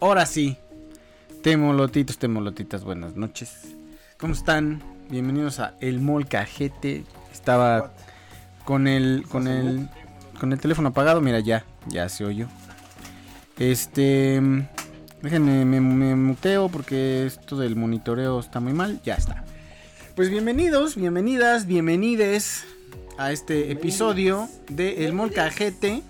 Ahora 0.00 0.24
sí. 0.24 0.56
Temolotitos, 1.42 2.16
temolotitas, 2.16 2.84
buenas 2.84 3.16
noches. 3.16 3.76
¿Cómo 4.18 4.32
están? 4.32 4.82
Bienvenidos 5.10 5.60
a 5.60 5.74
El 5.78 6.00
Molcajete. 6.00 7.04
Estaba 7.30 7.92
con 8.64 8.88
el 8.88 9.26
con 9.28 9.46
el 9.46 9.90
con 10.40 10.54
el 10.54 10.58
teléfono 10.58 10.88
apagado, 10.88 11.20
mira 11.20 11.40
ya, 11.40 11.66
ya 11.86 12.08
se 12.08 12.24
oyó. 12.24 12.48
Este, 13.58 14.40
déjenme 15.20 15.66
me, 15.66 15.80
muteo 16.16 16.70
porque 16.70 17.26
esto 17.26 17.58
del 17.58 17.76
monitoreo 17.76 18.40
está 18.40 18.58
muy 18.58 18.72
mal, 18.72 19.02
ya 19.04 19.16
está. 19.16 19.44
Pues 20.16 20.30
bienvenidos, 20.30 20.96
bienvenidas, 20.96 21.66
bienvenides 21.66 22.64
a 23.18 23.32
este 23.32 23.70
episodio 23.70 24.48
de 24.70 25.04
El 25.04 25.12
Molcajete. 25.12 26.02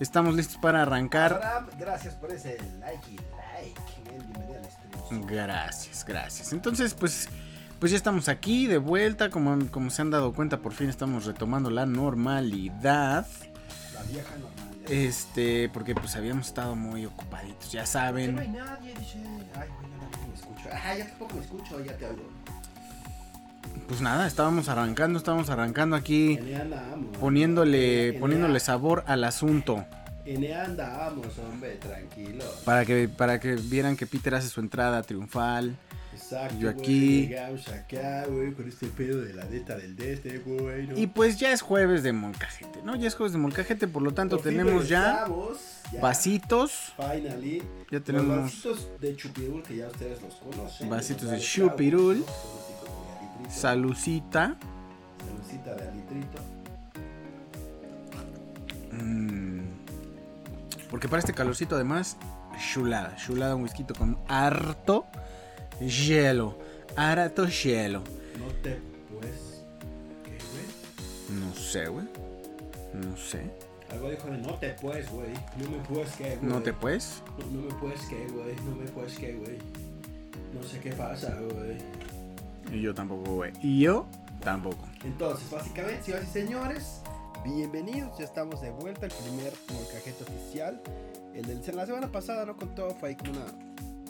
Estamos 0.00 0.34
listos 0.34 0.56
para 0.56 0.82
arrancar. 0.82 1.34
Abraham, 1.34 1.66
gracias 1.78 2.14
por 2.14 2.32
ese 2.32 2.58
like 2.80 3.10
y 3.10 3.16
like. 3.16 3.80
Bien, 4.10 4.18
bienvenido 4.32 4.58
al 4.58 4.64
stream. 4.64 5.26
Gracias, 5.26 6.04
gracias. 6.04 6.52
Entonces, 6.52 6.94
pues, 6.94 7.28
pues 7.78 7.92
ya 7.92 7.96
estamos 7.96 8.28
aquí 8.28 8.66
de 8.66 8.78
vuelta. 8.78 9.30
Como, 9.30 9.70
como 9.70 9.90
se 9.90 10.02
han 10.02 10.10
dado 10.10 10.32
cuenta, 10.32 10.58
por 10.58 10.72
fin 10.72 10.88
estamos 10.88 11.24
retomando 11.26 11.70
la 11.70 11.86
normalidad. 11.86 13.26
La 13.94 14.02
vieja 14.02 14.30
normal. 14.36 14.50
Este, 14.88 15.70
porque 15.70 15.94
pues 15.94 16.14
habíamos 16.14 16.48
estado 16.48 16.76
muy 16.76 17.06
ocupaditos, 17.06 17.72
ya 17.72 17.80
Que 17.80 17.86
no 17.86 17.86
saben. 17.86 18.38
hay 18.38 18.48
nadie, 18.48 18.94
dice. 18.98 19.18
Ay, 19.54 19.68
bueno, 19.80 19.94
no 20.20 20.28
me 20.28 20.34
escucho. 20.34 20.68
Ajá, 20.70 20.94
ya 20.96 21.06
tampoco 21.08 21.34
me 21.36 21.40
escucho, 21.40 21.84
ya 21.84 21.96
te 21.96 22.06
oigo. 22.06 22.22
Pues 23.88 24.00
nada, 24.00 24.26
estábamos 24.26 24.68
arrancando, 24.68 25.18
estábamos 25.18 25.50
arrancando 25.50 25.94
aquí, 25.96 26.38
andamos. 26.38 27.16
poniéndole, 27.18 28.08
En- 28.08 28.20
poniéndole 28.20 28.58
sabor 28.60 29.04
al 29.06 29.24
asunto. 29.24 29.84
En 30.24 30.50
andamos, 30.54 31.26
hombre, 31.38 31.76
tranquilo. 31.76 32.44
Para 32.64 32.86
que, 32.86 33.08
para 33.08 33.38
que 33.40 33.56
vieran 33.56 33.96
que 33.96 34.06
Peter 34.06 34.34
hace 34.34 34.48
su 34.48 34.60
entrada 34.60 35.02
triunfal. 35.02 35.76
Exacto. 36.14 36.54
yo 36.58 36.70
aquí. 36.70 37.26
Llegamos 37.26 37.68
acá, 37.68 38.24
güey, 38.28 38.52
con 38.54 38.68
este 38.68 38.86
pedo 38.86 39.20
de 39.20 39.34
la 39.34 39.44
neta 39.44 39.76
del 39.76 39.96
de 39.96 40.12
este, 40.14 40.38
güey. 40.38 40.86
¿no? 40.86 40.96
Y 40.96 41.08
pues 41.08 41.38
ya 41.38 41.52
es 41.52 41.60
jueves 41.60 42.02
de 42.04 42.12
molcajete, 42.12 42.80
¿no? 42.84 42.94
Ya 42.96 43.08
es 43.08 43.14
jueves 43.16 43.32
de 43.32 43.38
molcajete, 43.38 43.88
por 43.88 44.00
lo 44.00 44.14
tanto 44.14 44.36
Por 44.36 44.44
tenemos 44.44 44.88
ya 44.88 45.26
vasitos. 46.00 46.92
Finally. 46.96 47.58
Ya 47.90 47.98
Los 47.98 48.04
tenemos 48.04 48.38
vasitos 48.42 48.88
de 49.00 49.16
chupirul 49.16 49.62
que 49.62 49.76
ya 49.76 49.88
ustedes 49.88 50.22
los 50.22 50.34
conocen. 50.36 50.88
Vasitos 50.88 51.24
los 51.24 51.32
de 51.32 51.40
chupirul. 51.40 52.24
Salucita. 53.48 54.56
Salucita 55.26 55.74
de 55.74 55.88
alitrito. 55.88 56.38
Mm. 58.92 59.60
Porque 60.90 61.08
para 61.08 61.20
este 61.20 61.32
calorcito 61.32 61.74
además, 61.74 62.16
chulada, 62.72 63.16
chulada 63.16 63.56
un 63.56 63.62
whisky 63.62 63.84
con 63.84 64.18
harto 64.28 65.06
hielo, 65.80 66.58
harto 66.96 67.46
hielo. 67.46 68.02
No 68.38 68.46
te 68.62 68.78
pues. 69.12 69.64
¿Qué, 70.24 70.38
güey? 70.52 71.40
No 71.40 71.54
sé, 71.54 71.88
güey. 71.88 72.06
No 72.92 73.16
sé. 73.16 73.50
Algo 73.90 74.10
dijo 74.10 74.28
no 74.28 74.54
te 74.54 74.70
pues, 74.80 75.10
güey. 75.10 75.32
No 75.58 75.70
me 75.70 75.78
puedes 75.84 76.12
que, 76.16 76.36
güey. 76.36 76.42
No 76.42 76.62
te 76.62 76.72
pues. 76.72 77.22
No, 77.38 77.60
no 77.60 77.68
me 77.68 77.74
puedes 77.74 78.00
que, 78.02 78.26
güey. 78.28 78.54
No 78.64 78.76
me 78.76 78.86
puedes 78.88 79.18
que, 79.18 79.34
güey. 79.34 79.58
No 80.54 80.62
sé 80.62 80.78
qué 80.78 80.92
pasa, 80.92 81.36
güey. 81.40 81.78
Y 82.72 82.80
yo 82.80 82.94
tampoco, 82.94 83.34
güey. 83.34 83.52
Y 83.62 83.80
yo 83.80 84.06
tampoco. 84.40 84.84
Entonces, 85.04 85.50
básicamente, 85.50 86.02
señoras 86.02 86.28
y 86.28 86.32
señores, 86.32 87.00
bienvenidos. 87.44 88.18
Ya 88.18 88.24
estamos 88.24 88.60
de 88.60 88.70
vuelta. 88.70 89.06
El 89.06 89.12
primer 89.12 89.52
molcajete 89.72 90.24
oficial. 90.24 90.80
El 91.34 91.46
del 91.46 91.76
la 91.76 91.86
semana 91.86 92.08
pasada 92.10 92.44
no 92.44 92.56
contó. 92.56 92.90
Fue 92.98 93.10
ahí 93.10 93.16
como 93.16 93.32
una 93.32 93.46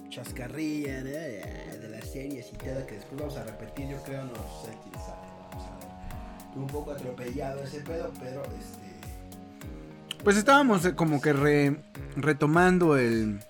chascarrilla 0.08 0.98
¿no? 0.98 1.04
de 1.10 1.88
las 1.90 2.10
series 2.10 2.48
y 2.52 2.56
todo. 2.56 2.86
Que 2.86 2.94
después 2.96 3.20
vamos 3.20 3.36
a 3.36 3.44
repetir. 3.44 3.88
Yo 3.88 4.02
creo, 4.02 4.24
no 4.24 4.34
sé 4.34 4.70
quién 4.82 4.94
sabe. 4.94 5.26
Vamos 5.50 5.66
a 5.68 5.76
ver. 5.78 6.58
Un 6.58 6.66
poco 6.68 6.92
atropellado 6.92 7.62
ese 7.62 7.80
pedo, 7.80 8.12
pero 8.20 8.42
este. 8.42 8.84
Pues 10.22 10.36
estábamos 10.38 10.84
eh, 10.86 10.94
como 10.94 11.20
que 11.20 11.32
re- 11.32 11.80
retomando 12.16 12.96
el. 12.96 13.40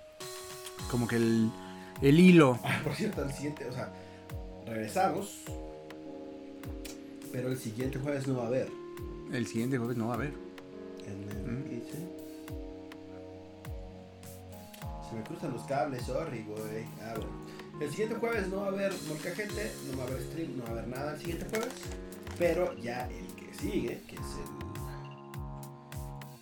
Como 0.91 1.07
que 1.07 1.17
el, 1.17 1.51
el 2.03 2.19
hilo. 2.21 2.59
Ah, 2.65 2.81
por 2.83 2.95
cierto, 2.95 3.23
el 3.25 3.33
siguiente, 3.33 3.67
o 3.69 3.73
sea, 3.73 3.89
regresamos. 4.67 5.43
Pero 7.33 7.49
el 7.49 7.59
siguiente 7.59 7.99
jueves 7.99 8.27
no 8.27 8.37
va 8.37 8.45
a 8.45 8.47
haber. 8.47 8.69
El 9.33 9.47
siguiente 9.47 9.79
jueves 9.79 9.97
no 9.97 10.09
va 10.09 10.15
a 10.15 10.17
haber. 10.17 10.33
En 11.07 11.29
el, 11.31 11.45
Mm. 11.45 11.65
Se 15.09 15.17
me 15.17 15.23
cruzan 15.23 15.53
los 15.53 15.63
cables, 15.65 16.03
sorry, 16.05 16.45
güey. 16.45 16.85
Ah, 17.03 17.15
bueno. 17.17 17.45
El 17.81 17.91
siguiente 17.91 18.15
jueves 18.17 18.49
no 18.49 18.59
va 18.59 18.67
a 18.67 18.69
haber 18.69 18.93
molcajete, 19.09 19.73
no 19.91 19.99
va 19.99 20.05
a 20.05 20.07
haber 20.07 20.23
stream, 20.23 20.57
no 20.57 20.63
va 20.63 20.69
a 20.69 20.73
haber 20.73 20.89
nada 20.89 21.13
el 21.15 21.19
siguiente 21.19 21.47
jueves. 21.51 21.75
Pero 22.39 22.77
ya 22.79 23.09
el 23.11 23.27
que 23.35 23.53
sigue, 23.55 24.03
que 24.07 24.15
es 24.15 24.21
el. 24.21 24.55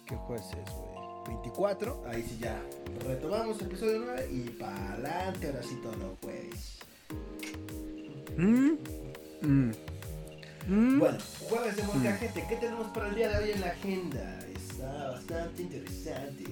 ¿Qué 0.06 0.16
jueves 0.16 0.46
es, 0.50 0.72
güey? 0.74 0.92
24. 1.26 2.04
Ahí 2.06 2.22
sí 2.22 2.38
ya 2.38 2.60
retomamos 3.06 3.60
el 3.60 3.66
episodio 3.66 4.00
9 4.04 4.28
y 4.30 4.40
para 4.50 4.92
adelante, 4.92 5.46
ahora 5.46 5.62
sí 5.62 5.78
los 5.82 6.18
jueves. 6.22 6.41
Mm, 8.36 8.78
mm, 9.42 9.72
mm. 10.68 10.98
Bueno, 10.98 11.18
jueves 11.48 11.76
de 11.76 11.82
molcajete, 11.82 12.46
¿qué 12.48 12.56
tenemos 12.56 12.86
para 12.88 13.08
el 13.08 13.14
día 13.14 13.28
de 13.28 13.44
hoy 13.44 13.50
en 13.52 13.60
la 13.60 13.66
agenda? 13.68 14.38
Está 14.54 15.10
bastante 15.10 15.62
interesante. 15.62 16.44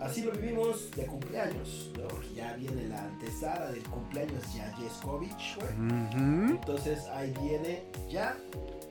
Así 0.00 0.22
lo 0.22 0.32
vivimos 0.32 0.90
de 0.96 1.06
cumpleaños, 1.06 1.90
¿no? 1.96 2.08
Porque 2.08 2.34
ya 2.34 2.54
viene 2.56 2.88
la 2.88 3.04
antesala 3.04 3.70
del 3.70 3.82
cumpleaños 3.84 4.42
ya 4.54 4.74
Jeskovich, 4.76 5.56
güey. 5.56 5.72
Ujú. 5.72 6.54
Entonces 6.56 7.06
ahí 7.12 7.32
viene 7.40 7.84
ya 8.10 8.36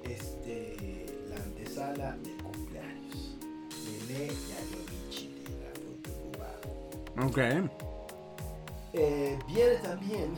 este, 0.04 1.06
la 1.30 1.36
antesala 1.36 2.18
del 2.18 2.38
cumpleaños. 2.38 3.38
Lele 4.08 4.28
Yayovichi 4.28 5.36
de 5.44 6.38
la. 7.18 7.26
Ok. 7.26 7.70
Eh, 8.94 9.40
viene 9.48 9.76
también 9.84 10.36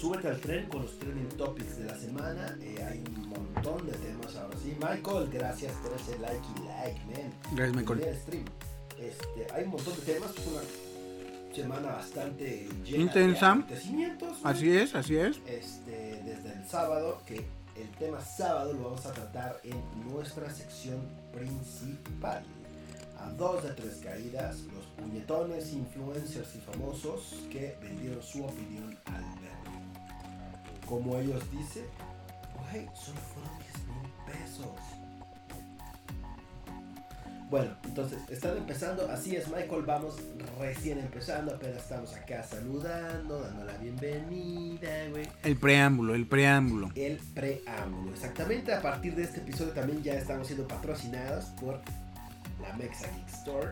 Súbete 0.00 0.28
al 0.28 0.40
tren 0.40 0.66
con 0.68 0.80
los 0.80 0.98
trending 0.98 1.28
topics 1.36 1.76
de 1.76 1.84
la 1.84 1.94
semana. 1.94 2.56
Eh, 2.62 2.82
hay 2.88 3.04
un 3.06 3.28
montón 3.28 3.84
de 3.84 3.92
temas 3.92 4.34
ahora 4.34 4.56
sí. 4.56 4.74
Michael, 4.80 5.28
gracias 5.30 5.72
por 5.74 5.92
ese 5.92 6.18
like 6.18 6.40
y 6.56 6.62
like, 6.64 7.00
man. 7.04 7.34
Gracias, 7.52 7.76
Michael. 7.76 8.16
Stream. 8.22 8.44
Este, 8.98 9.52
hay 9.52 9.64
un 9.64 9.70
montón 9.72 9.94
de 9.96 10.00
temas. 10.00 10.30
Fue 10.32 10.52
una 10.54 11.54
semana 11.54 11.96
bastante 11.96 12.66
llena 12.82 13.02
Intensa. 13.02 13.46
de 13.46 13.52
acontecimientos. 13.52 14.38
Así 14.42 14.74
es, 14.74 14.94
así 14.94 15.16
es. 15.18 15.36
Este, 15.46 16.22
desde 16.24 16.50
el 16.54 16.66
sábado, 16.66 17.20
que 17.26 17.44
el 17.76 17.90
tema 17.98 18.22
sábado 18.24 18.72
lo 18.72 18.84
vamos 18.84 19.04
a 19.04 19.12
tratar 19.12 19.60
en 19.64 19.82
nuestra 20.10 20.50
sección 20.50 21.00
principal. 21.30 22.42
A 23.18 23.28
dos 23.32 23.62
de 23.62 23.70
tres 23.72 24.00
caídas, 24.02 24.60
los 24.72 24.86
puñetones, 24.96 25.74
influencers 25.74 26.56
y 26.56 26.60
famosos 26.60 27.34
que 27.52 27.76
vendieron 27.82 28.22
su 28.22 28.42
opinión 28.46 28.96
al. 29.04 29.39
Como 30.90 31.16
ellos 31.18 31.40
dicen, 31.52 31.84
güey, 32.58 32.84
solo 32.94 33.20
fueron 33.32 33.58
10 33.60 33.74
mil 33.86 34.12
pesos. 34.26 34.66
Bueno, 37.48 37.76
entonces, 37.84 38.18
están 38.28 38.56
empezando, 38.56 39.08
así 39.08 39.36
es 39.36 39.46
Michael, 39.46 39.82
vamos 39.86 40.16
recién 40.58 40.98
empezando, 40.98 41.54
apenas 41.54 41.76
estamos 41.76 42.12
acá 42.16 42.42
saludando, 42.42 43.40
dando 43.40 43.64
la 43.64 43.76
bienvenida, 43.76 45.08
güey. 45.10 45.28
El 45.44 45.56
preámbulo, 45.56 46.16
el 46.16 46.26
preámbulo. 46.26 46.90
El 46.96 47.18
preámbulo, 47.18 48.12
exactamente, 48.12 48.74
a 48.74 48.82
partir 48.82 49.14
de 49.14 49.22
este 49.22 49.38
episodio 49.38 49.72
también 49.72 50.02
ya 50.02 50.14
estamos 50.14 50.48
siendo 50.48 50.66
patrocinados 50.66 51.44
por 51.60 51.80
la 52.60 52.76
Mexa 52.76 53.06
Geek 53.06 53.28
Store. 53.28 53.68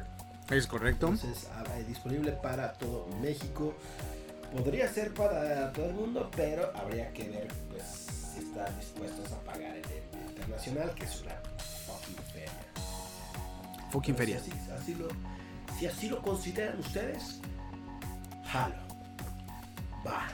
Es 0.51 0.69
correcto. 0.69 1.09
Entonces, 1.09 1.49
ah, 1.53 1.65
eh, 1.77 1.85
disponible 1.89 2.31
para 2.31 2.75
todo 2.75 3.09
México. 3.21 3.75
Podría 4.53 4.89
ser 4.93 5.13
para 5.13 5.73
todo 5.73 5.87
el 5.87 5.95
mundo, 5.95 6.31
pero 6.35 6.73
habría 6.75 7.13
que 7.13 7.29
ver 7.29 7.49
pues, 7.71 7.83
si 8.35 8.41
están 8.41 8.75
dispuestos 8.79 9.31
a 9.33 9.41
pagar 9.41 9.77
el, 9.77 9.85
el 9.85 10.31
internacional, 10.31 10.95
que 10.95 11.05
es 11.05 11.21
una 11.23 11.35
fucking 11.87 12.17
feria. 12.33 12.53
Fucking 13.91 14.17
feria. 14.17 14.41
Si 14.41 14.51
así, 14.51 14.71
así 14.71 14.95
lo, 14.95 15.09
si 15.79 15.87
así 15.87 16.09
lo 16.09 16.23
consideran 16.23 16.79
ustedes, 16.79 17.41
jalo. 18.47 18.77
Va. 20.07 20.29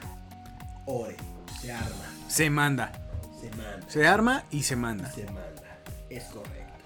Ore. 0.87 1.17
Se 1.61 1.73
arma. 1.73 2.05
Se 2.29 2.51
manda. 2.51 2.93
Se 3.41 3.51
manda. 3.51 3.89
Se 3.89 4.07
arma 4.07 4.45
y 4.51 4.63
se 4.63 4.77
manda. 4.77 5.11
Se 5.11 5.25
manda. 5.25 5.79
Es 6.09 6.25
correcto. 6.25 6.85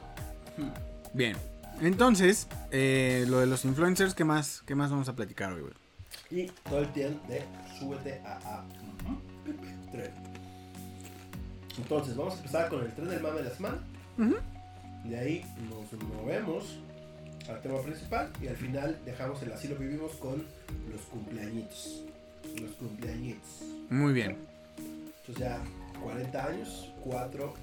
Bien. 1.12 1.36
Entonces, 1.80 2.48
eh, 2.70 3.24
lo 3.28 3.38
de 3.40 3.46
los 3.46 3.64
influencers, 3.64 4.14
¿qué 4.14 4.24
más, 4.24 4.62
¿qué 4.66 4.74
más 4.74 4.90
vamos 4.90 5.08
a 5.08 5.14
platicar 5.14 5.52
hoy, 5.52 5.60
güey? 5.60 5.74
Y 6.30 6.46
todo 6.68 6.80
el 6.80 6.92
tiempo 6.92 7.26
de 7.28 7.42
súbete 7.78 8.20
a, 8.24 8.34
a 8.36 8.64
tren. 9.90 10.10
Entonces, 11.78 12.16
vamos 12.16 12.34
a 12.34 12.36
empezar 12.38 12.68
con 12.68 12.82
el 12.82 12.92
tren 12.92 13.08
del 13.08 13.22
mame 13.22 13.38
de 13.38 13.44
la 13.44 13.54
semana. 13.54 13.78
De 15.04 15.18
ahí 15.18 15.44
nos 15.70 16.02
movemos 16.02 16.78
al 17.48 17.60
tema 17.62 17.80
principal 17.80 18.30
y 18.42 18.48
al 18.48 18.56
final 18.56 18.98
dejamos 19.04 19.42
el 19.42 19.52
así 19.52 19.68
lo 19.68 19.76
vivimos 19.76 20.12
con 20.16 20.44
los 20.90 21.00
cumpleañitos. 21.10 22.02
Los 22.60 22.72
cumpleañitos. 22.72 23.62
Muy 23.88 24.12
bien. 24.12 24.36
Entonces 25.20 25.38
ya 25.38 25.60
40 26.02 26.44
años, 26.46 26.92
4 27.04 27.54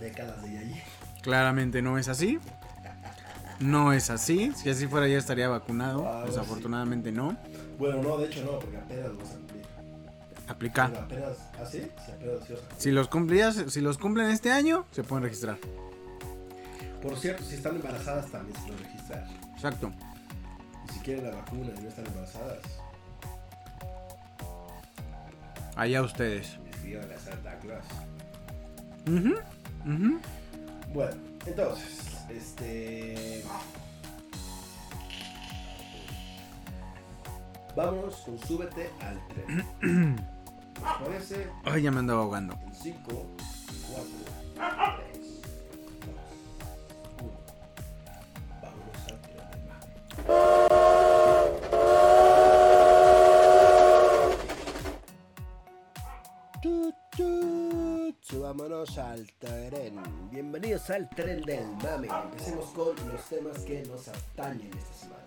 décadas 0.00 0.42
de 0.42 0.58
allí. 0.58 0.80
Claramente 1.22 1.82
no 1.82 1.98
es 1.98 2.08
así. 2.08 2.38
No 3.60 3.92
es 3.92 4.10
así. 4.10 4.52
Si 4.56 4.70
así 4.70 4.86
fuera 4.86 5.06
ya 5.08 5.18
estaría 5.18 5.48
vacunado. 5.48 6.08
Ah, 6.08 6.24
Desafortunadamente 6.26 7.12
no. 7.12 7.36
Bueno, 7.78 8.02
no, 8.02 8.18
de 8.18 8.26
hecho 8.26 8.44
no, 8.44 8.58
porque 8.58 8.76
apenas 8.76 9.08
lo 9.08 9.18
vas 9.18 9.30
a 9.30 9.34
cumplir. 9.34 9.64
Aplica. 10.46 10.88
Pero 10.88 11.00
apenas, 11.04 11.38
¿ah, 11.60 11.64
sí? 11.66 11.80
Sí, 12.04 12.12
apenas. 12.12 12.60
Si 12.78 12.90
los 12.90 13.08
cumplías, 13.08 13.56
si 13.68 13.80
los 13.80 13.98
cumplen 13.98 14.30
este 14.30 14.50
año, 14.52 14.84
se 14.92 15.02
pueden 15.02 15.24
registrar. 15.24 15.58
Por 17.02 17.16
cierto, 17.18 17.42
si 17.44 17.54
están 17.56 17.76
embarazadas 17.76 18.30
también 18.30 18.56
se 18.60 18.66
pueden 18.68 18.84
registrar. 18.84 19.26
Exacto. 19.54 19.92
Y 20.88 20.92
si 20.92 21.00
quieren 21.00 21.24
la 21.30 21.36
vacuna 21.36 21.72
y 21.78 21.82
no 21.82 21.88
están 21.88 22.06
embarazadas, 22.06 22.58
Allá 25.76 26.02
ustedes. 26.02 26.56
escriban 26.70 27.10
a 27.10 27.18
Santa 27.18 27.58
Claus. 27.58 27.84
Ujú, 29.08 29.34
ujú. 29.92 30.20
Bueno, 30.92 31.16
entonces, 31.46 32.16
este. 32.30 33.42
Vámonos 37.76 38.14
con 38.24 38.38
súbete 38.38 38.90
al 39.00 39.20
tren. 39.28 39.66
¿Les 39.80 40.22
parece? 41.04 41.48
Ay, 41.64 41.82
ya 41.82 41.90
me 41.90 41.98
andaba 41.98 42.22
ahogando. 42.22 42.54
En 42.66 42.74
5, 42.74 43.00
4, 43.08 43.26
3, 44.54 45.18
2, 45.18 46.20
1. 47.22 47.32
Vámonos 48.62 48.98
al 49.08 49.20
tren 49.22 49.38
del 49.50 49.60
mame. 49.68 50.64
Subámonos 58.20 58.98
al 58.98 59.26
tren. 59.38 60.00
Bienvenidos 60.30 60.90
al 60.90 61.08
tren 61.10 61.42
del 61.42 61.66
mame. 61.82 62.08
Empecemos 62.24 62.66
con 62.66 62.94
los 63.08 63.24
temas 63.28 63.58
que 63.60 63.82
nos 63.82 64.06
atañen 64.08 64.70
esta 64.76 64.92
semana. 64.94 65.24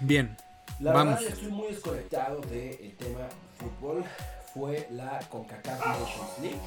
Bien. 0.00 0.36
La 0.80 0.92
Vamos. 0.92 1.14
verdad 1.20 1.32
estoy 1.32 1.50
muy 1.52 1.68
desconectado 1.68 2.40
del 2.42 2.94
tema 2.96 3.28
fútbol. 3.58 4.04
Fue 4.52 4.86
la 4.92 5.18
CONCACAF 5.30 5.78
Nations 5.86 6.38
League, 6.40 6.60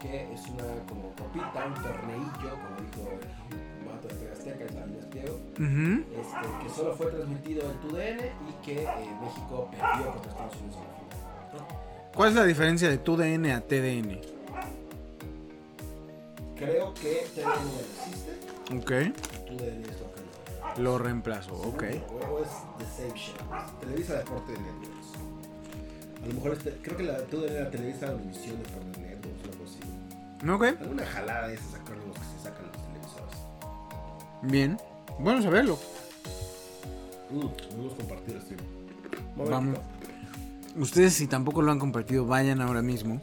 que 0.00 0.32
es 0.32 0.40
una 0.48 0.64
como 0.88 1.12
copita, 1.14 1.66
un 1.66 1.74
torneillo, 1.74 2.50
como 2.50 2.76
dijo 2.80 3.10
el 3.20 3.86
mato 3.86 4.08
de 4.08 4.32
Azteca, 4.32 4.64
Línea 4.86 5.10
Pliego, 5.10 5.34
Ujú. 5.54 6.04
este, 6.20 6.64
que 6.64 6.74
solo 6.74 6.94
fue 6.96 7.06
transmitido 7.06 7.70
en 7.70 7.76
TUDN 7.80 8.18
y 8.48 8.64
que 8.64 8.82
eh, 8.82 8.88
México 9.22 9.68
perdió 9.70 10.12
contra 10.12 10.30
Estados 10.32 10.56
Unidos 10.56 10.76
en 10.76 10.88
la 10.88 11.64
final. 11.64 12.12
¿Cuál 12.14 12.28
es 12.30 12.34
la 12.36 12.44
diferencia 12.44 12.88
de 12.88 12.98
tu 12.98 13.16
DN 13.16 13.52
a 13.52 13.60
TDN? 13.60 14.20
Creo 16.56 16.94
que 16.94 17.26
TUDN 17.34 17.44
no 17.44 17.80
existe, 17.80 18.32
Ok. 18.74 19.46
TUDN 19.48 19.82
es 19.84 20.00
lo 20.00 20.13
Lo 20.78 20.98
reemplazo. 20.98 21.54
Ok. 21.54 21.84
O, 22.30 22.40
es 22.40 22.48
The 22.78 22.84
Same 23.08 23.18
Shit. 23.18 23.36
Televisa 23.80 24.14
Deporte 24.14 24.52
Networks. 24.52 26.22
A 26.22 26.26
lo 26.26 26.34
mejor 26.34 26.52
este, 26.52 26.70
creo 26.82 26.96
que 26.96 27.02
la 27.04 27.18
TUDN 27.18 27.52
era 27.52 27.70
Televisa 27.70 28.14
Univisión 28.14 28.56
Deporte 28.62 29.00
Networks 29.00 29.48
o 29.48 29.52
algo 29.52 29.64
así. 29.64 30.74
Ok. 30.74 30.80
Alguna 30.80 31.06
jalada 31.06 31.48
de 31.48 31.54
esas 31.54 31.74
acrónimos 31.74 32.16
que 32.18 32.24
se 32.24 32.42
sacan 32.44 32.66
los 32.66 32.82
televisores. 32.86 33.38
Bien. 34.42 34.76
Bueno 35.18 35.42
saberlo. 35.42 35.78
Mm, 37.30 37.46
vamos 37.76 37.92
a 37.92 37.96
compartir 37.96 38.36
este. 38.36 38.56
Vamos. 39.36 39.78
Ustedes 40.76 41.14
si 41.14 41.28
tampoco 41.28 41.62
lo 41.62 41.70
han 41.70 41.78
compartido, 41.78 42.26
vayan 42.26 42.60
ahora 42.60 42.82
mismo 42.82 43.20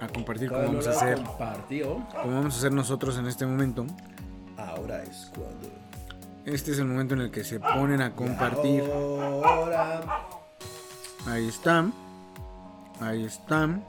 a 0.00 0.08
compartir 0.08 0.48
como 0.48 0.62
vamos 0.62 0.86
a 0.86 0.90
hacer, 0.90 1.16
Compartió. 1.22 2.06
como 2.22 2.34
vamos 2.34 2.54
a 2.54 2.58
hacer 2.58 2.72
nosotros 2.72 3.16
en 3.18 3.26
este 3.26 3.46
momento. 3.46 3.86
Ahora 4.56 5.02
es 5.04 5.30
cuando. 5.34 5.77
Este 6.48 6.72
es 6.72 6.78
el 6.78 6.86
momento 6.86 7.12
en 7.14 7.20
el 7.20 7.30
que 7.30 7.44
se 7.44 7.60
ponen 7.60 8.00
a 8.00 8.14
compartir. 8.16 8.82
Ahí 11.26 11.46
están. 11.46 11.92
Ahí 13.00 13.24
están. 13.26 13.84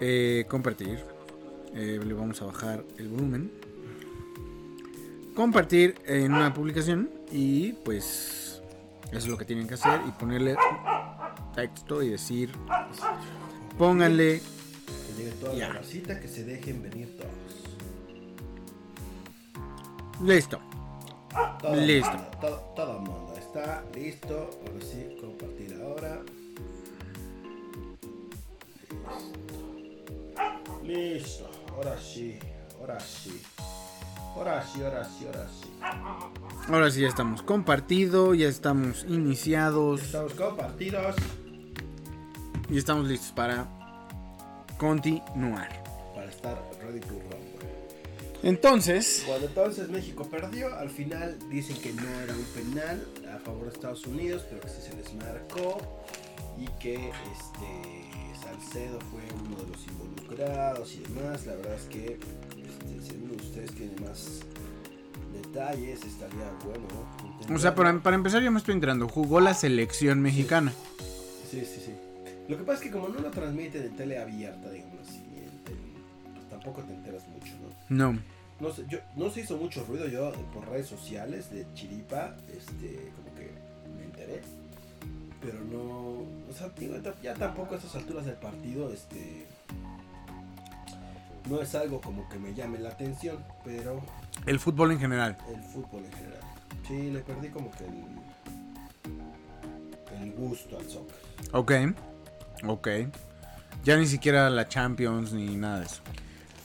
Eh, 0.00 0.44
compartir. 0.48 1.04
Eh, 1.72 2.00
le 2.04 2.14
vamos 2.14 2.42
a 2.42 2.46
bajar 2.46 2.82
el 2.98 3.08
volumen. 3.08 3.52
Compartir 5.36 5.94
en 6.06 6.32
una 6.34 6.52
publicación. 6.52 7.10
Y 7.30 7.74
pues 7.74 8.60
eso 9.10 9.16
es 9.18 9.28
lo 9.28 9.38
que 9.38 9.44
tienen 9.44 9.68
que 9.68 9.74
hacer. 9.74 10.00
Y 10.08 10.10
ponerle 10.12 10.56
texto 11.54 12.02
y 12.02 12.08
decir. 12.08 12.50
Pónganle. 13.78 14.40
Que 14.40 15.12
llegue 15.22 15.30
toda 15.40 15.54
Ya. 15.54 15.68
la 15.68 15.74
racita, 15.74 16.18
que 16.18 16.26
se 16.26 16.42
dejen 16.42 16.82
venir 16.82 17.16
todos. 17.16 17.30
Listo. 20.24 20.58
Todo 21.60 21.74
Listo. 21.76 22.10
Mundo, 22.12 22.30
todo, 22.40 22.56
todo 22.76 22.98
mundo 23.00 23.34
está 23.38 23.82
listo. 23.94 24.50
Ahora 24.66 24.84
sí, 24.84 25.16
compartir 25.20 25.80
ahora. 25.82 26.20
Listo. 30.82 30.82
Listo. 30.84 31.50
Ahora 31.74 31.96
sí. 32.00 32.38
Ahora 32.80 33.00
sí. 33.00 33.42
Ahora 34.34 34.62
sí, 34.66 34.82
ahora 34.82 35.04
sí, 35.04 35.26
ahora 35.26 35.48
sí. 35.48 35.72
Ahora 36.72 36.90
sí 36.90 37.00
ya 37.02 37.08
estamos 37.08 37.42
compartido. 37.42 38.34
Ya 38.34 38.48
estamos 38.48 39.04
iniciados. 39.08 40.02
Estamos 40.02 40.34
compartidos 40.34 41.16
Y 42.68 42.78
estamos 42.78 43.06
listos 43.08 43.32
para 43.32 43.66
continuar. 44.78 45.68
para 46.14 46.28
estar 46.28 46.56
ready 46.82 47.00
to 47.00 47.08
rumble. 47.14 47.35
Entonces. 48.42 49.24
Cuando 49.26 49.46
entonces 49.46 49.88
México 49.88 50.28
perdió, 50.28 50.74
al 50.74 50.90
final 50.90 51.38
dicen 51.50 51.76
que 51.78 51.92
no 51.92 52.08
era 52.20 52.34
un 52.34 52.44
penal 52.44 53.06
a 53.34 53.38
favor 53.38 53.64
de 53.64 53.72
Estados 53.72 54.06
Unidos, 54.06 54.44
pero 54.48 54.60
que 54.60 54.68
sí 54.68 54.82
se 54.82 54.96
les 54.96 55.12
marcó 55.14 55.78
y 56.58 56.66
que 56.80 56.94
este 56.94 58.06
Salcedo 58.40 58.98
fue 59.10 59.20
uno 59.44 59.56
de 59.56 59.68
los 59.68 59.86
involucrados 59.86 60.94
y 60.94 60.98
demás. 61.00 61.46
La 61.46 61.54
verdad 61.56 61.74
es 61.74 61.84
que 61.86 62.04
este, 62.14 63.02
si 63.02 63.10
alguno 63.10 63.34
de 63.34 63.42
ustedes 63.42 63.72
tiene 63.72 64.00
más 64.00 64.40
detalles, 65.32 66.04
estaría 66.04 66.50
bueno. 66.64 66.86
¿no? 67.48 67.54
O 67.54 67.58
sea, 67.58 67.74
para, 67.74 68.02
para 68.02 68.16
empezar 68.16 68.42
yo 68.42 68.50
me 68.50 68.58
estoy 68.58 68.74
enterando. 68.74 69.08
Jugó 69.08 69.40
la 69.40 69.54
selección 69.54 70.20
mexicana. 70.20 70.72
Sí, 71.50 71.64
sí, 71.64 71.80
sí. 71.84 71.92
Lo 72.48 72.56
que 72.56 72.62
pasa 72.62 72.78
es 72.78 72.84
que 72.84 72.90
como 72.92 73.08
no 73.08 73.20
lo 73.20 73.30
transmiten 73.30 73.82
en 73.82 73.96
tele 73.96 74.18
abierta, 74.18 74.70
digamos 74.70 75.00
así, 75.08 75.25
tampoco 76.66 76.86
te 76.86 76.94
enteras 76.94 77.26
mucho, 77.28 77.52
¿no? 77.88 78.12
No. 78.12 78.18
No, 78.58 78.72
sé, 78.72 78.84
yo, 78.88 78.98
no 79.16 79.30
se 79.30 79.42
hizo 79.42 79.56
mucho 79.56 79.84
ruido 79.84 80.08
yo 80.08 80.32
por 80.54 80.66
redes 80.68 80.86
sociales 80.86 81.50
de 81.52 81.66
Chiripa, 81.74 82.34
este, 82.56 83.12
como 83.14 83.34
que 83.36 83.52
me 83.96 84.04
enteré. 84.04 84.40
Pero 85.42 85.60
no, 85.60 86.22
o 86.50 86.52
sea, 86.56 86.68
digo, 86.70 86.96
ya 87.22 87.34
tampoco 87.34 87.74
a 87.74 87.76
estas 87.76 87.94
alturas 87.94 88.24
del 88.24 88.36
partido, 88.36 88.90
este, 88.92 89.46
no 91.48 91.60
es 91.60 91.74
algo 91.74 92.00
como 92.00 92.28
que 92.28 92.38
me 92.38 92.54
llame 92.54 92.78
la 92.78 92.88
atención, 92.88 93.36
pero 93.64 94.00
El 94.46 94.58
fútbol 94.58 94.92
en 94.92 94.98
general. 94.98 95.36
el 95.54 95.62
fútbol 95.62 96.04
en 96.04 96.12
general. 96.12 96.40
Sí, 96.88 97.10
le 97.10 97.20
perdí 97.20 97.48
como 97.50 97.70
que 97.72 97.84
el, 97.84 98.04
el 100.22 100.32
gusto 100.32 100.78
al 100.78 100.88
soccer. 100.88 101.16
Ok. 101.52 101.72
Ok. 102.66 102.88
Ya 103.84 103.96
ni 103.98 104.06
siquiera 104.06 104.48
la 104.50 104.66
Champions 104.66 105.32
ni 105.32 105.56
nada 105.56 105.80
de 105.80 105.86
eso. 105.86 106.00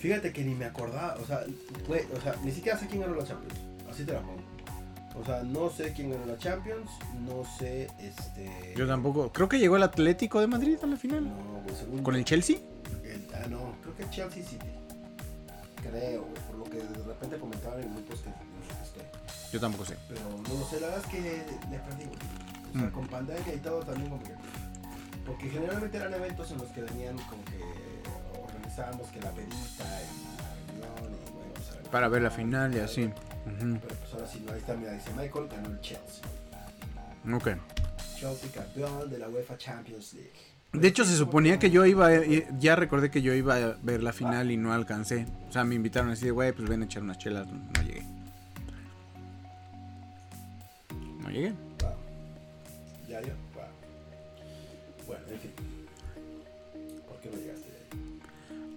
Fíjate 0.02 0.34
que 0.34 0.44
ni 0.44 0.56
me 0.56 0.66
acordaba, 0.66 1.16
o 1.22 1.26
sea, 1.26 1.44
fue- 1.86 2.08
o 2.18 2.22
sea, 2.22 2.36
ni 2.44 2.52
siquiera 2.52 2.78
sé 2.78 2.88
quién 2.88 3.02
ganó 3.02 3.16
la 3.16 3.24
Champions, 3.26 3.54
así 3.90 4.04
te 4.04 4.14
la 4.14 4.22
pongo. 4.22 4.42
O 5.14 5.26
sea, 5.26 5.44
no 5.44 5.70
sé 5.70 5.94
quién 5.94 6.10
ganó 6.12 6.26
la 6.26 6.38
Champions, 6.38 6.90
no 7.28 7.44
sé, 7.60 7.88
este... 8.00 8.74
Yo 8.76 8.88
tampoco. 8.88 9.32
Creo 9.32 9.48
que 9.50 9.60
llegó 9.60 9.76
el 9.76 9.84
Atlético 9.84 10.40
de 10.40 10.48
Madrid 10.48 10.78
a 10.82 10.88
la 10.88 10.96
final. 10.98 11.26
No, 11.26 11.62
güey, 11.64 11.76
según 11.76 12.02
¿Con 12.04 12.16
el 12.16 12.26
Chelsea? 12.26 12.58
el- 13.04 13.28
ah, 13.36 13.46
no, 13.50 13.76
creo 13.82 13.96
que 13.98 14.10
Chelsea 14.10 14.44
City. 14.44 14.66
Creo, 15.82 16.22
güey, 16.24 16.34
por 16.48 16.56
lo 16.58 16.64
que 16.66 16.78
de 16.78 17.04
repente 17.06 17.38
comentaban 17.38 17.82
en 17.84 17.94
grupos 17.94 18.22
que 18.22 18.30
no 18.30 18.36
sé 18.36 18.74
qué 18.78 18.84
estoy. 18.84 19.52
Yo 19.54 19.60
tampoco 19.60 19.86
sé. 19.86 19.98
Pero 20.08 20.22
no 20.30 20.60
lo 20.60 20.66
sé, 20.68 20.80
la 20.80 20.88
verdad 20.88 21.04
es 21.06 21.12
que 21.12 21.22
le 21.22 21.80
perdí. 21.80 22.06
O 22.06 22.74
sea, 22.80 22.88
Mm. 22.88 22.92
con 22.92 23.08
pandemia 23.08 23.54
y 23.54 23.58
todo 23.58 23.82
también 23.82 24.10
como 24.10 24.24
que... 24.24 24.32
Porque 25.26 25.50
generalmente 25.50 25.98
eran 25.98 26.14
eventos 26.14 26.50
en 26.52 26.58
los 26.60 26.68
que 26.70 26.82
venían 26.82 27.18
como 27.30 27.44
que 27.46 27.61
organizábamos 28.72 29.08
que 29.10 29.20
la 29.22 29.32
pedita 29.32 29.84
y 29.84 30.80
la 30.80 30.88
reunión 30.96 31.20
y 31.28 31.32
bueno, 31.32 31.52
o 31.60 31.74
sea, 31.84 31.92
Para 31.92 32.08
ver 32.08 32.22
la 32.22 32.32
final 32.32 32.74
y 32.76 32.80
así. 32.80 33.04
Ujú. 33.04 33.80
Pero 33.82 33.96
pues 34.00 34.14
ahora 34.14 34.28
sí, 34.28 34.44
no, 34.46 34.52
ahí 34.54 34.60
está, 34.60 34.76
mira, 34.76 34.94
dice 34.94 35.10
Michael, 35.12 35.48
ganó 35.50 35.70
el 35.70 35.82
Chelsea. 35.82 36.24
Ok. 37.34 37.50
Chelsea 38.18 38.50
campeón 38.54 39.10
de 39.10 39.18
la 39.18 39.30
UEFA 39.30 39.58
Champions 39.58 40.14
League. 40.14 40.32
De 40.74 40.88
hecho, 40.88 41.04
se 41.04 41.18
suponía 41.18 41.60
que 41.60 41.70
yo 41.70 41.86
iba, 41.86 42.08
a- 42.08 42.22
ya 42.60 42.76
recordé 42.78 43.12
que 43.12 43.22
yo 43.22 43.34
iba 43.34 43.56
a 43.56 43.76
ver 43.84 44.02
la 44.02 44.14
final 44.14 44.52
y 44.52 44.58
no 44.58 44.72
alcancé. 44.74 45.26
O 45.50 45.52
sea, 45.52 45.66
me 45.66 45.76
invitaron 45.76 46.12
así 46.12 46.26
de, 46.26 46.32
güey, 46.32 46.54
pues 46.54 46.70
ven 46.70 46.82
a 46.82 46.86
echar 46.86 47.04
unas 47.04 47.18
chelas. 47.18 47.46
No 47.48 47.82
llegué. 47.84 48.04
No 51.22 51.30
llegué. 51.30 51.54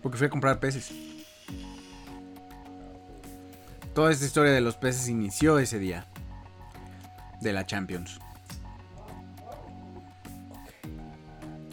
Porque 0.05 0.19
fui 0.19 0.27
a 0.27 0.31
comprar 0.31 0.61
peces. 0.61 0.93
Toda 3.95 4.13
esta 4.13 4.27
historia 4.27 4.53
de 4.53 4.61
los 4.61 4.77
peces 4.77 5.09
inició 5.09 5.59
ese 5.59 5.79
día. 5.79 6.07
De 7.41 7.55
la 7.55 7.65
Champions. 7.65 8.19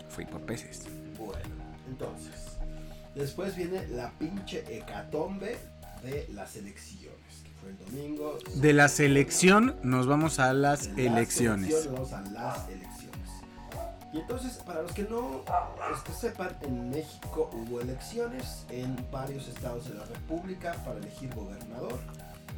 Fui 0.07 0.25
por 0.25 0.39
peces. 0.43 0.83
Bueno, 1.19 1.41
entonces. 1.89 2.57
Después 3.15 3.53
viene 3.57 3.85
la 3.89 4.11
pinche 4.11 4.63
hecatombe 4.77 5.57
de 6.01 6.27
las 6.31 6.55
elecciones. 6.55 7.43
Que 7.43 7.51
fue 7.59 7.69
el 7.71 7.77
domingo. 7.79 8.37
De 8.55 8.71
la 8.71 8.87
selección 8.87 9.75
nos 9.83 10.07
vamos 10.07 10.39
a 10.39 10.53
las 10.53 10.95
De 10.95 11.07
elecciones. 11.07 11.69
elecciones, 11.69 11.91
Vamos 11.91 12.13
a 12.13 12.21
las 12.31 12.69
elecciones. 12.69 12.90
Y 14.13 14.19
entonces, 14.19 14.57
para 14.65 14.81
los 14.81 14.91
que 14.91 15.03
no 15.03 15.43
sepan, 16.19 16.55
en 16.61 16.89
México 16.89 17.49
hubo 17.53 17.79
elecciones 17.79 18.65
en 18.69 18.95
varios 19.09 19.47
estados 19.47 19.87
de 19.87 19.95
la 19.95 20.03
República 20.05 20.73
para 20.85 20.97
elegir 20.97 21.33
gobernador 21.33 21.97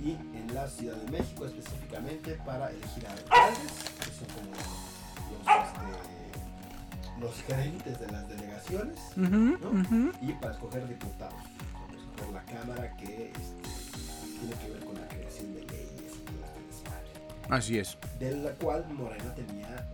y 0.03 0.11
en 0.11 0.51
la 0.53 0.67
Ciudad 0.67 0.95
de 0.97 1.11
México 1.11 1.45
específicamente 1.45 2.33
para 2.45 2.71
elegir 2.71 3.05
alcaldes, 3.05 3.71
que 3.99 4.11
son 4.11 4.27
como 4.33 4.49
los, 4.49 4.67
este, 5.67 7.21
los 7.21 7.43
gerentes 7.43 7.99
de 7.99 8.07
las 8.11 8.27
delegaciones, 8.27 8.99
y 10.21 10.33
para 10.33 10.53
escoger 10.53 10.87
diputados, 10.87 11.43
para 11.73 11.99
escoger 11.99 12.33
la 12.33 12.43
Cámara 12.45 12.97
que 12.97 13.31
este, 13.31 13.69
tiene 14.39 14.55
que 14.55 14.69
ver 14.71 14.85
con 14.85 14.95
la 14.95 15.07
creación 15.07 15.53
de 15.53 15.61
leyes 15.61 16.01
y 16.01 16.05
este 16.07 16.59
desmadre 16.67 17.11
Así 17.49 17.77
es, 17.77 17.97
de 18.19 18.35
la 18.37 18.51
cual 18.53 18.85
Morena 18.89 19.33
tenía. 19.35 19.87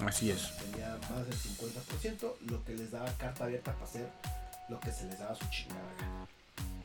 Así 0.00 0.30
es. 0.30 0.52
Tenía 0.56 0.96
más 1.10 1.26
del 1.26 1.36
50%, 1.38 2.32
lo 2.50 2.64
que 2.64 2.74
les 2.74 2.90
daba 2.90 3.10
carta 3.14 3.44
abierta 3.44 3.72
para 3.72 3.84
hacer 3.84 4.08
lo 4.68 4.80
que 4.80 4.90
se 4.92 5.04
les 5.04 5.18
daba 5.18 5.34
su 5.34 5.44
chingada 5.50 5.80
gana. 6.00 6.26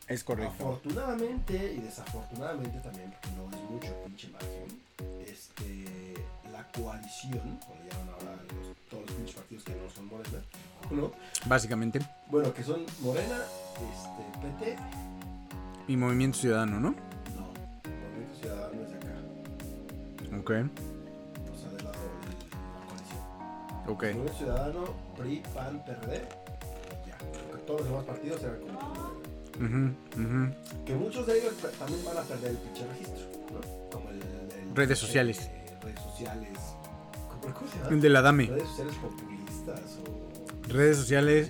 Es 0.08 0.24
correcto. 0.24 0.54
Afortunadamente 0.54 1.74
y 1.74 1.80
desafortunadamente 1.82 2.80
también, 2.82 3.12
porque 3.12 3.30
no 3.38 3.50
es 3.58 3.70
mucho 3.72 4.04
pinche 4.06 4.28
margen, 4.30 4.82
este, 5.26 6.14
la 6.52 6.68
coalición, 6.72 7.40
como 7.66 7.76
llaman 7.90 8.10
ahora 8.16 8.36
los- 8.54 8.76
todos 8.90 9.06
los 9.06 9.12
pinches 9.16 9.36
partidos 9.36 9.64
que 9.64 9.72
no 9.76 9.90
son 9.90 10.08
Morena, 10.08 10.40
¿no? 10.92 11.12
Básicamente. 11.46 12.00
Bueno, 12.30 12.54
que 12.54 12.64
son 12.64 12.86
Morena, 13.00 13.40
este, 13.76 14.66
PT, 14.66 14.78
Y 15.88 15.96
Movimiento 15.98 16.38
Ciudadano, 16.40 16.80
¿no? 16.80 16.90
no, 16.92 17.54
Movimiento 17.86 18.36
Ciudadano 18.42 18.82
es 18.84 18.90
de 18.90 18.96
acá, 18.98 20.38
Ok, 20.40 20.52
ok. 23.88 24.04
Movimiento 24.04 24.34
Ciudadano, 24.34 24.84
PRI, 25.18 25.44
PAN, 25.54 25.84
PRD, 25.86 26.22
ya. 27.08 27.18
Todos 27.66 27.82
los 27.82 27.90
demás 27.90 28.04
partidos 28.06 28.42
eran 28.44 28.60
como 28.62 28.74
Morena. 28.82 29.08
Ujú, 29.58 30.22
ujú. 30.22 30.84
Que 30.86 30.96
muchos 30.96 31.28
de 31.28 31.40
ellos 31.40 31.54
también 31.78 32.04
van 32.06 32.18
a 32.18 32.22
perder 32.22 32.52
el 32.52 32.58
pinche 32.58 32.86
registro, 32.88 33.16
¿no? 33.54 33.90
Como 33.92 34.10
el, 34.10 34.16
el- 34.18 34.76
Redes 34.76 34.88
pinche, 34.90 34.96
sociales. 34.96 35.40
eh, 35.42 35.78
redes 35.84 36.00
sociales. 36.00 36.58
¿Cómo, 37.42 37.72
se 37.72 37.78
llama? 37.80 37.90
El 37.90 38.02
de 38.02 38.10
la 38.10 38.22
Dame. 38.22 38.46
Redes 38.48 38.68
sociales 38.70 38.96
populistas 38.96 39.82
o. 40.08 40.72
Redes 40.74 40.98
sociales 40.98 41.50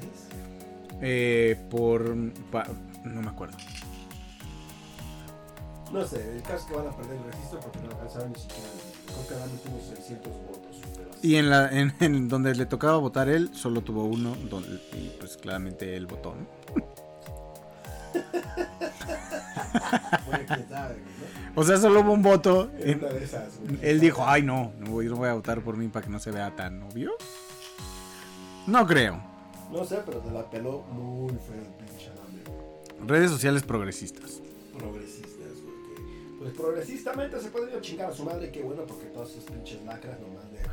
eh, 1.02 1.60
por... 1.70 2.16
pa- 2.52 2.68
no 3.04 3.22
me 3.22 3.30
acuerdo. 3.30 3.58
No 5.92 6.06
sé, 6.08 6.36
el 6.38 6.42
caso 6.44 6.56
es 6.58 6.64
que 6.66 6.74
van 6.76 6.88
a 6.88 6.96
perder 6.96 7.18
el 7.18 7.24
registro 7.32 7.60
porque 7.60 7.80
no 7.80 7.92
alcanzaron 7.92 8.32
ni 8.32 8.40
siquiera. 8.40 8.70
Creo 9.08 9.28
que 9.28 9.34
Adame 9.36 9.58
tuvo 9.64 9.80
600 9.96 10.34
votos. 10.34 10.51
Y 11.24 11.36
en, 11.36 11.50
la, 11.50 11.70
en, 11.70 11.94
en 12.00 12.28
donde 12.28 12.56
le 12.56 12.66
tocaba 12.66 12.98
votar 12.98 13.30
él, 13.30 13.52
solo 13.54 13.82
tuvo 13.82 14.04
uno. 14.06 14.36
donde- 14.50 14.80
y 14.94 15.16
pues 15.20 15.38
claramente 15.38 15.96
él 15.96 16.08
votó. 16.08 16.34
O 21.56 21.64
sea, 21.64 21.78
solo 21.78 22.02
hubo 22.02 22.14
un 22.14 22.22
voto. 22.22 22.72
En 22.80 23.00
de 23.00 23.24
esas, 23.24 23.50
él 23.82 24.00
dijo, 24.00 24.24
ay 24.26 24.42
no, 24.44 24.72
no 24.80 24.92
voy, 24.92 25.08
no 25.08 25.16
voy 25.18 25.30
a 25.30 25.34
votar 25.34 25.62
por 25.62 25.76
mí 25.78 25.88
para 25.90 26.06
que 26.06 26.12
no 26.12 26.20
se 26.20 26.32
vea 26.32 26.56
tan 26.56 26.82
obvio. 26.84 27.12
No 28.68 28.86
creo. 28.88 29.22
No 29.72 29.84
sé, 29.86 30.00
pero 30.06 30.20
te 30.20 30.32
la 30.32 30.50
peló 30.50 30.82
muy 30.92 31.30
feo 31.34 31.56
el 31.62 31.86
pinche. 31.86 32.10
Redes 33.06 33.32
sociales 33.32 33.64
progresistas. 33.64 34.42
progresistas, 34.78 35.52
güey. 35.64 35.76
que, 35.96 36.38
Pues 36.40 36.54
progresistamente 36.54 37.40
se 37.42 37.50
puede 37.50 37.72
ir 37.72 37.78
a 37.78 37.82
chingar 37.82 38.12
a 38.12 38.14
su 38.14 38.24
madre, 38.24 38.52
que 38.52 38.62
bueno, 38.64 38.84
porque 38.86 39.06
todas 39.06 39.32
esas 39.32 39.44
pinches 39.46 39.82
lacras 39.84 40.20
nomás 40.20 40.50
dinero 40.52 40.72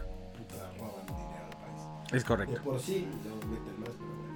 Es 2.12 2.22
De 2.22 2.28
correcto. 2.28 2.60
por 2.62 2.80
sí, 2.80 3.06
luego 3.24 3.38
meten 3.46 3.80
más, 3.80 3.90
pero 3.98 4.10
bueno. 4.14 4.28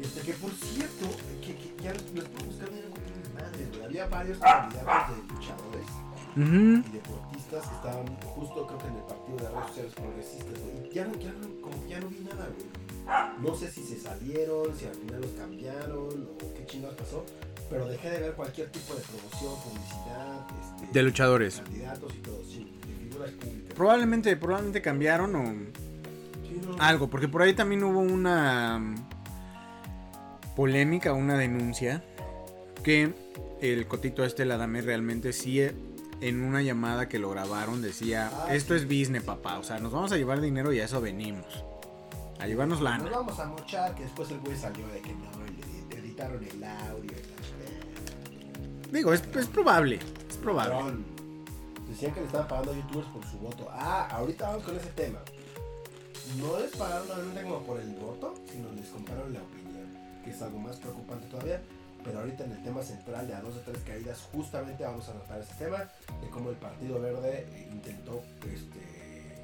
Este, 0.00 0.20
que 0.22 0.32
por 0.34 0.50
cierto, 0.52 1.06
que, 1.40 1.54
que 1.56 1.82
ya 1.82 1.92
les 1.92 2.02
puedo 2.02 2.26
buscar 2.46 2.68
con 2.68 3.18
mis 3.18 3.34
madres, 3.34 3.68
güey. 3.70 3.84
Había 3.84 4.06
varios 4.06 4.38
candidatos 4.38 5.16
de 5.16 5.34
luchadores 5.34 5.88
Ujú. 6.36 6.88
y 6.88 6.92
deportistas 6.92 7.66
que 7.68 7.74
estaban 7.76 8.06
justo, 8.22 8.66
creo 8.66 8.78
que 8.78 8.86
en 8.88 8.94
el 8.96 9.02
partido 9.02 9.36
de 9.38 9.48
redes 9.50 9.66
sociales 9.68 9.92
progresistas, 9.94 10.58
güey. 10.60 10.90
Y 10.90 10.94
ya 10.94 11.04
no, 11.06 11.14
ya 11.18 11.32
no, 11.32 11.60
como 11.60 11.86
ya 11.86 12.00
no 12.00 12.08
vi 12.08 12.20
nada, 12.20 12.48
güey. 12.48 12.84
No 13.42 13.54
sé 13.54 13.70
si 13.70 13.82
se 13.84 13.98
salieron, 14.00 14.74
si 14.76 14.86
al 14.86 14.94
final 14.94 15.20
los 15.20 15.30
cambiaron 15.32 16.28
o 16.42 16.54
qué 16.54 16.64
chingados 16.66 16.96
pasó, 16.96 17.24
pero 17.68 17.86
dejé 17.86 18.10
de 18.10 18.18
ver 18.20 18.32
cualquier 18.34 18.70
tipo 18.70 18.94
de 18.94 19.00
promoción, 19.02 19.52
publicidad, 19.62 20.46
este, 20.80 20.92
De 20.92 21.02
luchadores. 21.02 21.56
candidatos 21.60 22.14
y 22.14 22.18
todo, 22.18 22.42
sí, 22.44 22.72
de 22.86 22.94
figuras 23.10 23.30
públicas. 23.32 23.74
Probablemente, 23.74 24.36
probablemente 24.36 24.80
cambiaron 24.82 25.34
o 25.36 25.42
no, 25.42 25.66
algo, 26.78 27.08
porque 27.08 27.28
por 27.28 27.42
ahí 27.42 27.54
también 27.54 27.82
hubo 27.84 28.00
una 28.00 28.94
polémica, 30.56 31.12
una 31.12 31.36
denuncia, 31.36 32.04
que 32.82 33.14
el 33.60 33.86
cotito 33.86 34.24
este, 34.24 34.44
la 34.44 34.56
dame, 34.56 34.82
realmente 34.82 35.32
sí, 35.32 35.60
eh, 35.60 35.74
en 36.20 36.42
una 36.42 36.62
llamada 36.62 37.08
que 37.08 37.18
lo 37.18 37.30
grabaron 37.30 37.82
decía, 37.82 38.30
esto 38.50 38.74
es 38.74 38.84
business, 38.84 39.22
papá, 39.22 39.58
o 39.58 39.62
sea, 39.62 39.78
nos 39.78 39.92
vamos 39.92 40.12
a 40.12 40.16
llevar 40.16 40.40
dinero 40.40 40.72
y 40.72 40.80
a 40.80 40.84
eso 40.84 41.00
venimos, 41.00 41.64
a 42.40 42.46
llevarnos 42.46 42.80
Nos 42.80 42.84
lana. 42.90 43.10
vamos 43.10 43.38
a 43.38 43.46
mochar, 43.46 43.94
que 43.94 44.04
después 44.04 44.30
el 44.30 44.38
güey 44.40 44.56
salió 44.56 44.86
de 44.88 45.00
que 45.00 45.12
no, 45.12 45.30
y 45.46 45.92
le 45.92 46.00
editaron 46.00 46.42
el 46.42 46.64
audio 46.64 47.12
y. 47.12 47.34
Digo, 48.92 49.12
es, 49.12 49.24
es 49.36 49.46
probable, 49.46 49.98
es 50.28 50.36
probable. 50.36 50.94
Decían 51.88 52.12
que 52.12 52.20
le 52.20 52.26
estaban 52.26 52.46
pagando 52.46 52.70
a 52.72 52.74
youtubers 52.76 53.08
por 53.08 53.24
su 53.26 53.38
voto. 53.38 53.68
Ah, 53.70 54.08
ahorita 54.12 54.48
vamos 54.48 54.62
con 54.62 54.76
ese 54.76 54.90
tema. 54.90 55.18
No 56.38 56.58
les 56.58 56.74
pagaron 56.76 57.06
realmente 57.06 57.42
como 57.42 57.60
por 57.60 57.80
el 57.80 57.90
voto, 57.94 58.34
sino 58.50 58.70
les 58.72 58.88
compraron 58.88 59.32
la 59.32 59.40
opinión, 59.40 59.86
que 60.24 60.30
es 60.30 60.42
algo 60.42 60.58
más 60.58 60.76
preocupante 60.76 61.26
todavía. 61.28 61.60
Pero 62.02 62.20
ahorita 62.20 62.44
en 62.44 62.52
el 62.52 62.62
tema 62.62 62.82
central 62.82 63.26
de 63.26 63.34
a 63.34 63.40
dos 63.40 63.54
de 63.54 63.60
tres 63.62 63.82
caídas, 63.84 64.28
justamente 64.32 64.84
vamos 64.84 65.08
a 65.08 65.12
tratar 65.12 65.40
ese 65.40 65.54
tema 65.54 65.78
de 66.20 66.28
cómo 66.30 66.50
el 66.50 66.56
Partido 66.56 67.00
Verde 67.00 67.46
intentó 67.72 68.22
este, 68.52 69.42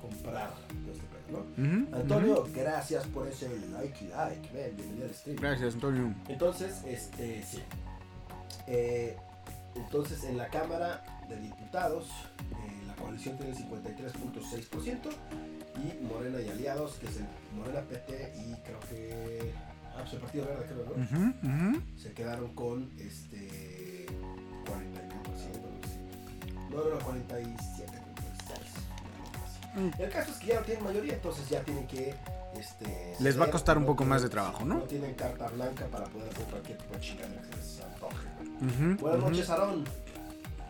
comprar 0.00 0.50
todo 0.84 0.92
este 0.92 1.04
pedo, 1.06 1.98
Antonio, 1.98 2.48
gracias 2.54 3.04
por 3.08 3.26
ese 3.26 3.48
like, 3.72 4.08
like, 4.08 4.48
ven, 4.54 4.76
bienvenido 4.76 5.06
al 5.06 5.14
stream. 5.14 5.38
Gracias, 5.40 5.74
Antonio. 5.74 6.14
Entonces, 6.28 6.82
este, 6.86 7.42
sí. 7.42 7.62
Eh, 8.68 9.16
entonces, 9.74 10.22
en 10.24 10.38
la 10.38 10.48
Cámara 10.48 11.02
de 11.28 11.36
Diputados, 11.40 12.06
eh, 12.52 12.86
la 12.86 12.94
coalición 12.94 13.36
tiene 13.36 13.52
el 13.52 13.58
53.6% 13.58 15.10
y 15.78 15.98
Morena 16.04 16.40
y 16.40 16.48
Aliados, 16.50 16.94
que 16.94 17.06
es 17.06 17.16
el 17.16 17.26
Morena 17.56 17.80
PT 17.82 18.32
y 18.36 18.54
creo 18.62 18.80
que... 18.90 19.52
Ah, 19.94 19.98
pues 20.02 20.12
el 20.14 20.20
Partido 20.20 20.46
Verde, 20.46 20.66
creo, 20.66 20.84
¿no? 20.84 20.92
Ujú, 21.02 21.32
ujú. 21.42 21.82
Se 22.00 22.12
quedaron 22.12 22.54
con 22.54 22.90
este 22.98 24.06
41%, 24.64 26.70
No, 26.70 26.76
no, 26.84 26.90
no, 26.90 26.98
47, 27.04 27.92
46. 29.74 29.98
El 29.98 30.10
caso 30.10 30.30
es 30.32 30.38
que 30.38 30.46
ya 30.48 30.60
no 30.60 30.66
tienen 30.66 30.84
mayoría, 30.84 31.14
entonces 31.14 31.48
ya 31.48 31.62
tienen 31.62 31.86
que. 31.86 32.14
Este, 32.58 33.14
Les 33.20 33.38
va 33.38 33.44
a 33.46 33.50
costar 33.50 33.76
un 33.78 33.84
poco 33.86 34.04
más 34.04 34.22
de 34.22 34.28
trabajo, 34.28 34.64
¿no? 34.64 34.74
No 34.76 34.80
tienen 34.82 35.14
carta 35.14 35.46
blanca 35.48 35.86
para 35.86 36.04
poder 36.06 36.28
hacer 36.30 36.44
cualquier 36.46 36.78
tipo 36.78 36.94
de 36.94 37.00
chingadera 37.00 37.42
que 37.42 37.52
se 37.52 37.56
les 37.58 37.80
antoje. 37.82 38.26
güey. 38.58 38.70
Ujú, 38.92 38.96
Buenas 39.02 39.20
noches, 39.20 39.50
Aarón. 39.50 39.84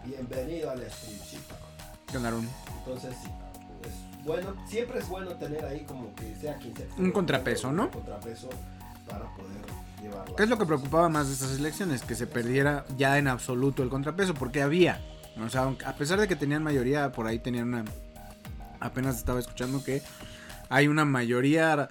Bienvenido 0.05 0.71
al 0.71 0.91
streamcito. 0.91 1.55
¿Qué 2.11 2.17
onda, 2.17 2.29
Aaron? 2.31 2.49
Entonces, 2.79 3.15
sí, 3.23 3.29
es 3.85 4.09
bueno, 4.25 4.55
siempre 4.67 4.99
es 4.99 5.09
bueno 5.09 5.31
tener 5.37 5.65
ahí 5.65 5.85
como 5.85 6.15
que 6.15 6.35
sea 6.37 6.57
quien 6.57 6.77
sea. 6.77 6.87
Un 6.99 7.13
contrapeso, 7.13 7.73
¿no? 7.73 7.85
Un 7.85 7.91
contrapeso 7.91 8.51
para 9.09 9.25
poder 9.35 9.63
llevarla. 10.03 10.37
¿Qué 10.37 10.43
es 10.43 10.49
lo 10.51 10.59
que 10.59 10.67
preocupaba 10.67 11.09
más 11.09 11.29
de 11.29 11.33
estas 11.35 11.59
elecciones? 11.59 12.03
Que 12.03 12.15
se 12.15 12.27
perdiera 12.27 12.85
ya 12.97 13.17
en 13.19 13.27
absoluto 13.29 13.83
el 13.83 13.89
contrapeso, 13.89 14.35
porque 14.35 14.61
había. 14.61 15.01
O 15.43 15.49
sea, 15.49 15.73
a 15.85 15.93
pesar 15.95 16.21
de 16.21 16.29
que 16.29 16.37
tenían 16.37 16.63
mayoría, 16.63 17.11
por 17.13 17.27
ahí 17.27 17.39
tenían 17.39 17.69
una. 17.69 17.85
Apenas 18.81 19.17
estaba 19.17 19.41
escuchando 19.41 19.83
que 19.83 20.03
hay 20.69 20.89
una 20.89 21.05
mayoría 21.05 21.89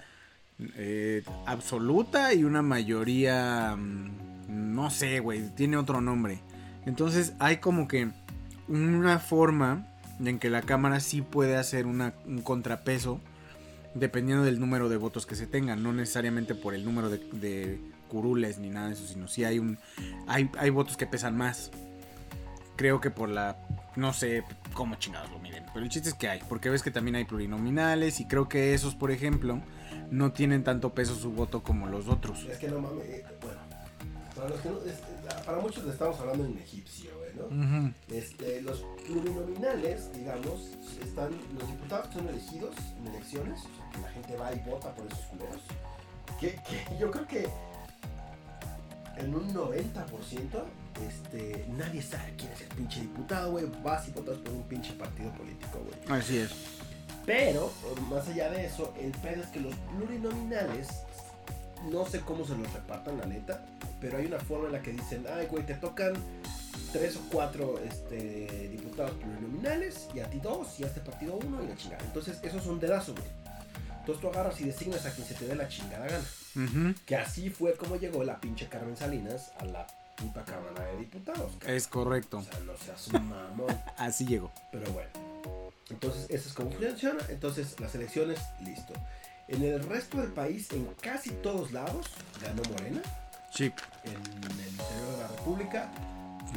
eh, 0.76 1.24
absoluta 1.48 2.34
y 2.34 2.44
una 2.44 2.62
mayoría. 2.62 3.76
mm, 3.76 4.76
No 4.76 4.92
sé, 4.92 5.22
güey, 5.22 5.50
tiene 5.56 5.78
otro 5.78 6.02
nombre. 6.02 6.40
Entonces 6.86 7.34
hay 7.40 7.58
como 7.58 7.88
que 7.88 8.10
una 8.68 9.18
forma 9.18 9.88
en 10.24 10.40
que 10.40 10.50
la 10.50 10.62
Cámara 10.62 11.00
sí 11.00 11.22
puede 11.22 11.56
hacer 11.58 11.86
una- 11.86 12.14
un 12.26 12.42
contrapeso 12.42 13.20
dependiendo 13.94 14.44
del 14.44 14.60
número 14.60 14.90
de 14.90 14.98
votos 14.98 15.26
que 15.26 15.36
se 15.36 15.48
tengan, 15.48 15.82
no 15.82 15.92
necesariamente 15.94 16.54
por 16.56 16.74
el 16.76 16.86
número 16.86 17.10
de, 17.10 17.80
curules 18.10 18.58
ni 18.60 18.70
nada 18.70 18.88
de 18.88 18.94
eso, 18.94 19.06
sino 19.08 19.28
si 19.28 19.44
hay 19.44 19.60
un 19.60 19.78
hay, 20.28 20.50
hay 20.58 20.70
votos 20.70 20.96
que 20.98 21.06
pesan 21.08 21.36
más. 21.36 21.72
Creo 22.76 23.02
que 23.02 23.10
por 23.10 23.28
la 23.30 23.58
no 23.96 24.14
sé 24.14 24.44
cómo 24.74 24.96
chingados 24.96 25.32
lo 25.32 25.40
miden, 25.40 25.66
pero 25.74 25.84
el 25.84 25.90
chiste 25.90 26.10
es 26.10 26.16
que 26.16 26.30
hay, 26.30 26.40
porque 26.48 26.70
ves 26.70 26.84
que 26.84 26.92
también 26.92 27.16
hay 27.16 27.26
plurinominales 27.26 28.20
y 28.20 28.26
creo 28.28 28.48
que 28.48 28.74
esos, 28.76 28.94
por 28.96 29.10
ejemplo, 29.12 29.60
no 30.12 30.32
tienen 30.32 30.64
tanto 30.64 30.94
peso 30.94 31.16
su 31.16 31.32
voto 31.32 31.64
como 31.64 31.88
los 31.88 32.08
otros. 32.08 32.44
Es 32.46 32.60
que 32.60 32.68
no 32.70 32.80
mames, 32.80 33.24
bueno. 33.42 33.60
Para, 34.36 34.50
los 34.50 34.62
que 34.62 34.70
no- 34.70 34.78
para 35.46 35.60
muchos 35.60 35.84
le 35.84 35.92
estamos 35.92 36.20
hablando 36.20 36.46
en 36.46 36.60
egipcio, 36.60 37.10
¿no? 37.38 37.46
Ujú. 37.46 37.94
Este, 38.10 38.62
los 38.62 38.84
plurinominales, 39.06 40.12
digamos, 40.14 40.72
están, 41.02 41.32
los 41.58 41.68
diputados 41.68 42.08
que 42.08 42.14
son 42.16 42.28
elegidos 42.28 42.76
en 43.00 43.08
elecciones, 43.08 43.60
o 43.60 43.78
sea, 43.78 43.90
que 43.92 44.02
la 44.02 44.10
gente 44.10 44.36
va 44.36 44.54
y 44.54 44.60
vota 44.70 44.94
por 44.94 45.08
esos 45.08 45.26
culeros, 45.26 45.62
que, 46.40 46.56
que 46.68 46.98
yo 47.00 47.12
creo 47.12 47.28
que 47.28 47.48
en 49.18 49.34
un 49.34 49.54
90% 49.54 50.64
este, 51.06 51.66
nadie 51.70 52.02
sabe 52.02 52.34
quién 52.38 52.52
es 52.52 52.62
el 52.62 52.68
pinche 52.70 53.02
diputado, 53.02 53.52
güey, 53.52 53.66
vas 53.84 54.08
y 54.08 54.12
votas 54.12 54.38
por 54.38 54.54
un 54.54 54.64
pinche 54.64 54.94
partido 54.94 55.32
político, 55.34 55.80
güey. 55.80 56.20
Así 56.20 56.38
es. 56.38 56.52
Pero, 57.26 57.72
más 58.10 58.28
allá 58.30 58.50
de 58.50 58.66
eso, 58.66 58.94
el 59.00 59.12
pedo 59.12 59.44
es 59.44 59.50
que 59.50 59.60
los 59.60 59.76
plurinominales, 59.76 60.88
no 61.92 62.06
sé 62.06 62.22
cómo 62.22 62.46
se 62.46 62.56
los 62.56 62.72
repartan, 62.72 63.18
la 63.18 63.26
neta, 63.26 63.66
pero 64.00 64.18
hay 64.18 64.28
una 64.28 64.40
forma 64.40 64.68
en 64.68 64.74
la 64.74 64.82
que 64.82 64.94
dicen, 64.94 65.26
ay, 65.36 65.48
güey, 65.48 65.66
te 65.66 65.74
tocan 65.76 66.14
tres 66.92 67.18
o 67.18 67.22
cuatro 67.32 67.80
este, 67.80 68.70
diputados 68.70 69.12
plurinominales, 69.16 70.08
y 70.14 70.20
a 70.20 70.30
ti 70.30 70.40
dos, 70.40 70.80
y 70.80 70.84
a 70.84 70.88
este 70.88 71.02
partido 71.02 71.38
uno, 71.38 71.64
y 71.64 71.68
la 71.68 71.76
chingada. 71.76 72.04
Entonces, 72.04 72.40
esos 72.44 72.64
son 72.64 72.80
dedazos, 72.80 73.16
güey. 73.16 73.48
Entonces 74.08 74.22
tú 74.22 74.30
agarras 74.30 74.62
y 74.62 74.64
designas 74.64 75.06
a 75.06 75.12
quien 75.12 75.28
se 75.28 75.34
te 75.34 75.46
dé 75.46 75.54
la 75.54 75.68
chingada 75.68 76.08
gana. 76.08 76.96
Que 77.06 77.18
así 77.18 77.50
fue 77.50 77.74
como 77.74 77.98
llegó 77.98 78.24
la 78.24 78.40
pinche 78.40 78.68
Carmen 78.70 78.96
Salinas 78.96 79.52
a 79.60 79.66
la 79.66 79.86
puta 80.16 80.46
Cámara 80.46 80.86
de 80.86 80.98
Diputados. 81.00 81.52
Es 81.68 81.88
correcto. 81.88 82.38
O 82.38 82.42
sea, 82.42 82.58
no 82.62 82.78
seas 82.78 83.08
un 83.10 83.28
mamón. 83.28 83.68
Así 83.98 84.26
llegó. 84.26 84.50
Pero 84.72 84.90
bueno. 84.92 85.10
Entonces, 85.90 86.26
eso 86.30 86.48
es 86.48 86.54
como 86.54 86.72
funciona. 86.72 87.20
Entonces, 87.28 87.78
las 87.80 87.94
elecciones, 87.96 88.40
listo. 88.64 88.94
En 89.50 89.62
el 89.62 89.84
resto 89.84 90.20
del 90.20 90.32
país, 90.32 90.72
en 90.72 90.86
casi 91.02 91.32
todos 91.32 91.72
lados, 91.72 92.08
ganó 92.42 92.62
Morena. 92.72 93.02
Sí. 93.52 93.72
En 94.06 94.14
el 94.14 94.68
interior 94.70 95.12
de 95.12 95.18
la 95.20 95.28
República, 95.28 95.92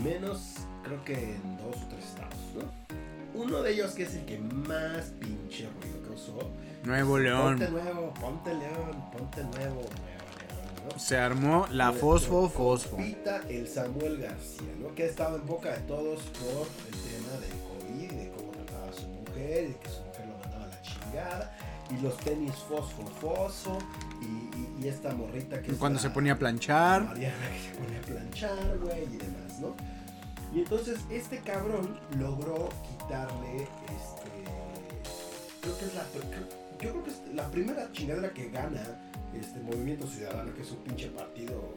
menos 0.02 0.54
creo 0.82 1.04
que 1.04 1.34
en 1.36 1.56
dos 1.58 1.76
o 1.76 1.88
tres 1.88 2.04
estados, 2.04 2.34
¿no? 2.54 3.40
Uno 3.40 3.62
de 3.62 3.72
ellos 3.72 3.92
que 3.92 4.02
es 4.04 4.14
el 4.16 4.24
que 4.24 4.38
más 4.38 5.06
pinche 5.20 5.68
ruido 5.80 6.08
causó. 6.08 6.50
Nuevo 6.84 7.12
Ponte 7.12 7.24
León. 7.24 7.58
nuevo, 7.70 8.14
ponte 8.14 8.54
león, 8.54 9.10
ponte 9.12 9.42
nuevo, 9.44 9.74
nuevo 9.74 9.84
león, 9.84 10.88
¿no? 10.92 10.98
Se 10.98 11.16
armó 11.16 11.66
la 11.70 11.92
fosfo 11.92 12.48
fosfo. 12.48 12.96
compita, 12.96 13.42
el 13.48 13.68
Samuel 13.68 14.16
García, 14.18 14.72
¿no? 14.80 14.92
Que 14.94 15.04
ha 15.04 15.06
estado 15.06 15.36
en 15.36 15.46
boca 15.46 15.70
de 15.72 15.78
todos 15.80 16.20
por 16.22 16.66
el 16.88 16.98
tema 17.02 17.32
del 17.40 17.50
COVID 17.68 18.02
y 18.12 18.16
de 18.24 18.30
cómo 18.32 18.50
trataba 18.52 18.88
a 18.88 18.92
su 18.92 19.06
mujer 19.06 19.64
y 19.64 19.68
de 19.68 19.76
que 19.78 19.88
su 19.88 20.00
mujer 20.02 20.26
lo 20.26 20.38
mandaba 20.38 20.64
a 20.64 20.68
la 20.68 20.82
chingada. 20.82 21.56
Y 21.96 22.02
los 22.02 22.16
tenis 22.18 22.52
fosfo 22.68 23.04
fosfo 23.20 23.78
y, 24.22 24.24
y- 24.24 24.84
y 24.84 24.88
esta 24.88 25.12
morrita 25.12 25.60
que 25.60 25.72
es 25.72 25.76
Cuando 25.78 25.98
se 25.98 26.10
ponía 26.10 26.32
a 26.32 26.36
planchar. 26.38 27.04
Mariana 27.04 27.36
que 27.52 27.60
se 27.60 27.74
ponía 27.78 27.98
a 27.98 28.02
planchar, 28.02 28.78
güey, 28.78 29.04
y 29.04 29.16
demás, 29.18 29.49
¿no? 29.60 29.74
Y 30.54 30.60
entonces 30.60 30.98
este 31.10 31.38
cabrón 31.38 31.98
logró 32.18 32.68
quitarle 32.88 33.62
este. 33.62 34.44
Creo 35.60 35.78
que 35.78 35.84
es 35.84 35.94
la. 35.94 36.02
creo- 36.04 36.60
yo 36.80 36.90
creo 36.92 37.04
que 37.04 37.10
es 37.10 37.20
la 37.34 37.48
primera 37.50 37.92
chingadera 37.92 38.30
que 38.32 38.48
gana 38.48 38.82
este 39.34 39.60
Movimiento 39.60 40.06
Ciudadano, 40.06 40.52
que 40.54 40.62
es 40.62 40.70
un 40.70 40.78
pinche 40.78 41.08
partido 41.08 41.74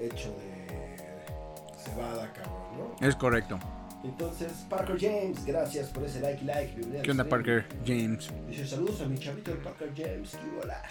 hecho 0.00 0.30
de 0.30 0.96
cebada, 1.82 2.32
cabrón, 2.32 2.96
¿no? 3.00 3.06
Es 3.06 3.14
correcto. 3.14 3.58
Entonces, 4.02 4.52
Parker 4.68 4.98
James, 5.00 5.44
gracias 5.44 5.88
por 5.90 6.04
ese 6.04 6.20
like, 6.20 6.44
like. 6.44 6.74
bienvenido 6.74 7.02
¿Qué 7.02 7.10
onda, 7.12 7.24
stream. 7.24 7.30
Parker? 7.44 7.66
James. 7.86 8.30
Dice 8.48 8.66
saludos 8.66 9.00
a 9.00 9.06
mi 9.06 9.18
chavito 9.18 9.52
Parker 9.62 9.92
James, 9.96 10.36
hola. 10.60 10.82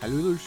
Saludos. 0.00 0.40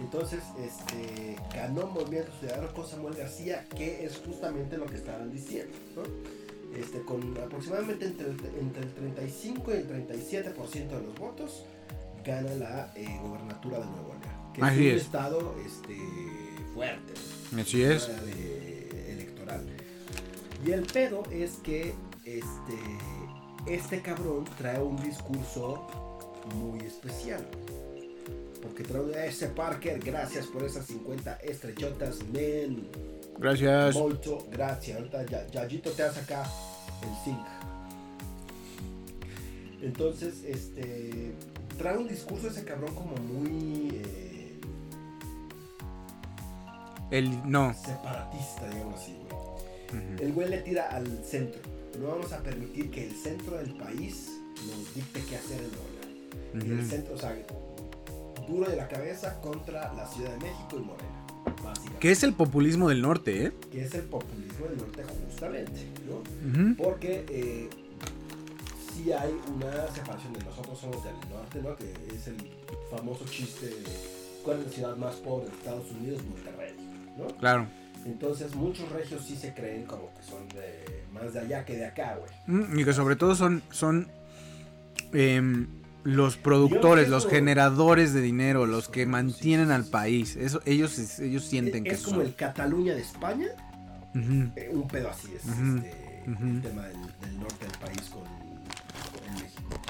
Entonces, 0.00 0.40
este, 0.58 1.36
ganó 1.54 1.86
Movimiento 1.88 2.32
Ciudadano 2.40 2.72
con 2.72 2.86
Samuel 2.86 3.14
García, 3.14 3.66
que 3.76 4.04
es 4.04 4.16
justamente 4.24 4.76
lo 4.78 4.86
que 4.86 4.96
estaban 4.96 5.30
diciendo, 5.30 5.76
¿no? 5.94 6.02
Este, 6.76 7.00
con 7.02 7.36
aproximadamente 7.36 8.06
entre 8.06 8.26
el, 8.30 8.36
entre 8.58 8.82
el 8.84 8.94
35 8.94 9.70
y 9.72 9.74
el 9.74 9.88
37% 9.88 10.88
de 10.88 11.02
los 11.02 11.14
votos, 11.18 11.64
gana 12.24 12.54
la 12.54 12.92
eh, 12.96 13.18
gobernatura 13.22 13.78
de 13.80 13.86
Nuevo 13.86 14.08
León, 14.08 14.52
que 14.54 14.62
Así 14.62 14.86
es 14.88 14.92
un 14.92 14.96
es. 14.98 15.02
estado 15.02 15.54
este, 15.66 15.96
fuerte. 16.74 17.12
Así 17.60 17.82
es. 17.82 18.06
de- 18.24 19.12
electoral. 19.12 19.66
Y 20.64 20.70
el 20.72 20.82
pedo 20.86 21.22
es 21.30 21.52
que 21.62 21.92
este, 22.24 22.78
este 23.66 24.00
cabrón 24.02 24.44
trae 24.56 24.80
un 24.80 24.96
discurso 25.02 25.86
muy 26.56 26.78
especial. 26.80 27.46
Porque 28.62 28.82
trae 28.82 29.28
ese 29.28 29.48
Parker, 29.48 29.98
gracias 30.00 30.46
por 30.46 30.62
esas 30.64 30.86
50 30.86 31.36
estrechotas, 31.36 32.18
men. 32.32 32.88
Gracias. 33.38 33.94
Molto, 33.94 34.46
gracias. 34.52 34.98
Ahorita 34.98 35.24
ya, 35.26 35.46
Yayito 35.48 35.90
te 35.92 36.02
hace 36.02 36.20
acá 36.20 36.42
el 37.02 37.24
zinc. 37.24 37.46
Entonces, 39.82 40.42
este. 40.44 41.32
Trae 41.78 41.96
un 41.96 42.08
discurso 42.08 42.48
ese 42.48 42.62
cabrón 42.64 42.94
como 42.94 43.16
muy 43.16 44.02
eh, 44.04 44.60
El 47.10 47.50
no. 47.50 47.72
separatista, 47.72 48.68
digamos 48.68 49.00
así, 49.00 49.16
güey. 49.16 50.04
Ujú. 50.04 50.22
El 50.22 50.32
güey 50.34 50.48
le 50.50 50.58
tira 50.58 50.90
al 50.90 51.24
centro. 51.24 51.62
No 51.98 52.08
vamos 52.08 52.32
a 52.32 52.42
permitir 52.42 52.90
que 52.90 53.06
el 53.06 53.14
centro 53.16 53.56
del 53.56 53.72
país 53.78 54.30
nos 54.66 54.94
dicte 54.94 55.22
qué 55.28 55.36
hacer 55.36 55.60
en 55.62 55.70
Morena. 55.70 56.66
Y 56.66 56.70
el 56.78 56.86
centro, 56.86 57.14
o 57.14 57.18
sea, 57.18 57.34
duro 58.46 58.68
de 58.70 58.76
la 58.76 58.88
cabeza 58.88 59.40
contra 59.40 59.92
la 59.94 60.06
Ciudad 60.06 60.30
de 60.32 60.38
México 60.38 60.76
y 60.76 60.80
Morena. 60.80 61.20
Que 61.98 62.10
es 62.10 62.22
el 62.22 62.32
populismo 62.34 62.88
del 62.88 63.02
norte, 63.02 63.46
¿eh? 63.46 63.52
Que 63.70 63.84
es 63.84 63.94
el 63.94 64.02
populismo 64.04 64.66
del 64.66 64.78
norte 64.78 65.02
justamente, 65.04 65.86
¿no? 66.08 66.74
Porque 66.76 67.24
eh, 67.28 67.68
sí 68.94 69.12
hay 69.12 69.34
una 69.54 69.86
separación 69.88 70.32
de 70.32 70.44
nosotros 70.44 70.78
somos 70.78 71.02
del 71.04 71.14
norte, 71.30 71.60
¿no? 71.62 71.76
Que 71.76 71.92
es 72.14 72.26
el 72.28 72.36
famoso 72.90 73.24
chiste 73.26 73.66
de 73.66 73.82
cuál 74.44 74.60
es 74.60 74.66
la 74.66 74.72
ciudad 74.72 74.96
más 74.96 75.16
pobre 75.16 75.46
de 75.46 75.52
Estados 75.52 75.90
Unidos, 75.92 76.22
Monterrey, 76.24 76.74
¿no? 77.18 77.26
Claro. 77.38 77.66
Entonces 78.06 78.54
muchos 78.54 78.88
regios 78.90 79.24
sí 79.26 79.36
se 79.36 79.52
creen 79.52 79.84
como 79.84 80.12
que 80.14 80.22
son 80.22 80.48
de 80.48 81.04
más 81.12 81.34
de 81.34 81.40
allá 81.40 81.64
que 81.64 81.76
de 81.76 81.84
acá, 81.84 82.18
güey. 82.18 82.30
Mm, 82.46 82.78
Y 82.78 82.84
que 82.84 82.92
sobre 82.94 83.16
todo 83.16 83.34
son, 83.34 83.62
son 83.70 84.08
em, 85.12 85.66
los 86.04 86.36
productores, 86.36 87.08
los 87.08 87.26
generadores 87.26 88.12
de 88.14 88.20
dinero, 88.20 88.66
los 88.66 88.88
que 88.88 89.06
mantienen 89.06 89.70
al 89.70 89.84
país. 89.84 90.36
Eso, 90.36 90.60
ellos, 90.64 91.20
ellos 91.20 91.44
sienten 91.44 91.84
que 91.84 91.90
es 91.90 92.02
como 92.02 92.18
son. 92.18 92.26
el 92.26 92.34
Cataluña 92.34 92.94
de 92.94 93.02
España, 93.02 93.48
eh, 94.14 94.70
un 94.72 94.88
pedo 94.88 95.10
así 95.10 95.28
es 95.36 95.44
este, 95.46 96.24
el 96.26 96.62
tema 96.62 96.82
del, 96.86 96.96
del 97.20 97.40
norte 97.40 97.66
del 97.66 97.78
país 97.78 98.10
con, 98.10 98.22
con 98.22 99.34
México. 99.34 99.80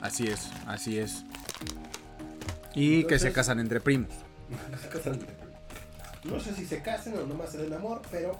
Así 0.00 0.26
es, 0.26 0.50
así 0.66 0.98
es. 0.98 1.24
Y 2.74 3.04
que 3.04 3.18
se 3.18 3.32
casan 3.32 3.60
entre 3.60 3.80
primos. 3.80 4.10
Se 4.82 4.88
casan 4.88 5.14
entre 5.14 5.34
primos. 5.34 5.50
No 6.24 6.38
sé 6.38 6.54
si 6.54 6.66
se 6.66 6.82
casen 6.82 7.16
o 7.16 7.26
nomás 7.26 7.52
se 7.52 7.58
den 7.58 7.72
amor, 7.72 8.02
pero 8.10 8.38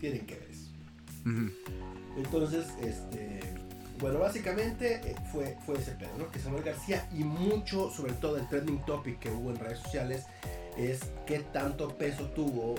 tienen 0.00 0.26
que 0.26 0.34
ver 0.34 0.48
eso. 0.50 0.70
Entonces, 2.16 2.66
este, 2.82 3.40
bueno, 4.00 4.18
básicamente 4.18 5.00
eh, 5.04 5.16
fue, 5.32 5.56
fue 5.66 5.78
ese 5.78 5.92
pedo, 5.92 6.10
¿no? 6.18 6.30
Que 6.30 6.38
Samuel 6.38 6.62
García 6.62 7.06
y 7.12 7.24
mucho, 7.24 7.90
sobre 7.90 8.12
todo 8.14 8.36
el 8.36 8.48
trending 8.48 8.84
topic 8.84 9.18
que 9.18 9.30
hubo 9.30 9.50
en 9.50 9.56
redes 9.56 9.80
sociales, 9.80 10.24
es 10.76 11.00
qué 11.26 11.40
tanto 11.40 11.88
peso 11.96 12.24
tuvo 12.28 12.76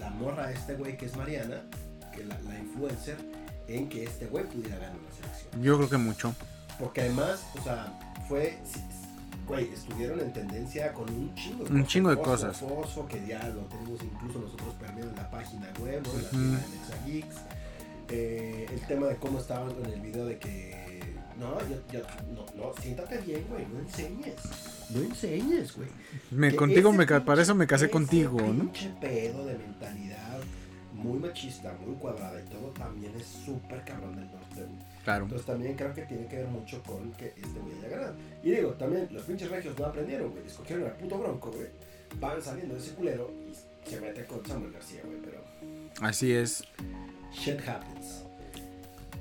la 0.00 0.10
morra 0.10 0.48
de 0.48 0.54
este 0.54 0.74
güey 0.74 0.96
que 0.96 1.06
es 1.06 1.16
Mariana, 1.16 1.62
que 2.14 2.24
la, 2.24 2.38
la 2.40 2.58
influencer, 2.58 3.16
en 3.68 3.88
que 3.88 4.04
este 4.04 4.26
güey 4.26 4.44
pudiera 4.44 4.76
ganar 4.76 4.96
la 4.96 5.12
selección. 5.14 5.62
Yo 5.62 5.76
creo 5.76 5.88
que 5.88 5.96
mucho. 5.96 6.34
Porque 6.78 7.02
además, 7.02 7.44
o 7.58 7.62
sea, 7.62 7.98
fue. 8.28 8.58
Güey, 9.46 9.72
estuvieron 9.72 10.20
en 10.20 10.32
tendencia 10.32 10.92
con 10.92 11.08
un 11.12 11.34
chingo 11.34 11.64
de 11.64 11.74
Un 11.74 11.84
chingo 11.84 12.10
de 12.10 12.16
cosas. 12.16 12.56
Fosfo, 12.58 13.06
que 13.08 13.26
ya 13.26 13.48
lo 13.48 13.62
tenemos 13.62 14.00
incluso 14.02 14.38
nosotros 14.38 14.74
perdido 14.74 15.08
en 15.08 15.16
la 15.16 15.28
página 15.30 15.66
web, 15.80 16.00
¿no? 16.06 16.12
En 16.12 16.22
la 16.54 16.60
tienda 16.60 16.60
de 17.04 17.12
Geeks. 17.12 17.36
Eh, 18.08 18.66
el 18.72 18.80
tema 18.86 19.06
de 19.06 19.16
cómo 19.16 19.38
estaban 19.38 19.70
en 19.84 19.92
el 19.92 20.00
video 20.00 20.26
de 20.26 20.38
que. 20.38 21.00
No, 21.38 21.58
yo, 21.68 21.76
yo, 21.90 22.00
no, 22.34 22.46
no, 22.54 22.72
siéntate 22.80 23.18
bien, 23.18 23.44
güey, 23.48 23.66
no 23.66 23.80
enseñes. 23.80 24.34
No 24.90 25.00
enseñes, 25.00 25.74
güey. 25.74 25.88
Me, 26.30 26.54
contigo 26.54 26.92
me 26.92 27.06
pinche- 27.06 27.24
para 27.24 27.42
eso 27.42 27.54
me 27.54 27.66
casé 27.66 27.90
contigo, 27.90 28.38
¿no? 28.40 28.64
pinche 28.64 28.90
pedo 29.00 29.46
de 29.46 29.56
mentalidad 29.58 30.40
muy 30.92 31.18
machista, 31.18 31.72
muy 31.84 31.96
cuadrada 31.96 32.40
y 32.40 32.44
todo 32.44 32.68
también 32.70 33.12
es 33.16 33.26
súper 33.26 33.82
cabrón 33.84 34.14
del 34.14 34.30
norte, 34.30 34.56
güey. 34.56 34.92
Claro. 35.02 35.24
Entonces 35.24 35.46
también 35.46 35.74
creo 35.74 35.92
que 35.94 36.02
tiene 36.02 36.26
que 36.26 36.36
ver 36.36 36.46
mucho 36.46 36.80
con 36.84 37.10
que 37.12 37.28
este 37.28 37.58
güey 37.58 37.76
haya 37.78 37.88
ganado. 37.88 38.14
Y 38.44 38.50
digo, 38.52 38.70
también 38.74 39.08
los 39.10 39.22
pinches 39.24 39.50
regios 39.50 39.76
no 39.78 39.86
aprendieron, 39.86 40.30
güey. 40.30 40.46
Escogieron 40.46 40.84
al 40.84 40.96
puto 40.96 41.18
bronco, 41.18 41.50
güey. 41.50 41.66
Van 42.20 42.40
saliendo 42.40 42.74
de 42.74 42.80
ese 42.80 42.92
culero 42.94 43.32
y 43.50 43.88
se 43.88 44.00
mete 44.00 44.24
con 44.26 44.44
Samuel 44.46 44.70
García, 44.72 45.00
güey. 45.04 45.18
Pero 45.24 45.42
Así 46.00 46.32
es. 46.32 46.62
Shit 47.32 47.60
happens. 47.66 48.24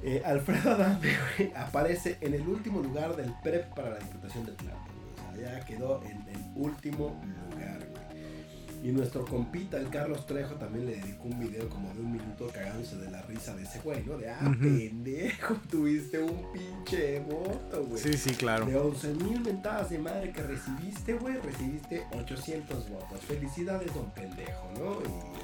Eh, 0.03 0.21
Alfredo 0.25 0.71
Adame, 0.71 1.13
güey, 1.37 1.51
aparece 1.55 2.17
en 2.21 2.33
el 2.33 2.47
último 2.47 2.81
lugar 2.81 3.15
del 3.15 3.33
PREP 3.43 3.73
para 3.75 3.91
la 3.91 3.99
Diputación 3.99 4.45
de 4.45 4.53
Tlalpan, 4.53 4.85
güey. 4.85 5.13
O 5.13 5.35
sea, 5.35 5.59
ya 5.59 5.65
quedó 5.65 6.01
en 6.03 6.27
el 6.27 6.43
último 6.55 7.21
lugar, 7.51 7.79
güey. 7.89 8.01
Y 8.83 8.91
nuestro 8.91 9.23
compita, 9.25 9.77
el 9.77 9.89
Carlos 9.89 10.25
Trejo, 10.25 10.55
también 10.55 10.87
le 10.87 10.95
dedicó 10.95 11.25
un 11.25 11.39
video 11.39 11.69
como 11.69 11.93
de 11.93 11.99
un 11.99 12.13
minuto 12.13 12.47
cagándose 12.51 12.97
de 12.97 13.11
la 13.11 13.21
risa 13.21 13.55
de 13.55 13.61
ese 13.61 13.79
güey, 13.79 14.03
¿no? 14.03 14.17
De, 14.17 14.27
ah, 14.27 14.39
pendejo, 14.59 15.53
tuviste 15.69 16.19
un 16.19 16.51
pinche 16.51 17.19
voto, 17.19 17.85
güey. 17.85 18.01
Sí, 18.01 18.13
sí, 18.13 18.31
claro. 18.31 18.65
De 18.65 18.75
11 18.75 19.13
mil 19.13 19.39
mentadas 19.41 19.91
de 19.91 19.99
madre 19.99 20.31
que 20.31 20.41
recibiste, 20.41 21.13
güey, 21.13 21.35
recibiste 21.37 22.07
800 22.11 22.89
votos. 22.89 23.19
Felicidades, 23.19 23.93
don 23.93 24.09
pendejo, 24.11 24.71
¿no? 24.79 24.93
Y. 24.93 25.40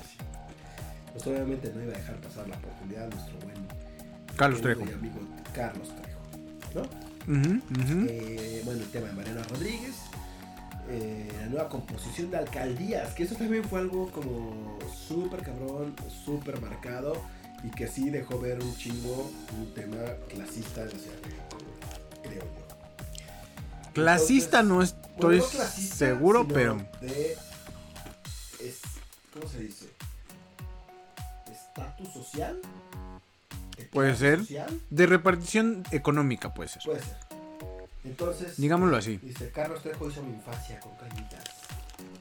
Pues 1.17 1.29
obviamente 1.29 1.71
no 1.73 1.81
iba 1.81 1.93
a 1.93 1.97
dejar 1.97 2.15
pasar 2.17 2.47
la 2.47 2.57
oportunidad 2.57 3.05
a 3.05 3.09
nuestro 3.09 3.39
buen 3.39 3.55
Carlos 4.35 4.61
Trejo. 4.61 4.85
y 4.85 4.93
amigo 4.93 5.19
Carlos 5.51 5.89
Trejo. 5.89 6.87
Eh, 8.07 8.61
bueno, 8.63 8.81
el 8.83 8.89
tema 8.89 9.07
de 9.07 9.13
Mariana 9.13 9.41
Rodríguez, 9.49 9.95
eh, 10.89 11.27
la 11.39 11.47
nueva 11.47 11.69
composición 11.69 12.29
de 12.29 12.37
alcaldías, 12.37 13.15
que 13.15 13.23
eso 13.23 13.33
también 13.33 13.63
fue 13.63 13.79
algo 13.79 14.11
como 14.11 14.77
súper 15.07 15.41
cabrón, 15.41 15.95
súper 16.23 16.61
marcado 16.61 17.13
y 17.63 17.71
que 17.71 17.87
sí 17.87 18.11
dejó 18.11 18.39
ver 18.39 18.61
un 18.61 18.77
chingo 18.77 19.31
un 19.57 19.73
tema 19.73 19.97
clasista 20.29 20.83
en 20.83 20.89
la 20.89 20.99
Ciudad 20.99 21.17
creo 22.21 22.43
yo. 22.43 23.91
Clasista 23.93 24.61
no 24.61 24.83
estoy 24.83 25.39
bueno, 25.39 25.43
no 25.45 25.49
clasista, 25.49 25.95
seguro, 25.95 26.47
pero 26.47 26.77
De, 27.01 27.35
es, 28.63 28.81
¿Cómo 29.33 29.49
se 29.49 29.61
dice? 29.61 29.96
¿Estatus 31.77 32.13
social? 32.13 32.59
¿De 33.77 33.83
Puede 33.85 34.15
ser. 34.15 34.39
social? 34.39 34.81
de 34.89 35.05
repartición 35.05 35.83
económica 35.91 36.53
puede 36.53 36.69
ser. 36.69 36.81
Puede 36.83 36.99
ser. 37.01 37.17
Entonces, 38.03 38.57
Digámoslo 38.57 38.97
así. 38.97 39.17
dice, 39.17 39.51
Carlos 39.51 39.81
Trejo 39.83 40.09
hizo 40.09 40.23
mi 40.23 40.33
infancia 40.33 40.79
con 40.79 40.95
cañitas. 40.95 41.43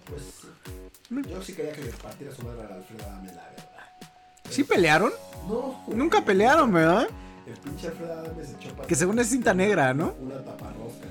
Pues 0.09 0.23
sí. 0.23 1.31
yo 1.31 1.43
sí 1.43 1.53
quería 1.55 1.73
que 1.73 1.83
le 1.83 1.93
partiera 1.93 2.35
su 2.35 2.43
madre 2.43 2.63
a 2.63 2.69
la 2.71 2.75
Alfredo 2.77 3.05
Adame, 3.07 3.33
la 3.33 3.43
verdad. 3.45 4.11
¿Sí 4.51 4.65
pelearon? 4.65 5.13
No. 5.49 5.85
Nunca 5.89 6.25
pelearon, 6.25 6.73
¿verdad? 6.73 7.07
El 7.47 7.55
pinche 7.59 7.89
Alfredo 7.89 8.13
Adame 8.13 8.45
se 8.45 8.53
echó 8.57 8.75
para 8.75 8.87
Que 8.89 8.95
según 8.95 9.19
es 9.19 9.29
cinta 9.29 9.55
negra, 9.55 9.95
¿no? 9.95 10.15
Una 10.21 10.37
taparrosca, 10.45 11.07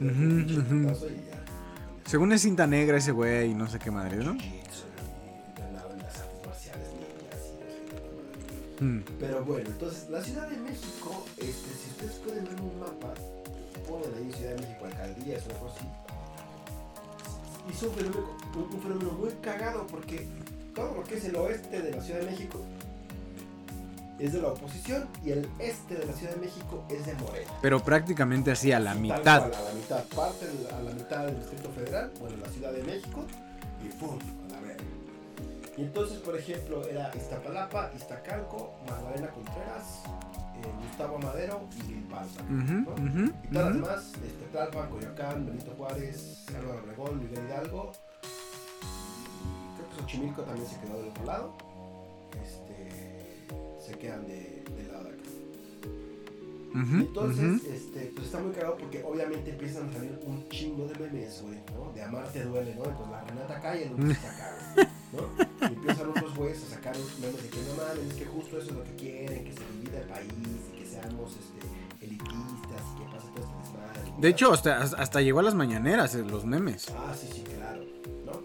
güey. 0.00 0.10
Ujú. 0.10 0.82
putazo 0.86 1.08
y 1.08 1.14
ya. 1.16 2.08
Según 2.08 2.32
es 2.32 2.42
cinta 2.42 2.66
negra 2.66 2.96
ese 2.98 3.12
güey 3.12 3.50
y 3.50 3.54
no 3.54 3.68
sé 3.68 3.78
qué 3.78 3.90
madre, 3.90 4.16
¿no? 4.18 4.36
Mm. 8.82 9.04
Pero 9.20 9.44
bueno, 9.44 9.68
entonces 9.70 10.10
la 10.10 10.22
Ciudad 10.22 10.48
de 10.48 10.56
México, 10.56 11.24
este, 11.38 11.70
si 11.70 11.90
ustedes 11.90 12.12
pueden 12.24 12.44
ver 12.44 12.60
un 12.60 12.80
mapa, 12.80 13.14
ponen 13.88 14.10
ahí 14.16 14.32
Ciudad 14.32 14.54
de 14.56 14.62
México, 14.62 14.84
alcaldías 14.86 15.42
o 15.46 15.50
algo 15.54 15.72
así, 15.74 15.86
hizo 17.72 17.88
un 17.88 17.94
fenómeno, 17.94 18.26
un, 18.56 18.74
un 18.74 18.82
fenómeno 18.82 19.12
muy 19.12 19.30
cagado 19.40 19.86
porque 19.86 20.26
todo 20.74 20.94
lo 20.96 21.04
que 21.04 21.16
es 21.16 21.24
el 21.26 21.36
oeste 21.36 21.80
de 21.80 21.90
la 21.92 22.02
Ciudad 22.02 22.20
de 22.20 22.26
México 22.30 22.60
es 24.18 24.32
de 24.32 24.42
la 24.42 24.48
oposición 24.48 25.08
y 25.24 25.30
el 25.30 25.48
este 25.58 25.94
de 25.96 26.06
la 26.06 26.12
Ciudad 26.12 26.34
de 26.34 26.40
México 26.40 26.84
es 26.88 27.06
de 27.06 27.14
Morena. 27.14 27.50
Pero 27.60 27.80
prácticamente 27.82 28.50
así 28.52 28.70
a 28.72 28.78
la 28.80 28.92
Tal 28.92 29.00
mitad. 29.00 29.40
cual, 29.48 29.54
a 29.54 29.62
la 29.62 29.74
mitad, 29.74 30.04
parte 30.14 30.46
a 30.72 30.82
la 30.82 30.90
mitad 30.92 31.26
del 31.26 31.38
Distrito 31.38 31.70
Federal, 31.70 32.10
bueno, 32.20 32.36
la 32.36 32.48
Ciudad 32.50 32.72
de 32.72 32.82
México, 32.84 33.24
y 33.84 33.88
¡pum! 33.88 34.18
Entonces, 35.76 36.18
por 36.18 36.36
ejemplo, 36.36 36.86
era 36.86 37.10
Iztapalapa, 37.16 37.90
Iztacalco, 37.96 38.74
Magdalena 38.88 39.28
Contreras, 39.30 40.02
eh, 40.06 40.86
Gustavo 40.86 41.18
Madero 41.18 41.62
y 41.88 41.92
ujú, 42.92 43.32
Y 43.44 43.48
todas 43.48 43.66
las 43.66 43.74
ujú. 43.76 43.84
demás, 43.84 44.12
este, 44.24 44.44
Tlalpan, 44.52 44.90
Coyoacán, 44.90 45.46
Benito 45.46 45.72
Juárez, 45.76 46.46
Álvaro 46.56 46.82
Obregón, 46.84 47.18
Miguel 47.24 47.46
Hidalgo. 47.46 47.92
y 48.22 49.76
Creo 49.76 49.88
que 49.90 50.00
Xochimilco 50.02 50.42
también 50.42 50.66
se 50.68 50.78
quedó 50.80 50.98
del 50.98 51.08
otro 51.08 51.24
lado. 51.24 51.52
Este, 52.42 53.46
se 53.80 53.98
quedan 53.98 54.26
de. 54.26 54.51
Entonces, 56.74 57.64
este, 57.66 58.12
pues 58.14 58.26
está 58.26 58.38
muy 58.40 58.52
cagado 58.52 58.76
porque 58.78 59.02
obviamente 59.04 59.50
empiezan 59.50 59.88
a 59.88 59.92
salir 59.92 60.18
un 60.24 60.48
chingo 60.48 60.86
de 60.88 60.98
memes, 60.98 61.42
güey, 61.42 61.58
¿no? 61.74 61.92
De 61.92 62.02
amarte 62.02 62.44
duele, 62.44 62.74
¿no? 62.74 62.84
Entonces 62.84 63.10
la 63.10 63.24
Renata 63.24 63.74
el 63.74 63.92
otro 63.92 64.10
está 64.10 64.30
acá, 64.32 64.56
güey, 64.74 64.86
¿no? 65.12 65.68
Y 65.68 65.74
empiezan 65.74 66.10
otros 66.10 66.34
güeyes 66.34 66.62
a 66.64 66.74
sacar 66.74 66.96
unos 66.96 67.18
memes 67.18 67.42
de 67.42 67.48
que 67.50 67.58
no 67.62 67.74
mames, 67.74 68.12
es 68.12 68.14
que 68.14 68.24
justo 68.24 68.58
eso 68.58 68.70
es 68.70 68.76
lo 68.76 68.84
que 68.84 68.96
quieren, 68.96 69.44
que 69.44 69.52
se 69.52 69.60
divida 69.74 70.00
el 70.00 70.08
país 70.08 70.32
y 70.72 70.78
que 70.78 70.86
seamos 70.86 71.36
este, 71.36 72.04
elitistas 72.04 72.82
y 72.94 72.98
que 72.98 73.04
pase 73.10 73.28
todo 73.34 73.44
este 73.44 73.58
desmadre. 73.58 74.12
De 74.18 74.28
hecho, 74.28 74.52
hasta, 74.52 74.82
hasta 74.82 75.20
llegó 75.20 75.40
a 75.40 75.42
las 75.42 75.54
mañaneras 75.54 76.14
eh, 76.14 76.24
los 76.24 76.44
memes. 76.46 76.88
Ah, 76.96 77.14
sí, 77.14 77.28
sí, 77.32 77.42
claro, 77.42 77.84
¿no? 78.24 78.40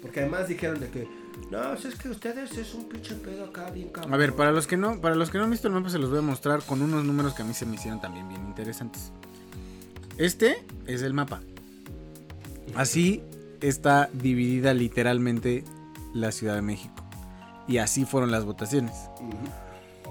Porque 0.00 0.20
además 0.20 0.48
dijeron 0.48 0.80
de 0.80 0.88
que, 0.88 1.06
no, 1.50 1.76
si 1.76 1.88
es 1.88 1.94
que 1.94 2.10
ustedes 2.10 2.56
es 2.58 2.74
un 2.74 2.88
pinche 2.88 3.14
pedo 3.14 3.46
acá 3.46 3.70
bien 3.70 3.88
cabrón. 3.88 4.12
A 4.12 4.16
ver, 4.16 4.34
para 4.34 4.52
los 4.52 4.66
que 4.66 4.76
no, 4.76 5.00
para 5.00 5.14
los 5.14 5.30
que 5.30 5.38
no 5.38 5.44
han 5.44 5.50
visto 5.50 5.68
el 5.68 5.74
mapa 5.74 5.88
se 5.88 5.98
los 5.98 6.10
voy 6.10 6.18
a 6.18 6.22
mostrar 6.22 6.62
con 6.62 6.82
unos 6.82 7.04
números 7.04 7.34
que 7.34 7.42
a 7.42 7.44
mí 7.44 7.54
se 7.54 7.64
me 7.64 7.76
hicieron 7.76 8.00
también 8.00 8.28
bien 8.28 8.46
interesantes. 8.46 9.12
Este 10.18 10.64
es 10.86 11.02
el 11.02 11.14
mapa. 11.14 11.40
Así 12.74 13.22
está 13.60 14.10
dividida 14.12 14.74
literalmente 14.74 15.64
la 16.12 16.32
Ciudad 16.32 16.54
de 16.54 16.62
México. 16.62 16.94
Y 17.66 17.78
así 17.78 18.04
fueron 18.04 18.30
las 18.30 18.44
votaciones. 18.44 18.94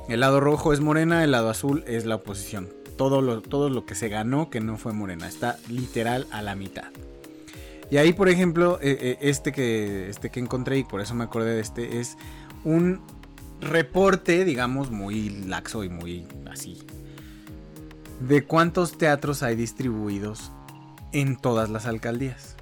El 0.10 0.22
lado 0.22 0.40
rojo 0.40 0.74
es 0.74 0.80
Morena, 0.80 1.24
el 1.24 1.32
lado 1.32 1.50
azul 1.50 1.84
es 1.88 2.06
la 2.06 2.16
oposición. 2.16 2.70
Todo 2.98 3.22
lo, 3.22 3.42
todo 3.42 3.70
lo 3.70 3.86
que 3.86 3.94
se 3.94 4.10
ganó 4.10 4.50
que 4.50 4.60
no 4.60 4.78
fue 4.78 4.94
Morena. 4.94 5.28
Está 5.28 5.58
literal 5.70 6.26
a 6.32 6.42
la 6.42 6.56
mitad. 6.56 6.86
Y 7.90 7.98
ahí, 7.98 8.14
por 8.14 8.28
ejemplo, 8.28 8.80
eh, 8.82 8.98
eh, 9.00 9.18
este, 9.22 9.52
que, 9.52 10.10
este 10.10 10.30
que 10.30 10.40
encontré, 10.40 10.80
y 10.80 10.84
por 10.84 11.00
eso 11.00 11.16
me 11.16 11.24
acordé 11.24 11.56
de 11.56 11.62
este, 11.62 12.00
es 12.00 12.18
un 12.64 13.02
reporte, 13.62 14.44
digamos, 14.44 14.92
muy 14.92 15.30
laxo 15.30 15.84
y 15.84 15.90
muy 15.90 16.28
así. 16.52 16.86
De 18.20 18.44
cuántos 18.44 18.98
teatros 18.98 19.42
hay 19.44 19.56
distribuidos 19.56 20.52
en 21.14 21.38
todas 21.38 21.70
las 21.70 21.86
alcaldías. 21.86 22.56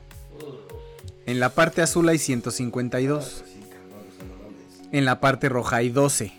En 1.26 1.40
la 1.40 1.50
parte 1.50 1.82
azul 1.82 2.08
hay 2.08 2.20
152. 2.20 3.24
Ah, 3.24 3.40
pues 3.40 3.52
sí, 3.52 3.60
cabrón, 3.62 4.06
o 4.08 4.16
sea, 4.16 4.26
no 4.28 4.44
mames. 4.44 4.90
En 4.92 5.06
la 5.06 5.20
parte 5.20 5.50
roja 5.50 5.78
hay 5.78 5.90
12. 5.90 6.34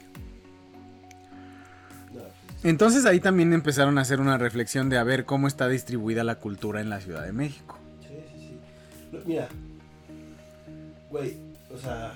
No, 2.15 2.21
pues, 2.21 2.65
Entonces 2.65 3.05
ahí 3.05 3.19
también 3.19 3.53
empezaron 3.53 3.99
a 3.99 4.03
hacer 4.03 4.21
una 4.21 4.39
reflexión 4.39 4.89
de 4.89 4.99
a 4.99 5.03
ver 5.03 5.25
cómo 5.25 5.49
está 5.49 5.67
distribuida 5.67 6.23
la 6.23 6.37
cultura 6.37 6.81
en 6.81 6.89
la 6.89 7.01
Ciudad 7.01 7.25
de 7.25 7.33
México. 7.33 7.76
Mira, 9.27 9.49
güey, 11.11 11.37
o 11.75 11.79
sea. 11.79 12.13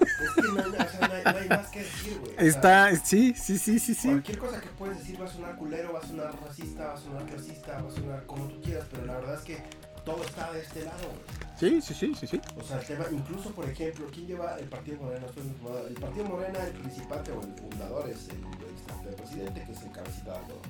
Es 0.00 0.30
que 0.34 0.42
no, 0.42 0.60
hay- 0.60 0.68
o 0.68 0.88
sea, 0.90 1.08
no 1.08 1.14
hay, 1.14 1.24
no 1.24 1.38
hay 1.38 1.48
más 1.48 1.68
que 1.68 1.78
decir, 1.80 2.18
güey. 2.18 2.32
o 2.32 2.36
sea, 2.36 2.46
Está, 2.46 2.96
sí, 2.96 3.34
sí, 3.36 3.58
sí, 3.58 3.78
sí, 3.78 3.94
sí. 3.94 4.08
Cualquier 4.08 4.38
cosa 4.38 4.60
que 4.60 4.68
puedes 4.70 4.98
decir 4.98 5.20
va 5.20 5.24
a 5.26 5.28
sonar 5.28 5.56
culero, 5.56 5.92
va 5.92 6.00
a 6.00 6.06
sonar 6.06 6.34
racista, 6.44 6.86
va 6.86 6.94
a 6.94 6.96
sonar 6.98 7.24
clasista, 7.26 7.80
va 7.82 7.88
a 7.88 7.92
sonar 7.92 8.26
como 8.26 8.46
tú 8.48 8.60
quieras, 8.60 8.86
pero 8.90 9.06
la 9.06 9.14
verdad 9.14 9.34
es 9.34 9.40
que 9.40 9.62
todo 10.04 10.22
está 10.24 10.52
de 10.52 10.60
este 10.60 10.84
lado, 10.84 10.98
güey. 11.08 11.44
Sí, 11.58 11.80
sí, 11.80 11.94
sí, 11.94 12.14
sí, 12.18 12.26
sí. 12.26 12.40
O 12.58 12.62
sea, 12.62 12.80
el 12.80 12.86
tema, 12.86 13.04
incluso, 13.12 13.50
por 13.52 13.68
ejemplo, 13.68 14.06
¿quién 14.12 14.26
lleva 14.26 14.56
el 14.58 14.66
Partido 14.66 14.98
Morena? 15.02 15.26
El 15.88 15.94
Partido 15.94 16.24
Morena, 16.26 16.64
el 16.66 16.72
principal 16.72 17.22
o 17.30 17.40
el 17.42 17.54
fundador 17.54 18.10
es 18.10 18.28
el, 18.28 18.36
el, 18.36 19.08
el 19.08 19.14
presidente, 19.14 19.62
que 19.64 19.72
es 19.72 19.82
el 19.82 19.92
cabecita 19.92 20.32
de 20.32 20.46
todo. 20.46 20.60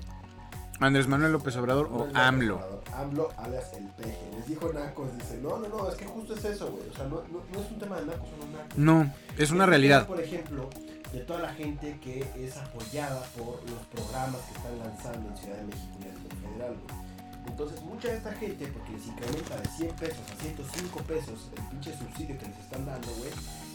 Andrés 0.80 1.06
Manuel 1.06 1.32
López 1.32 1.56
Obrador 1.56 1.88
o 1.92 2.06
es 2.06 2.14
AMLO. 2.14 2.56
Obrador, 2.56 2.82
AMLO 2.94 3.28
alias 3.38 3.72
el 3.74 3.86
peje. 3.88 4.30
Les 4.36 4.46
dijo 4.46 4.72
Nacos, 4.72 5.14
dice, 5.16 5.38
no, 5.42 5.58
no, 5.58 5.68
no, 5.68 5.88
es 5.88 5.94
que 5.94 6.06
justo 6.06 6.34
es 6.34 6.44
eso, 6.44 6.70
güey. 6.70 6.88
O 6.88 6.94
sea, 6.94 7.04
no, 7.04 7.22
no, 7.30 7.42
no 7.52 7.60
es 7.60 7.70
un 7.70 7.78
tema 7.78 7.96
de 7.96 8.06
Nacos 8.06 8.28
o 8.28 8.44
no 8.44 8.52
Nacos. 8.58 8.78
No, 8.78 9.12
es 9.38 9.50
una 9.50 9.64
un 9.64 9.70
realidad. 9.70 10.06
Por 10.06 10.20
ejemplo, 10.20 10.68
de 11.12 11.20
toda 11.20 11.40
la 11.40 11.54
gente 11.54 11.98
que 12.02 12.26
es 12.36 12.56
apoyada 12.56 13.22
por 13.36 13.62
los 13.70 13.80
programas 13.92 14.40
que 14.42 14.56
están 14.56 14.78
lanzando 14.80 15.30
en 15.30 15.36
Ciudad 15.36 15.56
de 15.56 15.64
México 15.64 15.92
y 15.94 15.98
nivel 15.98 16.18
federal, 16.42 16.76
güey. 16.82 17.04
Entonces, 17.46 17.82
mucha 17.82 18.08
de 18.08 18.16
esta 18.16 18.32
gente, 18.32 18.66
porque 18.68 18.92
les 18.92 19.06
incrementa 19.06 19.56
de 19.56 19.68
100 19.68 19.96
pesos 19.96 20.22
a 20.32 20.42
105 20.42 21.00
pesos 21.02 21.50
el 21.56 21.62
pinche 21.68 21.96
subsidio 21.96 22.38
que 22.38 22.46
les 22.46 22.58
están 22.58 22.86
dando, 22.86 23.08
güey, 23.18 23.30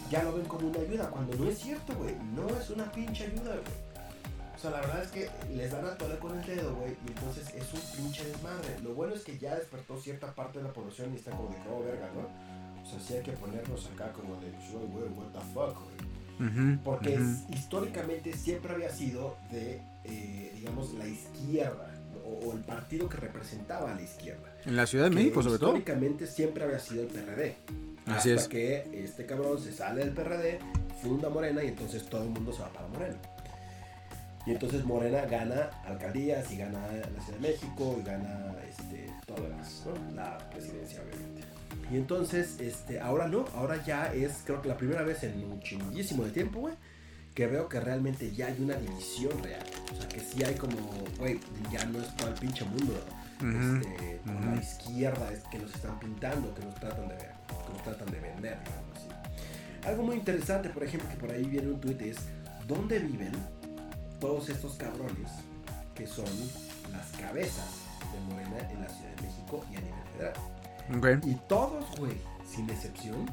ya 0.10 0.24
lo 0.24 0.34
ven 0.34 0.46
como 0.46 0.68
una 0.68 0.80
ayuda, 0.80 1.10
cuando 1.10 1.38
no 1.38 1.50
es 1.50 1.60
cierto, 1.60 1.94
güey. 1.96 2.16
No 2.36 2.48
es 2.60 2.70
una 2.72 2.92
pinche 2.92 3.26
ayuda, 3.26 3.52
güey. 3.52 3.89
O 4.60 4.62
sea, 4.62 4.72
la 4.72 4.82
verdad 4.82 5.02
es 5.06 5.12
que 5.12 5.30
les 5.56 5.72
dan 5.72 5.86
a 5.86 5.98
tole 5.98 6.18
con 6.20 6.38
el 6.38 6.46
dedo, 6.46 6.76
güey, 6.76 6.92
y 7.06 7.12
entonces 7.12 7.48
es 7.56 7.74
un 7.74 7.80
pinche 8.04 8.26
desmadre. 8.26 8.78
Lo 8.84 8.94
bueno 8.94 9.16
es 9.16 9.24
que 9.24 9.38
ya 9.38 9.56
despertó 9.56 9.98
cierta 9.98 10.36
parte 10.36 10.58
de 10.60 10.66
la 10.66 10.74
población 10.74 11.14
y 11.14 11.16
está 11.16 11.32
como 11.32 11.48
de, 11.50 11.56
oh, 11.72 11.82
verga, 11.82 12.10
¿no? 12.14 12.84
O 12.84 12.86
sea, 12.86 13.00
sí 13.00 13.14
hay 13.14 13.24
que 13.24 13.32
ponernos 13.32 13.90
acá 13.96 14.12
como 14.12 14.36
de, 14.42 14.48
pues, 14.52 14.72
güey, 14.92 15.08
what 15.14 15.28
the 15.32 15.40
fuck, 15.54 15.78
güey. 15.82 16.50
Ujú, 16.50 16.84
Porque 16.84 17.16
ujú. 17.18 17.24
es- 17.24 17.58
históricamente 17.58 18.34
siempre 18.34 18.74
había 18.74 18.90
sido 18.90 19.38
de, 19.50 19.82
eh, 20.04 20.52
digamos, 20.56 20.94
la 20.96 21.08
izquierda, 21.08 21.94
o, 22.26 22.50
o 22.50 22.54
el 22.54 22.60
partido 22.60 23.08
que 23.08 23.16
representaba 23.16 23.94
a 23.94 23.96
la 23.96 24.02
izquierda. 24.02 24.54
En 24.66 24.76
la 24.76 24.86
Ciudad 24.88 25.06
de 25.06 25.12
México, 25.12 25.42
sobre 25.42 25.58
todo. 25.58 25.70
Históricamente 25.78 26.28
siempre 26.28 26.66
había 26.66 26.80
sido 26.80 27.04
el 27.04 27.08
PRD. 27.08 27.56
Así 28.08 28.32
hasta 28.32 28.42
es. 28.42 28.48
que 28.50 29.04
este 29.06 29.26
cabrón 29.26 29.58
se 29.62 29.72
sale 29.72 30.04
del 30.04 30.14
PRD, 30.14 30.60
funda 31.02 31.30
Morena 31.30 31.64
y 31.64 31.68
entonces 31.68 32.06
todo 32.10 32.24
el 32.24 32.30
mundo 32.30 32.52
se 32.52 32.62
va 32.62 32.70
para 32.70 32.88
Morena. 32.90 33.16
Y 34.50 34.54
entonces 34.54 34.84
Morena 34.84 35.22
gana 35.28 35.70
alcaldías 35.86 36.52
y 36.52 36.58
gana 36.58 36.80
la 36.88 37.22
Ciudad 37.24 37.40
de 37.40 37.50
México 37.50 37.98
y 38.00 38.04
gana 38.04 38.56
este, 38.68 39.06
todo 39.28 39.38
lo 39.38 39.50
demás, 39.50 39.84
¿no? 39.86 40.16
La 40.16 40.40
presidencia, 40.50 41.02
obviamente. 41.04 41.44
Y 41.92 41.98
entonces, 41.98 42.60
este, 42.60 43.00
ahora 43.00 43.28
no, 43.28 43.46
ahora 43.54 43.84
ya 43.86 44.12
es, 44.12 44.42
creo 44.44 44.60
que 44.60 44.70
la 44.70 44.76
primera 44.76 45.04
vez 45.04 45.22
en 45.22 45.44
un 45.44 45.60
chinguísimo 45.60 46.24
de 46.24 46.32
tiempo, 46.32 46.62
güey, 46.62 46.74
que 47.36 47.46
veo 47.46 47.70
que 47.70 47.80
realmente 47.80 48.32
ya 48.32 48.48
hay 48.48 48.60
una 48.60 48.74
división 48.74 49.32
real. 49.44 49.62
O 49.94 49.96
sea, 49.96 50.10
que 50.10 50.20
sí 50.20 50.44
hay 50.44 50.56
como, 50.56 50.78
güey, 51.20 51.40
ya 51.72 51.86
no 51.86 52.00
es 52.00 52.18
todo 52.18 52.30
el 52.30 52.34
pinche 52.34 52.66
mundo, 52.66 53.00
Ujú, 53.42 53.50
este, 53.50 54.20
por 54.26 54.34
ujú. 54.34 54.46
la 54.46 54.56
izquierda 54.56 55.32
es 55.32 55.44
que 55.44 55.60
nos 55.60 55.76
están 55.76 56.00
pintando, 56.00 56.56
que 56.56 56.66
nos 56.66 56.74
tratan 56.74 57.08
de 57.08 57.14
ver, 57.18 57.34
que 57.68 57.74
nos 57.74 57.84
tratan 57.84 58.12
de 58.12 58.20
vender, 58.20 58.58
digamos 58.66 58.98
así. 58.98 59.88
Algo 59.88 60.02
muy 60.02 60.16
interesante, 60.16 60.70
por 60.70 60.84
ejemplo, 60.84 61.08
que 61.08 61.18
por 61.18 61.32
ahí 61.32 61.44
viene 61.46 61.68
un 61.68 61.80
tuit 61.80 62.02
es, 62.02 62.18
¿dónde 62.68 62.98
viven 62.98 63.59
todos 64.20 64.50
estos 64.50 64.74
cabrones 64.76 65.32
que 65.96 66.06
son 66.08 66.26
las 66.92 67.08
cabezas 67.20 67.66
de 68.14 68.34
Morena 68.34 68.58
en 68.72 68.82
la 68.82 68.90
Ciudad 68.90 69.16
de 69.16 69.22
México 69.28 69.66
y 69.72 69.76
a 69.76 69.82
nivel 69.82 70.04
federal? 70.14 70.34
Ok. 71.20 71.26
Y 71.26 71.36
todos, 71.48 71.86
güey, 71.98 72.18
sin 72.50 72.70
excepción, 72.70 73.30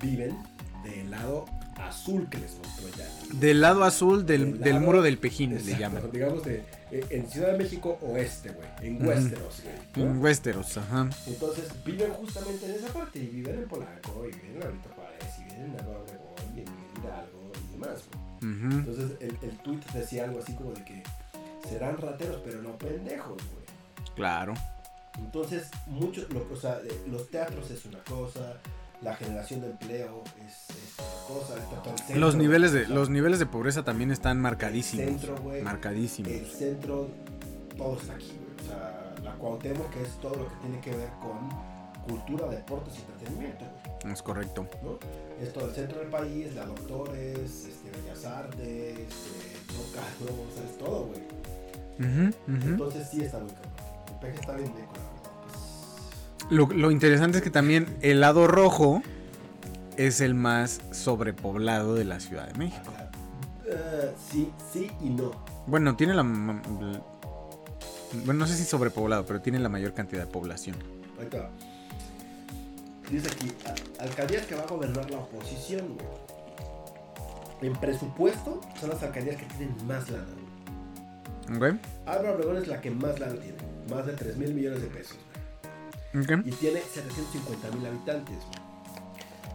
viven 0.00 0.36
del 0.84 1.10
lado 1.10 1.44
azul 1.76 2.28
que 2.30 2.38
les 2.38 2.56
mostró 2.58 2.88
ya. 2.96 3.08
Del 3.38 3.60
lado 3.60 3.84
azul 3.84 4.24
del, 4.26 4.52
Del 4.52 4.60
del 4.60 4.72
lado- 4.74 4.86
muro 4.86 5.02
del 5.02 5.18
Pejín, 5.18 5.50
le 5.50 5.56
Exacto, 5.56 5.78
llaman. 5.80 6.10
Digamos 6.12 6.44
de, 6.44 6.62
eh, 6.92 7.04
en 7.10 7.28
Ciudad 7.28 7.52
de 7.52 7.58
México 7.58 7.98
oeste, 8.02 8.50
güey, 8.50 8.68
en 8.82 8.96
Ujú. 8.96 9.06
Westeros, 9.08 9.62
güey. 9.62 9.74
¿no? 10.06 10.12
En 10.12 10.18
Westeros, 10.22 10.76
ajá. 10.78 11.08
Entonces 11.26 11.64
viven 11.84 12.12
justamente 12.12 12.66
en 12.66 12.72
esa 12.76 12.88
parte 12.92 13.18
y 13.18 13.26
viven 13.26 13.58
en 13.60 13.68
Polanco 13.68 14.24
y 14.24 14.34
viven 14.34 14.52
en 14.54 14.60
la 14.60 14.66
Benito 14.66 14.88
Juárez 14.94 15.38
y 15.38 15.44
viven 15.44 15.62
en 15.64 15.70
Álvaro 15.80 16.00
Obregón 16.02 16.56
y 16.56 16.60
en 16.60 16.66
Hidalgo 17.02 17.52
y 17.68 17.72
demás. 17.72 18.02
güey. 18.12 18.23
Ujú. 18.38 18.70
Entonces 18.78 19.12
el, 19.20 19.36
el 19.42 19.56
tweet 19.58 19.80
decía 19.94 20.24
algo 20.24 20.40
así 20.40 20.54
como 20.54 20.72
de 20.72 20.84
que 20.84 21.02
serán 21.68 21.96
rateros 21.98 22.40
pero 22.44 22.60
no 22.62 22.76
pendejos, 22.76 23.36
güey. 23.52 23.64
Claro. 24.14 24.54
Entonces 25.18 25.70
muchos, 25.86 26.28
lo- 26.30 26.46
o 26.52 26.56
sea, 26.56 26.78
eh, 26.84 27.02
los 27.06 27.30
teatros 27.30 27.70
es 27.70 27.84
una 27.86 27.98
cosa, 28.04 28.54
la 29.00 29.14
generación 29.16 29.60
de 29.60 29.70
empleo 29.70 30.22
es, 30.46 30.76
es 30.76 30.94
otra 31.28 31.58
cosa, 31.64 31.92
el 31.92 31.98
centro, 31.98 32.16
Los 32.20 32.34
niveles 32.36 32.72
de 32.72 32.86
los 32.88 33.10
niveles 33.10 33.38
de 33.38 33.46
pobreza 33.46 33.82
también 33.84 34.10
están 34.10 34.38
el 34.38 34.42
marcadísimos. 34.42 35.06
centro, 35.06 35.36
güey, 35.42 35.62
Marcadísimos. 35.62 36.32
el 36.32 36.46
centro, 36.46 37.08
todo 37.76 37.96
está 37.98 38.14
aquí, 38.14 38.32
güey. 38.32 38.66
O 38.66 38.68
sea, 38.68 39.14
la 39.22 39.34
Cuauhtémoc 39.34 39.90
que 39.90 40.02
es 40.02 40.20
todo 40.20 40.34
lo 40.36 40.48
que 40.48 40.54
tiene 40.62 40.80
que 40.80 40.90
ver 40.96 41.10
con 41.20 41.73
cultura, 42.04 42.48
deportes 42.48 42.94
y 42.96 43.00
entretenimiento, 43.00 43.64
güey. 44.02 44.12
Es 44.12 44.22
correcto. 44.22 44.68
¿no? 44.82 44.98
Es 45.40 45.52
todo 45.52 45.68
el 45.68 45.74
centro 45.74 46.00
del 46.00 46.08
país, 46.08 46.54
la 46.54 46.66
Doctores, 46.66 47.66
este, 47.66 47.90
Bellas 47.90 48.24
Artes, 48.24 48.98
eh, 48.98 49.56
Zócalo, 49.72 50.32
o 50.42 50.50
sea, 50.54 50.64
es 50.64 50.78
todo, 50.78 51.06
güey. 51.06 51.20
Entonces 52.46 53.08
sí 53.10 53.22
está 53.22 53.38
muy 53.38 53.50
cabrón. 53.50 53.72
El 54.08 54.14
peje 54.20 54.40
está 54.40 54.56
bien 54.56 54.68
la 54.68 54.74
verdad. 54.74 54.90
Lo, 56.50 56.66
lo 56.66 56.90
interesante 56.90 57.38
es 57.38 57.44
que 57.44 57.50
también 57.50 57.96
el 58.02 58.20
lado 58.20 58.46
rojo 58.46 59.00
es 59.96 60.20
el 60.20 60.34
más 60.34 60.82
sobrepoblado 60.90 61.94
de 61.94 62.04
la 62.04 62.20
Ciudad 62.20 62.46
de 62.48 62.58
México. 62.58 62.82
Pues, 62.84 63.76
eh, 63.76 64.12
sí, 64.30 64.52
sí 64.72 64.90
y 65.00 65.10
no. 65.10 65.32
Bueno, 65.66 65.96
tiene 65.96 66.14
la... 66.14 66.22
Bueno, 66.22 67.02
no 68.34 68.46
sé 68.46 68.56
si 68.56 68.64
sobrepoblado, 68.64 69.26
pero 69.26 69.40
tiene 69.40 69.58
la 69.58 69.68
mayor 69.68 69.92
cantidad 69.94 70.22
de 70.22 70.28
población. 70.30 70.76
Ahí 71.18 71.28
va. 71.36 71.50
Dice 73.10 73.28
aquí, 73.28 73.52
alcaldías 74.00 74.46
que 74.46 74.54
va 74.54 74.62
a 74.62 74.66
gobernar 74.66 75.10
la 75.10 75.18
oposición. 75.18 75.96
En 77.60 77.72
presupuesto 77.74 78.60
son 78.78 78.90
las 78.90 79.02
alcaldías 79.02 79.36
que 79.36 79.46
tienen 79.46 79.74
más 79.86 80.10
lana, 80.10 80.26
güey. 81.48 81.72
¿Ok? 81.72 81.78
Álvaro 82.06 82.34
Obregón 82.34 82.56
es 82.56 82.68
la 82.68 82.80
que 82.80 82.90
más 82.90 83.18
lana 83.20 83.34
tiene, 83.34 83.56
más 83.90 84.06
de 84.06 84.14
3 84.14 84.36
mil 84.36 84.54
millones 84.54 84.82
de 84.82 84.88
pesos. 84.88 85.16
güey. 86.12 86.24
¿Ok? 86.24 86.46
y 86.46 86.50
tiene 86.52 86.80
750 86.80 87.70
mil 87.76 87.86
habitantes. 87.86 88.38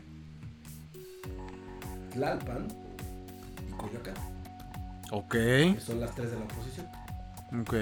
Tlalpan 2.13 2.67
y 3.67 3.71
Coyoacán, 3.73 4.13
Ok. 5.11 5.31
que 5.31 5.77
son 5.83 5.99
las 5.99 6.13
tres 6.15 6.31
de 6.31 6.37
la 6.37 6.43
oposición. 6.45 6.87
Ok. 7.61 7.73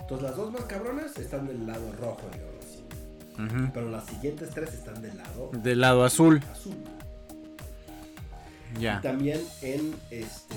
Entonces 0.00 0.22
las 0.28 0.36
dos 0.36 0.52
más 0.52 0.62
cabronas 0.64 1.16
están 1.18 1.46
del 1.46 1.66
lado 1.66 1.92
rojo, 2.00 2.22
digamos 2.32 2.64
así. 2.64 2.84
Ujú. 3.42 3.70
Pero 3.72 3.90
las 3.90 4.04
siguientes 4.06 4.50
tres 4.50 4.74
están 4.74 5.00
del 5.02 5.16
lado 5.16 5.50
Del 5.52 5.80
lado 5.80 6.04
azul. 6.04 6.42
azul. 6.52 6.74
Ya. 8.78 8.98
Y 8.98 9.02
también 9.02 9.40
en 9.62 9.94
este. 10.10 10.54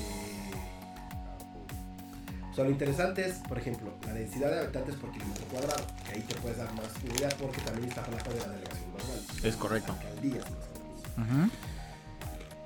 O 2.55 2.57
sea, 2.57 2.63
lo 2.63 2.71
interesante 2.71 3.27
es, 3.27 3.33
por 3.49 3.57
ejemplo, 3.57 3.91
la 4.05 4.13
densidad 4.13 4.49
de 4.49 4.59
habitantes 4.61 4.95
por 4.95 5.11
kilómetro 5.11 5.43
cuadrado. 5.47 5.85
Que 6.07 6.13
ahí 6.13 6.21
te 6.21 6.35
puedes 6.35 6.57
dar 6.57 6.71
más 6.73 6.85
idea 7.03 7.27
porque 7.37 7.59
también 7.59 7.89
está 7.89 8.01
Jalapa 8.03 8.29
de 8.31 8.39
la 8.39 8.47
delegación 8.47 8.93
más 8.93 9.03
grande. 9.09 9.49
Es 9.49 9.55
correcto. 9.57 9.91
Alcaldías 9.91 10.45
más 10.51 10.69
grandes. 10.69 11.49
Ujú. 11.49 11.49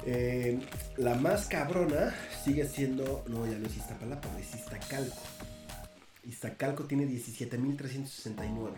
Eh, 0.06 0.60
la 0.98 1.16
más 1.16 1.48
cabrona 1.48 2.14
sigue 2.46 2.68
siendo. 2.68 3.24
No, 3.28 3.48
ya 3.48 3.58
no 3.58 3.66
es 3.66 3.78
Iztapalapa, 3.78 4.28
es 4.40 4.54
Iztacalco. 4.54 5.18
Iztacalco 6.24 6.84
tiene 6.86 7.06
17.369 7.06 8.74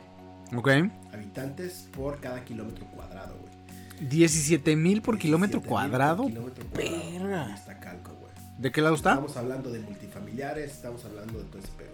Ok. 0.56 0.70
habitantes 1.14 1.90
por 1.92 2.22
cada 2.22 2.46
kilómetro 2.46 2.86
cuadrado, 2.88 3.36
güey. 3.38 4.10
17 4.10 4.78
mil 4.78 5.02
por 5.02 5.18
kilómetro 5.20 5.60
17,000 5.60 5.70
cuadrado. 5.70 6.24
por 6.24 6.32
kilómetro 6.32 6.66
cuadrado 6.70 7.12
Verga. 7.12 7.46
en 7.50 7.54
Iztacalco, 7.56 8.14
güey. 8.14 8.31
¿De 8.62 8.72
qué 8.72 8.80
lado 8.80 8.94
está? 8.94 9.14
Estamos 9.14 9.38
hablando 9.38 9.72
de 9.72 9.80
multifamiliares, 9.80 10.72
estamos 10.72 11.04
hablando 11.04 11.40
de 11.40 11.46
todo 11.46 11.58
ese 11.58 11.72
pedo. 11.72 11.90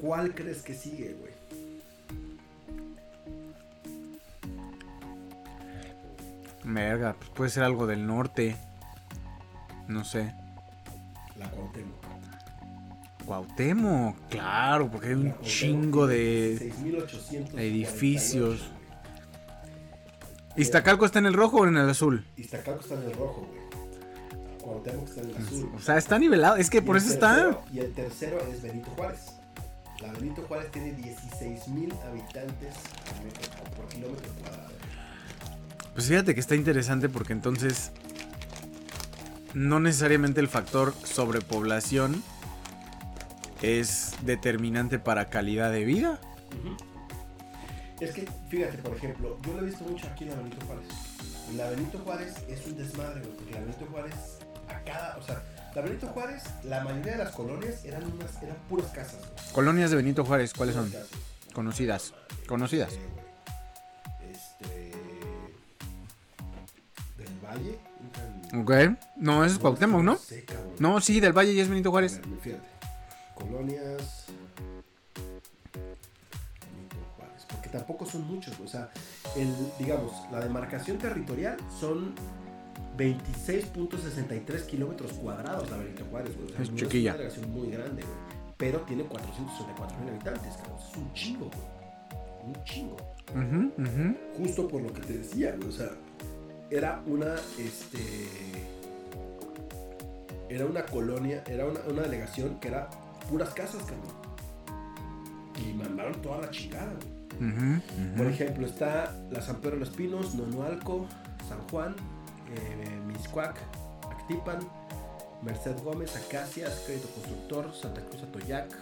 ¿Cuál 0.00 0.34
crees 0.34 0.62
que 0.62 0.74
sigue, 0.74 1.14
güey? 1.14 1.32
Verga, 6.64 7.14
pues 7.16 7.30
puede 7.30 7.50
ser 7.50 7.62
algo 7.62 7.86
del 7.86 8.04
norte. 8.04 8.56
No 9.86 10.04
sé. 10.04 10.34
La 11.38 11.48
Cuauhtémoc. 11.52 12.04
Cuauhtémoc, 13.26 14.28
claro, 14.28 14.90
porque 14.90 15.06
hay 15.06 15.14
un 15.14 15.22
Cuauhtémoc 15.30 15.46
chingo 15.46 16.06
de 16.08 16.56
6,848, 16.58 17.58
edificios. 17.60 18.60
¿Iztacalco 20.56 21.06
está 21.06 21.20
en 21.20 21.26
el 21.26 21.34
rojo 21.34 21.58
o 21.58 21.66
en 21.68 21.76
el 21.76 21.88
azul? 21.88 22.26
Iztacalco 22.36 22.80
está 22.80 22.94
en 22.94 23.04
el 23.04 23.12
rojo, 23.12 23.46
güey. 23.48 23.63
Cuauhtémoc 24.64 25.08
está 25.08 25.20
en 25.20 25.30
el 25.30 25.36
azul. 25.36 25.72
O 25.76 25.80
sea, 25.80 25.98
está 25.98 26.18
nivelado. 26.18 26.56
Es 26.56 26.70
que 26.70 26.78
Y 26.78 26.80
por 26.80 26.96
eso 26.96 27.12
está. 27.12 27.60
Y 27.72 27.78
el 27.80 27.92
tercero 27.92 28.38
es 28.50 28.62
Benito 28.62 28.90
Juárez. 28.96 29.20
La 30.00 30.12
Benito 30.12 30.42
Juárez 30.48 30.70
tiene 30.72 30.92
16.000 30.96 31.92
habitantes 32.06 32.74
por 33.04 33.24
metro- 33.24 33.74
por 33.76 33.88
kilómetro 33.88 34.30
cuadrado. 34.40 34.70
Pues 35.94 36.06
fíjate 36.08 36.34
que 36.34 36.40
está 36.40 36.54
interesante 36.56 37.08
porque 37.08 37.32
entonces 37.32 37.92
no 39.54 39.78
necesariamente 39.80 40.40
el 40.40 40.48
factor 40.48 40.92
sobrepoblación 41.04 42.22
es 43.62 44.12
determinante 44.22 44.98
para 44.98 45.30
calidad 45.30 45.70
de 45.70 45.84
vida. 45.84 46.20
Es 48.00 48.10
que, 48.12 48.28
fíjate, 48.50 48.78
por 48.78 48.96
ejemplo, 48.96 49.38
yo 49.46 49.52
lo 49.54 49.60
he 49.60 49.66
visto 49.66 49.84
mucho 49.84 50.06
aquí 50.08 50.24
en 50.24 50.30
la 50.30 50.36
Benito 50.36 50.66
Juárez. 50.66 50.88
La 51.56 51.70
Benito 51.70 51.98
Juárez 52.00 52.34
es 52.48 52.66
un 52.66 52.76
desmadre, 52.76 53.20
porque 53.20 53.52
la 53.52 53.60
Benito 53.60 53.86
Juárez, 53.90 54.14
cada, 54.84 55.16
o 55.16 55.22
sea, 55.22 55.42
la 55.74 55.82
Benito 55.82 56.06
Juárez, 56.08 56.42
la 56.64 56.84
mayoría 56.84 57.12
de 57.12 57.18
las 57.24 57.32
colonias 57.34 57.84
eran 57.84 58.04
unas, 58.12 58.40
eran 58.42 58.56
puras 58.68 58.86
casas, 58.92 59.16
güey. 59.18 59.52
Colonias 59.52 59.90
de 59.90 59.96
Benito 59.96 60.24
Juárez, 60.24 60.52
¿cuáles 60.54 60.74
son? 60.76 60.90
Casas. 60.90 61.08
Conocidas. 61.52 62.12
Conocidas. 62.46 62.92
Eh, 62.92 63.00
Este. 64.32 64.92
Del 67.16 67.38
Valle. 67.44 67.78
Ok. 68.56 68.98
No, 69.16 69.44
ese 69.44 69.54
es 69.54 69.60
Cuauhtémoc, 69.60 70.02
¿no? 70.02 70.16
cabrón. 70.46 70.72
No, 70.78 71.00
sí, 71.00 71.20
del 71.20 71.32
Valle 71.32 71.52
y 71.52 71.60
es 71.60 71.68
Benito 71.68 71.90
Juárez. 71.90 72.20
ver, 72.20 72.38
fíjate. 72.40 72.68
Colonias. 73.34 74.26
Benito 76.72 76.96
Juárez, 77.16 77.46
Porque 77.50 77.68
tampoco 77.68 78.06
son 78.06 78.26
muchos, 78.26 78.58
o 78.60 78.68
sea, 78.68 78.90
el, 79.36 79.52
digamos, 79.78 80.12
la 80.30 80.40
demarcación 80.40 80.98
territorial 80.98 81.56
son 81.80 82.14
26.63 82.96 84.66
kilómetros 84.66 85.12
cuadrados 85.14 85.70
la 85.70 85.76
Benito 85.78 86.04
Juárez, 86.10 86.36
güey. 86.36 86.46
O 86.50 86.52
sea, 86.54 86.62
Es 86.62 86.70
no 86.70 86.76
chiquilla. 86.76 87.10
una 87.12 87.18
delegación 87.22 87.52
muy 87.52 87.70
grande, 87.70 88.02
güey. 88.02 88.14
Pero 88.56 88.80
tiene 88.80 89.04
464 89.04 89.98
mil 90.00 90.08
habitantes, 90.10 90.56
cabrón. 90.56 90.78
Es 90.90 90.96
un 90.96 91.12
chingo, 91.12 91.50
güey. 91.50 92.54
Un 92.54 92.64
chingo. 92.64 92.96
Justo 94.36 94.68
por 94.68 94.82
lo 94.82 94.92
que 94.92 95.00
te 95.00 95.18
decía, 95.18 95.54
güey. 95.56 95.68
O 95.68 95.72
sea, 95.72 95.90
era 96.70 97.02
una, 97.06 97.34
este... 97.58 97.98
Era 100.48 100.66
una 100.66 100.84
colonia, 100.86 101.42
era 101.48 101.66
una, 101.66 101.80
una 101.88 102.02
delegación 102.02 102.60
que 102.60 102.68
era 102.68 102.88
puras 103.28 103.50
casas, 103.54 103.82
cabrón. 103.82 104.14
Y 105.68 105.72
mandaron 105.74 106.20
toda 106.22 106.42
la 106.42 106.50
chingada, 106.50 106.92
güey. 106.92 107.14
Por 108.16 108.26
ejemplo, 108.26 108.66
está 108.66 109.12
la 109.32 109.40
San 109.40 109.56
Pedro 109.56 109.72
de 109.72 109.80
los 109.80 109.90
Pinos, 109.90 110.34
Nonualco, 110.36 111.06
San 111.48 111.58
Juan, 111.68 111.96
eh, 112.54 113.00
Miscuac, 113.06 113.56
Actipan, 114.10 114.58
Merced 115.42 115.78
Gómez, 115.82 116.16
Acacias, 116.16 116.82
Crédito 116.86 117.08
Constructor, 117.08 117.74
Santa 117.74 118.00
Cruz 118.02 118.22
Atoyac, 118.22 118.74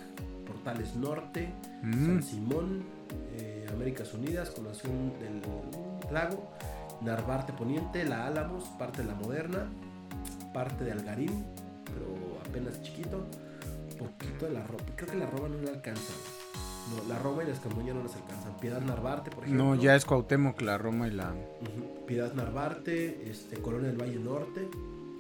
Portales 0.47 0.95
Norte, 0.97 1.53
Mm. 1.83 2.07
San 2.07 2.23
Simón, 2.23 2.85
eh, 3.37 3.67
Américas 3.73 4.15
Unidas, 4.15 4.51
Colación 4.51 5.13
del 5.19 5.43
Lago, 6.13 6.53
Narvarte 7.01 7.53
Poniente, 7.53 8.05
La 8.05 8.27
Álamos, 8.27 8.65
parte 8.79 9.03
de 9.03 9.09
La 9.09 9.15
Moderna, 9.15 9.67
parte 10.55 10.85
de 10.85 10.93
Algarín, 10.93 11.45
pero 11.85 12.39
apenas 12.47 12.81
chiquito, 12.83 13.27
poquito 13.99 14.47
de 14.47 14.53
la 14.53 14.63
Roma. 14.65 14.85
Creo 14.95 15.11
que 15.11 15.17
la 15.17 15.27
Roma 15.27 15.49
no 15.49 15.59
le 15.61 15.71
alcanza. 15.71 16.13
No, 16.91 17.09
la 17.09 17.19
Roma 17.19 17.43
y 17.45 17.47
la 17.47 17.53
Escamoña 17.53 17.95
no 17.95 18.03
les 18.03 18.15
alcanzan. 18.17 18.57
Piedad 18.59 18.81
Narvarte, 18.81 19.31
por 19.31 19.45
ejemplo. 19.45 19.65
No, 19.65 19.75
ya 19.75 19.95
es 19.97 20.05
Cuauhtémoc, 20.05 20.61
la 20.63 20.79
Roma 20.79 21.09
y 21.09 21.13
la... 21.13 21.33
Piedad 22.07 22.33
Narvarte, 22.35 23.31
este, 23.31 23.57
Colonia 23.59 23.89
del 23.89 24.01
Valle 24.01 24.19
Norte. 24.19 24.69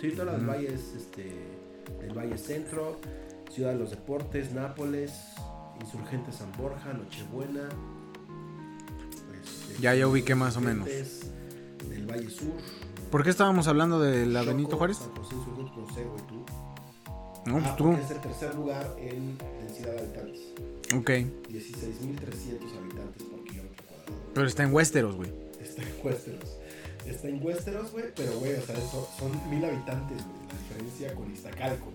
Sí, 0.00 0.10
toda 0.10 0.24
la 0.26 0.32
del 0.32 0.42
Ujú. 0.42 0.50
Valle 0.50 0.74
es 0.74 0.94
este, 0.96 1.32
del 2.00 2.12
Valle 2.18 2.36
Centro, 2.36 2.98
Ciudad 3.50 3.72
de 3.72 3.78
los 3.78 3.90
Deportes, 3.90 4.52
Nápoles, 4.52 5.12
Insurgentes 5.80 6.34
San 6.36 6.50
Borja, 6.58 6.92
Nochebuena. 6.92 7.68
este, 9.40 9.80
Ya, 9.80 9.94
ya 9.94 10.08
ubiqué 10.08 10.34
más 10.34 10.56
o 10.56 10.60
menos. 10.60 10.86
Del 10.88 12.06
Valle 12.10 12.28
Sur. 12.30 12.52
¿Por 13.10 13.22
qué 13.24 13.30
estábamos 13.30 13.68
hablando 13.68 14.00
de 14.00 14.26
la 14.26 14.40
Choco, 14.40 14.52
Benito 14.52 14.76
Juárez? 14.76 14.96
San 14.98 15.14
José 15.14 15.34
Insurgentes, 15.36 15.76
no 15.76 15.94
sé, 15.94 16.04
güey, 16.04 16.26
tú. 16.26 16.44
No, 17.46 17.54
pues 17.54 17.64
Ah, 17.66 17.76
tú. 17.76 17.92
es 17.92 18.10
el 18.10 18.20
tercer 18.20 18.54
lugar 18.54 18.94
en 18.98 19.36
densidad 19.60 19.92
de 19.94 19.98
habitantes. 20.00 20.40
Ok. 20.94 21.10
16.300 21.50 22.76
habitantes 22.78 23.22
por 23.24 23.44
kilómetro 23.44 23.84
cuadrado. 23.86 24.14
Pero 24.34 24.46
está 24.46 24.62
en 24.62 24.72
Westeros, 24.74 25.16
güey. 25.16 25.30
Está 25.60 25.82
en 25.82 25.94
Westeros. 26.04 26.50
Está 27.06 27.28
en 27.28 27.44
Westeros, 27.44 27.90
güey, 27.92 28.04
pero, 28.14 28.38
güey, 28.38 28.54
o 28.54 28.62
sea, 28.62 28.76
eso- 28.76 29.08
son 29.18 29.32
mil 29.50 29.64
habitantes, 29.64 30.18
güey. 30.18 30.38
La 30.48 30.58
diferencia 30.68 31.14
con 31.14 31.32
Iztacalco. 31.32 31.92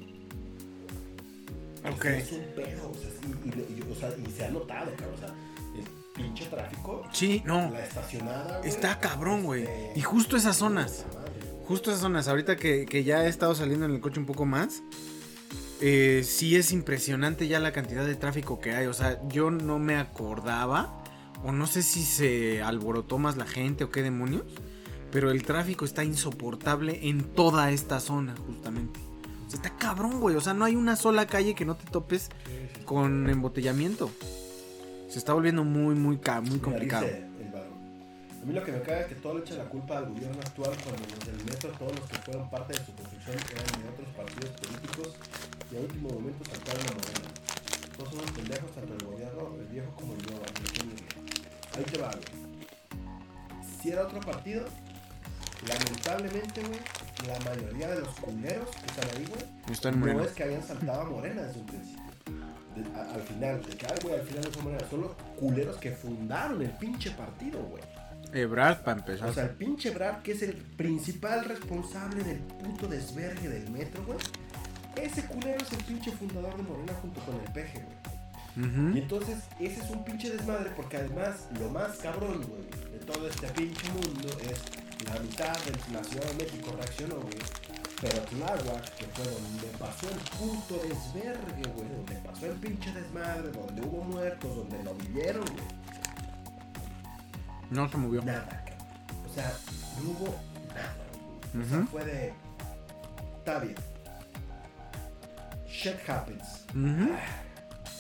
Ok. 1.90 2.06
es 2.06 2.32
un 2.34 2.44
pedo, 2.56 2.90
o 2.92 2.94
sea, 2.96 3.10
y, 3.24 3.50
y- 3.50 3.80
y- 3.80 3.92
o 3.92 3.96
sea, 3.96 4.10
y 4.18 4.30
se 4.32 4.46
ha 4.46 4.50
notado, 4.52 4.92
cabrón. 4.98 5.16
O 5.16 5.18
sea, 5.20 5.34
pinche 6.14 6.46
tráfico, 6.48 7.04
Sí, 7.14 7.42
no. 7.46 7.70
la 7.72 7.86
estacionada, 7.86 8.58
güey. 8.58 8.70
Está 8.70 9.00
cabrón, 9.00 9.44
güey. 9.44 9.64
este, 9.64 9.94
Y 9.96 10.02
justo 10.02 10.36
esas 10.36 10.58
zonas. 10.58 11.06
Justo 11.68 11.92
esas 11.92 12.02
zonas. 12.02 12.28
Ahorita 12.28 12.56
que, 12.58 12.86
que 12.86 13.04
ya 13.04 13.24
he 13.26 13.30
estado 13.30 13.54
saliendo 13.56 13.86
en 13.86 13.94
el 13.94 14.02
coche 14.02 14.20
un 14.20 14.26
poco 14.26 14.46
más. 14.46 14.82
Eh, 15.82 16.24
sí 16.26 16.56
es 16.56 16.72
impresionante 16.72 17.48
ya 17.48 17.60
la 17.60 17.72
cantidad 17.72 18.06
de 18.06 18.16
tráfico 18.16 18.60
que 18.60 18.74
hay. 18.74 18.88
O 18.88 18.94
sea, 18.94 19.22
yo 19.28 19.52
no 19.52 19.80
me 19.80 19.98
acordaba. 19.98 21.04
O 21.44 21.52
no 21.52 21.68
sé 21.68 21.84
si 21.84 22.04
se 22.04 22.64
alborotó 22.64 23.20
más 23.20 23.38
la 23.38 23.46
gente 23.46 23.84
o 23.84 23.92
qué 23.92 24.02
demonios. 24.02 24.44
Pero 25.12 25.32
el 25.32 25.44
tráfico 25.44 25.86
está 25.86 26.04
insoportable 26.04 27.08
en 27.08 27.24
toda 27.24 27.72
esta 27.72 28.00
zona, 28.00 28.36
justamente. 28.46 29.00
O 29.46 29.50
sea, 29.50 29.58
está 29.58 29.78
cabrón, 29.78 30.20
güey. 30.20 30.36
O 30.36 30.42
sea, 30.42 30.54
no 30.54 30.66
hay 30.66 30.76
una 30.76 30.96
sola 30.96 31.28
calle 31.28 31.56
que 31.56 31.64
no 31.64 31.76
te 31.76 31.90
topes 31.90 32.30
con 32.86 33.30
embotellamiento. 33.30 34.12
Se 35.08 35.20
está 35.20 35.34
volviendo 35.34 35.64
muy, 35.64 35.96
muy, 35.96 36.20
muy 36.44 36.60
complicado. 36.60 37.08
A 37.08 38.46
mí 38.46 38.54
lo 38.54 38.64
que 38.64 38.72
me 38.72 38.82
caga 38.82 39.02
es 39.02 39.08
que 39.08 39.16
todo 39.16 39.36
le 39.36 39.42
echa 39.42 39.56
la 39.56 39.66
culpa 39.66 39.98
al 39.98 40.06
gobierno 40.06 40.40
actual 40.40 40.72
cuando 40.84 41.04
los 41.04 41.26
del 41.26 41.46
metro, 41.46 41.70
todos 41.72 41.92
los 42.00 42.10
que 42.10 42.18
fueron 42.20 42.50
parte 42.50 42.74
de 42.74 42.86
su 42.86 42.94
construcción 42.94 43.36
eran 43.52 43.84
de 43.84 43.90
otros 43.90 44.08
partidos 44.16 44.50
políticos 44.52 45.16
y 45.72 45.78
a 45.78 45.80
último 45.80 46.10
momento 46.10 46.44
saltaron 46.46 46.82
a 46.88 46.92
Morena. 46.94 47.30
Todos 47.98 48.10
son 48.10 48.20
unos 48.20 48.32
pendejos, 48.32 48.72
tanto 48.72 48.94
el 48.94 49.06
gobierno, 49.06 49.56
el 49.60 49.66
viejo 49.68 49.92
como 49.96 50.14
el 50.14 50.22
nuevo. 50.24 50.42
Ahí 51.78 51.84
te 51.84 51.98
va, 51.98 52.12
güey. 52.12 53.64
Si 53.82 53.90
era 53.90 54.04
otro 54.04 54.20
partido, 54.20 54.66
lamentablemente, 55.68 56.62
güey, 56.62 56.80
la 57.28 57.40
mayoría 57.50 57.88
de 57.90 58.00
los 58.02 58.10
culeros 58.20 58.70
que 58.70 58.86
están 58.86 59.10
ahí, 59.16 59.26
güey, 59.26 59.42
Están 59.72 60.00
no 60.00 60.24
es 60.24 60.32
que 60.32 60.44
hayan 60.44 60.64
saltado 60.64 61.02
a 61.02 61.06
Morena 61.06 61.44
desde 61.44 61.60
un 61.60 61.66
principio. 61.66 62.04
De- 62.76 63.00
a- 63.00 63.14
al 63.16 63.22
final, 63.24 63.62
de 63.64 63.76
que, 63.76 63.88
güey, 64.04 64.16
al 64.20 64.28
final 64.28 64.44
no 64.46 64.54
son 64.54 64.64
Morena, 64.64 64.90
son 64.90 65.02
los 65.02 65.12
culeros 65.40 65.78
que 65.78 65.92
fundaron 65.92 66.62
el 66.62 66.72
pinche 66.72 67.12
partido, 67.12 67.62
güey. 67.64 67.84
Ebrard, 68.34 68.84
para 68.84 69.00
empezar. 69.00 69.30
O 69.30 69.34
sea, 69.34 69.44
el 69.46 69.52
pinche 69.52 69.90
Brad, 69.92 70.22
que 70.22 70.34
es 70.34 70.42
el 70.44 70.54
principal 70.54 71.46
responsable 71.46 72.24
del 72.24 72.40
puto 72.40 72.88
desvergue 72.88 73.48
del 73.50 73.70
metro, 73.72 74.04
güey. 74.06 74.20
Ese 75.02 75.26
culero 75.26 75.62
es 75.62 75.72
el 75.72 75.84
pinche 75.84 76.12
fundador 76.12 76.58
de 76.58 76.64
Morena 76.64 76.94
junto 77.02 77.22
con 77.22 77.36
el 77.36 77.52
peje, 77.52 77.84
güey. 77.84 77.98
Y 78.96 79.00
entonces, 79.00 79.38
ese 79.60 79.84
es 79.84 79.90
un 79.92 80.04
pinche 80.04 80.32
desmadre 80.32 80.72
porque 80.76 80.98
además, 80.98 81.48
lo 81.60 81.70
más 81.70 81.98
cabrón, 81.98 82.44
güey, 82.48 82.92
de 82.92 82.98
todo 83.06 83.30
este 83.30 83.48
pinche 83.50 83.88
mundo 83.92 84.30
es 84.42 84.60
la 85.06 85.20
mitad 85.20 85.56
de 85.66 85.94
la 85.94 86.04
Ciudad 86.04 86.26
de 86.26 86.44
México 86.44 86.74
reaccionó, 86.76 87.16
güey. 87.18 87.38
Pero 88.02 88.22
Tláhuac, 88.24 88.96
que 88.96 89.06
fue 89.06 89.26
donde 89.26 89.68
pasó 89.78 90.10
el 90.10 90.18
puto 90.38 90.76
desvergue, 90.88 91.72
güey, 91.76 91.90
donde 91.90 92.16
pasó 92.16 92.46
el 92.48 92.54
pinche 92.54 92.92
desmadre, 92.92 93.52
donde 93.52 93.82
hubo 93.82 94.04
muertos, 94.04 94.56
donde 94.56 94.84
lo 94.84 94.94
vivieron, 94.96 95.46
güey. 95.46 95.68
No 97.70 97.90
se 97.90 97.98
movió. 97.98 98.24
Nada. 98.24 98.66
O 99.30 99.34
sea, 99.34 99.54
no 100.02 100.10
hubo 100.12 100.36
nada, 100.70 100.96
güey. 101.54 101.66
O 101.66 101.70
sea, 101.70 101.88
fue 101.88 102.06
de. 102.06 102.34
Está 103.38 103.60
bien. 103.60 103.76
Shit 105.78 106.10
happens. 106.10 106.66
Ujú. 106.74 107.14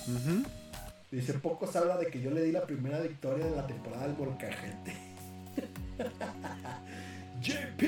Ujú. 0.08 0.44
Dice, 1.12 1.34
poco 1.34 1.68
se 1.68 1.78
habla 1.78 1.96
de 1.98 2.08
que 2.08 2.20
yo 2.20 2.32
le 2.32 2.42
di 2.42 2.52
la 2.52 2.66
primera 2.66 3.00
victoria 3.00 3.46
de 3.46 3.56
la 3.56 3.68
temporada 3.68 4.08
del 4.08 4.18
Molcajete. 4.18 4.94
JP. 7.40 7.84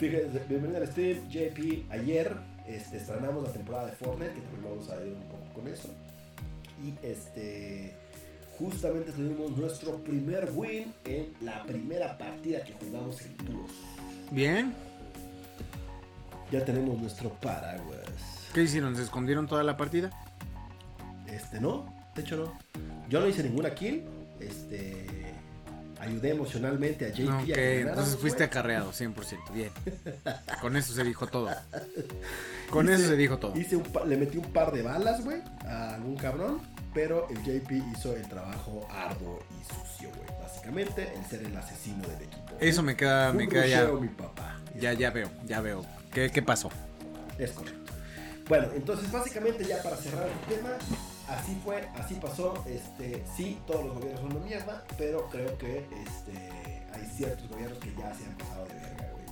Fíjense, 0.00 0.42
bienvenido 0.48 0.78
al 0.78 0.86
stream, 0.86 1.28
JP. 1.28 1.92
Ayer 1.92 2.34
este, 2.66 2.96
estrenamos 2.96 3.44
la 3.44 3.52
temporada 3.52 3.86
de 3.88 3.92
Fortnite, 3.92 4.32
que 4.32 4.40
también 4.40 4.64
vamos 4.64 4.88
a 4.88 4.96
ir 5.04 5.12
un 5.12 5.28
poco 5.28 5.52
con 5.52 5.68
eso. 5.68 5.90
Y 6.82 7.06
este, 7.06 7.94
justamente 8.58 9.12
tuvimos 9.12 9.54
nuestro 9.54 9.98
primer 9.98 10.50
win 10.54 10.94
en 11.04 11.34
la 11.42 11.62
primera 11.64 12.16
partida 12.16 12.64
que 12.64 12.72
jugamos 12.72 13.20
en 13.20 13.36
duros. 13.36 13.70
Bien. 14.30 14.72
Ya 16.50 16.64
tenemos 16.64 16.98
nuestro 16.98 17.28
paraguas. 17.34 18.33
¿Qué 18.54 18.62
hicieron? 18.62 18.94
¿Se 18.96 19.02
escondieron 19.02 19.46
toda 19.46 19.62
la 19.64 19.76
partida? 19.76 20.10
Este, 21.26 21.60
no, 21.60 21.92
de 22.14 22.22
hecho 22.22 22.36
no. 22.36 22.52
Yo 23.08 23.20
no 23.20 23.26
hice 23.26 23.42
ninguna 23.42 23.74
kill. 23.74 24.04
Este, 24.40 25.06
ayudé 26.00 26.30
emocionalmente 26.30 27.06
a 27.06 27.08
JP. 27.10 27.28
a 27.30 27.38
Ok, 27.38 27.44
que 27.46 27.74
ganara, 27.78 27.90
entonces 27.90 28.16
fuiste 28.16 28.38
güey. 28.38 28.48
acarreado, 28.48 28.92
100%. 28.92 29.52
Bien. 29.52 29.70
Con 30.60 30.76
eso 30.76 30.94
se 30.94 31.02
dijo 31.04 31.26
todo. 31.26 31.50
Con 32.70 32.88
eso 32.88 33.08
se 33.08 33.16
dijo 33.16 33.38
todo. 33.38 33.56
Hice 33.58 33.76
un 33.76 33.82
pa- 33.82 34.04
le 34.04 34.16
metí 34.16 34.38
un 34.38 34.52
par 34.52 34.72
de 34.72 34.82
balas, 34.82 35.24
güey, 35.24 35.42
a 35.66 35.94
algún 35.94 36.16
cabrón. 36.16 36.60
Pero 36.94 37.26
el 37.28 37.38
JP 37.42 37.72
hizo 37.92 38.14
el 38.14 38.22
trabajo 38.28 38.86
arduo 38.88 39.40
y 39.50 39.64
sucio, 39.64 40.10
güey. 40.10 40.40
Básicamente, 40.40 41.12
el 41.16 41.24
ser 41.26 41.42
el 41.44 41.56
asesino 41.56 42.06
del 42.06 42.22
equipo. 42.22 42.52
Eso 42.60 42.84
me 42.84 42.94
queda, 42.96 43.32
Un 43.32 43.36
me 43.38 43.48
queda 43.48 43.66
ya. 43.66 43.84
mi 43.88 44.06
papá. 44.06 44.56
Ya, 44.78 44.92
ya 44.92 45.10
veo, 45.10 45.28
ya 45.44 45.60
veo. 45.60 45.84
¿Qué, 46.12 46.30
qué 46.30 46.40
pasó? 46.40 46.70
Es 47.36 47.50
correcto. 47.50 47.83
Bueno, 48.48 48.68
entonces 48.74 49.10
básicamente 49.10 49.64
ya 49.64 49.82
para 49.82 49.96
cerrar 49.96 50.26
el 50.28 50.54
tema, 50.54 50.70
así 51.28 51.58
fue, 51.64 51.88
así 51.96 52.14
pasó. 52.16 52.62
Este, 52.66 53.24
sí, 53.36 53.58
todos 53.66 53.86
los 53.86 53.94
gobiernos 53.94 54.20
son 54.20 54.36
una 54.36 54.44
mierda, 54.44 54.84
pero 54.98 55.28
creo 55.30 55.56
que 55.56 55.78
este, 56.04 56.84
hay 56.92 57.06
ciertos 57.16 57.48
gobiernos 57.48 57.78
que 57.78 57.94
ya 57.94 58.12
se 58.14 58.24
han 58.26 58.34
pasado 58.36 58.66
de 58.66 58.74
verga, 58.74 59.08
güey. 59.12 59.24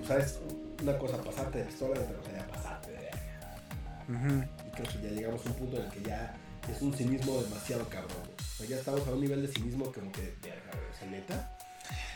Tú 0.00 0.06
sabes, 0.06 0.38
una 0.82 0.98
cosa 0.98 1.22
pasarte 1.22 1.58
de 1.58 1.64
pistola 1.64 1.96
y 1.98 2.02
otra 2.02 2.16
cosa 2.16 2.32
ya 2.32 2.46
pasarte 2.48 2.90
de 2.90 2.98
verga. 2.98 4.48
Y 4.66 4.70
creo 4.72 4.88
que 4.92 5.02
ya 5.02 5.10
llegamos 5.14 5.46
a 5.46 5.48
un 5.48 5.54
punto 5.54 5.76
en 5.78 5.84
el 5.84 5.90
que 5.90 6.02
ya 6.02 6.34
es 6.70 6.82
un 6.82 6.92
cinismo 6.94 7.40
demasiado 7.42 7.88
cabrón, 7.88 8.18
güey. 8.24 8.36
O 8.36 8.56
sea, 8.58 8.66
ya 8.66 8.76
estamos 8.76 9.06
a 9.08 9.10
un 9.12 9.20
nivel 9.20 9.40
de 9.46 9.48
cinismo 9.48 9.86
como 9.90 10.12
que, 10.12 10.34
verga, 10.42 10.70
güey, 10.72 10.84
o 10.90 10.98
sea, 10.98 11.08
neta. 11.10 11.58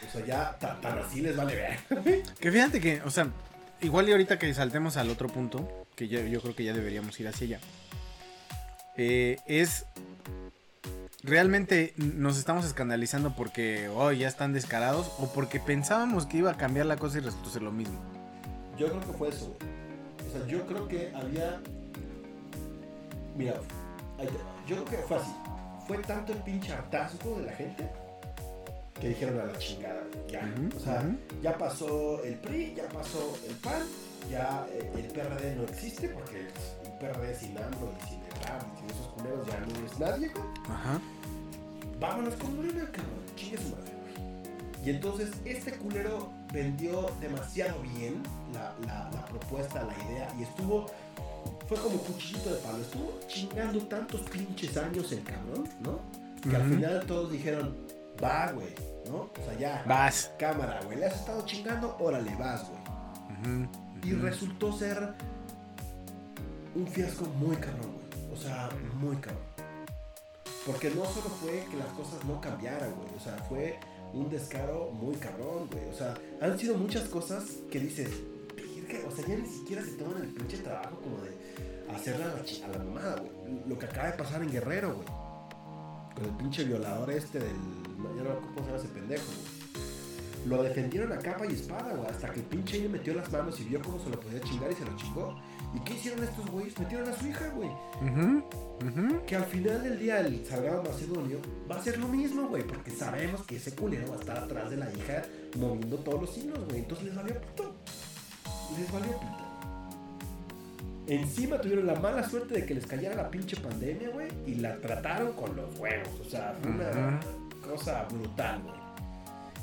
O 0.06 0.12
sea, 0.12 0.26
ya 0.26 0.56
ta- 0.58 0.78
tan 0.80 0.98
así 0.98 1.22
les 1.22 1.34
vale 1.34 1.54
verga. 1.56 1.80
Que 2.38 2.52
fíjate 2.52 2.80
que, 2.80 3.00
o 3.02 3.10
sea, 3.10 3.28
igual 3.80 4.08
y 4.08 4.12
ahorita 4.12 4.38
que 4.38 4.52
saltemos 4.54 4.96
al 4.96 5.10
otro 5.10 5.28
punto, 5.28 5.86
que 5.94 6.08
yo 6.08 6.40
creo 6.40 6.54
que 6.54 6.64
ya 6.64 6.72
deberíamos 6.72 7.18
ir 7.20 7.28
hacia 7.28 7.46
allá, 7.46 7.60
eh, 8.96 9.38
es 9.46 9.84
realmente 11.22 11.92
nos 11.96 12.38
estamos 12.38 12.64
escandalizando 12.64 13.34
porque 13.34 13.88
oh, 13.88 14.12
ya 14.12 14.28
están 14.28 14.52
descarados 14.52 15.12
o 15.18 15.32
porque 15.32 15.60
pensábamos 15.60 16.26
que 16.26 16.38
iba 16.38 16.50
a 16.50 16.56
cambiar 16.56 16.86
la 16.86 16.96
cosa 16.96 17.18
y 17.18 17.20
resultó 17.20 17.50
ser 17.50 17.62
lo 17.62 17.72
mismo. 17.72 17.98
Yo 18.78 18.88
creo 18.88 19.00
que 19.00 19.12
fue 19.18 19.28
eso. 19.28 19.56
O 20.26 20.32
sea, 20.32 20.46
yo 20.46 20.66
creo 20.66 20.88
que 20.88 21.12
había. 21.14 21.60
Mira, 23.36 23.54
yo 24.66 24.84
creo 24.84 24.84
que 24.84 24.96
fue 25.08 25.16
así. 25.16 25.34
Fue 25.86 25.98
tanto 25.98 26.32
el 26.32 26.38
pinche 26.38 26.72
hartazgo 26.72 27.38
de 27.38 27.46
la 27.46 27.52
gente 27.52 27.88
que 29.00 29.08
dijeron 29.08 29.40
a 29.40 29.44
la 29.46 29.58
chingada, 29.58 30.02
ya. 30.28 30.48
O 30.76 30.80
sea, 30.80 31.04
ya 31.42 31.56
pasó 31.58 32.22
el 32.24 32.34
PRI, 32.36 32.74
ya 32.76 32.88
pasó 32.88 33.36
el 33.48 33.54
PAN, 33.56 33.82
ya 34.30 34.66
eh, 34.70 34.90
el 34.96 35.06
PRD 35.08 35.56
no 35.56 35.62
existe 35.64 36.08
porque 36.08 36.40
el 36.40 36.92
PRD 36.98 37.34
sin 37.34 37.56
AMLO 37.58 37.92
y 38.00 38.08
sin 38.08 38.20
Ebrard 38.24 38.64
y 38.74 38.80
sin 38.80 38.90
esos 38.90 39.06
culeros 39.08 39.46
ya 39.46 39.60
no 39.60 39.86
es 39.86 39.98
nadie. 39.98 40.30
Ajá. 40.68 41.00
Vámonos 42.00 42.34
con 42.34 42.56
Morena, 42.56 42.84
cabrón. 42.92 43.20
Chingue 43.36 43.58
su 43.58 43.68
madre. 43.70 43.92
Y 44.84 44.90
entonces 44.90 45.30
este 45.44 45.72
culero 45.72 46.30
vendió 46.52 47.10
demasiado 47.20 47.80
bien 47.82 48.22
la, 48.54 48.74
la- 48.86 49.10
la 49.12 49.24
propuesta, 49.26 49.82
la 49.84 49.94
idea, 50.10 50.32
y 50.38 50.42
estuvo. 50.42 50.86
Fue 51.68 51.76
como 51.78 51.96
cuchillito 51.98 52.50
de 52.54 52.60
palo. 52.60 52.78
Estuvo 52.78 53.18
chingando 53.26 53.78
tantos 53.86 54.20
pinches 54.22 54.76
años 54.76 55.10
el 55.12 55.22
cabrón, 55.24 55.68
¿no? 55.80 55.98
Que 56.48 56.54
al 56.54 56.62
final 56.70 57.04
todos 57.06 57.32
dijeron, 57.32 57.74
va, 58.22 58.52
güey, 58.52 58.74
¿no? 59.06 59.16
O 59.16 59.44
sea, 59.44 59.58
ya. 59.58 59.84
Vas. 59.86 60.30
Cámara, 60.38 60.80
güey. 60.84 60.98
¿Le 60.98 61.06
has 61.06 61.14
estado 61.14 61.44
chingando? 61.44 61.96
Órale, 61.98 62.34
vas, 62.36 62.66
güey. 62.68 63.68
Y 64.02 64.12
resultó 64.12 64.72
ser 64.72 65.14
un 66.74 66.86
fiasco 66.86 67.24
muy 67.24 67.56
cabrón, 67.56 67.92
güey. 67.92 68.32
O 68.32 68.36
sea, 68.36 68.68
muy 68.94 69.16
cabrón. 69.16 69.42
Porque 70.64 70.90
no 70.90 71.04
solo 71.04 71.28
fue 71.40 71.64
que 71.70 71.76
las 71.76 71.88
cosas 71.88 72.24
no 72.24 72.40
cambiaran, 72.40 72.92
güey. 72.94 73.08
O 73.16 73.20
sea, 73.20 73.36
fue 73.48 73.78
un 74.12 74.28
descaro 74.30 74.90
muy 74.90 75.14
cabrón, 75.16 75.68
güey. 75.70 75.88
O 75.88 75.94
sea, 75.94 76.14
han 76.40 76.58
sido 76.58 76.76
muchas 76.76 77.04
cosas 77.04 77.44
que 77.70 77.78
dices, 77.78 78.10
o 79.06 79.10
sea, 79.10 79.26
ya 79.26 79.36
ni 79.36 79.46
siquiera 79.46 79.82
se 79.82 79.92
toman 79.92 80.22
el 80.22 80.28
pinche 80.28 80.58
trabajo 80.58 81.00
como 81.00 81.18
de 81.22 81.36
hacerla 81.94 82.26
a 82.26 82.28
la, 82.28 82.34
a 82.34 82.78
la 82.78 82.84
mamada, 82.84 83.16
güey. 83.20 83.62
Lo 83.66 83.78
que 83.78 83.86
acaba 83.86 84.08
de 84.08 84.18
pasar 84.18 84.42
en 84.42 84.50
Guerrero, 84.50 84.94
güey. 84.94 85.25
Con 86.16 86.24
el 86.24 86.30
pinche 86.32 86.64
violador 86.64 87.10
este 87.10 87.38
del... 87.38 87.56
Ya 88.16 88.22
no 88.22 88.40
cómo 88.40 88.60
se 88.60 88.66
llama 88.66 88.78
ese 88.78 88.88
pendejo, 88.88 89.24
güey. 89.26 89.56
Lo 90.46 90.62
defendieron 90.62 91.12
a 91.12 91.18
capa 91.18 91.44
y 91.44 91.54
espada, 91.54 91.92
güey. 91.94 92.08
Hasta 92.08 92.30
que 92.30 92.40
el 92.40 92.46
pinche 92.46 92.80
le 92.80 92.88
metió 92.88 93.14
las 93.14 93.30
manos 93.30 93.60
y 93.60 93.64
vio 93.64 93.82
cómo 93.82 93.98
se 93.98 94.08
lo 94.10 94.18
podía 94.20 94.40
chingar 94.40 94.70
y 94.70 94.74
se 94.74 94.84
lo 94.84 94.96
chingó. 94.96 95.36
¿Y 95.74 95.80
qué 95.80 95.94
hicieron 95.94 96.22
estos 96.22 96.48
güeyes? 96.50 96.78
Metieron 96.78 97.08
a 97.08 97.12
su 97.12 97.26
hija, 97.26 97.48
güey. 97.48 97.68
Que 99.26 99.36
al 99.36 99.44
final 99.44 99.82
del 99.82 99.98
día 99.98 100.20
el 100.20 100.46
Salgado 100.46 100.84
Macedonio 100.84 101.40
va 101.70 101.76
a 101.76 101.82
ser 101.82 101.98
lo 101.98 102.08
mismo, 102.08 102.48
güey. 102.48 102.62
Porque 102.62 102.92
sabemos 102.92 103.42
que 103.42 103.56
ese 103.56 103.74
culero 103.74 104.08
va 104.08 104.16
a 104.16 104.20
estar 104.20 104.38
atrás 104.38 104.70
de 104.70 104.76
la 104.76 104.90
hija 104.92 105.24
moviendo 105.58 105.96
todos 105.98 106.20
los 106.20 106.38
hilos, 106.38 106.64
güey. 106.66 106.78
Entonces 106.78 107.06
les 107.06 107.16
valió 107.16 107.34
pito. 107.40 107.74
Les 108.78 108.92
valió 108.92 109.18
pito. 109.18 109.45
Encima 111.06 111.60
tuvieron 111.60 111.86
la 111.86 111.94
mala 111.94 112.28
suerte 112.28 112.54
de 112.54 112.66
que 112.66 112.74
les 112.74 112.86
cayera 112.86 113.14
la 113.14 113.30
pinche 113.30 113.56
pandemia, 113.56 114.10
güey. 114.10 114.28
Y 114.46 114.56
la 114.56 114.76
trataron 114.80 115.32
con 115.32 115.54
los 115.54 115.78
huevos. 115.78 116.08
O 116.26 116.28
sea, 116.28 116.56
fue 116.60 116.70
una 116.70 117.20
cosa 117.62 118.04
brutal, 118.10 118.62
güey. 118.62 118.86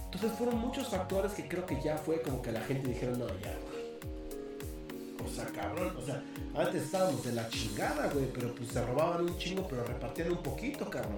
Entonces 0.05 0.31
fueron 0.37 0.59
muchos 0.59 0.87
factores 0.89 1.33
que 1.33 1.47
creo 1.47 1.65
que 1.65 1.81
ya 1.81 1.97
fue 1.97 2.21
como 2.21 2.41
que 2.41 2.51
la 2.51 2.61
gente 2.61 2.87
dijeron, 2.87 3.19
no, 3.19 3.27
ya, 3.27 3.57
güey. 3.63 3.73
O 5.25 5.35
sea, 5.35 5.45
cabrón, 5.45 5.95
o 5.97 6.05
sea, 6.05 6.23
antes 6.55 6.83
estábamos 6.83 7.25
de 7.25 7.31
la 7.33 7.49
chingada, 7.49 8.09
güey, 8.09 8.27
pero 8.33 8.53
pues 8.53 8.69
se 8.69 8.85
robaban 8.85 9.23
un 9.23 9.37
chingo, 9.37 9.67
pero 9.67 9.83
repartían 9.85 10.31
un 10.31 10.43
poquito, 10.43 10.89
cabrón. 10.89 11.17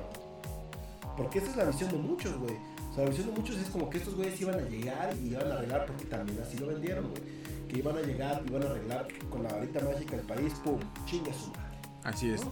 Porque 1.18 1.40
esa 1.40 1.52
es 1.52 1.58
la 1.58 1.66
visión 1.66 1.92
de 1.92 1.98
muchos, 1.98 2.38
güey. 2.38 2.56
O 2.92 2.96
sea, 2.96 3.04
la 3.04 3.10
visión 3.10 3.28
de 3.28 3.34
muchos 3.34 3.58
es 3.58 3.70
como 3.70 3.90
que 3.90 3.98
estos 3.98 4.16
güeyes 4.16 4.40
iban 4.40 4.56
a 4.56 4.62
llegar 4.62 5.14
y 5.22 5.28
iban 5.28 5.52
a 5.52 5.56
arreglar, 5.56 5.86
porque 5.86 6.06
también 6.06 6.40
así 6.42 6.58
lo 6.58 6.68
vendieron, 6.68 7.10
güey. 7.10 7.35
Que 7.68 7.80
iban 7.80 7.98
a 7.98 8.02
llegar, 8.02 8.42
iban 8.48 8.64
a 8.64 8.66
arreglar 8.68 9.08
con 9.30 9.44
la 9.44 9.54
varita 9.54 9.80
mágica 9.82 10.16
del 10.18 10.26
país, 10.26 10.54
pum, 10.64 10.80
chinga 11.06 11.34
su 11.34 11.50
madre. 11.50 11.78
Así 12.04 12.30
es. 12.30 12.44
¿no? 12.46 12.52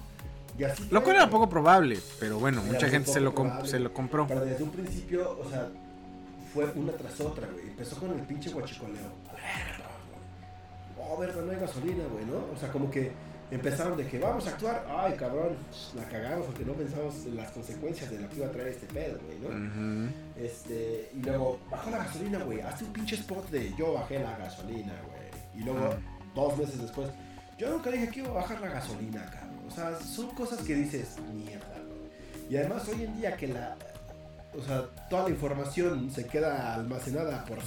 Y 0.57 0.63
así 0.63 0.87
Lo 0.91 1.03
cual 1.03 1.15
era 1.15 1.29
poco 1.29 1.49
probable, 1.49 1.99
pero 2.19 2.39
bueno, 2.39 2.61
Era 2.61 2.73
mucha 2.73 2.89
gente 2.89 3.11
se 3.11 3.19
lo, 3.19 3.33
probable. 3.33 3.69
se 3.69 3.79
lo 3.79 3.93
compró. 3.93 4.27
Pero 4.27 4.45
desde 4.45 4.63
un 4.63 4.69
principio, 4.71 5.37
o 5.39 5.49
sea, 5.49 5.69
fue 6.53 6.65
una 6.75 6.91
tras 6.93 7.19
otra, 7.21 7.47
güey. 7.51 7.67
Empezó 7.69 7.97
con 7.97 8.11
el 8.11 8.21
pinche 8.21 8.49
guachicoleo. 8.51 9.09
Oh, 10.99 11.17
verga, 11.17 11.41
no 11.41 11.51
hay 11.51 11.57
gasolina, 11.59 12.03
güey, 12.11 12.25
¿no? 12.25 12.37
O 12.53 12.57
sea, 12.59 12.71
como 12.71 12.89
que 12.89 13.11
empezaron 13.53 13.97
de 13.97 14.07
que 14.07 14.19
vamos 14.19 14.47
a 14.47 14.49
actuar, 14.51 14.85
ay 14.89 15.13
cabrón, 15.13 15.55
la 15.95 16.03
cagamos 16.05 16.47
porque 16.47 16.65
no 16.65 16.73
pensamos 16.73 17.13
en 17.25 17.35
las 17.35 17.51
consecuencias 17.51 18.09
de 18.09 18.19
lo 18.19 18.29
que 18.29 18.37
iba 18.37 18.47
a 18.47 18.51
traer 18.51 18.69
este 18.69 18.87
pedo, 18.87 19.19
güey, 19.25 19.39
¿no? 19.39 20.09
Este, 20.35 21.11
y 21.13 21.21
luego, 21.21 21.59
bajó 21.69 21.91
la 21.91 21.99
gasolina, 21.99 22.39
güey, 22.39 22.61
hazte 22.61 22.85
un 22.85 22.93
pinche 22.93 23.15
spot 23.15 23.49
de 23.49 23.73
yo 23.77 23.93
bajé 23.93 24.19
la 24.19 24.37
gasolina, 24.37 24.93
güey. 25.05 25.61
Y 25.61 25.65
luego, 25.65 25.93
dos 26.33 26.57
meses 26.57 26.81
después, 26.81 27.09
yo 27.59 27.69
nunca 27.69 27.91
dije 27.91 28.09
que 28.09 28.19
iba 28.21 28.29
a 28.29 28.33
bajar 28.33 28.59
la 28.59 28.69
gasolina, 28.69 29.25
cabrón. 29.25 29.59
O 29.67 29.71
sea, 29.71 29.99
son 29.99 30.33
cosas 30.35 30.59
que 30.61 30.73
dices, 30.73 31.17
mierda, 31.33 31.79
güey. 31.87 32.49
Y 32.49 32.57
además 32.57 32.87
hoy 32.87 33.03
en 33.03 33.17
día 33.17 33.37
que 33.37 33.47
la, 33.47 33.77
o 34.57 34.61
sea, 34.61 34.83
toda 35.09 35.23
la 35.23 35.29
información 35.29 36.11
se 36.11 36.25
queda 36.25 36.73
almacenada 36.73 37.45
por 37.45 37.59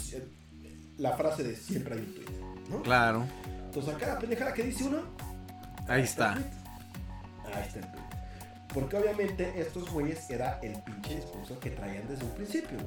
la 0.99 1.17
frase 1.17 1.45
de 1.45 1.55
siempre 1.55 1.95
hay 1.95 2.01
un 2.01 2.15
tweet, 2.15 2.71
¿no? 2.71 2.83
Claro. 2.83 3.27
Entonces, 3.67 3.95
a 3.95 3.99
cada 3.99 4.19
pendejada 4.19 4.55
que 4.55 4.63
dice 4.63 4.85
uno, 4.85 5.03
Ahí 5.89 6.03
está. 6.03 6.33
Ahí 6.35 7.63
está 7.67 7.79
el 7.81 7.87
tweet. 7.93 8.03
Porque 8.75 8.97
obviamente 8.97 9.53
estos 9.61 9.89
güeyes 9.91 10.29
era 10.29 10.59
el 10.63 10.73
pinche 10.83 11.17
discurso 11.17 11.59
que 11.61 11.71
traían 11.71 12.07
desde 12.09 12.25
un 12.25 12.33
principio. 12.33 12.79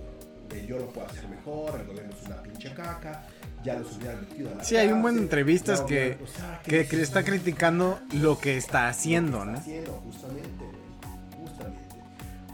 De 0.49 0.65
yo 0.65 0.77
lo 0.79 0.87
puedo 0.87 1.05
hacer 1.07 1.27
mejor, 1.27 1.79
el 1.79 1.85
gobierno 1.87 2.11
es 2.19 2.25
una 2.25 2.41
pinche 2.41 2.73
caca, 2.73 3.23
ya 3.63 3.75
los 3.75 3.95
hubieran 3.97 4.21
metido 4.21 4.51
a 4.51 4.55
la 4.55 4.63
Sí, 4.63 4.77
hay 4.77 4.91
un 4.91 5.01
buen 5.03 5.15
de 5.15 5.21
entrevistas 5.21 5.81
que, 5.81 6.17
hubieran- 6.17 6.23
o 6.23 6.27
sea, 6.27 6.61
que, 6.63 6.87
que 6.87 7.01
está 7.01 7.23
criticando 7.23 7.99
lo 8.13 8.39
que 8.39 8.57
está 8.57 8.87
haciendo, 8.87 9.45
Lo 9.45 9.45
que 9.45 9.51
¿no? 9.51 9.57
está 9.57 9.61
haciendo, 9.69 9.93
justamente, 10.03 10.49
güey. 10.65 11.47
Justamente. 11.47 11.95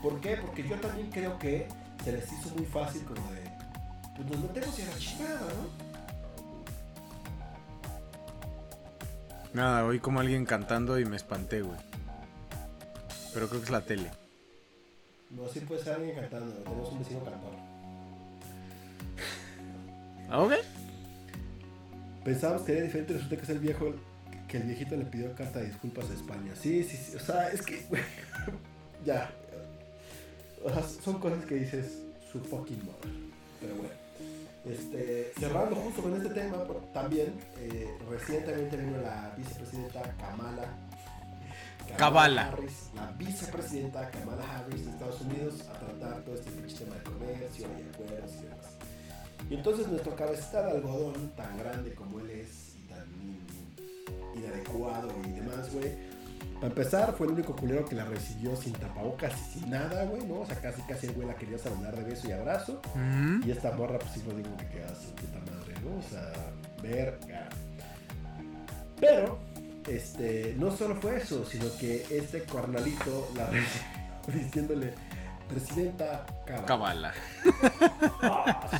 ¿Por 0.02 0.20
qué? 0.22 0.38
Porque 0.38 0.68
yo 0.68 0.76
también 0.76 1.10
creo 1.10 1.40
que 1.40 1.68
se 2.04 2.12
les 2.12 2.26
hizo 2.32 2.54
muy 2.56 2.66
fácil 2.66 3.02
como 3.04 3.32
de. 3.32 3.42
Pues 4.16 4.30
nos 4.30 4.40
metemos 4.42 4.78
y 4.80 4.82
a 4.82 4.86
la 4.86 4.98
chingada, 4.98 5.40
¿no? 5.40 5.85
Nada, 9.56 9.86
oí 9.86 10.00
como 10.00 10.20
alguien 10.20 10.46
cantando 10.46 11.00
y 11.00 11.06
me 11.06 11.16
espanté, 11.16 11.62
güey. 11.62 11.80
Pero 13.34 13.48
creo 13.48 13.62
que 13.62 13.66
es 13.68 13.72
la 13.72 13.86
tele. 13.86 14.12
No, 15.30 15.48
sí 15.48 15.62
puede 15.62 15.82
ser 15.82 15.94
alguien 15.94 16.14
cantando. 16.14 16.54
Tenemos 16.56 16.92
un 16.92 17.00
vecino 17.00 17.24
cantor. 17.24 17.54
¿Ah, 20.30 20.42
ok? 20.42 20.54
Pensábamos 22.26 22.64
que 22.64 22.74
era 22.74 22.82
diferente, 22.82 23.14
resulta 23.14 23.38
que 23.38 23.44
es 23.44 23.50
el 23.50 23.60
viejo 23.60 23.96
que 24.50 24.58
el 24.58 24.64
viejito 24.64 24.98
le 24.98 25.06
pidió 25.06 25.34
carta 25.34 25.60
de 25.60 25.68
disculpas 25.68 26.10
a 26.10 26.14
España. 26.16 26.54
Sí, 26.62 26.84
sí, 26.84 26.98
sí. 26.98 27.16
O 27.16 27.20
sea, 27.22 27.48
es 27.48 27.62
que. 27.62 27.86
güey, 27.88 28.04
ya. 29.06 29.32
O 30.66 30.70
sea, 30.70 30.84
son 30.84 31.18
cosas 31.22 31.46
que 31.46 31.56
dices 31.56 32.02
su 32.30 32.42
fucking 32.42 32.84
mother. 32.84 33.12
Pero 33.62 33.76
bueno. 33.76 34.05
Este, 34.66 35.32
cerrando 35.40 35.76
justo 35.76 36.02
con 36.02 36.16
este 36.16 36.30
tema, 36.30 36.58
también 36.92 37.36
eh, 37.60 37.88
recientemente 38.10 38.76
vino 38.78 38.98
la 38.98 39.34
vicepresidenta 39.38 40.02
Kamala. 40.18 40.64
Kabala. 41.98 42.48
Harris, 42.48 42.90
la 42.96 43.12
vicepresidenta 43.12 44.10
Kamala 44.10 44.44
Harris 44.58 44.86
de 44.86 44.92
Estados 44.92 45.22
Unidos 45.22 45.62
a 45.70 45.74
tratar 45.80 46.24
todo 46.24 46.36
este 46.36 46.50
pinche 46.52 46.78
tema 46.84 46.96
de 46.96 47.04
comercio 47.04 47.68
y 47.68 47.94
acuerdos 47.94 48.32
y 48.40 48.42
demás. 48.44 48.66
Y 49.50 49.54
entonces 49.54 49.88
nuestro 49.88 50.16
cabecita 50.16 50.64
de 50.66 50.72
algodón, 50.72 51.32
tan 51.36 51.58
grande 51.60 51.94
como 51.94 52.20
él 52.22 52.32
es 52.32 52.76
y 52.76 52.88
tan 52.88 53.06
in- 53.22 54.42
inadecuado 54.42 55.10
y 55.28 55.32
demás, 55.32 55.72
güey. 55.72 55.92
Para 56.56 56.68
empezar, 56.68 57.14
fue 57.18 57.28
el 57.28 57.34
único 57.34 57.56
culero 57.56 57.86
que 57.86 57.96
la 57.96 58.06
recibió 58.06 58.56
sin 58.56 58.74
tapabocas 58.74 59.34
y 59.40 59.44
sin 59.60 59.70
nada, 59.70 60.06
güey, 60.06 60.26
¿no? 60.26 60.42
O 60.42 60.46
sea, 60.46 60.60
casi 60.62 60.82
casi 60.84 61.08
el 61.08 61.14
güey 61.14 61.28
la 61.28 61.36
quería 61.36 61.58
saludar 61.58 61.96
de 61.96 62.04
beso 62.04 62.28
y 62.28 62.32
abrazo. 62.32 62.82
Ujú. 62.90 63.46
Y 63.46 63.52
esta 63.52 63.72
morra, 63.74 64.00
pues 64.00 64.12
sí, 64.14 64.24
no 64.26 64.34
digo 64.34 64.56
que 64.58 64.68
queda 64.68 64.90
su 64.96 65.14
puta 65.16 65.40
madre, 65.40 65.74
¿no? 65.84 65.98
O 65.98 66.02
sea, 66.10 66.32
verga. 66.82 67.50
Pero, 69.00 69.40
este, 69.88 70.56
no 70.58 70.72
solo 70.76 70.96
fue 70.96 71.18
eso, 71.18 71.46
sino 71.46 71.66
que 71.78 72.06
este 72.10 72.44
cornalito 72.44 73.30
la 73.36 73.48
recibió 74.26 74.46
diciéndole, 74.46 74.94
Presidenta 75.50 76.26
Cabal. 76.46 76.66
Cabala. 76.66 77.14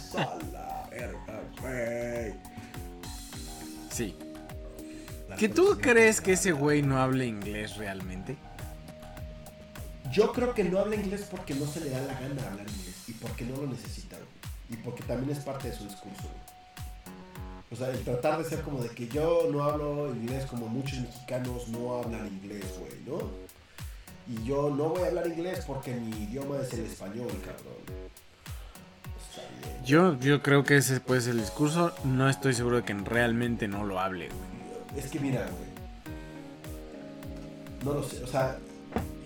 Verga, 0.90 1.42
güey. 1.62 2.34
Sí. 3.90 4.18
¿Que 5.38 5.50
tú 5.50 5.78
crees 5.82 6.22
que 6.22 6.34
ese 6.34 6.54
güey 6.54 6.82
no 6.82 6.98
hable 6.98 7.26
inglés 7.26 7.76
realmente? 7.76 8.38
Yo 10.12 10.32
creo 10.32 10.54
que 10.54 10.64
no 10.64 10.80
habla 10.80 10.96
inglés 10.96 11.28
porque 11.30 11.54
no 11.56 11.66
se 11.66 11.82
le 11.82 11.90
da 11.90 12.00
la 12.02 12.14
gana 12.14 12.36
de 12.36 12.48
hablar 12.48 12.70
inglés 12.70 13.04
y 13.08 13.14
porque 13.14 13.44
no 13.44 13.58
lo 13.58 13.68
necesita. 13.68 14.16
Y 14.70 14.78
porque 14.78 15.04
también 15.04 15.38
es 15.38 15.44
parte 15.44 15.70
de 15.70 15.76
su 15.76 15.84
discurso, 15.84 16.24
güey. 16.24 16.46
O 17.72 17.76
sea, 17.76 17.90
el 17.90 18.02
tratar 18.04 18.38
de 18.42 18.50
ser 18.50 18.62
como 18.62 18.82
de 18.82 18.90
que 18.90 19.08
yo 19.08 19.50
no 19.52 19.64
hablo 19.64 20.16
inglés 20.16 20.46
como 20.46 20.68
muchos 20.68 21.00
mexicanos 21.00 21.68
no 21.68 21.98
hablan 21.98 22.28
inglés, 22.28 22.66
güey, 22.80 23.02
¿no? 23.06 23.30
Y 24.28 24.46
yo 24.46 24.70
no 24.70 24.90
voy 24.90 25.04
a 25.04 25.08
hablar 25.08 25.28
inglés 25.28 25.66
porque 25.68 25.94
mi 25.96 26.16
idioma 26.24 26.58
es 26.62 26.72
el 26.74 26.86
español, 26.86 27.28
cabrón. 27.44 28.16
Yo, 29.84 30.18
yo 30.20 30.42
creo 30.42 30.64
que 30.64 30.78
ese 30.78 31.00
puede 31.00 31.22
ser 31.22 31.32
el 31.32 31.42
discurso. 31.42 31.94
No 32.06 32.30
estoy 32.30 32.54
seguro 32.54 32.78
de 32.78 32.84
que 32.84 32.94
realmente 32.94 33.68
no 33.68 33.84
lo 33.84 34.00
hable, 34.00 34.30
güey. 34.30 34.45
Es 34.96 35.08
que 35.08 35.20
mira, 35.20 35.42
güey. 35.42 35.76
No 37.84 37.94
lo 37.94 38.04
sé, 38.04 38.24
o 38.24 38.28
sea, 38.28 38.58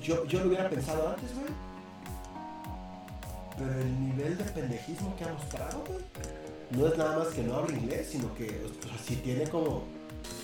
yo, 0.03 0.25
yo 0.25 0.39
lo 0.41 0.47
hubiera 0.47 0.69
pensado 0.69 1.09
antes, 1.09 1.33
güey. 1.33 1.47
Pero 3.57 3.81
el 3.81 4.05
nivel 4.05 4.37
de 4.37 4.43
pendejismo 4.45 5.15
que 5.15 5.23
ha 5.25 5.33
mostrado, 5.33 5.83
güey, 5.87 5.99
no 6.71 6.87
es 6.87 6.97
nada 6.97 7.19
más 7.19 7.27
que 7.29 7.43
no 7.43 7.55
hable 7.55 7.77
inglés, 7.77 8.09
sino 8.11 8.33
que, 8.35 8.61
o 8.65 8.87
sea, 8.87 8.97
sí 9.05 9.15
tiene 9.17 9.47
como 9.49 9.83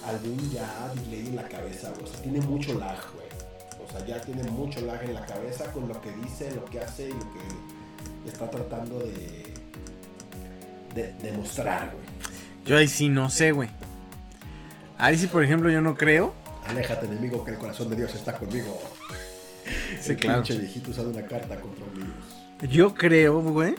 algún 0.06 0.50
ya 0.52 0.92
delay 0.96 1.28
en 1.28 1.36
la 1.36 1.48
cabeza, 1.48 1.92
güey. 1.92 2.04
O 2.04 2.08
sea, 2.08 2.22
tiene 2.22 2.42
mucho 2.42 2.74
lag, 2.80 2.98
güey. 3.14 3.26
O 3.86 3.92
sea, 3.92 4.06
ya 4.06 4.22
tiene 4.22 4.44
mucho 4.44 4.82
lag 4.82 5.04
en 5.04 5.14
la 5.14 5.26
cabeza 5.26 5.72
con 5.72 5.88
lo 5.88 6.00
que 6.02 6.12
dice, 6.12 6.52
lo 6.56 6.66
que 6.66 6.80
hace 6.80 7.10
y 7.10 7.14
lo 7.14 7.20
que 7.20 8.30
está 8.30 8.50
tratando 8.50 9.00
de, 9.00 9.54
de, 10.94 11.14
de 11.14 11.32
mostrar, 11.34 11.92
güey. 11.92 12.06
Yo 12.66 12.78
ahí 12.78 12.88
sí 12.88 13.10
no 13.10 13.30
sé, 13.30 13.52
güey. 13.52 13.70
Ahí 14.98 15.18
sí, 15.18 15.28
por 15.28 15.44
ejemplo, 15.44 15.70
yo 15.70 15.82
no 15.82 15.96
creo. 15.96 16.34
Aléjate, 16.68 17.06
enemigo, 17.06 17.44
que 17.44 17.52
el 17.52 17.58
corazón 17.58 17.90
de 17.90 17.96
Dios 17.98 18.14
está 18.16 18.38
conmigo. 18.38 18.80
Sí, 20.02 20.12
el 20.12 20.18
claro. 20.18 20.44
pinche 20.44 20.60
viejito 20.60 20.92
usando 20.92 21.12
una 21.12 21.28
carta 21.28 21.60
contra 21.60 21.84
un 21.86 21.94
virus. 21.94 22.72
Yo 22.74 22.94
creo, 22.94 23.42
güey. 23.42 23.76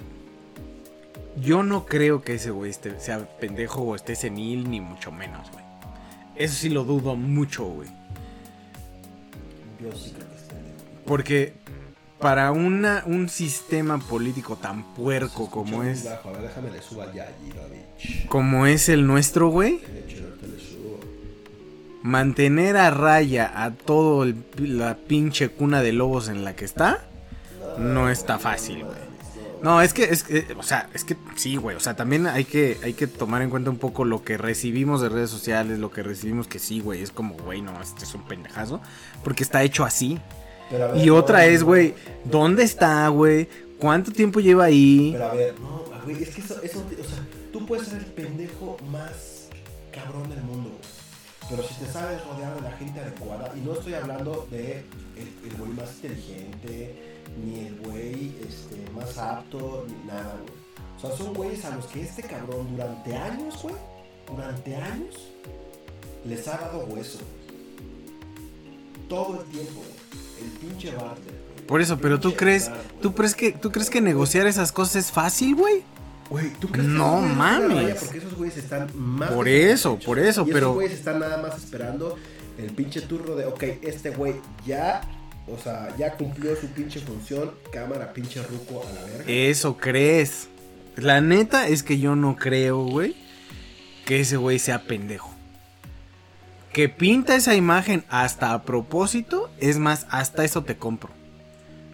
Yo 1.40 1.62
no 1.62 1.84
creo 1.84 2.22
que 2.22 2.34
ese 2.34 2.50
güey 2.50 2.70
esté- 2.70 2.98
sea 3.00 3.18
pendejo 3.38 3.82
o 3.82 3.94
esté 3.94 4.14
senil, 4.14 4.70
ni 4.70 4.80
mucho 4.80 5.12
menos, 5.12 5.50
güey. 5.50 5.64
Eso 6.36 6.54
sí 6.54 6.68
lo 6.70 6.84
dudo 6.84 7.14
mucho, 7.16 7.64
güey. 7.64 7.88
Yo 9.80 9.92
sí 9.92 10.12
creo 10.14 10.28
que 10.28 10.36
está. 10.36 10.54
Porque 11.06 11.54
para 12.18 12.50
una, 12.52 13.02
un 13.06 13.28
sistema 13.28 13.98
político 13.98 14.56
tan 14.56 14.94
puerco 14.94 15.50
como 15.50 15.82
es, 15.82 16.02
muy 16.04 16.10
bajo. 16.12 16.28
A 16.30 16.32
ver, 16.32 16.42
déjame 16.42 16.70
le 16.70 16.82
subo 16.82 17.04
ya, 17.12 17.28
Girovich. 17.44 18.26
como 18.28 18.66
es 18.66 18.88
el 18.88 19.06
nuestro, 19.06 19.48
güey, 19.50 19.78
De 19.78 20.00
hecho. 20.00 20.22
Mantener 22.06 22.76
a 22.76 22.90
raya 22.90 23.50
a 23.64 23.72
todo 23.72 24.22
el- 24.22 24.36
la 24.58 24.96
pinche 24.96 25.48
cuna 25.48 25.82
de 25.82 25.92
lobos 25.92 26.28
en 26.28 26.44
la 26.44 26.54
que 26.54 26.64
está, 26.64 27.00
no 27.78 28.08
está 28.10 28.38
fácil, 28.38 28.84
güey. 28.84 28.96
No, 29.62 29.80
es 29.82 29.92
que, 29.92 30.04
es 30.04 30.22
que, 30.22 30.46
o 30.56 30.62
sea, 30.62 30.88
es 30.94 31.02
que 31.02 31.16
sí, 31.34 31.56
güey. 31.56 31.76
O 31.76 31.80
sea, 31.80 31.96
también 31.96 32.26
hay 32.28 32.44
que, 32.44 32.78
hay 32.84 32.92
que 32.92 33.06
tomar 33.08 33.42
en 33.42 33.50
cuenta 33.50 33.70
un 33.70 33.78
poco 33.78 34.04
lo 34.04 34.22
que 34.22 34.36
recibimos 34.38 35.00
de 35.00 35.08
redes 35.08 35.30
sociales, 35.30 35.78
lo 35.80 35.90
que 35.90 36.02
recibimos 36.04 36.46
que 36.46 36.58
sí, 36.60 36.78
güey. 36.80 37.02
Es 37.02 37.10
como, 37.10 37.34
güey, 37.34 37.62
no, 37.62 37.80
este 37.82 38.04
es 38.04 38.14
un 38.14 38.22
pendejazo. 38.22 38.80
Porque 39.24 39.42
está 39.42 39.62
hecho 39.64 39.84
así. 39.84 40.18
Pero 40.70 40.84
a 40.84 40.92
ver, 40.92 41.04
Y 41.04 41.10
otra 41.10 41.38
no, 41.38 41.44
es, 41.46 41.64
güey, 41.64 41.94
¿dónde 42.24 42.62
está, 42.62 43.08
güey? 43.08 43.48
¿Cuánto 43.78 44.12
tiempo 44.12 44.38
lleva 44.40 44.64
ahí? 44.66 45.10
Pero 45.12 45.24
a 45.30 45.34
ver, 45.34 45.54
no, 45.58 45.84
güey, 46.04 46.22
es 46.22 46.30
que 46.30 46.40
eso, 46.42 46.62
eso, 46.62 46.78
o 46.80 47.04
sea, 47.04 47.26
tú 47.52 47.66
puedes 47.66 47.88
ser 47.88 47.98
el 47.98 48.06
pendejo 48.06 48.76
más 48.92 49.48
cabrón 49.92 50.28
del 50.28 50.42
mundo, 50.42 50.68
güey. 50.70 50.95
Pero 51.48 51.62
si 51.62 51.74
te 51.74 51.86
sabes 51.86 52.24
rodear 52.24 52.54
de 52.56 52.62
la 52.62 52.72
gente 52.72 53.00
adecuada, 53.00 53.52
y 53.56 53.60
no 53.60 53.74
estoy 53.74 53.94
hablando 53.94 54.46
de 54.50 54.84
el, 55.16 55.50
el 55.50 55.56
güey 55.56 55.70
más 55.72 55.94
inteligente, 55.94 57.22
ni 57.44 57.66
el 57.66 57.76
güey 57.80 58.34
este, 58.46 58.90
más 58.92 59.16
apto, 59.18 59.86
ni 59.88 60.06
nada, 60.06 60.36
güey. 60.42 60.66
O 60.96 61.00
sea, 61.00 61.16
son 61.16 61.34
güeyes 61.34 61.64
a 61.64 61.76
los 61.76 61.86
que 61.86 62.02
este 62.02 62.22
cabrón 62.22 62.68
durante 62.70 63.14
años, 63.14 63.62
güey, 63.62 63.74
durante 64.26 64.76
años, 64.76 65.14
les 66.24 66.48
ha 66.48 66.56
dado 66.58 66.84
hueso, 66.86 67.18
güey. 67.18 69.08
Todo 69.08 69.40
el 69.40 69.46
tiempo, 69.50 69.74
güey. 69.74 70.44
El 70.44 70.50
pinche 70.58 70.94
Bartlett. 70.94 71.66
Por 71.66 71.80
eso, 71.80 71.98
pero 71.98 72.20
tú 72.20 72.34
crees, 72.34 72.70
¿tú 73.02 73.14
crees 73.14 73.34
que, 73.34 73.52
tú 73.52 73.70
crees 73.72 73.90
que 73.90 74.00
negociar 74.00 74.46
esas 74.46 74.72
cosas 74.72 74.96
es 74.96 75.12
fácil, 75.12 75.54
güey? 75.56 75.82
Güey, 76.30 76.50
¿tú 76.54 76.68
crees 76.68 76.86
que 76.88 76.92
No 76.92 77.20
la 77.20 77.28
mames. 77.28 77.74
raya? 77.76 77.96
Porque 78.00 78.18
esos 78.18 78.34
güeyes 78.34 78.56
están 78.56 78.88
más. 78.94 79.30
Por 79.30 79.44
que 79.44 79.70
eso, 79.70 79.98
por 79.98 80.18
eso, 80.18 80.42
Y 80.46 80.52
pero- 80.52 80.66
Esos 80.66 80.74
güeyes 80.74 80.92
están 80.98 81.20
nada 81.20 81.36
más 81.40 81.56
esperando 81.56 82.16
el 82.58 82.70
pinche 82.72 83.00
turno 83.02 83.34
de, 83.36 83.46
ok, 83.46 83.62
este 83.82 84.10
güey 84.10 84.34
ya, 84.66 85.02
o 85.46 85.56
sea, 85.58 85.94
ya 85.96 86.14
cumplió 86.16 86.56
su 86.56 86.66
pinche 86.68 86.98
función, 87.00 87.52
cámara, 87.72 88.12
pinche 88.12 88.42
ruco 88.42 88.82
a 88.88 88.92
la 88.92 89.02
verga. 89.04 89.24
Eso 89.28 89.76
crees. 89.76 90.48
La 90.96 91.20
neta 91.20 91.68
es 91.68 91.82
que 91.82 91.98
yo 91.98 92.16
no 92.16 92.36
creo, 92.36 92.78
güey, 92.84 93.14
que 94.04 94.20
ese 94.20 94.36
güey 94.36 94.58
sea 94.58 94.82
pendejo. 94.84 95.30
que 96.72 96.90
pinta 96.90 97.34
esa 97.36 97.54
imagen 97.54 98.04
hasta 98.10 98.52
a 98.52 98.62
propósito, 98.64 99.48
es 99.60 99.78
más, 99.78 100.06
hasta 100.10 100.44
eso 100.44 100.62
te 100.62 100.76
compro. 100.76 101.08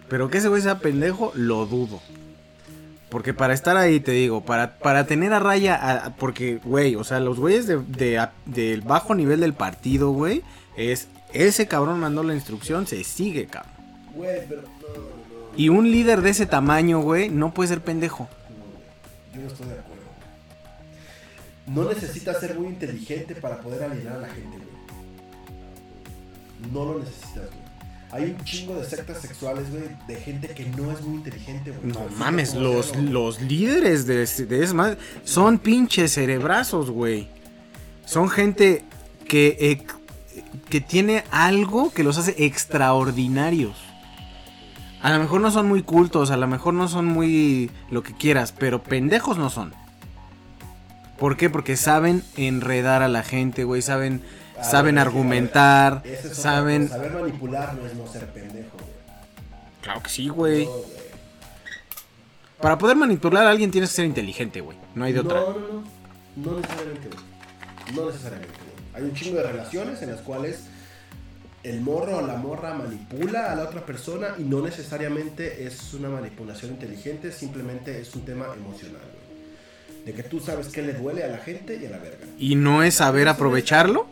Pero 0.09 0.29
que 0.29 0.39
ese 0.39 0.49
güey 0.49 0.61
sea 0.61 0.79
pendejo, 0.79 1.31
lo 1.35 1.65
dudo. 1.65 2.01
Porque 3.13 3.33
para 3.35 3.53
estar 3.53 3.77
ahí, 3.77 3.99
te 3.99 4.11
digo, 4.11 4.43
para, 4.43 4.79
para 4.79 5.05
tener 5.05 5.33
a 5.33 5.39
raya, 5.39 5.75
a- 6.07 6.15
porque, 6.15 6.59
güey, 6.65 6.95
o 6.95 7.03
sea, 7.03 7.19
los 7.19 7.39
güeyes 7.39 7.67
de, 7.67 7.77
de- 7.77 8.17
a- 8.17 8.33
del 8.47 8.81
bajo 8.81 9.13
nivel 9.13 9.39
del 9.41 9.53
partido, 9.53 10.09
güey, 10.11 10.41
es 10.75 11.07
ese 11.31 11.67
cabrón 11.67 11.99
mandó 11.99 12.23
la 12.23 12.33
instrucción, 12.33 12.87
se 12.87 13.03
sigue, 13.03 13.45
cabrón. 13.45 13.71
Güey, 14.15 14.47
pero 14.49 14.63
no, 14.63 14.67
no, 14.69 14.99
no. 14.99 15.05
Y 15.55 15.69
un 15.69 15.91
líder 15.91 16.21
de 16.21 16.31
ese 16.31 16.47
tamaño, 16.47 17.01
güey, 17.01 17.29
no 17.29 17.53
puede 17.53 17.67
ser 17.69 17.81
pendejo. 17.81 18.27
Yo 19.35 19.41
no 19.41 19.47
estoy 19.47 19.67
de 19.67 19.73
acuerdo. 19.73 20.01
No 21.67 21.83
necesitas 21.85 22.39
ser 22.39 22.57
muy 22.59 22.67
inteligente 22.69 23.35
para 23.35 23.59
poder 23.59 23.83
alienar 23.83 24.13
a 24.13 24.19
la 24.21 24.27
gente, 24.29 24.57
güey. 24.57 24.73
No 26.73 26.85
lo 26.93 26.99
necesitas, 26.99 27.45
güey. 27.45 27.62
Hay 28.13 28.25
un 28.25 28.45
chingo 28.45 28.75
de 28.75 28.85
sectas 28.87 29.21
sexuales, 29.21 29.71
güey, 29.71 29.85
de 30.07 30.15
gente 30.17 30.49
que 30.49 30.65
no 30.65 30.91
es 30.91 31.01
muy 31.01 31.15
inteligente, 31.15 31.71
güey. 31.71 31.91
No 31.91 32.15
mames, 32.15 32.53
los, 32.53 32.95
los 32.95 33.41
líderes 33.41 34.05
de, 34.05 34.27
de 34.27 34.73
madre 34.73 34.99
son 35.23 35.57
pinches 35.57 36.13
cerebrazos, 36.13 36.91
güey. 36.91 37.27
Son 38.05 38.29
gente 38.29 38.85
que, 39.27 39.57
eh, 39.59 39.83
que 40.69 40.79
tiene 40.79 41.23
algo 41.31 41.91
que 41.91 42.03
los 42.03 42.19
hace 42.19 42.35
extraordinarios. 42.45 43.77
A 45.01 45.11
lo 45.11 45.17
mejor 45.17 45.41
no 45.41 45.49
son 45.49 45.67
muy 45.67 45.81
cultos, 45.81 46.29
a 46.29 46.37
lo 46.37 46.45
mejor 46.45 46.75
no 46.75 46.87
son 46.87 47.05
muy 47.05 47.71
lo 47.89 48.03
que 48.03 48.13
quieras, 48.13 48.51
pero 48.51 48.83
pendejos 48.83 49.39
no 49.39 49.49
son. 49.49 49.73
¿Por 51.17 51.35
qué? 51.35 51.49
Porque 51.49 51.77
saben 51.77 52.23
enredar 52.37 53.01
a 53.01 53.07
la 53.07 53.23
gente, 53.23 53.63
güey, 53.63 53.81
saben, 53.81 54.21
Ah, 54.57 54.63
saben 54.63 54.97
argumentar, 54.97 56.01
es 56.05 56.35
saben... 56.35 56.87
cosa. 56.87 56.97
Saber 56.97 57.11
manipular 57.13 57.73
no 57.75 57.85
es 57.85 57.95
no 57.95 58.07
ser 58.07 58.27
pendejo, 58.27 58.77
güey. 58.77 58.93
Claro 59.81 60.03
que 60.03 60.09
sí, 60.09 60.29
güey. 60.29 60.65
No, 60.65 60.71
güey. 60.71 61.03
Para 62.61 62.77
poder 62.77 62.95
manipular 62.95 63.45
a 63.45 63.49
alguien 63.49 63.71
tienes 63.71 63.89
que 63.89 63.97
ser 63.97 64.05
inteligente, 64.05 64.61
güey. 64.61 64.77
No 64.95 65.03
hay 65.03 65.13
de 65.13 65.19
otra. 65.19 65.39
No, 65.39 65.49
no, 65.49 65.59
no. 65.59 65.83
No 66.35 66.59
necesariamente, 66.59 67.09
güey. 67.09 67.95
No 67.95 68.05
necesariamente, 68.07 68.53
güey. 68.53 68.73
Hay 68.95 69.03
un 69.03 69.13
chingo 69.15 69.37
de 69.37 69.43
relaciones 69.43 70.01
en 70.01 70.11
las 70.11 70.21
cuales 70.21 70.63
el 71.63 71.81
morro 71.81 72.17
o 72.17 72.21
la 72.21 72.35
morra 72.35 72.73
manipula 72.73 73.51
a 73.51 73.55
la 73.55 73.63
otra 73.63 73.85
persona 73.85 74.35
y 74.37 74.43
no 74.43 74.61
necesariamente 74.61 75.65
es 75.65 75.93
una 75.93 76.09
manipulación 76.09 76.71
inteligente, 76.71 77.31
simplemente 77.31 77.99
es 78.01 78.13
un 78.15 78.25
tema 78.25 78.47
emocional, 78.53 79.01
güey. 79.01 80.05
De 80.05 80.13
que 80.13 80.23
tú 80.23 80.39
sabes 80.39 80.67
qué 80.67 80.81
le 80.81 80.93
duele 80.93 81.23
a 81.23 81.27
la 81.27 81.37
gente 81.37 81.79
y 81.81 81.85
a 81.85 81.89
la 81.89 81.97
verga. 81.97 82.25
Y 82.37 82.55
no 82.55 82.83
es 82.83 82.95
saber 82.95 83.29
aprovecharlo. 83.29 84.05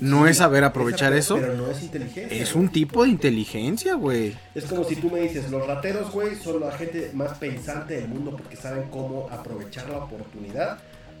¿No 0.00 0.26
es 0.26 0.38
saber 0.38 0.64
aprovechar 0.64 1.12
eso? 1.12 1.36
Pero 1.36 1.54
no 1.54 1.70
es 1.70 1.82
inteligencia. 1.82 2.42
Es 2.42 2.54
un 2.54 2.68
tipo 2.68 3.04
de 3.04 3.10
inteligencia, 3.10 3.94
güey. 3.94 4.36
Es 4.54 4.64
como 4.64 4.84
si 4.84 4.96
tú 4.96 5.10
me 5.10 5.20
dices, 5.20 5.50
los 5.50 5.66
rateros, 5.66 6.10
güey, 6.12 6.36
son 6.36 6.60
la 6.60 6.72
gente 6.72 7.10
más 7.14 7.38
pensante 7.38 7.94
del 7.94 8.08
mundo 8.08 8.32
porque 8.32 8.56
saben 8.56 8.88
cómo 8.90 9.28
aprovechar 9.30 9.88
la 9.88 9.98
oportunidad 9.98 10.78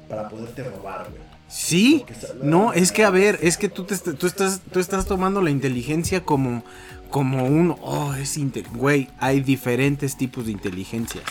para 0.08 0.28
poderte 0.28 0.62
robar, 0.62 1.08
güey. 1.10 1.22
Sí. 1.48 2.04
No, 2.42 2.72
es 2.72 2.90
que 2.90 3.04
a 3.04 3.10
ver, 3.10 3.38
es 3.42 3.56
que 3.56 3.68
tú, 3.68 3.84
te, 3.84 3.96
tú, 3.96 4.26
estás, 4.26 4.60
tú 4.72 4.80
estás 4.80 5.06
tomando 5.06 5.42
la 5.42 5.50
inteligencia 5.50 6.24
como, 6.24 6.64
como 7.10 7.46
un... 7.46 7.76
Oh, 7.80 8.14
es 8.14 8.38
Güey, 8.72 9.08
hay 9.18 9.40
diferentes 9.40 10.16
tipos 10.16 10.46
de 10.46 10.52
inteligencias. 10.52 11.24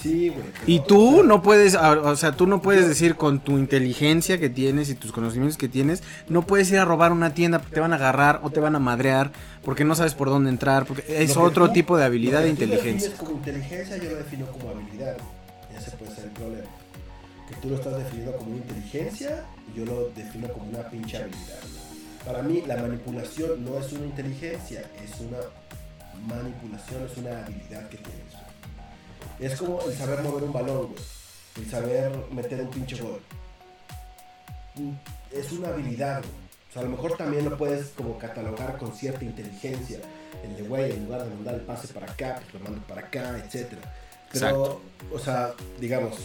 Sí, 0.00 0.28
güey. 0.28 0.44
Y 0.66 0.80
tú 0.80 1.24
no 1.24 1.42
puedes, 1.42 1.74
o 1.74 2.16
sea, 2.16 2.32
tú 2.32 2.46
no 2.46 2.62
puedes 2.62 2.86
decir 2.86 3.16
con 3.16 3.40
tu 3.40 3.58
inteligencia 3.58 4.38
que 4.38 4.48
tienes 4.48 4.90
y 4.90 4.94
tus 4.94 5.10
conocimientos 5.10 5.56
que 5.58 5.68
tienes, 5.68 6.04
no 6.28 6.42
puedes 6.42 6.70
ir 6.70 6.78
a 6.78 6.84
robar 6.84 7.10
una 7.10 7.34
tienda 7.34 7.58
porque 7.58 7.74
te 7.74 7.80
van 7.80 7.92
a 7.92 7.96
agarrar 7.96 8.40
o 8.44 8.50
te 8.50 8.60
van 8.60 8.76
a 8.76 8.78
madrear 8.78 9.32
porque 9.64 9.84
no 9.84 9.96
sabes 9.96 10.14
por 10.14 10.28
dónde 10.28 10.50
entrar, 10.50 10.84
porque 10.86 11.04
es 11.08 11.36
otro 11.36 11.66
tú- 11.66 11.72
tipo 11.72 11.96
de 11.96 12.04
habilidad 12.04 12.42
tú 12.42 12.48
inteligencia. 12.48 12.92
defines 13.08 13.18
como 13.18 13.32
inteligencia, 13.32 13.96
yo 13.96 14.10
lo 14.10 14.16
defino 14.18 14.46
como 14.46 14.70
habilidad. 14.70 15.16
Ese 15.76 15.90
puede 15.92 16.14
ser 16.14 16.24
el 16.24 16.30
problema. 16.30 16.68
Que 17.48 17.54
tú 17.56 17.68
lo 17.70 17.74
estás 17.76 17.96
definiendo 17.96 18.36
como 18.36 18.50
una 18.52 18.58
inteligencia 18.58 19.44
y 19.74 19.78
yo 19.78 19.84
lo 19.84 20.10
defino 20.10 20.48
como 20.48 20.68
una 20.68 20.88
pinche 20.90 21.16
habilidad. 21.16 21.58
Para 22.24 22.42
mí, 22.42 22.62
la 22.66 22.76
manipulación 22.76 23.64
no 23.64 23.78
es 23.78 23.90
una 23.92 24.06
inteligencia, 24.06 24.82
es 25.02 25.18
una 25.20 25.38
manipulación, 26.26 27.02
es 27.10 27.16
una 27.16 27.30
habilidad 27.44 27.88
que 27.88 27.96
tienes. 27.96 28.27
Es 29.40 29.56
como 29.56 29.80
el 29.82 29.94
saber 29.96 30.22
mover 30.22 30.44
un 30.44 30.52
balón, 30.52 30.86
güey. 30.88 31.02
El 31.56 31.70
saber 31.70 32.12
meter 32.32 32.60
un 32.60 32.70
pinche 32.70 33.00
gol. 33.00 33.20
Mm, 34.76 34.92
Es 35.32 35.52
una 35.52 35.68
habilidad, 35.68 36.18
güey. 36.20 36.32
O 36.70 36.72
sea, 36.72 36.82
a 36.82 36.84
lo 36.84 36.90
mejor 36.90 37.16
también 37.16 37.48
lo 37.48 37.56
puedes 37.56 37.88
como 37.88 38.18
catalogar 38.18 38.76
con 38.78 38.94
cierta 38.94 39.24
inteligencia. 39.24 40.00
El 40.44 40.56
de, 40.56 40.62
güey, 40.62 40.92
en 40.92 41.04
lugar 41.04 41.24
de 41.24 41.30
mandar 41.34 41.54
el 41.54 41.62
pase 41.62 41.88
para 41.88 42.10
acá, 42.12 42.40
pues 42.42 42.54
lo 42.54 42.60
mando 42.68 42.86
para 42.86 43.02
acá, 43.02 43.38
etc. 43.38 43.68
Pero, 43.70 43.80
Exacto. 44.32 44.80
o 45.12 45.18
sea, 45.18 45.52
digamos, 45.80 46.16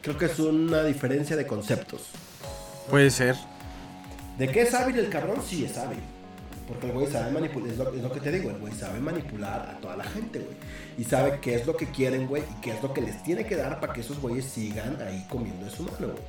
creo 0.00 0.16
que 0.16 0.24
es 0.26 0.38
una 0.38 0.82
diferencia 0.84 1.36
de 1.36 1.46
conceptos. 1.46 2.08
Puede 2.88 3.10
ser. 3.10 3.36
¿De 4.38 4.48
qué 4.48 4.62
es 4.62 4.74
hábil 4.74 4.98
el 4.98 5.10
cabrón? 5.10 5.42
Sí, 5.46 5.64
es 5.64 5.76
hábil. 5.78 6.00
Porque 6.66 6.86
el 6.86 6.92
güey 6.92 7.06
sabe 7.06 7.30
manipular, 7.30 7.70
es 7.70 7.78
lo, 7.78 7.94
es 7.94 8.02
lo 8.02 8.10
que 8.10 8.20
te 8.20 8.32
digo, 8.32 8.50
el 8.50 8.56
güey 8.58 8.72
sabe 8.74 8.98
manipular 8.98 9.60
a 9.68 9.78
toda 9.80 9.96
la 9.98 10.04
gente, 10.04 10.38
güey. 10.38 10.56
Y 10.96 11.04
sabe 11.04 11.40
qué 11.40 11.54
es 11.54 11.66
lo 11.66 11.76
que 11.76 11.86
quieren, 11.86 12.26
güey, 12.26 12.42
y 12.42 12.60
qué 12.60 12.70
es 12.70 12.82
lo 12.82 12.92
que 12.92 13.00
les 13.00 13.22
tiene 13.22 13.46
que 13.46 13.56
dar 13.56 13.80
para 13.80 13.92
que 13.92 14.00
esos 14.00 14.20
güeyes 14.20 14.44
sigan 14.44 15.00
ahí 15.02 15.26
comiendo 15.28 15.64
de 15.64 15.70
su 15.70 15.82
mano, 15.82 16.08
güey. 16.08 16.22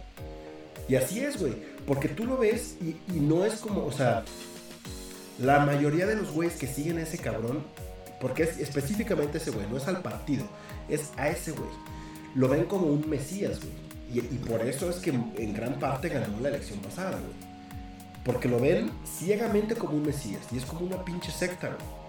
Y 0.87 0.95
así 0.95 1.19
es, 1.19 1.39
güey. 1.39 1.53
Porque 1.85 2.09
tú 2.09 2.25
lo 2.25 2.37
ves 2.37 2.77
y, 2.81 2.97
y 3.13 3.19
no 3.19 3.45
es 3.45 3.55
como, 3.55 3.85
o 3.85 3.91
sea, 3.91 4.23
la 5.39 5.59
mayoría 5.65 6.07
de 6.07 6.15
los 6.15 6.31
güeyes 6.31 6.55
que 6.55 6.67
siguen 6.67 6.97
a 6.97 7.03
ese 7.03 7.17
cabrón, 7.17 7.63
porque 8.19 8.43
es 8.43 8.57
específicamente 8.57 9.37
ese 9.37 9.51
güey, 9.51 9.67
no 9.69 9.77
es 9.77 9.87
al 9.87 10.01
partido, 10.01 10.45
es 10.89 11.11
a 11.17 11.29
ese 11.29 11.51
güey. 11.51 11.69
Lo 12.33 12.47
ven 12.49 12.65
como 12.65 12.87
un 12.87 13.07
mesías, 13.09 13.59
güey. 13.59 13.73
Y, 14.13 14.19
y 14.19 14.37
por 14.47 14.61
eso 14.61 14.89
es 14.89 14.97
que 14.97 15.09
en 15.11 15.53
gran 15.53 15.79
parte 15.79 16.09
ganó 16.09 16.39
la 16.39 16.49
elección 16.49 16.79
pasada, 16.79 17.11
güey. 17.11 17.55
Porque 18.23 18.49
lo 18.49 18.59
ven 18.59 18.91
ciegamente 19.05 19.75
como 19.75 19.95
un 19.95 20.03
mesías. 20.03 20.41
Y 20.51 20.57
es 20.57 20.65
como 20.65 20.85
una 20.85 21.05
pinche 21.05 21.31
secta, 21.31 21.67
güey. 21.67 22.04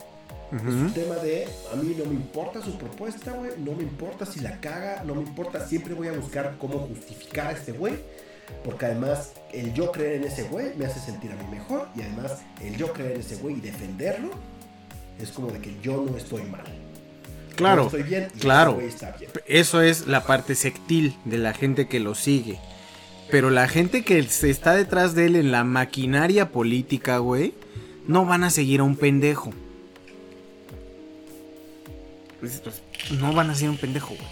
Es 0.53 0.63
un 0.63 0.93
tema 0.93 1.17
de, 1.17 1.47
a 1.73 1.77
mí 1.77 1.95
no 1.99 2.05
me 2.05 2.15
importa 2.15 2.63
su 2.63 2.79
propuesta, 2.79 3.33
güey. 3.33 3.51
No 3.59 3.73
me 3.73 3.83
importa 3.83 4.25
si 4.25 4.41
la 4.41 4.61
caga, 4.61 5.03
no 5.05 5.15
me 5.15 5.23
importa. 5.23 5.67
Siempre 5.67 5.95
voy 5.95 6.09
a 6.09 6.13
buscar 6.13 6.57
cómo 6.59 6.79
justificar 6.81 7.49
a 7.49 7.53
este 7.53 7.73
güey. 7.73 7.95
Porque 8.65 8.87
además, 8.87 9.33
el 9.53 9.75
yo 9.75 9.91
creer 9.91 10.23
en 10.23 10.25
ese 10.25 10.45
güey 10.45 10.73
me 10.77 10.87
hace 10.87 11.01
sentir 11.01 11.33
a 11.33 11.37
mí 11.37 11.45
mejor. 11.51 11.89
Y 11.97 12.03
además, 12.03 12.43
el 12.63 12.77
yo 12.77 12.93
creer 12.93 13.13
en 13.13 13.21
ese 13.21 13.37
güey 13.37 13.57
y 13.57 13.61
defenderlo 13.61 14.31
es 15.21 15.33
como 15.33 15.49
de 15.49 15.59
que 15.59 15.77
yo 15.83 16.05
no 16.09 16.17
estoy 16.17 16.43
mal. 16.45 16.65
Claro, 17.57 17.91
Yo 17.91 17.99
estoy 17.99 18.03
bien 18.03 18.29
y 18.37 18.39
claro. 18.39 18.81
está 18.81 19.13
bien. 19.13 19.31
Eso 19.47 19.81
es 19.81 20.07
la 20.07 20.25
parte 20.25 20.55
sectil 20.55 21.17
de 21.25 21.39
la 21.39 21.55
gente 21.55 21.89
que 21.89 22.01
lo 22.01 22.15
sigue. 22.15 22.61
Pero 23.31 23.51
la 23.51 23.67
gente 23.67 24.05
que 24.05 24.23
se 24.25 24.51
está 24.51 24.75
detrás 24.75 25.15
de 25.15 25.27
él 25.27 25.37
en 25.37 25.51
la 25.51 25.65
maquinaria 25.65 26.53
política, 26.53 27.19
güey, 27.19 27.55
no 28.07 28.25
van 28.27 28.45
a 28.45 28.51
seguir 28.51 28.81
a 28.81 28.85
un 28.85 28.95
pendejo. 28.97 29.53
Pues, 32.47 32.81
pues, 33.09 33.21
No 33.21 33.33
van 33.33 33.51
a 33.51 33.53
a 33.53 33.71
un 33.71 33.77
pendejo, 33.77 34.15
güey. 34.15 34.29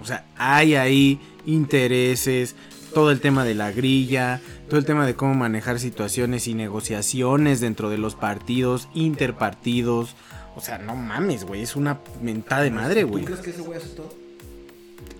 O 0.00 0.04
sea, 0.04 0.24
hay 0.36 0.74
ahí 0.76 1.20
intereses, 1.44 2.54
todo 2.94 3.10
el 3.10 3.20
tema 3.20 3.44
de 3.44 3.54
la 3.54 3.72
grilla, 3.72 4.40
todo 4.68 4.78
el 4.78 4.86
tema 4.86 5.06
de 5.06 5.14
cómo 5.14 5.34
manejar 5.34 5.80
situaciones 5.80 6.46
y 6.46 6.54
negociaciones 6.54 7.60
dentro 7.60 7.90
de 7.90 7.98
los 7.98 8.14
partidos, 8.14 8.88
interpartidos. 8.94 10.14
O 10.56 10.60
sea, 10.60 10.78
no 10.78 10.94
mames, 10.94 11.44
güey, 11.44 11.62
es 11.62 11.76
una 11.76 11.98
mentada 12.22 12.62
de 12.62 12.70
madre, 12.70 13.02
¿Tú 13.02 13.08
güey. 13.08 13.24
crees 13.24 13.40
que 13.40 13.50
ese 13.50 13.60
güey 13.60 13.78
hace 13.78 13.88
todo? 13.88 14.14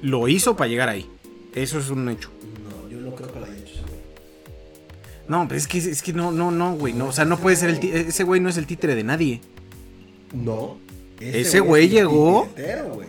Lo 0.03 0.29
hizo 0.29 0.57
para 0.57 0.69
llegar 0.69 0.89
ahí. 0.89 1.09
Eso 1.55 1.79
es 1.79 1.91
un 1.91 2.09
hecho. 2.09 2.31
No, 2.69 2.89
yo 2.89 3.01
no 3.01 3.15
creo 3.15 3.33
que 3.33 3.41
lo 3.41 3.47
haya 3.47 3.57
hecho 3.57 3.75
ese 3.75 3.83
güey. 3.83 3.99
No, 5.29 5.47
pero 5.49 5.59
es 5.59 5.67
que, 5.67 5.79
es 5.79 6.03
que 6.03 6.13
no, 6.13 6.31
no, 6.31 6.51
no, 6.51 6.75
güey. 6.75 6.93
No, 6.93 7.07
o 7.07 7.13
sea, 7.13 7.25
no 7.25 7.39
puede 7.39 7.57
ser 7.57 7.71
el 7.71 7.85
ese 7.85 8.25
güey 8.25 8.41
no 8.41 8.49
es 8.49 8.57
el 8.57 8.67
títere 8.67 8.95
de 8.95 9.05
nadie. 9.05 9.41
No. 10.33 10.79
Ese 11.21 11.61
güey 11.61 11.89
llegó- 11.89 12.49
güey. 12.95 13.09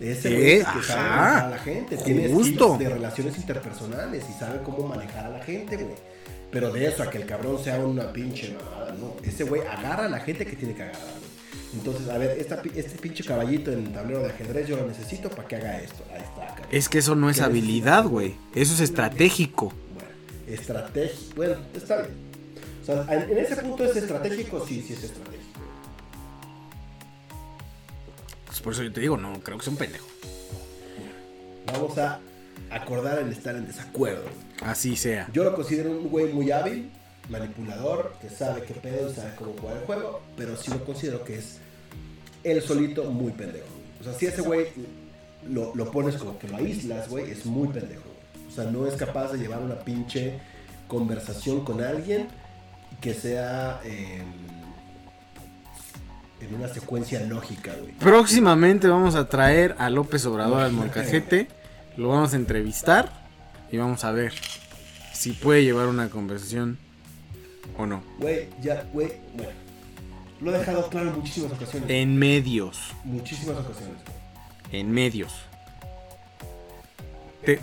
Ese 0.00 0.28
Eh, 0.28 0.62
güey 0.62 0.74
que 0.76 0.82
sabe 0.86 1.00
ajá. 1.00 1.16
manejar 1.16 1.44
a 1.44 1.50
la 1.50 1.58
gente. 1.58 1.96
Tiene 1.98 2.28
Justo. 2.32 2.76
de 2.78 2.88
relaciones 2.88 3.36
interpersonales 3.36 4.24
y 4.28 4.38
sabe 4.38 4.62
cómo 4.62 4.86
manejar 4.88 5.26
a 5.26 5.28
la 5.30 5.40
gente, 5.44 5.76
güey. 5.76 5.96
Pero 6.50 6.72
de 6.72 6.86
eso 6.86 7.02
a 7.02 7.10
que 7.10 7.18
el 7.18 7.26
cabrón 7.26 7.62
sea 7.62 7.78
una 7.84 8.12
pinche 8.12 8.54
mamada, 8.54 8.92
no. 8.98 9.14
Ese 9.22 9.44
güey 9.44 9.60
agarra 9.62 10.06
a 10.06 10.08
la 10.08 10.20
gente 10.20 10.46
que 10.46 10.56
tiene 10.56 10.74
que 10.74 10.82
agarrar, 10.82 11.02
güey. 11.02 11.30
Entonces, 11.74 12.08
a 12.08 12.18
ver, 12.18 12.36
esta 12.38 12.60
este 12.74 12.98
pinche 12.98 13.22
caballito 13.22 13.70
en 13.70 13.86
el 13.86 13.92
tablero 13.92 14.20
de 14.22 14.30
ajedrez 14.30 14.66
yo 14.66 14.76
lo 14.76 14.86
necesito 14.88 15.28
para 15.30 15.46
que 15.46 15.56
haga 15.56 15.80
esto. 15.80 16.02
Ahí 16.12 16.22
está, 16.22 16.46
cabrón. 16.54 16.66
Es 16.72 16.88
que 16.88 16.98
eso 16.98 17.14
no 17.14 17.30
es 17.30 17.36
¿Qué 17.36 17.42
habilidad, 17.44 18.04
güey. 18.06 18.34
Eso 18.54 18.74
es 18.74 18.80
estratégico. 18.80 19.72
Bueno, 19.94 20.08
estrategia. 20.48 21.34
Bueno, 21.36 21.56
está 21.76 21.96
bien. 22.02 22.14
O 22.82 22.86
sea, 22.86 23.22
en 23.22 23.38
ese 23.38 23.56
punto 23.56 23.84
es 23.84 23.94
estratégico, 23.96 24.66
sí, 24.66 24.82
sí 24.84 24.94
es 24.94 25.04
estratégico. 25.04 25.39
Pues 28.60 28.62
por 28.62 28.72
eso 28.74 28.82
yo 28.82 28.92
te 28.92 29.00
digo, 29.00 29.16
no, 29.16 29.40
creo 29.40 29.56
que 29.56 29.62
es 29.62 29.68
un 29.68 29.76
pendejo. 29.76 30.06
Vamos 31.72 31.96
a 31.96 32.20
acordar 32.70 33.18
en 33.20 33.32
estar 33.32 33.56
en 33.56 33.66
desacuerdo. 33.66 34.24
Así 34.60 34.96
sea. 34.96 35.28
Yo 35.32 35.44
lo 35.44 35.54
considero 35.54 35.90
un 35.90 36.10
güey 36.10 36.30
muy 36.30 36.50
hábil, 36.50 36.90
manipulador, 37.30 38.12
que 38.20 38.28
sabe 38.28 38.64
qué 38.64 38.74
pedo 38.74 39.10
y 39.10 39.14
sabe 39.14 39.34
cómo 39.36 39.54
jugar 39.58 39.78
el 39.78 39.84
juego, 39.84 40.20
pero 40.36 40.58
sí 40.58 40.70
lo 40.70 40.84
considero 40.84 41.24
que 41.24 41.38
es 41.38 41.56
él 42.44 42.60
solito 42.60 43.04
muy 43.04 43.32
pendejo. 43.32 43.66
O 43.98 44.04
sea, 44.04 44.12
si 44.12 44.26
ese 44.26 44.42
güey 44.42 44.66
lo, 45.48 45.74
lo 45.74 45.90
pones 45.90 46.16
como 46.16 46.38
que 46.38 46.46
lo 46.46 46.58
aíslas, 46.58 47.08
güey, 47.08 47.30
es 47.30 47.46
muy 47.46 47.68
pendejo. 47.68 48.10
O 48.46 48.52
sea, 48.52 48.64
no 48.64 48.86
es 48.86 48.94
capaz 48.94 49.32
de 49.32 49.38
llevar 49.38 49.60
una 49.60 49.78
pinche 49.78 50.38
conversación 50.86 51.64
con 51.64 51.80
alguien 51.80 52.28
que 53.00 53.14
sea 53.14 53.80
eh, 53.84 54.22
en 56.40 56.54
una 56.54 56.68
secuencia 56.68 57.20
lógica, 57.20 57.72
güey. 57.80 57.92
Próximamente 57.94 58.88
vamos 58.88 59.14
a 59.14 59.28
traer 59.28 59.74
a 59.78 59.90
López 59.90 60.24
Obrador 60.26 60.62
al 60.62 60.72
molcajete. 60.72 61.48
Lo 61.96 62.08
vamos 62.08 62.32
a 62.32 62.36
entrevistar 62.36 63.10
y 63.70 63.76
vamos 63.76 64.04
a 64.04 64.12
ver 64.12 64.32
si 65.12 65.32
puede 65.32 65.64
llevar 65.64 65.86
una 65.88 66.08
conversación 66.08 66.78
o 67.76 67.86
no. 67.86 68.02
Güey, 68.18 68.48
ya, 68.62 68.84
güey, 68.92 69.12
bueno. 69.34 69.52
Lo 70.40 70.54
he 70.54 70.58
dejado 70.58 70.88
claro 70.88 71.10
en 71.10 71.16
muchísimas 71.16 71.52
ocasiones. 71.52 71.90
En 71.90 72.16
medios. 72.16 72.78
Muchísimas 73.04 73.58
ocasiones. 73.58 73.96
En 74.72 74.90
medios. 74.90 75.32
Te- 77.44 77.60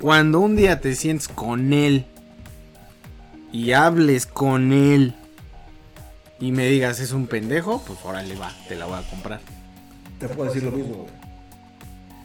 cuando 0.00 0.40
un 0.40 0.56
día 0.56 0.80
te 0.80 0.94
sientes 0.96 1.28
con 1.28 1.72
él 1.72 2.06
y 3.52 3.72
hables 3.72 4.26
con 4.26 4.72
él 4.72 5.14
y 6.40 6.52
me 6.52 6.66
digas 6.68 7.00
es 7.00 7.12
un 7.12 7.26
pendejo, 7.26 7.82
pues 7.86 7.98
órale 8.04 8.34
va, 8.36 8.52
te 8.68 8.76
la 8.76 8.86
voy 8.86 8.98
a 8.98 9.02
comprar. 9.10 9.40
Te 10.18 10.28
puedo 10.28 10.48
decir 10.52 10.62
lo 10.64 10.72
mismo, 10.72 10.94
güey. 10.94 11.18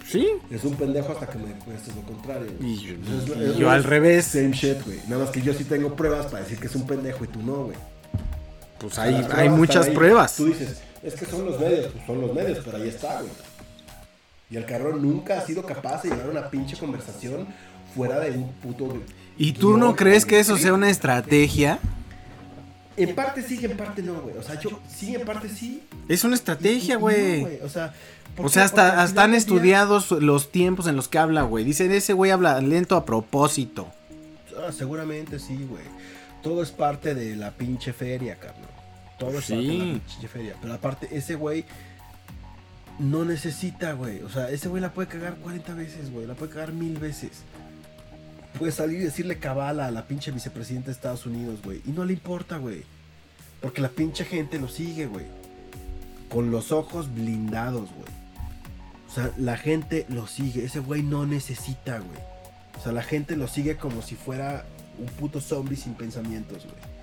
¿Sí? 0.08 0.28
Es 0.52 0.64
un 0.64 0.76
pendejo 0.76 1.12
hasta 1.14 1.28
que 1.28 1.38
me 1.40 1.48
demuestres 1.48 1.96
lo 1.96 2.02
contrario. 2.04 2.52
Y 2.60 2.76
yo, 2.78 2.94
Es- 2.94 3.28
y 3.38 3.44
es- 3.52 3.58
yo 3.58 3.70
al 3.72 3.84
revés. 3.84 4.26
Same 4.26 4.52
shit, 4.52 4.84
güey. 4.86 5.00
Nada 5.08 5.24
más 5.24 5.32
que 5.32 5.42
yo 5.42 5.54
sí 5.54 5.64
tengo 5.64 5.96
pruebas 5.96 6.28
para 6.28 6.44
decir 6.44 6.60
que 6.60 6.68
es 6.68 6.76
un 6.76 6.86
pendejo 6.86 7.24
y 7.24 7.28
tú 7.28 7.42
no, 7.42 7.66
güey. 7.66 7.78
Pues 8.80 8.94
O 8.94 8.96
sea, 8.96 9.06
hay, 9.06 9.26
hay 9.34 9.50
muchas 9.50 9.88
ahí. 9.88 9.94
pruebas. 9.96 10.36
Tú 10.36 10.46
dices, 10.48 10.82
es 11.02 11.14
que 11.16 11.26
son 11.26 11.46
los 11.46 11.60
medios, 11.60 11.92
pues 11.94 12.06
son 12.06 12.20
los 12.22 12.34
medios, 12.34 12.60
pero 12.64 12.78
ahí 12.78 12.90
está, 12.90 13.22
güey. 13.22 13.32
Y 14.52 14.58
el 14.58 14.66
cabrón 14.66 15.02
nunca 15.02 15.40
ha 15.40 15.46
sido 15.46 15.66
capaz 15.66 16.04
de 16.04 16.10
llevar 16.10 16.30
una 16.30 16.50
pinche 16.50 16.78
conversación 16.78 17.48
fuera 17.96 18.20
de 18.20 18.32
un 18.32 18.52
puto. 18.54 18.94
¿Y 19.38 19.54
tú 19.54 19.78
no 19.78 19.96
crees 19.96 20.26
que 20.26 20.40
eso 20.40 20.58
sea 20.58 20.74
una 20.74 20.90
estrategia? 20.90 21.80
En 22.98 23.16
parte 23.16 23.42
sí 23.42 23.60
en 23.64 23.76
parte 23.78 24.02
no, 24.02 24.22
güey. 24.22 24.38
O 24.38 24.44
sea, 24.44 24.60
yo 24.60 24.80
sí, 24.88 25.16
en 25.16 25.26
parte 25.26 25.50
sí. 25.50 25.84
Es 26.08 26.24
una 26.24 26.36
estrategia, 26.36 26.94
y- 26.94 26.98
y 26.98 26.98
no, 26.98 27.00
güey. 27.00 27.60
O 27.64 27.70
sea, 27.70 27.94
¿por 28.36 28.46
O 28.46 28.50
sea, 28.50 28.64
hasta, 28.66 29.02
hasta 29.02 29.24
han 29.24 29.34
estudiados 29.34 30.12
los 30.12 30.52
tiempos 30.52 30.88
en 30.88 30.96
los 30.96 31.08
que 31.08 31.18
habla, 31.18 31.42
güey. 31.44 31.64
Dicen, 31.64 31.92
ese 31.92 32.14
güey 32.14 32.32
habla 32.32 32.60
lento 32.62 32.96
a 32.96 33.06
propósito. 33.06 33.88
Ah, 34.58 34.72
seguramente 34.72 35.40
sí, 35.40 35.66
güey. 35.70 35.84
Todo 36.44 36.62
es 36.62 36.72
parte 36.72 37.16
de 37.16 37.36
la 37.36 37.52
pinche 37.52 37.94
feria, 37.94 38.36
cabrón. 38.36 38.68
Todo 39.18 39.40
es 39.40 39.46
Sí. 39.46 39.54
parte 39.54 39.68
de 39.68 39.78
la 39.78 39.84
pinche 40.00 40.28
feria. 40.28 40.56
Pero 40.62 40.74
aparte, 40.74 41.08
ese 41.12 41.36
güey 41.36 41.66
no 43.00 43.26
necesita, 43.26 43.94
güey. 43.94 44.22
O 44.22 44.30
sea, 44.30 44.50
ese 44.52 44.68
güey 44.70 44.82
la 44.82 44.94
puede 44.94 45.08
cagar 45.08 45.36
40 45.38 45.74
veces, 45.74 46.12
güey. 46.12 46.28
La 46.28 46.36
puede 46.36 46.52
cagar 46.52 46.74
mil 46.74 46.98
veces. 46.98 47.32
Puede 48.58 48.72
salir 48.72 49.02
y 49.02 49.04
decirle 49.04 49.40
cabala 49.40 49.88
a 49.88 49.92
la 49.92 50.06
pinche 50.06 50.32
vicepresidenta 50.32 50.88
de 50.88 50.94
Estados 50.94 51.26
Unidos, 51.26 51.60
güey. 51.64 51.82
Y 51.86 51.92
no 51.92 52.06
le 52.06 52.14
importa, 52.14 52.58
güey. 52.58 52.84
Porque 53.62 53.82
la 53.82 53.90
pinche 53.90 54.26
gente 54.26 54.60
lo 54.60 54.68
sigue, 54.68 55.08
güey. 55.08 55.26
Con 56.30 56.52
los 56.52 56.72
ojos 56.72 57.14
blindados, 57.14 57.90
güey. 57.92 58.14
O 59.10 59.14
sea, 59.14 59.32
la 59.38 59.58
gente 59.58 60.06
lo 60.10 60.28
sigue. 60.28 60.66
Ese 60.66 60.80
güey 60.80 61.02
no 61.02 61.26
necesita, 61.26 62.00
güey. 62.00 62.20
O 62.78 62.84
sea, 62.84 62.92
la 62.92 63.04
gente 63.04 63.36
lo 63.36 63.48
sigue 63.48 63.78
como 63.78 64.02
si 64.02 64.16
fuera 64.16 64.66
un 65.00 65.06
puto 65.06 65.42
zombie 65.42 65.78
sin 65.78 65.94
pensamientos, 65.94 66.64
güey. 66.64 66.94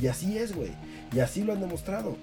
Y 0.00 0.08
así 0.08 0.38
es, 0.38 0.54
güey. 0.54 0.72
Y 1.12 1.20
así 1.20 1.42
lo 1.42 1.52
han 1.52 1.60
demostrado. 1.60 2.16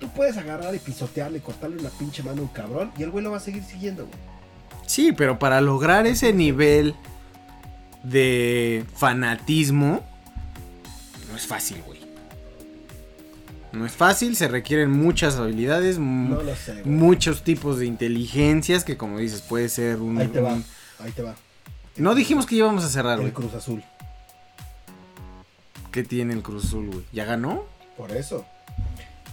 Tú 0.00 0.08
puedes 0.10 0.36
agarrar 0.36 0.74
y 0.74 0.78
pisotearle 0.78 1.40
cortarle 1.40 1.78
una 1.78 1.90
pinche 1.90 2.22
mano 2.22 2.42
a 2.42 2.44
un 2.44 2.48
cabrón 2.48 2.92
y 2.98 3.02
el 3.02 3.10
güey 3.10 3.24
lo 3.24 3.30
va 3.30 3.38
a 3.38 3.40
seguir 3.40 3.62
siguiendo, 3.64 4.06
güey. 4.06 4.18
Sí, 4.86 5.12
pero 5.12 5.38
para 5.38 5.60
lograr 5.60 6.06
ese 6.06 6.32
nivel 6.32 6.94
de 8.04 8.84
fanatismo, 8.94 10.04
no 11.30 11.36
es 11.36 11.46
fácil, 11.46 11.82
güey. 11.86 12.00
No 13.72 13.84
es 13.86 13.92
fácil, 13.92 14.36
se 14.36 14.46
requieren 14.46 14.90
muchas 14.92 15.34
habilidades, 15.36 15.98
No 15.98 16.40
lo 16.42 16.54
sé, 16.54 16.82
muchos 16.84 17.42
tipos 17.42 17.78
de 17.80 17.86
inteligencias 17.86 18.84
que 18.84 18.96
como 18.96 19.18
dices 19.18 19.40
puede 19.42 19.68
ser 19.68 19.96
un... 20.00 20.16
Ahí 20.18 20.28
te 20.28 20.40
va. 20.40 20.52
un- 20.54 20.64
Ahí 21.00 21.10
te 21.10 21.22
va. 21.22 21.34
No 21.96 22.14
dijimos 22.14 22.46
que 22.46 22.54
íbamos 22.54 22.84
a 22.84 22.88
cerrar, 22.88 23.18
El. 23.20 23.32
Cruz 23.32 23.52
Azul. 23.54 23.82
¿Qué 25.90 26.02
tiene 26.04 26.34
el 26.34 26.42
Cruz 26.42 26.66
Azul, 26.66 26.86
güey? 26.86 27.04
¿Ya 27.12 27.24
ganó? 27.24 27.64
Por 27.96 28.10
eso. 28.12 28.44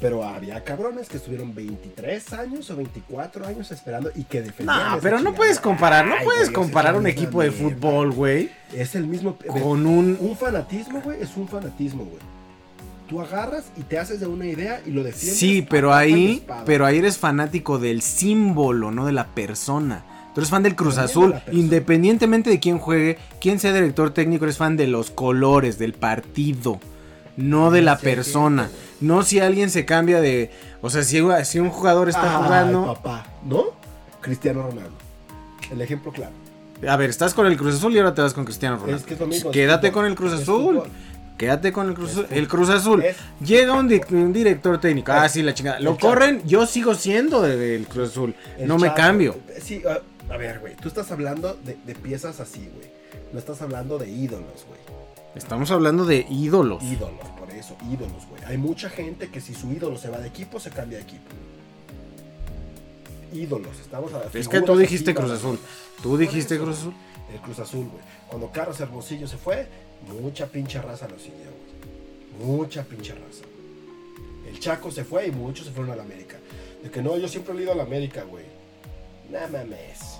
Pero 0.01 0.23
había 0.23 0.63
cabrones 0.63 1.07
que 1.07 1.17
estuvieron 1.17 1.53
23 1.53 2.33
años 2.33 2.69
o 2.71 2.75
24 2.75 3.45
años 3.45 3.71
esperando 3.71 4.09
y 4.15 4.23
que 4.23 4.41
defendían. 4.41 4.93
No, 4.93 4.99
pero 4.99 5.19
no 5.19 5.35
puedes 5.35 5.59
comparar, 5.59 6.07
no 6.07 6.15
Ay, 6.15 6.25
puedes 6.25 6.51
güey, 6.51 6.53
comparar 6.53 6.95
un 6.95 7.05
equipo 7.05 7.41
de 7.43 7.51
fútbol, 7.51 8.11
güey. 8.11 8.49
Es 8.73 8.95
el 8.95 9.05
mismo. 9.05 9.37
con 9.47 9.85
un... 9.85 10.17
Un 10.19 10.35
fanatismo, 10.35 11.01
güey, 11.01 11.21
es 11.21 11.37
un 11.37 11.47
fanatismo, 11.47 12.03
güey. 12.03 12.19
Tú 13.07 13.21
agarras 13.21 13.65
y 13.77 13.81
te 13.81 13.99
haces 13.99 14.19
de 14.19 14.25
una 14.25 14.47
idea 14.47 14.81
y 14.85 14.89
lo 14.89 15.03
defiendes. 15.03 15.37
Sí, 15.37 15.67
pero 15.69 15.93
ahí, 15.93 16.45
pero 16.65 16.85
ahí 16.85 16.97
eres 16.97 17.17
fanático 17.17 17.77
del 17.77 18.01
símbolo, 18.01 18.89
no 18.89 19.05
de 19.05 19.11
la 19.11 19.27
persona. 19.27 20.05
Tú 20.33 20.39
eres 20.39 20.49
fan 20.49 20.63
del 20.63 20.75
Cruz 20.75 20.95
de 20.95 21.01
Azul, 21.01 21.35
independientemente 21.51 22.49
de 22.49 22.59
quién 22.59 22.79
juegue, 22.79 23.17
quién 23.41 23.59
sea 23.59 23.73
director 23.73 24.13
técnico, 24.13 24.45
eres 24.45 24.57
fan 24.57 24.77
de 24.77 24.87
los 24.87 25.11
colores, 25.11 25.77
del 25.77 25.91
partido, 25.93 26.79
no 27.37 27.71
de 27.71 27.81
la 27.81 27.97
persona. 27.97 28.69
No 28.99 29.23
si 29.23 29.39
alguien 29.39 29.69
se 29.69 29.85
cambia 29.85 30.21
de, 30.21 30.51
o 30.81 30.89
sea, 30.89 31.03
si, 31.03 31.19
si 31.45 31.59
un 31.59 31.69
jugador 31.69 32.09
está 32.09 32.37
Ay, 32.37 32.43
jugando, 32.43 32.85
papá, 32.93 33.25
¿no? 33.43 33.65
Cristiano 34.21 34.63
Ronaldo. 34.63 34.91
El 35.71 35.81
ejemplo 35.81 36.11
claro. 36.11 36.33
a 36.87 36.95
ver, 36.97 37.09
estás 37.09 37.33
con 37.33 37.47
el 37.47 37.57
Cruz 37.57 37.75
Azul 37.75 37.93
y 37.95 37.97
ahora 37.99 38.13
te 38.13 38.21
vas 38.21 38.33
con 38.33 38.45
Cristiano 38.45 38.75
Ronaldo. 38.75 38.97
Es 38.97 39.03
que 39.03 39.13
es 39.15 39.19
lo 39.19 39.27
mismo, 39.27 39.49
es 39.49 39.53
Quédate 39.53 39.91
con 39.91 40.05
el 40.05 40.15
Cruz 40.15 40.33
Azul. 40.33 40.83
Quédate 41.37 41.71
con 41.71 41.87
el 41.87 41.95
Cruz 41.95 42.11
Azul. 42.11 42.27
El 42.29 42.47
Cruz 42.47 42.69
Azul. 42.69 43.03
Llega 43.43 43.73
un, 43.73 43.87
di- 43.87 44.01
un 44.11 44.31
director 44.31 44.79
técnico. 44.79 45.11
Ah, 45.11 45.27
sí, 45.27 45.41
la 45.41 45.55
chingada. 45.55 45.79
Lo 45.79 45.97
corren, 45.97 46.43
yo 46.45 46.67
sigo 46.67 46.93
siendo 46.93 47.41
de- 47.41 47.57
del 47.57 47.87
Cruz 47.87 48.09
Azul. 48.09 48.35
El 48.59 48.67
no 48.67 48.77
me 48.77 48.93
cambio. 48.93 49.35
Sí, 49.59 49.81
a, 49.87 50.33
a 50.33 50.37
ver, 50.37 50.59
güey. 50.59 50.75
Tú 50.75 50.87
estás 50.89 51.09
hablando 51.11 51.57
de, 51.65 51.77
de 51.83 51.95
piezas 51.95 52.39
así, 52.39 52.69
güey. 52.75 52.91
No 53.33 53.39
estás 53.39 53.59
hablando 53.63 53.97
de 53.97 54.07
ídolos, 54.09 54.65
güey. 54.67 54.79
Estamos 55.35 55.71
hablando 55.71 56.05
de 56.05 56.25
ídolos. 56.29 56.83
Ídolos, 56.83 57.29
por 57.39 57.49
eso, 57.51 57.75
ídolos, 57.89 58.27
güey. 58.27 58.43
Hay 58.45 58.57
mucha 58.57 58.89
gente 58.89 59.29
que 59.29 59.39
si 59.39 59.53
su 59.53 59.71
ídolo 59.71 59.97
se 59.97 60.09
va 60.09 60.19
de 60.19 60.27
equipo, 60.27 60.59
se 60.59 60.69
cambia 60.71 60.97
de 60.97 61.03
equipo. 61.03 61.29
Ídolos, 63.33 63.79
estamos 63.79 64.13
a 64.13 64.23
Es 64.33 64.49
que 64.49 64.61
tú 64.61 64.77
dijiste 64.77 65.15
Cruz 65.15 65.31
Azul. 65.31 65.57
Tú 66.03 66.17
dijiste 66.17 66.57
Cruz 66.57 66.79
Azul. 66.79 66.93
El 67.33 67.39
Cruz 67.39 67.59
Azul, 67.59 67.87
güey. 67.87 68.03
Cuando 68.27 68.51
Carlos 68.51 68.79
Hermosillo 68.79 69.27
se 69.27 69.37
fue, 69.37 69.67
mucha 70.21 70.47
pinche 70.47 70.81
raza 70.81 71.07
lo 71.07 71.17
siguió, 71.17 71.37
güey. 71.37 72.45
Mucha 72.45 72.83
pinche 72.83 73.13
raza. 73.13 73.45
El 74.49 74.59
Chaco 74.59 74.91
se 74.91 75.05
fue 75.05 75.27
y 75.27 75.31
muchos 75.31 75.65
se 75.65 75.71
fueron 75.71 75.93
a 75.93 75.95
la 75.95 76.03
América. 76.03 76.37
De 76.83 76.91
que 76.91 77.01
no, 77.01 77.17
yo 77.17 77.29
siempre 77.29 77.53
he 77.57 77.61
ido 77.61 77.71
a 77.71 77.75
la 77.75 77.83
América, 77.83 78.23
güey. 78.23 78.45
Nada 79.29 79.47
mames. 79.47 80.19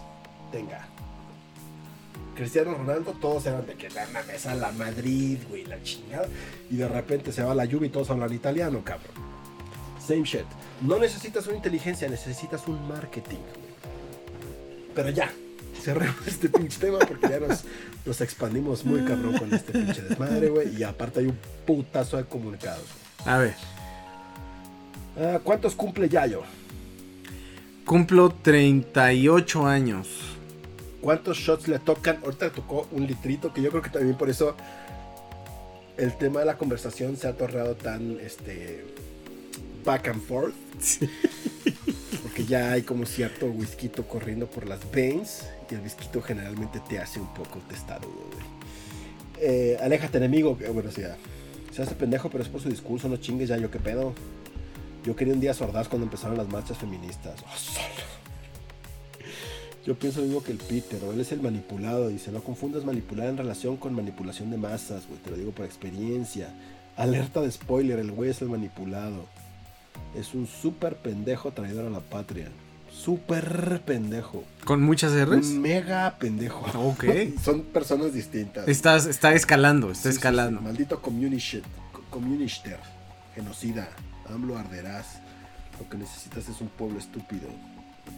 Tenga. 0.51 0.88
Cristiano 2.36 2.76
Ronaldo, 2.76 3.14
todos 3.20 3.46
eran 3.46 3.66
de 3.66 3.76
que 3.76 3.90
nada 3.90 4.08
mames 4.14 4.46
a 4.46 4.56
la 4.56 4.72
Madrid, 4.72 5.40
güey, 5.50 5.66
la 5.66 5.82
chingada. 5.84 6.28
Y 6.70 6.78
de 6.78 6.88
repente 6.88 7.32
se 7.32 7.44
va 7.44 7.54
la 7.54 7.66
lluvia 7.66 7.88
y 7.88 7.90
todos 7.90 8.10
hablan 8.10 8.34
italiano, 8.34 8.82
cabrón. 8.84 9.14
Same 10.06 10.24
shit. 10.24 10.46
No 10.82 10.98
necesitas 10.98 11.46
una 11.48 11.58
inteligencia, 11.58 12.08
necesitas 12.10 12.68
un 12.68 12.88
marketing, 12.88 13.38
güey. 13.38 13.72
Pero 14.96 15.10
ya, 15.10 15.32
cerremos 15.82 16.28
este 16.28 16.50
pinche 16.58 16.80
tema 16.80 17.00
porque 17.00 17.30
ya 17.30 17.40
nos, 17.40 17.64
nos 18.06 18.22
expandimos 18.22 18.86
muy 18.86 19.04
cabrón 19.04 19.38
con 19.38 19.54
este 19.54 19.74
pinche 19.74 20.02
desmadre, 20.02 20.50
güey. 20.50 20.76
Y 20.76 20.84
aparte 20.84 21.20
hay 21.20 21.28
un 21.28 21.38
putazo 21.66 22.18
de 22.18 22.26
comunicados. 22.26 22.86
A 23.26 23.38
ver. 23.38 23.56
Ah, 25.18 25.40
¿Cuántos 25.44 25.76
cumple 25.76 26.08
Yayo? 26.10 26.44
Cumplo 27.86 28.34
38 28.42 29.68
años. 29.68 30.31
¿Cuántos 31.02 31.38
shots 31.38 31.68
le 31.68 31.80
tocan? 31.80 32.20
Ahorita 32.24 32.45
le 32.45 32.52
tocó 32.52 32.88
un 32.91 33.08
litrito, 33.08 33.54
que 33.54 33.62
yo 33.62 33.70
creo 33.72 33.82
que 33.82 33.89
también 33.89 34.16
por 34.18 34.30
eso 34.30 34.56
el 35.97 36.16
tema 36.18 36.41
de 36.41 36.45
la 36.45 36.58
conversación 36.58 37.18
se 37.18 37.28
ha 37.28 37.34
tornado 37.34 37.76
tan 37.76 38.20
este 38.20 38.86
back 39.84 40.08
and 40.10 40.22
forth. 40.22 40.54
Porque 42.24 42.45
ya 42.45 42.72
hay 42.72 42.84
como 42.84 43.06
cierto 43.06 43.47
whisky 43.47 43.89
corriendo 43.89 44.47
por 44.47 44.68
las 44.68 44.80
veins. 44.91 45.43
Y 45.70 45.76
el 45.76 45.82
whisky 45.82 46.08
generalmente 46.26 46.80
te 46.88 46.99
hace 46.99 47.20
un 47.20 47.34
poco 47.34 47.60
testarudo, 47.68 48.30
güey. 48.32 48.45
Eh, 49.39 49.78
aléjate, 49.82 50.18
enemigo. 50.18 50.58
Eh, 50.62 50.70
Bueno, 50.70 50.91
sí, 50.91 51.02
ya. 51.02 51.18
Se 51.72 51.82
hace 51.82 51.95
pendejo, 51.95 52.30
pero 52.30 52.43
es 52.43 52.49
por 52.49 52.62
su 52.62 52.70
discurso, 52.70 53.08
no 53.08 53.18
chingues 53.18 53.49
ya, 53.49 53.58
yo 53.58 53.72
qué 53.72 53.80
pedo. 53.80 54.14
Yo 55.06 55.16
quería 55.16 55.34
un 55.34 55.39
día 55.39 55.54
sordaz 55.54 55.88
cuando 55.88 56.06
empezaron 56.06 56.38
las 56.38 56.47
marchas 56.47 56.78
feministas. 56.78 57.41
Oh, 57.41 57.58
solo. 57.58 58.11
Yo 59.86 59.96
pienso 59.98 60.20
lo 60.20 60.28
mismo 60.28 60.44
que 60.44 60.52
el 60.52 60.60
Peter, 60.60 61.04
o 61.04 61.12
él 61.12 61.20
es 61.22 61.32
el 61.32 61.42
manipulado. 61.42 62.08
Dice, 62.10 62.32
no 62.32 62.44
confundas 62.44 62.86
manipular 62.86 63.28
en 63.28 63.38
relación 63.38 63.78
con 63.78 63.94
manipulación 63.96 64.52
de 64.52 64.58
masas, 64.58 65.08
güey. 65.08 65.20
Te 65.22 65.32
lo 65.32 65.38
digo 65.38 65.52
por 65.52 65.66
experiencia. 65.66 66.50
Alerta 66.98 67.42
de 67.42 67.52
spoiler, 67.52 67.98
el 68.00 68.12
güey 68.12 68.30
es 68.30 68.42
el 68.42 68.50
manipulado. 68.50 69.26
Es 70.16 70.34
un 70.36 70.46
súper 70.46 70.98
pendejo 70.98 71.52
traidor 71.52 71.86
a 71.86 71.90
la 71.90 72.00
patria. 72.02 72.50
Súper 72.92 73.82
pendejo. 73.86 74.44
Con 74.66 74.84
muchas 74.84 75.14
R's. 75.14 75.48
Un 75.48 75.62
mega 75.62 76.16
pendejo. 76.20 76.66
Ok. 76.80 77.06
Son 77.44 77.62
personas 77.64 78.14
distintas. 78.14 78.68
Estás, 78.68 79.06
está 79.08 79.34
escalando, 79.34 79.92
está 79.92 80.04
Sí, 80.04 80.10
sí, 80.10 80.12
sí. 80.12 80.18
escalando. 80.18 80.62
Maldito 80.62 81.02
communist, 81.02 81.56
communister, 82.10 82.78
genocida, 83.34 83.90
AMLO 84.30 84.58
arderás. 84.58 85.20
Lo 85.80 85.90
que 85.90 85.98
necesitas 85.98 86.48
es 86.50 86.62
un 86.62 86.68
pueblo 86.68 87.00
estúpido. 87.00 87.48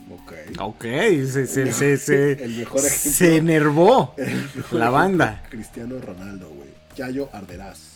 Ok. 0.09 0.33
Ok, 0.59 0.83
se, 0.83 1.47
se, 1.47 1.71
se, 1.71 1.97
se, 1.97 2.31
El 2.43 2.57
mejor 2.57 2.79
ejemplo. 2.85 3.11
se 3.11 3.35
enervó. 3.37 4.13
El 4.17 4.35
mejor 4.55 4.79
La 4.79 4.89
banda. 4.89 5.43
Cristiano 5.49 5.99
Ronaldo, 5.99 6.49
güey. 6.49 6.69
Yayo 6.95 7.29
arderás. 7.33 7.89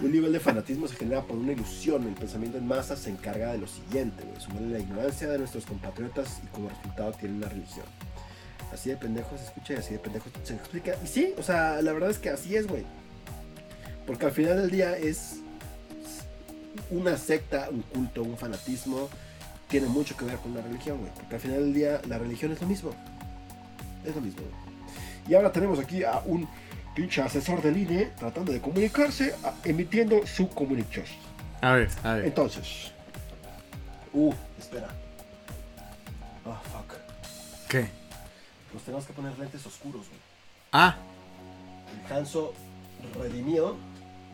Un 0.00 0.12
nivel 0.12 0.32
de 0.32 0.40
fanatismo 0.40 0.86
se 0.86 0.94
genera 0.96 1.22
por 1.22 1.36
una 1.36 1.52
ilusión. 1.52 2.06
El 2.06 2.14
pensamiento 2.14 2.58
en 2.58 2.66
masa 2.66 2.96
se 2.96 3.10
encarga 3.10 3.52
de 3.52 3.58
lo 3.58 3.66
siguiente, 3.66 4.22
güey. 4.24 4.40
Sumarle 4.40 4.68
la 4.70 4.78
ignorancia 4.78 5.28
de 5.28 5.38
nuestros 5.38 5.66
compatriotas 5.66 6.40
y 6.44 6.46
como 6.48 6.68
resultado 6.68 7.12
tiene 7.12 7.36
una 7.36 7.48
religión. 7.48 7.86
Así 8.72 8.90
de 8.90 8.96
pendejo 8.96 9.36
se 9.36 9.44
escucha 9.44 9.74
y 9.74 9.76
así 9.76 9.92
de 9.94 9.98
pendejo 9.98 10.26
se 10.44 10.54
explica. 10.54 10.94
Y 11.04 11.08
sí, 11.08 11.34
o 11.36 11.42
sea, 11.42 11.82
la 11.82 11.92
verdad 11.92 12.10
es 12.10 12.18
que 12.18 12.30
así 12.30 12.54
es, 12.54 12.68
güey. 12.68 12.84
Porque 14.06 14.26
al 14.26 14.32
final 14.32 14.58
del 14.58 14.70
día 14.70 14.96
es 14.96 15.36
una 16.90 17.16
secta, 17.16 17.68
un 17.70 17.82
culto, 17.82 18.22
un 18.22 18.36
fanatismo. 18.38 19.08
Tiene 19.70 19.86
mucho 19.86 20.16
que 20.16 20.24
ver 20.24 20.36
con 20.38 20.54
la 20.54 20.60
religión, 20.62 20.98
güey. 20.98 21.10
Porque 21.14 21.34
al 21.36 21.40
final 21.40 21.58
del 21.60 21.74
día 21.74 22.02
la 22.08 22.18
religión 22.18 22.52
es 22.52 22.60
lo 22.60 22.66
mismo. 22.66 22.90
Es 24.04 24.14
lo 24.14 24.20
mismo, 24.20 24.42
güey. 24.42 24.70
Y 25.28 25.34
ahora 25.34 25.52
tenemos 25.52 25.78
aquí 25.78 26.02
a 26.02 26.20
un 26.26 26.48
pinche 26.94 27.22
asesor 27.22 27.62
del 27.62 27.76
INE 27.76 28.06
tratando 28.18 28.52
de 28.52 28.60
comunicarse, 28.60 29.34
a- 29.44 29.54
emitiendo 29.64 30.26
su 30.26 30.48
comunicación. 30.48 31.06
A 31.60 31.72
ver, 31.72 31.88
a 32.02 32.14
ver. 32.14 32.24
Entonces. 32.26 32.90
Uh, 34.12 34.32
espera. 34.58 34.88
Oh, 36.44 36.54
fuck. 36.72 36.94
¿Qué? 37.68 37.86
Nos 38.74 38.82
tenemos 38.82 39.06
que 39.06 39.12
poner 39.12 39.38
lentes 39.38 39.64
oscuros, 39.66 40.08
güey. 40.08 40.20
Ah, 40.72 40.96
El 42.08 42.12
Hanso 42.12 42.54
redimió 43.20 43.76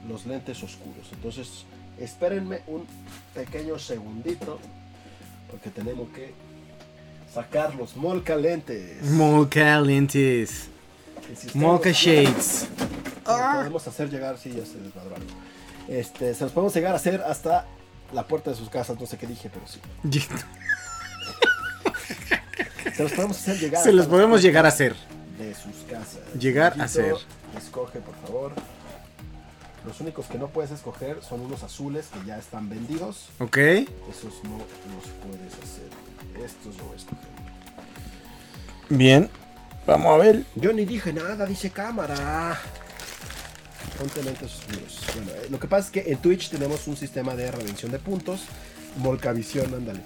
los 0.09 0.25
lentes 0.25 0.63
oscuros. 0.63 1.09
Entonces, 1.13 1.65
espérenme 1.99 2.61
un 2.69 2.87
pequeño 3.35 3.79
segundito. 3.79 4.59
Porque 5.51 5.71
tenemos 5.71 6.09
que 6.11 6.33
sacar 7.33 7.75
los 7.75 7.97
molca 7.97 8.37
lentes. 8.37 9.03
Molca 9.03 9.81
lentes. 9.81 10.69
El 11.29 11.37
sistema 11.37 11.67
Molca 11.67 11.91
shades. 11.91 12.67
Se 13.25 13.33
los 13.33 13.57
podemos 13.57 13.89
hacer 13.89 14.11
llegar, 14.11 14.39
sí, 14.39 14.51
ya 14.51 14.65
se 14.65 14.79
desmadró 14.79 15.17
algo. 15.17 15.29
Este, 15.89 16.35
se 16.35 16.45
los 16.45 16.53
podemos 16.53 16.75
llegar 16.75 16.93
a 16.93 16.97
hacer 16.97 17.23
hasta 17.23 17.67
la 18.13 18.27
puerta 18.27 18.51
de 18.51 18.57
sus 18.57 18.69
casas, 18.69 18.99
no 18.99 19.07
sé 19.07 19.19
qué 19.19 19.27
dije, 19.27 19.51
pero 19.53 19.67
sí. 19.67 19.81
Se 22.95 23.03
los 23.03 23.13
podemos 23.13 23.37
hacer 23.37 23.59
llegar. 23.59 23.83
Se 23.83 23.89
hasta 23.91 23.93
los 23.93 24.07
podemos 24.07 24.43
llegar 24.43 24.65
a 24.65 24.69
hacer. 24.69 24.95
De 25.39 25.55
sus 25.55 25.75
casas. 25.91 26.23
Llegar 26.39 26.81
a 26.81 26.89
ser. 26.89 27.15
Escoge, 27.57 28.01
por 28.01 28.15
favor. 28.27 28.53
Los 29.87 30.01
únicos 30.01 30.27
que 30.27 30.37
no 30.37 30.49
puedes 30.49 30.73
escoger 30.73 31.23
son 31.23 31.41
unos 31.41 31.63
azules 31.63 32.07
que 32.13 32.27
ya 32.27 32.39
están 32.39 32.69
vendidos. 32.69 33.29
¿Ok? 33.39 33.57
Esos 33.57 34.43
no 34.43 34.59
los 34.59 35.07
puedes 35.23 35.55
hacer. 35.55 35.89
Estos 36.45 36.77
no 36.77 36.93
escoger. 36.95 37.37
Bien. 38.89 39.31
Vamos 39.87 40.13
a 40.13 40.17
ver. 40.19 40.45
Yo 40.57 40.73
ni 40.73 40.85
dije 40.85 41.13
nada, 41.13 41.47
dice 41.47 41.71
cámara. 41.71 42.61
Ponte 43.97 44.23
lentes 44.25 44.57
oscuros. 44.57 45.01
Bueno, 45.15 45.31
eh, 45.31 45.47
lo 45.51 45.61
que 45.61 45.69
pasa 45.69 45.87
es 45.87 45.93
que 45.93 46.13
en 46.13 46.19
Twitch 46.19 46.51
tenemos 46.51 46.89
un 46.89 46.97
sistema 46.97 47.37
de 47.37 47.53
redención 47.53 47.93
de 47.93 48.01
puntos. 48.01 48.41
Molcavisión, 48.97 49.73
ándale. 49.73 50.01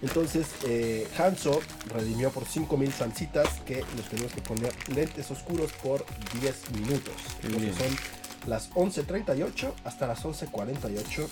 Entonces, 0.00 0.46
eh, 0.66 1.06
Hanso 1.18 1.60
redimió 1.92 2.30
por 2.30 2.46
5000 2.46 2.92
salsitas 2.92 3.48
que 3.66 3.84
nos 3.96 4.08
tenemos 4.08 4.32
que 4.32 4.40
poner 4.40 4.72
lentes 4.94 5.30
oscuros 5.30 5.72
por 5.82 6.04
10 6.40 6.70
minutos. 6.70 7.14
Entonces 7.42 7.76
son 7.76 8.17
las 8.46 8.70
11.38 8.72 9.72
hasta 9.84 10.06
las 10.06 10.24
11.48. 10.24 11.28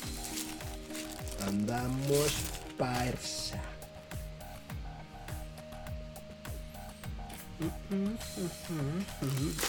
Andamos 1.47 2.35
parsa. 2.79 3.63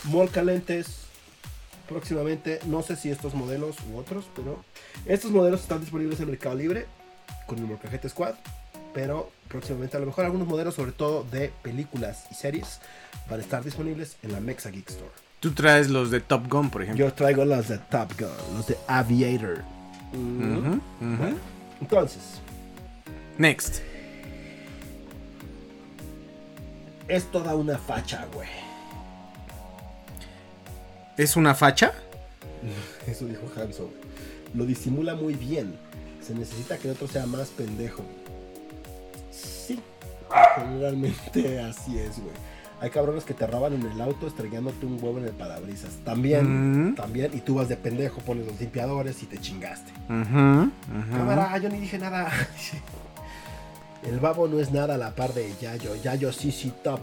Molca 0.05 0.43
lentes 0.43 1.07
próximamente, 1.87 2.59
no 2.65 2.83
sé 2.83 2.95
si 2.95 3.09
estos 3.09 3.33
modelos 3.33 3.77
u 3.89 3.97
otros, 3.97 4.25
pero 4.35 4.63
estos 5.05 5.31
modelos 5.31 5.61
están 5.61 5.79
disponibles 5.79 6.19
en 6.19 6.29
Mercado 6.29 6.55
Libre 6.55 6.85
con 7.45 7.59
el 7.59 7.65
Molcajete 7.65 8.09
Squad, 8.09 8.35
pero 8.93 9.31
próximamente 9.47 9.95
a 9.95 9.99
lo 9.99 10.05
mejor 10.05 10.25
algunos 10.25 10.47
modelos, 10.47 10.75
sobre 10.75 10.91
todo 10.91 11.23
de 11.23 11.51
películas 11.63 12.25
y 12.29 12.35
series, 12.35 12.79
van 13.29 13.39
a 13.39 13.43
estar 13.43 13.63
disponibles 13.63 14.17
en 14.23 14.33
la 14.33 14.39
Mexa 14.39 14.69
Geek 14.69 14.89
Store. 14.89 15.26
Tú 15.39 15.51
traes 15.51 15.89
los 15.89 16.09
de 16.09 16.19
Top 16.19 16.47
Gun, 16.49 16.69
por 16.69 16.81
ejemplo. 16.83 17.05
Yo 17.05 17.13
traigo 17.13 17.45
los 17.45 17.67
de 17.67 17.77
Top 17.77 18.11
Gun, 18.19 18.55
los 18.55 18.67
de 18.67 18.77
Aviator. 18.87 19.63
Mm. 20.13 20.79
Bueno, 21.17 21.37
entonces, 21.79 22.41
Next. 23.37 23.81
es 27.07 27.31
toda 27.31 27.55
una 27.55 27.77
facha, 27.77 28.25
güey. 28.33 28.49
¿Es 31.17 31.35
una 31.35 31.53
facha? 31.55 31.93
Eso 33.07 33.25
dijo 33.25 33.43
Hanson. 33.55 33.89
Lo 34.53 34.65
disimula 34.65 35.15
muy 35.15 35.33
bien. 35.35 35.75
Se 36.21 36.33
necesita 36.33 36.77
que 36.77 36.89
el 36.89 36.95
otro 36.95 37.07
sea 37.07 37.25
más 37.25 37.49
pendejo. 37.49 38.03
Sí. 39.31 39.79
Generalmente 40.55 41.59
así 41.61 41.99
es, 41.99 42.19
güey. 42.19 42.33
Hay 42.79 42.91
cabrones 42.91 43.23
que 43.23 43.33
te 43.33 43.47
roban 43.47 43.73
en 43.73 43.83
el 43.83 43.99
auto 43.99 44.27
estrellándote 44.27 44.85
un 44.85 45.03
huevo 45.03 45.17
en 45.17 45.25
el 45.25 45.31
parabrisas. 45.31 45.95
También, 46.05 46.93
también. 46.95 47.31
Y 47.33 47.41
tú 47.41 47.55
vas 47.55 47.69
de 47.69 47.75
pendejo, 47.75 48.21
pones 48.21 48.45
los 48.45 48.59
limpiadores 48.59 49.23
y 49.23 49.25
te 49.25 49.39
chingaste. 49.39 49.91
Ujú, 50.09 50.69
ujú. 50.99 51.11
Cámara, 51.11 51.57
yo 51.57 51.69
ni 51.69 51.79
dije 51.79 51.97
nada. 51.97 52.31
El 54.03 54.19
babo 54.19 54.47
no 54.47 54.59
es 54.59 54.71
nada 54.71 54.93
a 54.93 54.97
la 54.97 55.15
par 55.15 55.33
de 55.33 55.51
Yayo. 55.59 55.95
Yayo 55.95 56.31
sí, 56.31 56.51
sí, 56.51 56.71
top. 56.83 56.99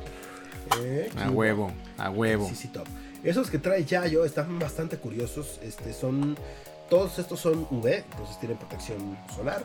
¿Eh? 0.81 1.11
A 1.17 1.29
huevo, 1.31 1.73
a 1.99 2.09
huevo. 2.09 2.49
Sí, 2.49 2.55
sí, 2.55 2.69
top. 2.69 2.87
Esos 3.25 3.51
que 3.51 3.59
trae 3.59 3.85
Yayo 3.85 4.25
están 4.25 4.59
bastante 4.59 4.97
curiosos. 4.99 5.59
Este, 5.63 5.93
son, 5.93 6.37
todos 6.89 7.19
estos 7.19 7.41
son 7.41 7.67
UV, 7.71 7.87
entonces 8.11 8.39
tienen 8.39 8.59
protección 8.59 9.19
solar. 9.35 9.65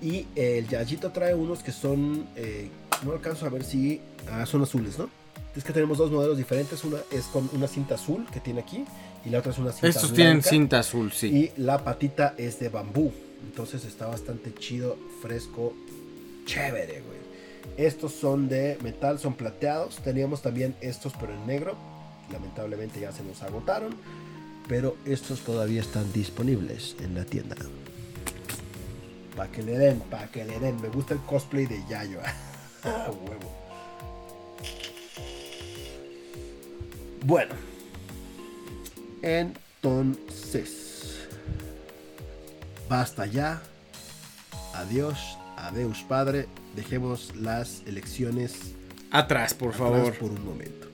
Y 0.00 0.26
el 0.34 0.68
Yayito 0.68 1.10
trae 1.10 1.34
unos 1.34 1.62
que 1.62 1.72
son, 1.72 2.26
eh, 2.34 2.70
no 3.04 3.12
alcanzo 3.12 3.46
a 3.46 3.50
ver 3.50 3.62
si, 3.64 4.00
ah, 4.30 4.44
son 4.44 4.62
azules, 4.62 4.98
¿no? 4.98 5.08
Es 5.58 5.64
que 5.64 5.72
tenemos 5.72 5.98
dos 5.98 6.12
modelos 6.12 6.38
diferentes. 6.38 6.84
Una 6.84 6.98
es 7.10 7.24
con 7.24 7.50
una 7.52 7.66
cinta 7.66 7.96
azul 7.96 8.24
que 8.32 8.38
tiene 8.38 8.60
aquí 8.60 8.84
y 9.24 9.30
la 9.30 9.40
otra 9.40 9.50
es 9.50 9.58
una 9.58 9.72
cinta 9.72 9.88
Estos 9.88 10.14
tienen 10.14 10.40
cinta 10.40 10.78
azul, 10.78 11.10
sí. 11.10 11.26
Y 11.26 11.60
la 11.60 11.82
patita 11.82 12.36
es 12.38 12.60
de 12.60 12.68
bambú. 12.68 13.12
Entonces 13.42 13.84
está 13.84 14.06
bastante 14.06 14.54
chido, 14.54 14.96
fresco, 15.20 15.74
chévere, 16.46 17.02
güey. 17.02 17.18
Estos 17.76 18.12
son 18.12 18.48
de 18.48 18.78
metal, 18.84 19.18
son 19.18 19.34
plateados. 19.34 19.96
Teníamos 19.96 20.42
también 20.42 20.76
estos, 20.80 21.12
pero 21.18 21.34
en 21.34 21.44
negro. 21.48 21.76
Lamentablemente 22.30 23.00
ya 23.00 23.10
se 23.10 23.24
nos 23.24 23.42
agotaron. 23.42 23.96
Pero 24.68 24.96
estos 25.06 25.40
todavía 25.40 25.80
están 25.80 26.12
disponibles 26.12 26.94
en 27.00 27.16
la 27.16 27.24
tienda. 27.24 27.56
Pa' 29.36 29.48
que 29.48 29.64
le 29.64 29.76
den, 29.76 29.98
pa' 30.02 30.28
que 30.28 30.44
le 30.44 30.60
den. 30.60 30.80
Me 30.80 30.88
gusta 30.88 31.14
el 31.14 31.20
cosplay 31.20 31.66
de 31.66 31.82
Yayo. 31.88 32.20
Huevo. 32.84 33.67
Bueno. 37.24 37.54
Entonces. 39.22 41.26
Basta 42.88 43.26
ya. 43.26 43.62
Adiós. 44.74 45.18
Adeus, 45.56 46.02
padre. 46.08 46.46
Dejemos 46.76 47.34
las 47.36 47.82
elecciones 47.86 48.74
Atrás, 49.10 49.54
por 49.54 49.74
atrás 49.74 49.90
favor. 49.90 50.14
por 50.18 50.30
un 50.30 50.44
momento. 50.44 50.86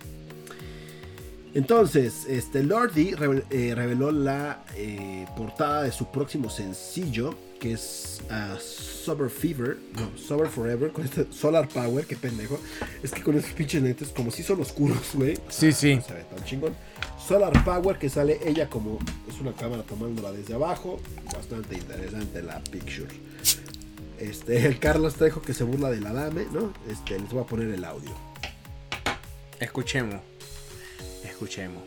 Entonces, 1.53 2.25
este 2.29 2.63
Lordi 2.63 3.15
eh, 3.51 3.73
reveló 3.77 4.11
la 4.11 4.65
eh, 4.77 5.27
portada 5.37 5.83
de 5.83 5.93
su 5.93 6.11
próximo 6.11 6.49
sencillo, 6.51 7.37
que 7.65 7.73
es 7.73 8.21
ah, 8.29 8.59
Sober 8.61 9.31
Fever, 9.31 9.79
no, 9.95 10.19
Sober 10.19 10.49
Forever, 10.49 10.93
con 10.93 11.03
este 11.03 11.27
Solar 11.33 11.67
Power, 11.67 12.05
qué 12.05 12.15
pendejo. 12.15 12.61
Es 13.03 13.11
que 13.11 13.23
con 13.23 13.39
estos 13.39 13.53
pinches 13.53 13.83
lentes, 13.83 14.09
como 14.11 14.31
si 14.31 14.43
son 14.43 14.61
oscuros, 14.61 15.13
güey. 15.15 15.39
Sí, 15.49 15.73
sí. 15.73 15.97
No 15.97 16.03
se 16.03 16.13
ve 16.13 16.25
tan 16.25 16.45
chingón. 16.45 16.75
Solar 17.27 17.65
Power, 17.65 17.99
que 17.99 18.11
sale 18.11 18.39
ella 18.45 18.69
como 18.69 18.99
es 19.27 19.41
una 19.41 19.55
cámara 19.55 19.83
tomándola 19.83 20.31
desde 20.31 20.53
abajo. 20.53 21.01
Bastante 21.33 21.77
interesante 21.77 22.43
la 22.43 22.63
picture. 22.65 23.09
Este, 24.19 24.67
el 24.67 24.79
Carlos 24.79 25.15
Trejo 25.15 25.41
que 25.41 25.55
se 25.55 25.65
burla 25.65 25.91
de 25.91 26.03
la 26.03 26.13
dame, 26.13 26.47
¿no? 26.53 26.71
Este, 26.91 27.19
les 27.19 27.31
voy 27.31 27.45
a 27.45 27.47
poner 27.47 27.69
el 27.69 27.83
audio. 27.83 28.15
Escuchemos. 29.59 30.21
Escuchemos. 31.25 31.83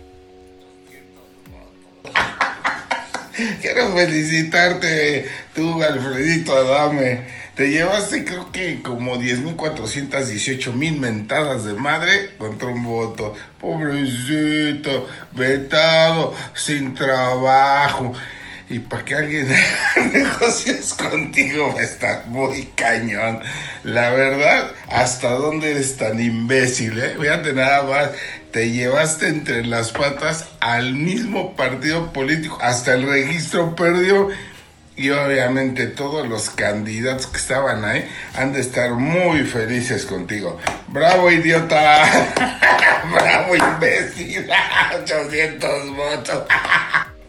Quiero 3.61 3.93
felicitarte, 3.93 5.25
tú, 5.53 5.81
Alfredito 5.83 6.55
Adame. 6.55 7.25
Te 7.55 7.69
llevaste, 7.69 8.23
creo 8.23 8.51
que 8.51 8.81
como 8.81 9.17
10.418 9.17 10.73
mil 10.73 10.99
mentadas 10.99 11.65
de 11.65 11.73
madre 11.73 12.31
contra 12.37 12.67
un 12.67 12.83
voto. 12.83 13.33
Pobrecito, 13.59 15.07
vetado, 15.33 16.35
sin 16.53 16.93
trabajo. 16.93 18.13
Y 18.69 18.79
para 18.79 19.05
que 19.05 19.15
alguien 19.15 19.47
negocies 20.13 20.93
contigo 20.93 21.75
estar 21.79 22.27
muy 22.27 22.63
cañón. 22.75 23.39
La 23.83 24.09
verdad, 24.09 24.71
¿hasta 24.89 25.29
dónde 25.31 25.71
eres 25.71 25.97
tan 25.97 26.19
imbécil, 26.19 26.99
eh? 26.99 27.15
Fíjate 27.19 27.53
nada 27.53 27.83
más, 27.83 28.09
te 28.57 28.71
llevaste 28.71 29.27
entre 29.27 29.63
las 29.67 29.91
patas 29.91 30.47
al 30.61 30.95
mismo 30.95 31.55
partido 31.55 32.11
político, 32.11 32.57
hasta 32.59 32.95
el 32.95 33.07
registro 33.07 33.75
perdió. 33.75 34.29
Y 34.95 35.11
obviamente 35.11 35.85
todos 35.85 36.27
los 36.27 36.49
candidatos 36.49 37.27
que 37.27 37.37
estaban 37.37 37.85
ahí 37.85 38.09
han 38.33 38.53
de 38.53 38.61
estar 38.61 38.93
muy 38.93 39.43
felices 39.43 40.07
contigo. 40.07 40.57
¡Bravo, 40.87 41.29
idiota! 41.29 42.03
¡Bravo, 43.13 43.55
imbécil! 43.55 44.49
800 45.03 45.95
votos. 45.95 46.43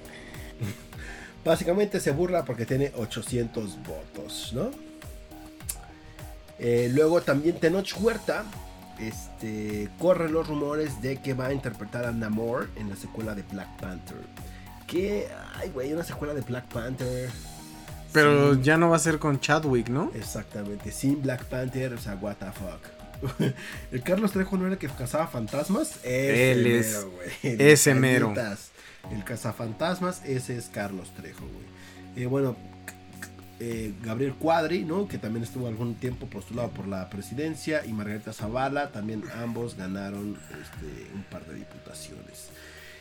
Básicamente 1.45 2.01
se 2.01 2.11
burla 2.11 2.47
porque 2.47 2.65
tiene 2.65 2.91
800 2.97 3.83
votos, 3.83 4.53
¿no? 4.55 4.71
Eh, 6.59 6.89
luego 6.91 7.21
también 7.21 7.61
Tenoch 7.61 7.93
Huerta. 8.01 8.47
Este, 9.01 9.89
corren 9.99 10.33
los 10.33 10.49
rumores 10.49 11.01
de 11.03 11.19
que 11.21 11.35
va 11.35 11.47
a 11.47 11.53
interpretar 11.53 12.05
a 12.05 12.13
Namor 12.13 12.69
en 12.77 12.91
la 12.91 12.97
secuela 12.97 13.35
de 13.35 13.43
Black 13.43 13.69
Panther. 13.81 14.19
Que, 14.87 15.29
ay, 15.57 15.71
güey, 15.71 15.93
una 15.93 16.03
secuela 16.05 16.35
de 16.35 16.41
Black 16.41 16.67
Panther. 16.67 17.31
Pero 18.13 18.55
ya 18.55 18.77
no 18.79 18.89
va 18.91 18.97
a 18.97 19.01
ser 19.01 19.19
con 19.19 19.39
Chadwick, 19.39 19.89
¿no? 19.89 20.11
Exactamente, 20.15 20.91
sin 20.93 21.21
Black 21.23 21.45
Panther, 21.45 21.93
o 21.93 21.99
sea, 21.99 22.15
what 22.15 22.37
the 22.37 22.47
fuck. 22.47 23.53
el 23.93 24.03
Carlos 24.03 24.33
Trejo 24.33 24.57
no 24.57 24.65
era 24.65 24.75
el 24.75 24.79
que 24.79 24.89
cazaba 24.89 25.27
fantasmas. 25.27 25.97
Ese 26.05 26.53
Él 26.53 26.67
es- 26.67 26.87
mero, 26.95 27.11
güey. 27.11 27.55
El 27.55 27.61
ese 27.73 27.95
mero. 27.95 28.35
El 29.13 29.25
cazafantasmas, 29.25 30.23
ese 30.25 30.57
es 30.57 30.69
Carlos 30.69 31.13
Trejo, 31.15 31.41
güey. 31.47 32.23
Eh, 32.23 32.27
bueno, 32.27 32.57
eh, 33.61 33.93
Gabriel 34.03 34.35
Cuadri, 34.35 34.85
¿no? 34.85 35.09
Que 35.09 35.19
también 35.19 35.43
estuvo 35.45 35.67
algún 35.67 35.95
tiempo 35.97 36.27
postulado 36.27 36.71
por 36.71 36.87
la 36.87 37.09
presidencia. 37.11 37.85
Y 37.85 37.93
Margarita 37.93 38.33
Zavala, 38.33 38.91
también 38.91 39.23
ambos 39.41 39.77
ganaron 39.77 40.37
este, 40.61 41.15
un 41.15 41.23
par 41.25 41.45
de 41.47 41.55
diputaciones. 41.55 42.49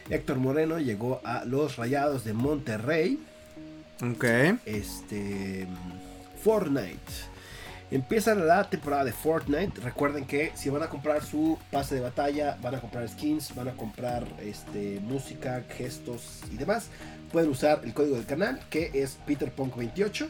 Héctor 0.10 0.38
Moreno 0.38 0.80
llegó 0.80 1.22
a 1.24 1.43
los 1.45 1.76
Rayados 1.76 2.24
de 2.24 2.34
Monterrey 2.34 3.20
Ok. 4.01 4.24
este 4.66 5.68
Fortnite. 6.43 6.97
Empieza 7.89 8.36
la 8.36 8.70
temporada 8.70 9.05
de 9.05 9.14
Fortnite. 9.14 9.80
Recuerden 9.82 10.26
que 10.26 10.51
si 10.55 10.70
van 10.70 10.84
a 10.84 10.88
comprar 10.89 11.24
su 11.24 11.58
pase 11.72 11.95
de 11.95 12.01
batalla, 12.01 12.58
van 12.62 12.76
a 12.76 12.82
comprar 12.82 13.08
skins, 13.08 13.55
van 13.55 13.70
a 13.70 13.72
comprar 13.74 14.26
este, 14.41 14.99
música, 15.01 15.64
gestos 15.78 16.41
y 16.51 16.58
demás, 16.58 16.88
pueden 17.32 17.50
usar 17.50 17.82
el 17.84 17.94
código 17.94 18.16
del 18.16 18.26
canal 18.26 18.60
que 18.70 18.92
es 18.94 19.18
PeterPunk28 19.28 20.30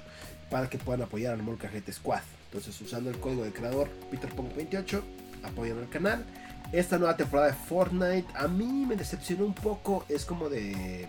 para 0.50 0.70
que 0.70 0.78
puedan 0.78 1.02
apoyar 1.02 1.34
al 1.34 1.43
Molcajete 1.43 1.91
Squad. 1.91 2.22
Entonces, 2.45 2.80
usando 2.82 3.10
el 3.10 3.20
código 3.20 3.43
del 3.43 3.54
creador 3.54 3.89
PeterPunk28, 4.12 5.02
apoyan 5.43 5.80
al 5.80 5.89
canal. 5.89 6.26
Esta 6.72 6.98
nueva 6.98 7.16
temporada 7.16 7.50
de 7.50 7.54
Fortnite 7.54 8.28
a 8.34 8.48
mí 8.48 8.86
me 8.86 8.95
decepcionó 8.95 9.45
un 9.45 9.54
poco. 9.54 10.06
Es 10.10 10.26
como 10.26 10.50
de 10.50 11.08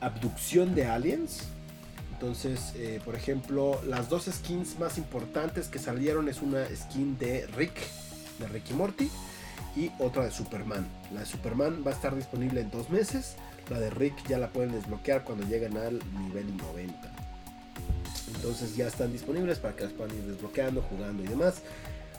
abducción 0.00 0.74
de 0.74 0.86
aliens. 0.86 1.44
Entonces, 2.12 2.72
eh, 2.76 3.00
por 3.04 3.16
ejemplo, 3.16 3.80
las 3.84 4.08
dos 4.08 4.26
skins 4.30 4.78
más 4.78 4.98
importantes 4.98 5.68
que 5.68 5.78
salieron 5.78 6.28
es 6.28 6.40
una 6.40 6.64
skin 6.66 7.18
de 7.18 7.46
Rick, 7.48 7.74
de 8.38 8.46
Rick 8.46 8.70
y 8.70 8.74
Morty, 8.74 9.10
y 9.74 9.90
otra 9.98 10.24
de 10.24 10.30
Superman. 10.30 10.86
La 11.12 11.20
de 11.20 11.26
Superman 11.26 11.82
va 11.84 11.90
a 11.90 11.94
estar 11.94 12.14
disponible 12.14 12.60
en 12.60 12.70
dos 12.70 12.90
meses. 12.90 13.34
La 13.70 13.80
de 13.80 13.90
Rick 13.90 14.26
ya 14.28 14.38
la 14.38 14.50
pueden 14.50 14.72
desbloquear 14.72 15.24
cuando 15.24 15.46
lleguen 15.46 15.76
al 15.76 16.00
nivel 16.20 16.56
90. 16.56 17.12
Entonces 18.34 18.76
ya 18.76 18.86
están 18.86 19.12
disponibles 19.12 19.58
para 19.58 19.76
que 19.76 19.84
las 19.84 19.92
puedan 19.92 20.16
ir 20.16 20.24
desbloqueando, 20.24 20.82
jugando 20.82 21.22
y 21.22 21.26
demás. 21.26 21.62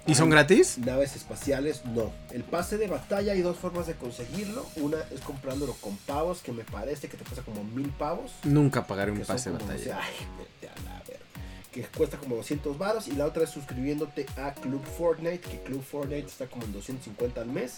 ¿Y 0.05 0.15
son 0.15 0.25
Hay 0.25 0.31
gratis? 0.31 0.77
Naves 0.79 1.15
espaciales, 1.15 1.85
no. 1.85 2.11
El 2.31 2.43
pase 2.43 2.77
de 2.77 2.87
batalla 2.87 3.31
hay 3.31 3.41
dos 3.41 3.57
formas 3.57 3.87
de 3.87 3.93
conseguirlo. 3.93 4.65
Una 4.75 4.97
es 5.11 5.21
comprándolo 5.21 5.73
con 5.79 5.95
pavos, 5.97 6.41
que 6.41 6.51
me 6.51 6.63
parece 6.63 7.07
que 7.07 7.15
te 7.15 7.23
cuesta 7.23 7.41
como 7.41 7.63
mil 7.63 7.89
pavos. 7.89 8.31
Nunca 8.43 8.85
pagaré 8.85 9.11
un 9.11 9.21
pase 9.21 9.49
de 9.49 9.57
batalla. 9.57 9.73
12 9.73 9.93
ay, 9.93 10.13
vete 10.37 10.67
a 10.67 10.83
la 10.83 10.99
verga. 11.07 11.23
Que 11.71 11.83
cuesta 11.83 12.17
como 12.17 12.35
200 12.35 12.77
varos. 12.77 13.07
Y 13.07 13.13
la 13.13 13.25
otra 13.25 13.45
es 13.45 13.49
suscribiéndote 13.49 14.25
a 14.37 14.53
Club 14.53 14.83
Fortnite. 14.97 15.39
Que 15.39 15.61
Club 15.61 15.81
Fortnite 15.81 16.27
está 16.27 16.47
como 16.47 16.65
en 16.65 16.73
250 16.73 17.39
al 17.39 17.47
mes. 17.47 17.75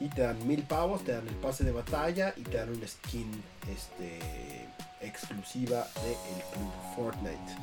Y 0.00 0.08
te 0.08 0.22
dan 0.22 0.46
mil 0.46 0.62
pavos, 0.62 1.02
te 1.04 1.12
dan 1.12 1.26
el 1.26 1.34
pase 1.36 1.64
de 1.64 1.72
batalla 1.72 2.32
y 2.36 2.42
te 2.42 2.56
dan 2.58 2.70
una 2.70 2.86
skin 2.86 3.30
este, 3.70 4.18
exclusiva 5.00 5.86
del 6.02 6.42
Club 6.52 6.72
Fortnite. 6.94 7.56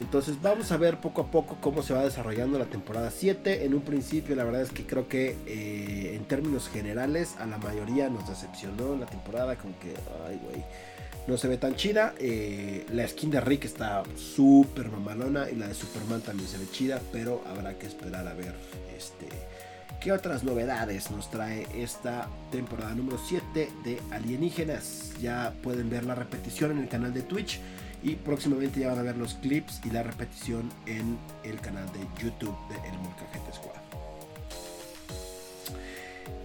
Entonces 0.00 0.40
vamos 0.40 0.72
a 0.72 0.78
ver 0.78 0.98
poco 0.98 1.20
a 1.20 1.30
poco 1.30 1.58
cómo 1.60 1.82
se 1.82 1.92
va 1.92 2.02
desarrollando 2.02 2.58
la 2.58 2.64
temporada 2.64 3.10
7. 3.10 3.64
En 3.64 3.74
un 3.74 3.82
principio 3.82 4.34
la 4.34 4.44
verdad 4.44 4.62
es 4.62 4.70
que 4.70 4.86
creo 4.86 5.08
que 5.08 5.36
eh, 5.46 6.14
en 6.16 6.24
términos 6.24 6.68
generales 6.68 7.36
a 7.38 7.46
la 7.46 7.58
mayoría 7.58 8.08
nos 8.08 8.26
decepcionó 8.26 8.96
la 8.96 9.06
temporada. 9.06 9.56
Como 9.56 9.78
que, 9.78 9.94
ay 10.26 10.40
güey, 10.42 10.64
no 11.26 11.36
se 11.36 11.48
ve 11.48 11.58
tan 11.58 11.76
chida. 11.76 12.14
Eh, 12.18 12.86
la 12.90 13.06
skin 13.06 13.30
de 13.30 13.42
Rick 13.42 13.66
está 13.66 14.02
súper 14.16 14.88
mamalona 14.88 15.50
y 15.50 15.56
la 15.56 15.68
de 15.68 15.74
Superman 15.74 16.22
también 16.22 16.48
se 16.48 16.56
ve 16.56 16.64
chida. 16.72 17.02
Pero 17.12 17.42
habrá 17.46 17.78
que 17.78 17.86
esperar 17.86 18.26
a 18.26 18.32
ver 18.32 18.54
este, 18.96 19.28
qué 20.00 20.12
otras 20.12 20.42
novedades 20.44 21.10
nos 21.10 21.30
trae 21.30 21.66
esta 21.74 22.26
temporada 22.50 22.94
número 22.94 23.18
7 23.18 23.70
de 23.84 24.00
Alienígenas. 24.10 25.12
Ya 25.20 25.52
pueden 25.62 25.90
ver 25.90 26.04
la 26.04 26.14
repetición 26.14 26.72
en 26.72 26.78
el 26.78 26.88
canal 26.88 27.12
de 27.12 27.22
Twitch. 27.22 27.60
Y 28.02 28.14
próximamente 28.14 28.80
ya 28.80 28.88
van 28.88 28.98
a 28.98 29.02
ver 29.02 29.18
los 29.18 29.34
clips 29.34 29.80
y 29.84 29.90
la 29.90 30.02
repetición 30.02 30.70
en 30.86 31.18
el 31.44 31.60
canal 31.60 31.84
de 31.92 32.00
YouTube 32.22 32.56
de 32.70 32.76
El 32.88 32.98
Molcajete 32.98 33.52
Squad. 33.52 33.74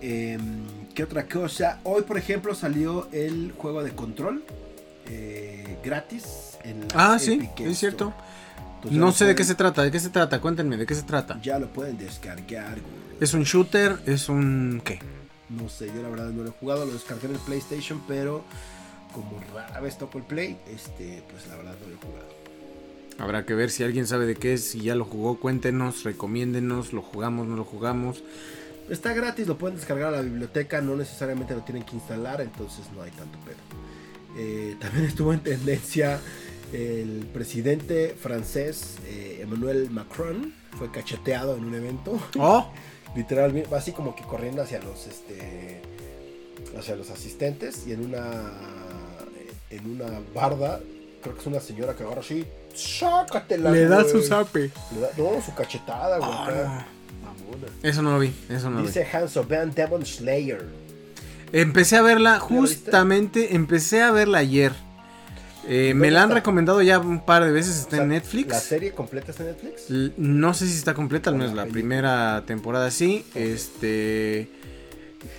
Em, 0.02 0.66
¿Qué 0.94 1.04
otra 1.04 1.26
cosa? 1.26 1.80
Hoy, 1.84 2.04
por 2.04 2.18
ejemplo, 2.18 2.54
salió 2.54 3.08
el 3.14 3.54
juego 3.58 3.84
de 3.84 3.92
control 3.92 4.44
eh, 5.08 5.78
gratis. 5.82 6.58
En 6.64 6.82
la 6.82 7.14
Ah, 7.14 7.20
sí, 7.20 7.50
es 7.60 7.80
cierto. 7.80 8.14
Entonces 8.76 9.00
No 9.00 9.12
sé 9.14 9.26
de 9.26 9.36
qué 9.36 9.46
se 9.46 9.56
trata, 9.56 9.82
de 9.82 9.92
qué 9.92 10.00
se 10.00 10.10
trata, 10.10 10.42
cuéntenme, 10.42 10.76
de 10.76 10.86
qué 10.86 10.94
se 10.94 11.04
trata. 11.04 11.40
Ya 11.42 11.58
lo 11.58 11.70
pueden 11.70 11.98
descargar. 11.98 12.82
güey. 12.82 13.05
¿Es 13.20 13.34
un 13.34 13.44
shooter? 13.44 14.00
¿Es 14.06 14.28
un 14.28 14.82
qué? 14.84 15.00
No 15.50 15.70
sé, 15.70 15.88
yo 15.88 16.02
la 16.02 16.10
verdad 16.10 16.30
no 16.32 16.44
lo 16.44 16.50
he 16.50 16.54
jugado, 16.54 16.86
lo 16.86 16.92
descargué 16.92 17.28
en 17.28 17.36
el 17.36 17.40
PlayStation, 17.40 18.02
pero 18.08 18.44
como 19.14 19.42
rara 19.54 19.80
vez 19.80 19.98
toco 19.98 20.18
el 20.18 20.26
Play, 20.26 20.58
este, 20.68 21.24
pues 21.32 21.48
la 21.48 21.56
verdad 21.56 21.76
no 21.82 21.88
lo 21.88 21.96
he 21.96 21.98
jugado. 21.98 22.36
Habrá 23.18 23.46
que 23.46 23.54
ver 23.54 23.72
si 23.72 23.84
alguien 23.84 24.06
sabe 24.06 24.26
de 24.26 24.36
qué 24.36 24.54
es, 24.54 24.66
si 24.66 24.82
ya 24.82 24.96
lo 24.96 25.06
jugó, 25.06 25.40
cuéntenos, 25.40 26.04
recomiéndenos, 26.04 26.92
lo 26.92 27.02
jugamos, 27.02 27.48
no 27.48 27.56
lo 27.56 27.64
jugamos. 27.64 28.22
Está 28.90 29.14
gratis, 29.14 29.48
lo 29.48 29.58
pueden 29.58 29.78
descargar 29.78 30.14
a 30.14 30.18
la 30.18 30.22
biblioteca, 30.22 30.82
no 30.82 30.98
necesariamente 30.98 31.56
lo 31.56 31.62
tienen 31.62 31.84
que 31.84 31.96
instalar, 31.96 32.42
entonces 32.42 32.86
no 32.94 33.02
hay 33.02 33.12
tanto 33.12 33.40
pedo. 33.40 33.56
Eh, 34.38 34.76
también 34.82 35.06
estuvo 35.06 35.32
en 35.32 35.40
tendencia 35.40 36.20
el 36.74 37.30
presidente 37.34 38.16
francés 38.20 38.98
eh, 39.06 39.40
Emmanuel 39.42 39.90
Macron, 39.90 40.54
fue 40.78 40.92
cacheteado 40.92 41.56
en 41.56 41.64
un 41.64 41.76
evento, 41.76 42.20
¡Oh! 42.38 42.70
literalmente, 43.16 43.70
va 43.70 43.78
así 43.78 43.92
como 43.92 44.16
que 44.16 44.24
corriendo 44.24 44.62
hacia 44.62 44.80
los, 44.82 45.08
este, 45.08 45.82
hacia 46.78 46.96
los 46.96 47.10
asistentes 47.10 47.86
y 47.88 47.94
en 47.94 48.06
una, 48.06 48.52
en 49.70 49.90
una 49.92 50.20
barda, 50.34 50.80
creo 51.22 51.36
que 51.36 51.42
es 51.42 51.48
una 51.48 51.60
señora 51.60 51.96
que 51.96 52.04
agarra 52.04 52.22
así, 52.22 52.46
sácatela. 52.74 53.72
Le 53.72 53.86
da 53.88 54.02
güey". 54.04 54.12
su 54.12 54.22
zape. 54.24 54.72
Le 54.94 55.00
da- 55.02 55.10
no, 55.18 55.42
su 55.42 55.54
cachetada, 55.56 56.18
güey. 56.18 56.30
Ah. 56.32 56.86
Eso 57.84 58.02
no 58.02 58.12
lo 58.14 58.20
vi, 58.20 58.34
eso 58.50 58.70
no 58.70 58.78
lo 58.78 58.82
vi. 58.82 58.88
Dice 58.88 59.06
Hanso 59.12 59.44
Van 59.46 59.74
Demon 59.74 60.06
Slayer. 60.06 60.66
Empecé 61.52 61.96
a 61.98 62.02
verla, 62.02 62.32
¿Ya 62.34 62.38
lo 62.40 62.46
justamente, 62.46 63.56
empecé 63.56 64.02
a 64.02 64.12
verla 64.12 64.40
ayer. 64.40 64.74
Eh, 65.68 65.94
me 65.96 66.08
¿Dónde 66.08 66.12
la 66.12 66.24
han 66.24 66.30
está? 66.30 66.36
recomendado 66.36 66.82
ya 66.82 67.00
un 67.00 67.26
par 67.26 67.44
de 67.44 67.52
veces, 67.52 67.78
está 67.78 67.88
O 67.88 67.90
sea, 67.92 68.04
en 68.04 68.10
¿La 68.10 68.16
Netflix. 68.16 68.56
serie 68.62 68.92
completa 68.92 69.32
está 69.32 69.44
en 69.44 69.50
Netflix? 69.50 69.90
L- 69.90 70.14
No 70.18 70.54
sé 70.54 70.68
si 70.68 70.78
está 70.78 70.94
completa, 70.94 71.30
al 71.32 71.38
menos 71.38 71.54
la 71.56 71.66
la 71.66 71.72
primera 71.72 72.44
temporada 72.46 72.92
sí. 72.92 73.26
Este. 73.34 74.50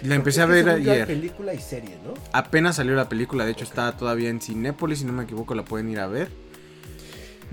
La 0.02 0.16
empecé 0.16 0.42
a 0.42 0.46
ver 0.46 0.68
ayer. 0.68 1.06
película 1.06 1.54
y 1.54 1.60
serie, 1.60 1.96
¿no? 2.04 2.14
Apenas 2.32 2.76
salió 2.76 2.96
la 2.96 3.08
película, 3.08 3.44
de 3.44 3.52
hecho 3.52 3.62
está 3.64 3.96
todavía 3.96 4.28
en 4.30 4.40
Cinépolis, 4.40 4.98
si 4.98 5.04
no 5.04 5.12
me 5.12 5.22
equivoco, 5.22 5.54
la 5.54 5.64
pueden 5.64 5.88
ir 5.88 6.00
a 6.00 6.08
ver. 6.08 6.28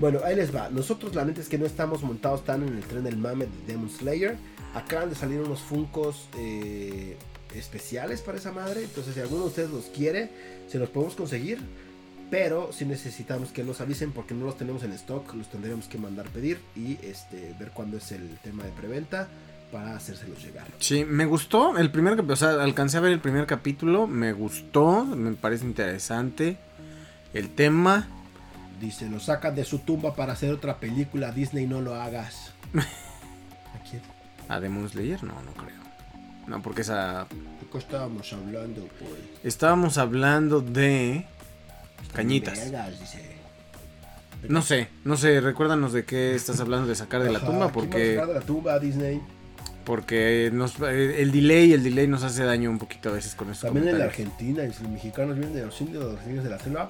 Bueno, 0.00 0.18
ahí 0.24 0.34
les 0.34 0.52
va. 0.52 0.68
Nosotros 0.70 1.14
la 1.14 1.24
neta 1.24 1.40
es 1.40 1.48
que 1.48 1.58
no 1.58 1.66
estamos 1.66 2.02
montados 2.02 2.44
tan 2.44 2.66
en 2.66 2.76
el 2.76 2.82
tren 2.82 3.04
del 3.04 3.16
mame 3.16 3.46
de 3.46 3.72
Demon 3.72 3.88
Slayer. 3.88 4.36
Acaban 4.74 5.08
de 5.10 5.14
salir 5.14 5.38
unos 5.38 5.60
Funcos 5.60 6.28
eh, 6.36 7.16
especiales 7.54 8.20
para 8.20 8.38
esa 8.38 8.50
madre. 8.50 8.82
Entonces, 8.82 9.14
si 9.14 9.20
alguno 9.20 9.42
de 9.42 9.46
ustedes 9.50 9.70
los 9.70 9.84
quiere, 9.84 10.30
se 10.66 10.80
los 10.80 10.88
podemos 10.88 11.14
conseguir. 11.14 11.60
Pero 12.34 12.72
si 12.72 12.84
necesitamos 12.84 13.50
que 13.50 13.62
nos 13.62 13.80
avisen 13.80 14.10
porque 14.10 14.34
no 14.34 14.44
los 14.44 14.58
tenemos 14.58 14.82
en 14.82 14.90
stock, 14.90 15.32
los 15.34 15.48
tendríamos 15.48 15.86
que 15.86 15.98
mandar 15.98 16.26
pedir 16.30 16.58
y 16.74 16.98
este, 17.00 17.54
ver 17.60 17.70
cuándo 17.70 17.98
es 17.98 18.10
el 18.10 18.28
tema 18.42 18.64
de 18.64 18.70
preventa 18.70 19.28
para 19.70 19.94
hacérselos 19.94 20.42
llegar. 20.42 20.66
Sí, 20.80 21.04
me 21.04 21.26
gustó 21.26 21.78
el 21.78 21.92
primer 21.92 22.14
capítulo, 22.16 22.32
o 22.32 22.36
sea, 22.36 22.60
alcancé 22.60 22.96
a 22.96 23.02
ver 23.02 23.12
el 23.12 23.20
primer 23.20 23.46
capítulo, 23.46 24.08
me 24.08 24.32
gustó, 24.32 25.04
me 25.04 25.34
parece 25.34 25.64
interesante 25.64 26.56
el 27.34 27.50
tema. 27.50 28.08
Dice, 28.80 29.08
lo 29.08 29.20
sacan 29.20 29.54
de 29.54 29.64
su 29.64 29.78
tumba 29.78 30.16
para 30.16 30.32
hacer 30.32 30.52
otra 30.52 30.80
película, 30.80 31.30
Disney 31.30 31.68
no 31.68 31.82
lo 31.82 31.94
hagas. 31.94 32.52
¿A 32.74 33.88
quién? 33.88 34.02
¿A 34.48 34.58
Demon 34.58 34.88
Slayer? 34.88 35.22
No, 35.22 35.40
no 35.40 35.52
creo. 35.52 35.84
No, 36.48 36.60
porque 36.62 36.82
esa... 36.82 37.28
¿De 37.30 37.68
qué 37.70 37.78
estábamos 37.78 38.32
hablando, 38.32 38.88
pues? 38.98 39.44
Estábamos 39.44 39.98
hablando 39.98 40.60
de... 40.60 41.28
Cañitas. 42.14 42.58
Vergas, 42.58 43.00
dice. 43.00 43.34
No 44.48 44.60
sé, 44.62 44.88
no 45.04 45.16
sé, 45.16 45.40
recuérdanos 45.40 45.92
de 45.92 46.04
qué 46.04 46.34
estás 46.34 46.60
hablando 46.60 46.86
de 46.86 46.94
sacar 46.94 47.22
de 47.22 47.30
la 47.32 47.38
Ajá, 47.38 47.46
tumba, 47.46 47.70
¿quién 47.72 47.84
va 47.84 47.86
a 47.86 47.90
porque... 47.90 48.14
sacar 48.14 48.28
de 48.28 48.34
la 48.34 48.40
tumba, 48.40 48.78
Disney. 48.78 49.20
Porque 49.84 50.50
nos, 50.52 50.74
eh, 50.80 51.20
el 51.22 51.32
delay, 51.32 51.72
el 51.72 51.82
delay 51.82 52.06
nos 52.06 52.22
hace 52.24 52.42
daño 52.44 52.70
un 52.70 52.78
poquito 52.78 53.08
a 53.10 53.12
veces 53.12 53.34
con 53.34 53.50
estos 53.50 53.70
También 53.70 53.88
en 53.88 53.98
la. 53.98 54.04
Argentina, 54.06 54.64
y 54.64 54.72
si 54.72 54.82
los 54.82 54.92
mexicanos 54.92 55.36
vienen 55.36 55.54
de 55.54 55.64
los 55.66 55.78
indios, 55.80 56.04
los 56.14 56.22
indios 56.26 56.44
de 56.44 56.50
la 56.50 56.58
selva, 56.58 56.88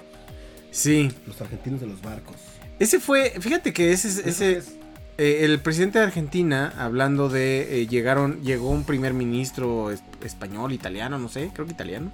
Sí, 0.71 1.11
los 1.27 1.41
argentinos 1.41 1.81
de 1.81 1.87
los 1.87 2.03
barcos. 2.03 2.37
ese 2.81 2.99
fue, 2.99 3.31
fíjate 3.41 3.73
que 3.73 3.93
ese, 3.93 4.09
ese, 4.29 4.59
es- 4.59 4.75
eh, 5.19 5.45
el 5.45 5.61
presidente 5.61 6.01
de 6.01 6.05
Argentina, 6.07 6.73
hablando 6.77 7.29
de, 7.29 7.83
eh, 7.83 7.87
llegaron, 7.87 8.43
llegó 8.43 8.71
un 8.71 8.83
primer 8.85 9.15
ministro 9.15 9.93
es- 9.93 10.03
español, 10.25 10.73
italiano, 10.73 11.19
no 11.21 11.29
sé, 11.29 11.51
creo 11.55 11.67
que 11.67 11.73
italiano. 11.73 12.11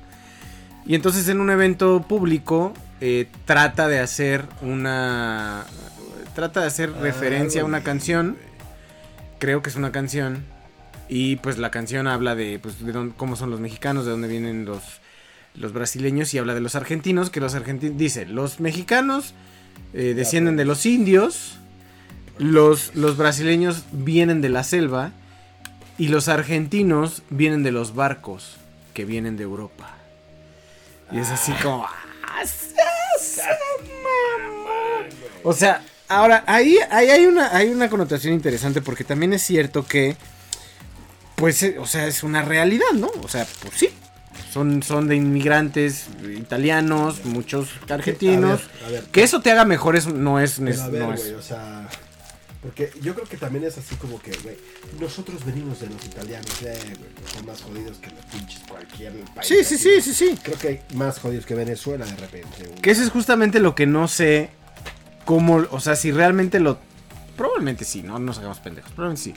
Y 0.84 0.94
entonces 0.94 1.26
en 1.28 1.40
un 1.40 1.48
evento 1.50 2.02
público 2.06 2.74
eh, 3.00 3.26
trata 3.44 3.88
de 3.88 4.00
hacer 4.00 4.44
una, 4.62 5.64
trata 6.34 6.60
de 6.60 6.66
hacer 6.66 6.92
referencia 6.92 7.62
a 7.62 7.64
una 7.64 7.78
Ah, 7.78 7.82
canción, 7.82 8.36
creo 9.38 9.62
que 9.62 9.70
es 9.70 9.76
una 9.76 9.92
canción. 9.92 10.44
Y 11.08 11.36
pues 11.36 11.58
la 11.58 11.70
canción 11.72 12.06
habla 12.06 12.34
de, 12.36 12.58
pues, 12.60 12.84
de 12.84 12.92
dónde- 12.92 13.14
cómo 13.16 13.34
son 13.36 13.50
los 13.50 13.58
mexicanos, 13.58 14.04
de 14.04 14.12
dónde 14.12 14.28
vienen 14.28 14.64
los, 14.64 14.82
los 15.56 15.72
brasileños 15.72 16.32
y 16.34 16.38
habla 16.38 16.54
de 16.54 16.60
los 16.60 16.76
argentinos, 16.76 17.30
que 17.30 17.40
los 17.40 17.54
argentinos, 17.56 17.98
dice, 17.98 18.26
los 18.26 18.60
mexicanos 18.60 19.34
eh, 19.92 20.14
descienden 20.14 20.56
de 20.56 20.64
los 20.64 20.86
indios, 20.86 21.56
los, 22.38 22.94
los 22.94 23.16
brasileños 23.16 23.82
vienen 23.90 24.40
de 24.40 24.50
la 24.50 24.62
selva 24.62 25.10
y 25.98 26.08
los 26.08 26.28
argentinos 26.28 27.22
vienen 27.28 27.64
de 27.64 27.72
los 27.72 27.94
barcos 27.96 28.56
que 28.94 29.04
vienen 29.04 29.36
de 29.36 29.42
Europa. 29.42 29.96
Y 31.10 31.18
es 31.18 31.28
así 31.30 31.52
como... 31.62 31.86
O 35.42 35.52
sea, 35.52 35.82
ahora 36.08 36.44
ahí, 36.46 36.76
ahí 36.90 37.08
hay, 37.10 37.26
una, 37.26 37.54
hay 37.56 37.68
una 37.70 37.88
connotación 37.88 38.34
interesante 38.34 38.82
porque 38.82 39.04
también 39.04 39.32
es 39.32 39.42
cierto 39.42 39.86
que, 39.86 40.16
pues, 41.36 41.62
eh, 41.62 41.76
o 41.78 41.86
sea, 41.86 42.06
es 42.06 42.22
una 42.22 42.42
realidad, 42.42 42.92
¿no? 42.94 43.10
O 43.22 43.28
sea, 43.28 43.46
pues 43.62 43.74
sí. 43.78 43.88
Son, 44.52 44.82
son 44.82 45.06
de 45.06 45.14
inmigrantes 45.14 46.06
italianos, 46.36 47.24
muchos 47.24 47.68
argentinos. 47.88 48.60
A 48.62 48.86
ver, 48.86 48.86
a 48.86 48.90
ver, 49.02 49.04
Que 49.12 49.22
eso 49.22 49.40
te 49.40 49.50
haga 49.52 49.64
mejor 49.64 49.94
es, 49.96 50.06
no 50.08 50.40
es... 50.40 50.58
pero 50.60 50.82
a 50.82 50.88
ver, 50.88 51.02
no 51.02 51.14
es- 51.14 51.20
güey, 51.22 51.34
o 51.34 51.42
sea... 51.42 51.88
Porque 52.62 52.90
yo 53.00 53.14
creo 53.14 53.26
que 53.26 53.38
también 53.38 53.64
es 53.64 53.78
así 53.78 53.94
como 53.96 54.20
que, 54.20 54.32
güey, 54.42 54.56
nosotros 55.00 55.44
venimos 55.46 55.80
de 55.80 55.86
los 55.86 56.04
italianos, 56.04 56.50
eh, 56.62 56.78
güey, 56.98 57.10
son 57.34 57.46
más 57.46 57.62
jodidos 57.62 57.96
que 57.98 58.10
los 58.10 58.22
pinches 58.26 58.60
cualquier 58.68 59.12
país. 59.34 59.48
Sí, 59.48 59.64
sí, 59.64 59.78
sí, 59.78 60.02
sí, 60.02 60.12
sí. 60.12 60.38
Creo 60.42 60.58
que 60.58 60.68
hay 60.68 60.80
más 60.94 61.18
jodidos 61.18 61.46
que 61.46 61.54
Venezuela 61.54 62.04
de 62.04 62.16
repente. 62.16 62.64
güey. 62.66 62.80
Que 62.82 62.90
eso 62.90 63.02
es 63.02 63.10
justamente 63.10 63.60
lo 63.60 63.74
que 63.74 63.86
no 63.86 64.08
sé 64.08 64.50
cómo, 65.24 65.64
o 65.70 65.80
sea, 65.80 65.96
si 65.96 66.12
realmente 66.12 66.60
lo... 66.60 66.78
Probablemente 67.36 67.86
sí, 67.86 68.02
no 68.02 68.18
nos 68.18 68.36
hagamos 68.38 68.60
pendejos, 68.60 68.92
probablemente 68.92 69.22
sí. 69.22 69.34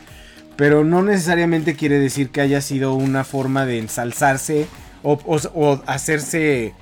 Pero 0.57 0.83
no 0.83 1.01
necesariamente 1.01 1.75
quiere 1.77 1.99
decir 1.99 2.29
que 2.29 2.41
haya 2.41 2.59
sido 2.59 2.93
una 2.93 3.23
forma 3.23 3.65
de 3.65 3.79
ensalzarse 3.79 4.67
o, 5.01 5.13
o- 5.25 5.39
o 5.53 5.81
hacerse 5.87 6.73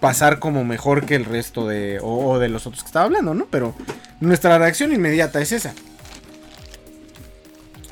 pasar 0.00 0.38
como 0.38 0.64
mejor 0.64 1.04
que 1.04 1.14
el 1.14 1.24
resto 1.26 1.68
de... 1.68 2.00
O, 2.00 2.30
o 2.30 2.38
de 2.38 2.48
los 2.48 2.66
otros 2.66 2.82
que 2.82 2.86
estaba 2.88 3.04
hablando, 3.04 3.34
¿no? 3.34 3.46
Pero 3.50 3.74
nuestra 4.22 4.58
reacción 4.58 4.92
inmediata 4.92 5.40
es 5.40 5.52
esa. 5.52 5.74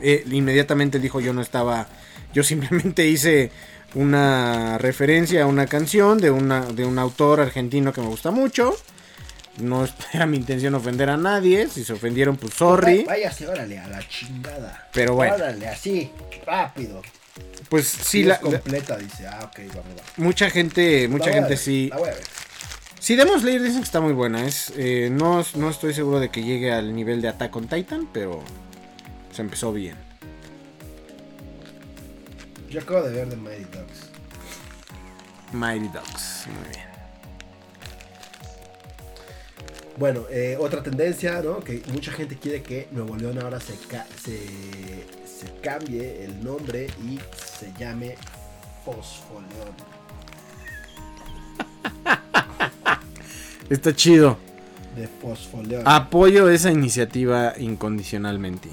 Eh, 0.01 0.25
inmediatamente 0.31 0.99
dijo 0.99 1.21
yo 1.21 1.33
no 1.33 1.43
estaba... 1.43 1.89
Yo 2.33 2.43
simplemente 2.45 3.07
hice 3.07 3.51
una 3.95 4.79
referencia 4.79 5.43
a 5.43 5.47
una 5.47 5.67
canción 5.67 6.19
de, 6.19 6.31
una, 6.31 6.65
de 6.67 6.85
un 6.85 6.99
autor 6.99 7.41
argentino 7.41 7.93
que 7.93 8.01
me 8.01 8.07
gusta 8.07 8.31
mucho. 8.31 8.77
No 9.59 9.87
era 10.13 10.27
mi 10.27 10.37
intención 10.37 10.75
ofender 10.77 11.11
a 11.11 11.17
nadie. 11.17 11.69
Si 11.69 11.85
se 11.85 11.93
ofendieron, 11.93 12.37
pues 12.37 12.55
sorry. 12.55 13.05
Váyase, 13.05 13.49
órale, 13.49 13.79
a 13.79 13.89
la 13.89 14.09
chingada. 14.09 14.89
Pero 14.93 15.15
bueno. 15.15 15.35
Órale, 15.35 15.67
así, 15.67 16.11
rápido. 16.47 17.03
Pues 17.69 17.89
sí, 17.89 18.03
Sí, 18.05 18.23
la, 18.25 18.39
completa, 18.39 18.97
dice. 18.97 19.27
Ah, 19.27 19.41
ok, 19.45 19.61
vamos, 19.69 20.03
mucha 20.17 20.51
gente, 20.51 21.09
mucha 21.09 21.33
gente 21.33 21.57
sí. 21.57 21.89
La 21.91 21.97
voy 21.97 22.09
a 22.09 22.13
ver. 22.13 22.25
Sí, 23.01 23.17
Demon 23.17 23.41
Slayer 23.41 23.63
dicen 23.63 23.79
que 23.79 23.85
está 23.85 24.01
muy 24.01 24.13
buena. 24.13 24.45
Es, 24.47 24.73
eh, 24.77 25.09
no, 25.11 25.43
no 25.57 25.71
estoy 25.71 25.95
seguro 25.95 26.21
de 26.21 26.29
que 26.31 26.43
llegue 26.43 26.71
al 26.73 26.95
nivel 26.95 27.23
de 27.23 27.29
Attack 27.29 27.57
on 27.57 27.67
Titan, 27.67 28.09
pero 28.13 28.43
se 29.33 29.43
empezó 29.43 29.73
bien. 29.73 29.97
Yo 32.69 32.81
acabo 32.81 33.03
de 33.03 33.13
ver 33.13 33.29
The 33.29 33.37
Mighty 33.37 33.65
Ducks. 33.65 34.11
Mighty 35.53 35.89
Ducks, 35.89 36.45
muy 36.47 36.69
bien. 36.69 36.91
Bueno, 39.97 40.25
eh, 40.31 40.57
otra 40.59 40.83
tendencia, 40.83 41.43
¿no? 41.43 41.61
Que 41.61 41.83
mucha 41.93 42.13
gente 42.13 42.37
quiere 42.37 42.63
que 42.63 42.87
Nuevo 42.93 43.17
León 43.17 43.39
ahora 43.43 43.61
se, 43.61 43.75
ca- 43.89 44.07
se, 44.23 44.39
se 45.27 45.51
cambie 45.63 46.25
el 46.25 46.43
nombre 46.45 46.87
y 47.03 47.19
se 47.59 47.73
llame 47.79 48.17
Fosfoleón. 48.85 49.75
Está 53.71 53.95
chido. 53.95 54.37
De 54.97 55.07
Fosfoleón. 55.07 55.85
Apoyo 55.87 56.51
esa 56.51 56.71
iniciativa 56.73 57.55
incondicionalmente. 57.57 58.69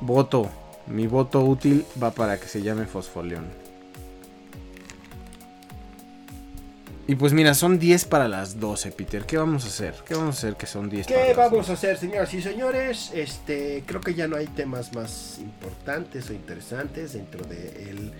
Voto. 0.00 0.48
Mi 0.86 1.06
voto 1.06 1.42
útil 1.42 1.84
va 2.00 2.12
para 2.12 2.38
que 2.38 2.46
se 2.46 2.62
llame 2.62 2.86
Fosfoleón. 2.86 3.46
Y 7.06 7.16
pues 7.16 7.34
mira, 7.34 7.52
son 7.52 7.78
10 7.78 8.06
para 8.06 8.28
las 8.28 8.60
12, 8.60 8.90
Peter. 8.92 9.26
¿Qué 9.26 9.36
vamos 9.36 9.64
a 9.64 9.68
hacer? 9.68 9.94
¿Qué 10.06 10.14
vamos 10.14 10.36
a 10.36 10.38
hacer 10.38 10.56
que 10.56 10.66
son 10.66 10.88
10 10.88 11.06
para 11.06 11.20
¿Qué 11.20 11.28
las 11.28 11.36
vamos 11.36 11.66
12? 11.68 11.70
a 11.70 11.74
hacer, 11.74 11.98
señoras 11.98 12.32
y 12.32 12.40
señores? 12.40 13.10
Este, 13.12 13.82
creo 13.84 14.00
que 14.00 14.14
ya 14.14 14.26
no 14.26 14.36
hay 14.36 14.46
temas 14.46 14.94
más 14.94 15.38
importantes 15.40 16.30
o 16.30 16.32
interesantes 16.32 17.12
dentro 17.12 17.44
del 17.46 18.12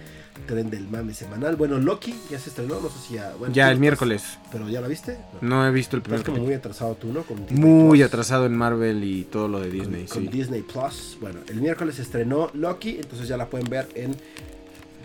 tren 0.47 0.69
del 0.71 0.89
mame 0.89 1.15
semanal. 1.15 1.57
Bueno, 1.57 1.79
Loki 1.79 2.15
ya 2.31 2.39
se 2.39 2.51
estrenó, 2.51 2.81
no 2.81 2.89
sé 2.89 2.99
si 3.09 3.15
ya. 3.15 3.33
bueno, 3.39 3.55
Ya 3.55 3.71
el 3.71 3.79
miércoles. 3.79 4.23
estás- 4.23 4.39
Pero 4.53 4.69
ya 4.69 4.81
la 4.81 4.89
viste. 4.89 5.19
No. 5.41 5.49
No 5.61 5.67
he 5.67 5.71
visto 5.71 5.97
el 5.97 6.03
primer 6.03 6.21
Estás 6.21 6.33
como 6.35 6.45
muy 6.45 6.55
atrasado 6.55 6.95
tú, 6.97 7.13
¿no? 7.13 7.23
Con 7.23 7.39
Muy 7.51 7.99
Plus. 7.99 8.07
atrasado 8.07 8.47
en 8.47 8.57
Marvel 8.57 9.03
y 9.05 9.25
todo 9.25 9.49
lo 9.49 9.61
de 9.61 9.71
Disney, 9.71 10.07
con, 10.07 10.23
sí. 10.23 10.29
Disney 10.29 10.63
Plus. 10.63 11.17
Bueno, 11.21 11.41
el 11.49 11.61
miércoles 11.61 11.97
se 11.97 12.03
estrenó 12.03 12.51
Loki, 12.55 12.97
entonces 13.01 13.29
ya 13.29 13.37
la 13.37 13.47
pueden 13.49 13.69
ver 13.69 13.89
en 13.95 14.17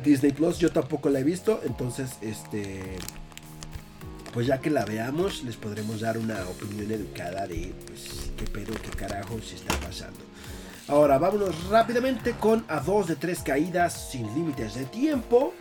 Disney 0.03 0.31
Plus. 0.31 0.57
Yo 0.59 0.71
tampoco 0.71 1.09
la 1.09 1.19
he 1.19 1.23
visto, 1.23 1.61
entonces 1.65 2.11
este 2.21 2.97
pues 4.33 4.45
ya 4.45 4.59
que 4.59 4.69
la 4.69 4.85
veamos 4.85 5.43
les 5.43 5.55
podremos 5.55 6.01
dar 6.01 6.17
una 6.17 6.43
opinión 6.47 6.91
educada 6.91 7.47
de 7.47 7.73
pues 7.87 8.29
qué 8.37 8.45
pedo, 8.45 8.73
qué 8.81 8.89
carajo 8.91 9.39
se 9.41 9.55
está 9.55 9.75
pasando. 9.79 10.19
Ahora 10.89 11.19
vámonos 11.19 11.69
rápidamente 11.69 12.33
con 12.33 12.65
a 12.67 12.79
dos 12.79 13.07
de 13.07 13.15
tres 13.15 13.43
caídas 13.43 14.09
sin 14.11 14.25
límites 14.33 14.73
de 14.73 14.85
tiempo. 14.85 15.53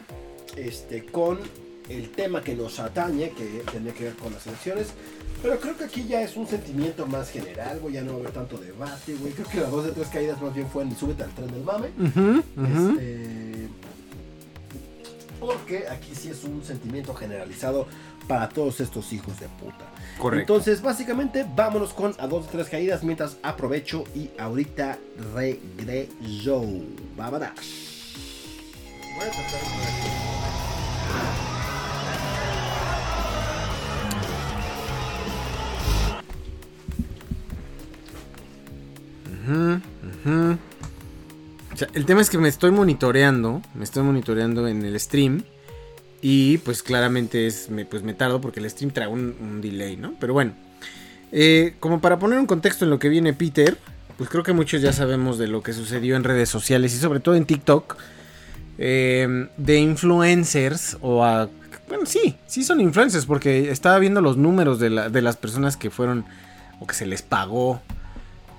Este 0.56 1.04
con 1.04 1.38
el 1.90 2.10
tema 2.10 2.42
que 2.42 2.54
nos 2.54 2.80
atañe, 2.80 3.30
que 3.30 3.62
tenía 3.70 3.92
que 3.92 4.04
ver 4.04 4.14
con 4.14 4.32
las 4.32 4.46
elecciones. 4.46 4.88
Pero 5.42 5.60
creo 5.60 5.76
que 5.76 5.84
aquí 5.84 6.06
ya 6.08 6.22
es 6.22 6.34
un 6.36 6.46
sentimiento 6.46 7.06
más 7.06 7.30
general, 7.30 7.78
güey. 7.80 7.94
Ya 7.94 8.02
no 8.02 8.12
va 8.12 8.16
a 8.16 8.20
haber 8.20 8.32
tanto 8.32 8.56
debate, 8.56 9.14
güey. 9.16 9.34
Creo 9.34 9.48
que 9.48 9.60
las 9.60 9.70
dos 9.70 9.84
de 9.84 9.92
tres 9.92 10.08
caídas 10.08 10.40
más 10.40 10.54
bien 10.54 10.66
fue 10.66 10.82
en 10.82 10.96
Súbete 10.96 11.24
al 11.24 11.30
tren 11.30 11.50
del 11.50 11.62
mame. 11.62 11.88
Ujú. 11.98 12.42
Este, 12.64 13.68
porque 15.40 15.86
aquí 15.88 16.14
sí 16.14 16.30
es 16.30 16.44
un 16.44 16.64
sentimiento 16.64 17.14
generalizado 17.14 17.86
para 18.26 18.48
todos 18.48 18.80
estos 18.80 19.12
hijos 19.12 19.38
de 19.40 19.48
puta. 19.48 19.86
Correcto. 20.18 20.54
Entonces, 20.54 20.82
básicamente, 20.82 21.46
vámonos 21.54 21.92
con 21.92 22.14
a 22.18 22.26
dos 22.26 22.46
de 22.46 22.52
tres 22.52 22.68
caídas 22.68 23.02
mientras 23.02 23.36
aprovecho 23.42 24.04
y 24.14 24.30
ahorita 24.38 24.98
regreso. 25.34 26.64
Vámonos. 27.16 27.50
Voy 29.16 29.26
a 29.26 29.30
tratar 29.30 29.52
de 29.52 29.66
poner 29.66 29.88
aquí. 29.88 30.28
El 41.94 42.06
tema 42.06 42.20
es 42.20 42.30
que 42.30 42.38
me 42.38 42.48
estoy 42.48 42.70
monitoreando, 42.70 43.62
me 43.74 43.84
estoy 43.84 44.02
monitoreando 44.02 44.66
en 44.68 44.84
el 44.84 44.98
stream 44.98 45.42
y 46.20 46.58
pues 46.58 46.82
claramente 46.82 47.46
es, 47.46 47.70
me, 47.70 47.84
pues 47.84 48.02
me 48.02 48.14
tardo 48.14 48.40
porque 48.40 48.60
el 48.60 48.68
stream 48.70 48.92
trae 48.92 49.08
un, 49.08 49.60
delay, 49.60 49.96
¿no? 49.96 50.14
Pero 50.18 50.32
bueno, 50.32 50.52
eh, 51.32 51.74
como 51.80 52.00
para 52.00 52.18
poner 52.18 52.38
un 52.38 52.46
contexto 52.46 52.84
en 52.84 52.90
lo 52.90 52.98
que 52.98 53.08
viene 53.08 53.32
Peter, 53.32 53.76
pues 54.16 54.28
creo 54.28 54.42
que 54.42 54.52
muchos 54.52 54.82
ya 54.82 54.92
sabemos 54.92 55.38
de 55.38 55.46
lo 55.46 55.62
que 55.62 55.72
sucedió 55.72 56.16
en 56.16 56.24
redes 56.24 56.48
sociales 56.48 56.94
y 56.94 56.98
sobre 56.98 57.20
todo 57.20 57.36
en 57.36 57.44
TikTok, 57.44 57.96
eh, 58.78 59.48
de 59.56 59.78
influencers 59.78 60.96
o 61.00 61.24
a... 61.24 61.48
Bueno, 61.88 62.04
sí, 62.04 62.36
sí 62.46 62.64
son 62.64 62.80
influencers 62.80 63.24
porque 63.24 63.70
estaba 63.70 63.98
viendo 63.98 64.20
los 64.20 64.36
números 64.36 64.78
de 64.78 64.90
las 64.90 65.36
personas 65.36 65.76
que 65.76 65.88
fueron 65.88 66.26
o 66.80 66.86
que 66.86 66.94
se 66.94 67.06
les 67.06 67.22
pagó, 67.22 67.80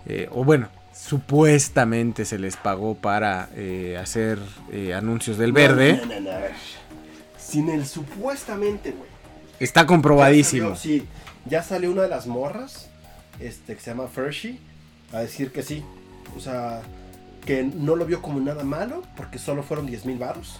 eh, 0.05 0.27
o 0.31 0.43
bueno, 0.43 0.69
supuestamente 1.07 2.25
se 2.25 2.37
les 2.39 2.55
pagó 2.57 2.95
para 2.95 3.49
eh, 3.55 3.97
hacer 4.01 4.37
eh, 4.71 4.93
anuncios 4.93 5.37
del 5.37 5.51
verde. 5.53 5.97
No, 6.05 6.05
no, 6.13 6.19
no, 6.19 6.31
a 6.31 6.37
ver. 6.39 6.51
Sin 7.37 7.69
el 7.69 7.85
supuestamente, 7.85 8.91
güey. 8.91 9.09
Está 9.59 9.85
comprobadísimo. 9.85 10.69
Ya 10.69 10.75
salió- 10.75 10.99
sí, 10.99 11.07
ya 11.45 11.63
salió 11.63 11.91
una 11.91 12.03
de 12.03 12.09
las 12.09 12.27
morras, 12.27 12.89
este, 13.39 13.75
que 13.75 13.81
se 13.81 13.91
llama 13.91 14.07
Fershi, 14.07 14.59
a 15.11 15.19
decir 15.19 15.51
que 15.51 15.63
sí. 15.63 15.83
O 16.37 16.39
sea, 16.39 16.81
que 17.45 17.63
no 17.63 17.95
lo 17.95 18.05
vio 18.05 18.21
como 18.21 18.39
nada 18.39 18.63
malo, 18.63 19.01
porque 19.17 19.39
solo 19.39 19.63
fueron 19.63 19.85
10 19.87 20.05
mil 20.05 20.17
varos. 20.19 20.59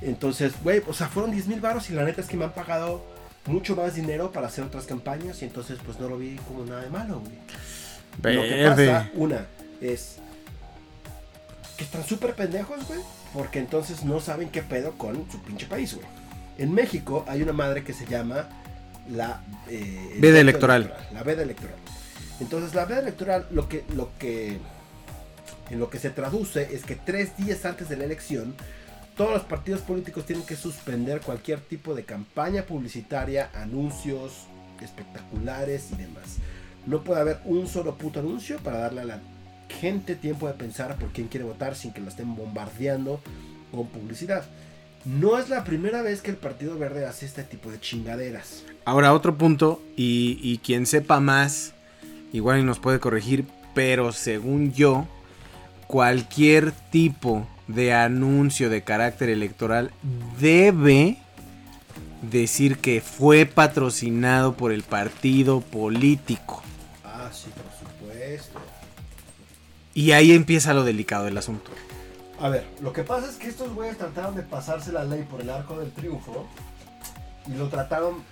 Entonces, 0.00 0.54
güey, 0.62 0.82
o 0.88 0.92
sea, 0.94 1.08
fueron 1.08 1.30
10 1.30 1.46
mil 1.46 1.60
varos 1.60 1.90
y 1.90 1.92
la 1.92 2.04
neta 2.04 2.20
es 2.22 2.26
que 2.26 2.36
me 2.36 2.44
han 2.44 2.52
pagado 2.52 3.04
mucho 3.46 3.76
más 3.76 3.94
dinero 3.94 4.32
para 4.32 4.46
hacer 4.46 4.64
otras 4.64 4.84
campañas 4.86 5.42
y 5.42 5.44
entonces 5.46 5.78
pues 5.84 5.98
no 5.98 6.08
lo 6.08 6.16
vi 6.16 6.36
como 6.48 6.64
nada 6.64 6.80
de 6.82 6.90
malo, 6.90 7.20
güey. 7.20 7.32
Lo 8.22 8.42
que 8.42 8.64
pasa, 8.68 9.10
una, 9.14 9.46
es 9.80 10.16
que 11.76 11.84
están 11.84 12.04
súper 12.04 12.34
pendejos, 12.34 12.86
güey, 12.86 13.00
porque 13.32 13.58
entonces 13.58 14.04
no 14.04 14.20
saben 14.20 14.50
qué 14.50 14.62
pedo 14.62 14.92
con 14.92 15.30
su 15.30 15.40
pinche 15.42 15.66
país, 15.66 15.94
güey. 15.94 16.06
En 16.58 16.72
México 16.74 17.24
hay 17.26 17.42
una 17.42 17.52
madre 17.52 17.82
que 17.82 17.92
se 17.92 18.06
llama 18.06 18.48
la 19.10 19.42
eh, 19.68 20.16
Veda 20.18 20.34
voto 20.34 20.40
electoral. 20.40 20.94
La 21.12 21.22
veda 21.22 21.42
electoral. 21.42 21.76
Entonces 22.40 22.74
la 22.74 22.84
veda 22.84 23.00
electoral 23.00 23.46
lo 23.50 23.68
que, 23.68 23.84
lo 23.94 24.10
que 24.18 24.58
en 25.70 25.78
lo 25.78 25.88
que 25.88 25.98
se 25.98 26.10
traduce 26.10 26.74
es 26.74 26.84
que 26.84 26.96
tres 26.96 27.36
días 27.36 27.64
antes 27.64 27.88
de 27.88 27.96
la 27.96 28.04
elección 28.04 28.54
todos 29.16 29.32
los 29.32 29.42
partidos 29.42 29.82
políticos 29.82 30.24
tienen 30.24 30.44
que 30.44 30.56
suspender 30.56 31.20
cualquier 31.20 31.60
tipo 31.60 31.94
de 31.94 32.04
campaña 32.04 32.62
publicitaria, 32.62 33.50
anuncios 33.54 34.46
espectaculares 34.80 35.88
y 35.92 35.96
demás. 35.96 36.38
No 36.86 37.02
puede 37.02 37.20
haber 37.20 37.40
un 37.44 37.66
solo 37.66 37.96
puto 37.96 38.20
anuncio 38.20 38.58
para 38.58 38.78
darle 38.78 39.02
a 39.02 39.04
la 39.04 39.20
gente 39.80 40.16
tiempo 40.16 40.46
de 40.46 40.54
pensar 40.54 40.96
por 40.96 41.10
quién 41.10 41.28
quiere 41.28 41.46
votar 41.46 41.74
sin 41.74 41.92
que 41.92 42.00
lo 42.00 42.08
estén 42.08 42.34
bombardeando 42.34 43.20
con 43.70 43.86
publicidad. 43.86 44.44
No 45.04 45.38
es 45.38 45.48
la 45.48 45.64
primera 45.64 46.02
vez 46.02 46.22
que 46.22 46.30
el 46.30 46.36
Partido 46.36 46.78
Verde 46.78 47.06
hace 47.06 47.26
este 47.26 47.42
tipo 47.42 47.70
de 47.70 47.80
chingaderas. 47.80 48.64
Ahora 48.84 49.12
otro 49.12 49.36
punto, 49.36 49.82
y, 49.96 50.58
quien 50.58 50.86
sepa 50.86 51.18
más, 51.18 51.74
igual 52.32 52.64
nos 52.64 52.78
puede 52.78 53.00
corregir, 53.00 53.44
pero 53.74 54.12
según 54.12 54.72
yo, 54.72 55.08
cualquier 55.88 56.72
tipo 56.90 57.48
de 57.66 57.94
anuncio 57.94 58.70
de 58.70 58.82
carácter 58.82 59.28
electoral 59.28 59.90
debe 60.40 61.18
decir 62.22 62.78
que 62.78 63.00
fue 63.00 63.46
patrocinado 63.46 64.56
por 64.56 64.70
el 64.70 64.82
partido 64.82 65.60
político. 65.60 66.62
Sí, 67.32 67.50
por 67.50 67.88
supuesto. 67.88 68.58
Y 69.94 70.12
ahí 70.12 70.32
empieza 70.32 70.72
lo 70.74 70.84
delicado 70.84 71.24
del 71.24 71.36
asunto. 71.38 71.70
A 72.40 72.48
ver, 72.48 72.66
lo 72.80 72.92
que 72.92 73.02
pasa 73.02 73.28
es 73.28 73.36
que 73.36 73.48
estos 73.48 73.72
güeyes 73.74 73.98
trataron 73.98 74.34
de 74.34 74.42
pasarse 74.42 74.90
la 74.92 75.04
ley 75.04 75.22
por 75.24 75.40
el 75.40 75.50
arco 75.50 75.78
del 75.78 75.92
triunfo 75.92 76.46
y 77.46 77.52
lo 77.52 77.68
trataron, 77.68 78.22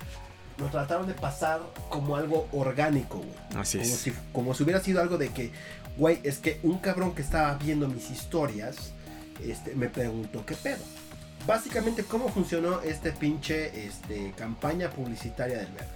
lo 0.59 0.67
trataron 0.67 1.07
de 1.07 1.15
pasar 1.15 1.61
como 1.89 2.17
algo 2.17 2.49
orgánico, 2.53 3.19
güey. 3.19 3.61
Así 3.61 3.79
Como 3.79 3.91
es. 3.91 3.97
si, 3.97 4.13
como 4.33 4.55
si 4.55 4.63
hubiera 4.65 4.81
sido 4.81 5.01
algo 5.01 5.17
de 5.19 5.29
que, 5.29 5.53
güey, 5.97 6.19
es 6.25 6.39
que 6.39 6.61
un 6.63 6.79
cabrón 6.79 7.15
que 7.15 7.23
estaba 7.23 7.55
viendo 7.55 7.89
mis 7.89 8.11
historias, 8.11 8.93
este, 9.45 9.75
me 9.75 9.89
preguntó 9.89 10.45
qué 10.45 10.55
pedo. 10.57 10.83
Básicamente, 11.47 12.05
¿cómo 12.05 12.29
funcionó 12.29 12.81
este 12.83 13.13
pinche 13.13 13.87
este, 13.87 14.33
campaña 14.37 14.91
publicitaria 14.91 15.59
del 15.59 15.73
verde? 15.73 15.89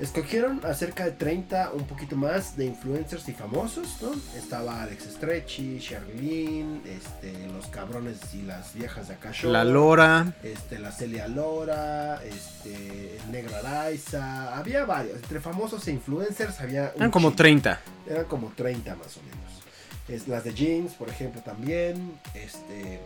Escogieron 0.00 0.60
a 0.64 0.74
cerca 0.74 1.04
de 1.04 1.10
30, 1.10 1.72
un 1.72 1.84
poquito 1.84 2.14
más, 2.14 2.56
de 2.56 2.66
influencers 2.66 3.28
y 3.28 3.32
famosos, 3.32 4.00
¿no? 4.00 4.12
Estaba 4.38 4.82
Alex 4.82 5.04
Stretchy, 5.14 5.80
Sherlyn, 5.80 6.82
este, 6.86 7.48
los 7.48 7.66
cabrones 7.66 8.18
y 8.32 8.42
las 8.42 8.74
viejas 8.74 9.08
de 9.08 9.14
acá. 9.14 9.32
Show, 9.32 9.50
La 9.50 9.64
Lora, 9.64 10.34
este, 10.44 10.78
la 10.78 10.92
Celia 10.92 11.26
Lora, 11.26 12.22
este, 12.24 13.16
el 13.16 13.32
Negra 13.32 13.58
Araiza, 13.58 14.56
había 14.56 14.84
varios, 14.84 15.16
entre 15.16 15.40
famosos 15.40 15.88
e 15.88 15.90
influencers 15.90 16.60
había 16.60 16.92
un 16.94 17.00
eran 17.00 17.10
como 17.10 17.30
chingo. 17.30 17.36
30. 17.36 17.80
Eran 18.08 18.24
como 18.26 18.52
30 18.54 18.94
más 18.94 19.16
o 19.16 19.22
menos. 19.22 19.48
Es, 20.06 20.28
las 20.28 20.44
de 20.44 20.52
James, 20.52 20.92
por 20.92 21.08
ejemplo, 21.08 21.42
también. 21.42 22.18
Este. 22.34 23.00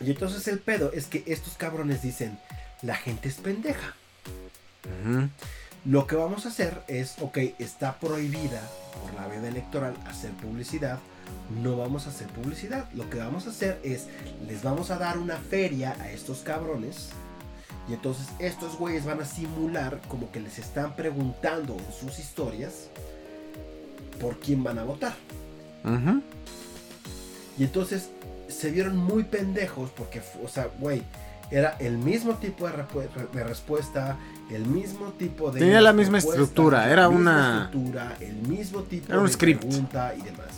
Y 0.00 0.10
entonces 0.10 0.46
el 0.46 0.60
pedo 0.60 0.92
es 0.92 1.06
que 1.06 1.24
estos 1.26 1.54
cabrones 1.54 2.02
dicen, 2.02 2.38
la 2.82 2.94
gente 2.94 3.28
es 3.28 3.34
pendeja. 3.34 3.94
Lo 5.84 6.06
que 6.06 6.16
vamos 6.16 6.46
a 6.46 6.48
hacer 6.48 6.82
es, 6.88 7.16
ok, 7.20 7.36
está 7.58 7.98
prohibida 7.98 8.62
por 9.02 9.12
la 9.20 9.26
veda 9.28 9.48
electoral 9.48 9.94
hacer 10.06 10.30
publicidad. 10.32 10.98
No 11.62 11.76
vamos 11.76 12.06
a 12.06 12.10
hacer 12.10 12.26
publicidad. 12.28 12.90
Lo 12.94 13.10
que 13.10 13.18
vamos 13.18 13.46
a 13.46 13.50
hacer 13.50 13.80
es, 13.82 14.06
les 14.46 14.62
vamos 14.62 14.90
a 14.90 14.98
dar 14.98 15.18
una 15.18 15.36
feria 15.36 15.94
a 16.00 16.10
estos 16.10 16.38
cabrones. 16.38 17.10
Y 17.86 17.92
entonces 17.92 18.28
estos 18.38 18.78
güeyes 18.78 19.04
van 19.04 19.20
a 19.20 19.26
simular 19.26 20.00
como 20.08 20.32
que 20.32 20.40
les 20.40 20.58
están 20.58 20.96
preguntando 20.96 21.76
en 21.76 21.92
sus 21.92 22.18
historias 22.18 22.88
por 24.20 24.40
quién 24.40 24.64
van 24.64 24.78
a 24.78 24.84
votar. 24.84 25.14
Y 27.58 27.64
entonces 27.64 28.08
se 28.48 28.70
vieron 28.70 28.96
muy 28.96 29.24
pendejos 29.24 29.90
porque, 29.90 30.22
o 30.42 30.48
sea, 30.48 30.70
güey, 30.78 31.02
era 31.50 31.76
el 31.78 31.98
mismo 31.98 32.34
tipo 32.34 32.66
de, 32.68 32.76
de 33.32 33.44
respuesta, 33.44 34.16
el 34.50 34.66
mismo 34.66 35.12
tipo 35.12 35.50
de... 35.50 35.60
Tenía 35.60 35.80
la 35.80 35.92
misma 35.92 36.18
estructura, 36.18 36.90
era 36.90 37.08
una- 37.08 37.64
estructura, 37.64 38.16
el 38.20 38.34
mismo 38.48 38.82
tipo 38.82 39.06
Era 39.08 39.20
un 39.20 39.26
de 39.26 39.32
script. 39.32 39.60
pregunta 39.62 40.14
y 40.16 40.22
demás. 40.22 40.48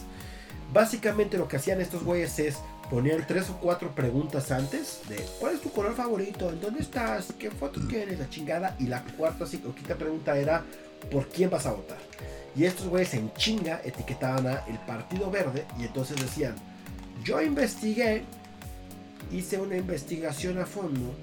Básicamente 0.73 1.39
lo 1.39 1.49
que 1.49 1.57
hacían 1.57 1.81
estos 1.81 2.03
güeyes 2.03 2.39
es 2.39 2.59
ponían 2.91 3.25
tres 3.27 3.49
o 3.51 3.57
cuatro 3.59 3.91
preguntas 3.95 4.51
antes 4.53 5.01
de 5.09 5.17
¿cuál 5.41 5.55
es 5.55 5.61
tu 5.61 5.71
color 5.71 5.95
favorito? 5.95 6.51
¿En 6.51 6.61
dónde 6.61 6.81
estás? 6.81 7.33
¿Qué 7.39 7.51
foto 7.51 7.81
quieres? 7.89 8.19
La 8.19 8.29
chingada. 8.29 8.77
Y 8.79 8.87
la 8.87 9.03
cuarta 9.03 9.45
o 9.45 9.75
quinta 9.75 9.95
pregunta 9.97 10.37
era 10.37 10.63
¿por 11.11 11.29
quién 11.29 11.51
vas 11.51 11.67
a 11.67 11.73
votar? 11.73 11.99
Y 12.55 12.65
estos 12.65 12.87
güeyes 12.89 13.13
en 13.15 13.33
chinga 13.35 13.81
etiquetaban 13.85 14.47
a 14.47 14.65
el 14.67 14.79
Partido 14.87 15.31
Verde 15.31 15.67
y 15.79 15.85
entonces 15.85 16.17
decían, 16.21 16.55
yo 17.23 17.41
investigué, 17.43 18.25
hice 19.33 19.59
una 19.59 19.77
investigación 19.77 20.59
a 20.59 20.67
fondo 20.67 21.15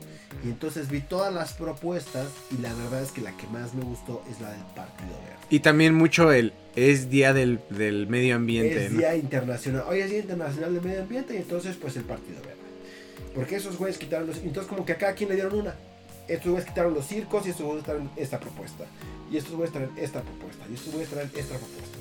y 0.43 0.49
entonces 0.49 0.89
vi 0.89 1.01
todas 1.01 1.33
las 1.33 1.53
propuestas 1.53 2.27
y 2.51 2.61
la 2.61 2.73
verdad 2.73 3.01
es 3.03 3.11
que 3.11 3.21
la 3.21 3.35
que 3.37 3.47
más 3.47 3.73
me 3.73 3.83
gustó 3.83 4.23
es 4.29 4.41
la 4.41 4.51
del 4.51 4.63
Partido 4.75 5.09
Verde. 5.09 5.47
Y 5.49 5.59
también 5.59 5.93
mucho 5.93 6.31
el 6.31 6.53
es 6.75 7.09
día 7.09 7.33
del, 7.33 7.59
del 7.69 8.07
medio 8.07 8.35
ambiente. 8.35 8.85
es 8.85 8.91
¿no? 8.91 8.99
Día 8.99 9.15
Internacional, 9.15 9.85
hoy 9.87 9.99
es 9.99 10.09
Día 10.09 10.19
Internacional 10.19 10.73
del 10.73 10.83
Medio 10.83 11.01
Ambiente 11.01 11.35
y 11.35 11.37
entonces 11.37 11.75
pues 11.77 11.95
el 11.95 12.03
Partido 12.03 12.41
Verde. 12.41 12.57
Porque 13.35 13.55
esos 13.55 13.77
güeyes 13.77 13.97
quitaron 13.97 14.27
los... 14.27 14.37
Entonces 14.37 14.69
como 14.69 14.85
que 14.85 14.93
a 14.93 14.97
cada 14.97 15.13
quien 15.13 15.29
le 15.29 15.35
dieron 15.35 15.55
una. 15.55 15.75
Estos 16.27 16.51
güeyes 16.51 16.67
quitaron 16.67 16.93
los 16.93 17.05
circos 17.07 17.45
y 17.45 17.49
estos 17.49 17.65
güeyes 17.65 17.83
traen 17.83 18.09
esta 18.15 18.39
propuesta. 18.39 18.85
Y 19.31 19.37
estos 19.37 19.53
güeyes 19.53 19.71
traen 19.71 19.89
esta 19.97 20.21
propuesta. 20.21 20.65
Y 20.69 20.73
estos 20.73 20.93
güeyes 20.93 21.09
traen 21.09 21.29
esta 21.35 21.55
propuesta. 21.57 21.97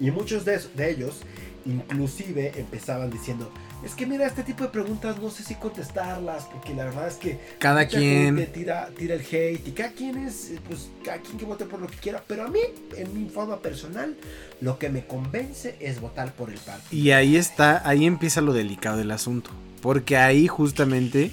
Y 0.00 0.10
muchos 0.10 0.44
de, 0.44 0.58
de 0.74 0.90
ellos 0.90 1.20
inclusive 1.66 2.52
empezaban 2.58 3.10
diciendo, 3.10 3.50
es 3.84 3.94
que 3.94 4.06
mira, 4.06 4.26
este 4.26 4.42
tipo 4.42 4.64
de 4.64 4.70
preguntas 4.70 5.18
no 5.18 5.30
sé 5.30 5.42
si 5.42 5.54
contestarlas, 5.56 6.44
porque 6.44 6.74
la 6.74 6.84
verdad 6.84 7.08
es 7.08 7.14
que 7.16 7.38
Cada 7.58 7.86
quien. 7.86 8.46
tira, 8.52 8.90
tira 8.96 9.14
el 9.14 9.20
hate 9.20 9.66
y 9.66 9.72
cada 9.72 9.92
quien 9.92 10.18
es, 10.18 10.52
pues 10.68 10.90
cada 11.04 11.18
quien 11.18 11.38
que 11.38 11.44
vote 11.44 11.64
por 11.64 11.80
lo 11.80 11.86
que 11.88 11.96
quiera, 11.96 12.22
pero 12.26 12.44
a 12.44 12.48
mí, 12.48 12.60
en 12.96 13.12
mi 13.14 13.28
forma 13.28 13.58
personal, 13.60 14.16
lo 14.60 14.78
que 14.78 14.88
me 14.88 15.04
convence 15.06 15.76
es 15.80 16.00
votar 16.00 16.32
por 16.34 16.50
el 16.50 16.58
partido. 16.58 17.02
Y 17.02 17.10
ahí 17.10 17.36
está, 17.36 17.86
ahí 17.88 18.06
empieza 18.06 18.40
lo 18.40 18.52
delicado 18.52 18.96
del 18.96 19.10
asunto. 19.10 19.50
Porque 19.80 20.16
ahí 20.16 20.46
justamente 20.46 21.32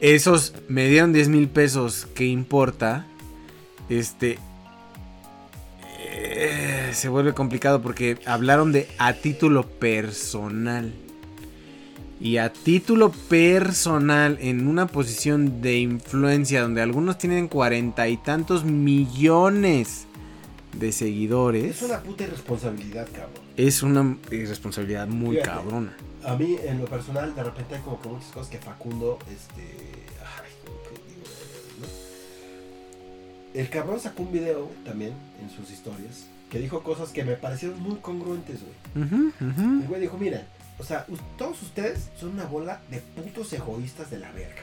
esos 0.00 0.54
me 0.68 0.88
dieron 0.88 1.12
10 1.12 1.28
mil 1.28 1.48
pesos 1.48 2.06
que 2.14 2.26
importa. 2.26 3.06
Este 3.88 4.38
eh, 6.12 6.90
se 6.92 7.08
vuelve 7.08 7.32
complicado 7.34 7.80
porque 7.82 8.18
hablaron 8.26 8.72
de 8.72 8.88
a 8.98 9.12
título 9.14 9.68
personal. 9.68 10.92
Y 12.20 12.36
a 12.36 12.52
título 12.52 13.12
personal, 13.12 14.36
en 14.42 14.66
una 14.66 14.86
posición 14.86 15.62
de 15.62 15.78
influencia 15.78 16.60
donde 16.60 16.82
algunos 16.82 17.16
tienen 17.16 17.48
cuarenta 17.48 18.08
y 18.08 18.18
tantos 18.18 18.64
millones 18.64 20.06
de 20.78 20.92
seguidores. 20.92 21.76
Es 21.76 21.82
una 21.82 22.00
puta 22.00 22.24
irresponsabilidad, 22.24 23.06
cabrón. 23.06 23.42
es 23.56 23.82
una 23.82 24.18
irresponsabilidad 24.30 25.08
muy 25.08 25.36
Fíjate. 25.36 25.50
cabrona. 25.50 25.96
A 26.22 26.34
mí, 26.36 26.58
en 26.62 26.78
lo 26.78 26.84
personal, 26.84 27.34
de 27.34 27.42
repente 27.42 27.76
hay 27.76 27.80
como 27.80 28.00
que 28.02 28.08
muchas 28.10 28.28
cosas 28.32 28.50
que 28.50 28.58
Facundo, 28.58 29.18
este... 29.34 29.89
El 33.54 33.68
cabrón 33.68 33.98
sacó 33.98 34.22
un 34.22 34.32
video 34.32 34.70
también 34.84 35.12
en 35.42 35.50
sus 35.50 35.70
historias 35.70 36.26
que 36.50 36.58
dijo 36.58 36.82
cosas 36.82 37.10
que 37.10 37.24
me 37.24 37.34
parecieron 37.34 37.80
muy 37.80 37.96
congruentes, 37.96 38.60
güey. 38.60 39.30
El 39.82 39.86
güey 39.88 40.00
dijo, 40.00 40.18
miren, 40.18 40.42
o 40.78 40.84
sea, 40.84 41.06
todos 41.38 41.62
ustedes 41.62 42.10
son 42.18 42.30
una 42.30 42.44
bola 42.44 42.80
de 42.90 42.98
putos 42.98 43.52
egoístas 43.52 44.10
de 44.10 44.18
la 44.18 44.30
verga. 44.32 44.62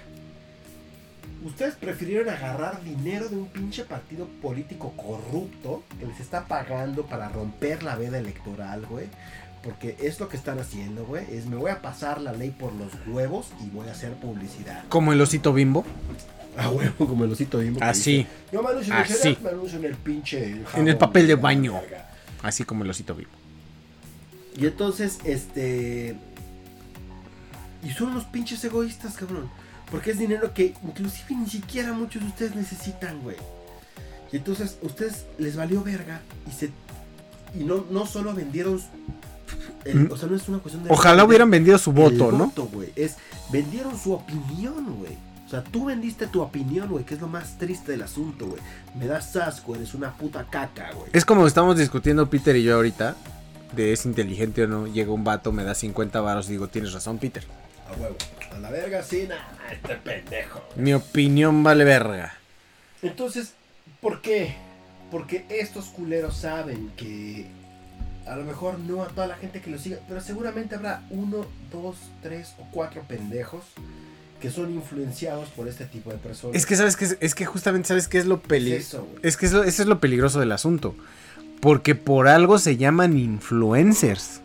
Ustedes 1.46 1.76
prefirieron 1.76 2.30
agarrar 2.30 2.84
dinero 2.84 3.30
de 3.30 3.38
un 3.38 3.48
pinche 3.48 3.84
partido 3.84 4.28
político 4.42 4.94
corrupto 4.98 5.84
que 6.00 6.06
les 6.06 6.20
está 6.20 6.46
pagando 6.46 7.06
para 7.06 7.30
romper 7.30 7.84
la 7.84 7.96
veda 7.96 8.18
electoral, 8.18 8.86
güey. 8.86 9.08
Porque 9.64 9.96
es 10.00 10.20
lo 10.20 10.30
que 10.30 10.38
están 10.38 10.60
haciendo, 10.60 11.06
güey. 11.06 11.26
Es 11.32 11.46
me 11.46 11.56
voy 11.56 11.72
a 11.72 11.82
pasar 11.82 12.22
la 12.22 12.34
ley 12.34 12.52
por 12.52 12.74
los 12.74 12.92
huevos 13.08 13.50
y 13.64 13.70
voy 13.70 13.88
a 13.88 13.92
hacer 13.92 14.14
publicidad. 14.14 14.84
Como 14.90 15.14
el 15.14 15.22
osito 15.22 15.54
bimbo. 15.54 15.86
A 16.58 16.70
huevo, 16.70 16.94
como 17.08 17.24
el 17.24 17.32
osito 17.32 17.60
bimbo. 17.60 17.80
Así. 17.84 18.18
dice, 18.18 18.28
Yo 18.52 18.62
me 18.64 18.70
anuncio 18.70 18.94
en 18.94 19.00
el 19.00 19.04
Así. 19.06 19.14
cereal, 19.16 19.38
me 19.44 19.50
anuncio 19.50 19.80
en 19.80 19.86
el 19.86 19.96
pinche 19.96 20.62
En 20.76 20.88
el 20.88 20.98
papel 20.98 21.28
de 21.28 21.36
la 21.36 21.42
baño. 21.42 21.74
verga. 21.74 22.10
Así 22.42 22.64
como 22.66 22.84
el 22.84 22.90
osito 22.90 23.14
bimbo. 23.16 23.32
Y 24.58 24.66
entonces, 24.66 25.20
este. 25.24 26.16
Y 27.84 27.92
son 27.92 28.10
unos 28.10 28.26
pinches 28.26 28.64
egoístas, 28.64 29.14
cabrón. 29.16 29.50
Porque 29.92 30.12
es 30.12 30.20
dinero 30.20 30.54
que 30.54 30.74
inclusive 30.84 31.36
ni 31.36 31.48
siquiera 31.48 31.94
muchos 31.94 32.22
de 32.24 32.28
ustedes 32.30 32.56
necesitan, 32.56 33.22
güey. 33.22 33.38
Y 34.32 34.38
entonces, 34.38 34.78
ustedes 34.82 35.26
les 35.38 35.56
valió 35.56 35.84
verga 35.84 36.22
y 36.50 36.52
se. 36.52 36.72
Y 37.58 37.64
no, 37.64 37.86
no 37.92 38.06
solo 38.06 38.34
vendieron. 38.34 38.82
el- 39.86 39.96
Mm. 40.08 40.12
o 40.12 40.18
sea, 40.18 40.28
no 40.28 40.36
es 40.36 40.50
una 40.50 40.58
cuestión 40.60 40.84
de. 40.84 40.90
Ojalá 40.92 41.24
hubieran 41.24 41.50
vendido 41.50 41.78
su 41.78 41.92
el 41.92 41.96
voto, 41.96 42.32
¿no? 42.32 42.48
voto, 42.48 42.66
güey. 42.66 42.92
Es. 42.96 43.16
Vendieron 43.52 43.98
su 43.98 44.12
opinión, 44.12 44.98
güey. 44.98 45.14
O 45.48 45.50
sea, 45.50 45.64
tú 45.64 45.86
vendiste 45.86 46.28
tu 46.28 46.42
opinión, 46.42 46.90
güey, 46.90 47.06
que 47.06 47.14
es 47.14 47.22
lo 47.22 47.30
más 47.30 47.58
triste 47.58 47.94
del 47.94 48.02
asunto, 48.02 48.48
güey. 48.48 48.62
Me 48.96 49.08
das 49.08 49.34
asco, 49.38 49.76
eres 49.76 49.94
una 49.94 50.12
puta 50.12 50.46
caca, 50.50 50.92
güey. 50.92 51.10
Es 51.14 51.24
como 51.24 51.48
estamos 51.48 51.78
discutiendo 51.78 52.30
Peter 52.30 52.54
y 52.58 52.64
yo 52.64 52.76
ahorita. 52.76 53.16
De 53.74 53.94
es 53.94 54.06
inteligente 54.06 54.64
o 54.64 54.68
no. 54.68 54.88
Llega 54.88 55.14
un 55.14 55.24
vato, 55.24 55.54
me 55.54 55.64
da 55.64 55.74
50 55.74 56.20
varos 56.20 56.50
y 56.50 56.52
digo, 56.52 56.68
tienes 56.68 56.92
razón, 56.92 57.18
Peter. 57.18 57.46
A 57.90 57.98
huevo. 57.98 58.18
A 58.54 58.60
la 58.60 58.72
verga, 58.72 59.02
sí, 59.04 59.26
nah, 59.30 59.38
este 59.72 59.96
pendejo. 59.96 60.62
Mi 60.76 60.94
opinión 60.94 61.64
vale 61.64 61.86
verga. 61.86 62.34
Entonces, 63.02 63.54
¿por 64.02 64.22
qué? 64.22 64.58
Porque 65.12 65.46
estos 65.48 65.86
culeros 65.86 66.36
saben 66.36 66.92
que 66.98 67.48
a 68.26 68.36
lo 68.36 68.44
mejor 68.44 68.80
no 68.80 69.02
a 69.02 69.08
toda 69.08 69.28
la 69.28 69.38
gente 69.38 69.62
que 69.62 69.72
lo 69.72 69.78
siga, 69.78 70.00
pero 70.10 70.20
seguramente 70.20 70.76
habrá 70.76 71.04
uno, 71.10 71.46
dos, 71.72 71.96
tres 72.22 72.54
o 72.60 72.68
cuatro 72.72 73.04
pendejos 73.08 73.64
que 74.42 74.52
son 74.52 74.72
influenciados 74.74 75.50
por 75.50 75.68
este 75.68 75.86
tipo 75.86 76.12
de 76.12 76.18
personas. 76.18 76.56
Es 76.56 76.66
que 76.66 76.76
sabes 76.76 76.96
que 76.96 77.18
es 77.20 77.36
que 77.36 77.46
justamente 77.46 77.88
sabes 77.88 78.08
qué 78.08 78.18
es 78.20 78.26
lo 78.26 78.36
Es 78.36 78.42
peligroso. 78.42 79.08
güey. 79.10 79.20
Es 79.24 79.38
que 79.38 79.46
eso, 79.48 79.64
eso 79.64 79.82
es 79.82 79.88
lo 79.88 80.00
peligroso 80.00 80.40
del 80.40 80.52
asunto. 80.52 80.96
Porque 81.60 81.96
por 81.96 82.28
algo 82.28 82.60
se 82.60 82.78
llaman 82.78 83.18
influencers. 83.18 84.42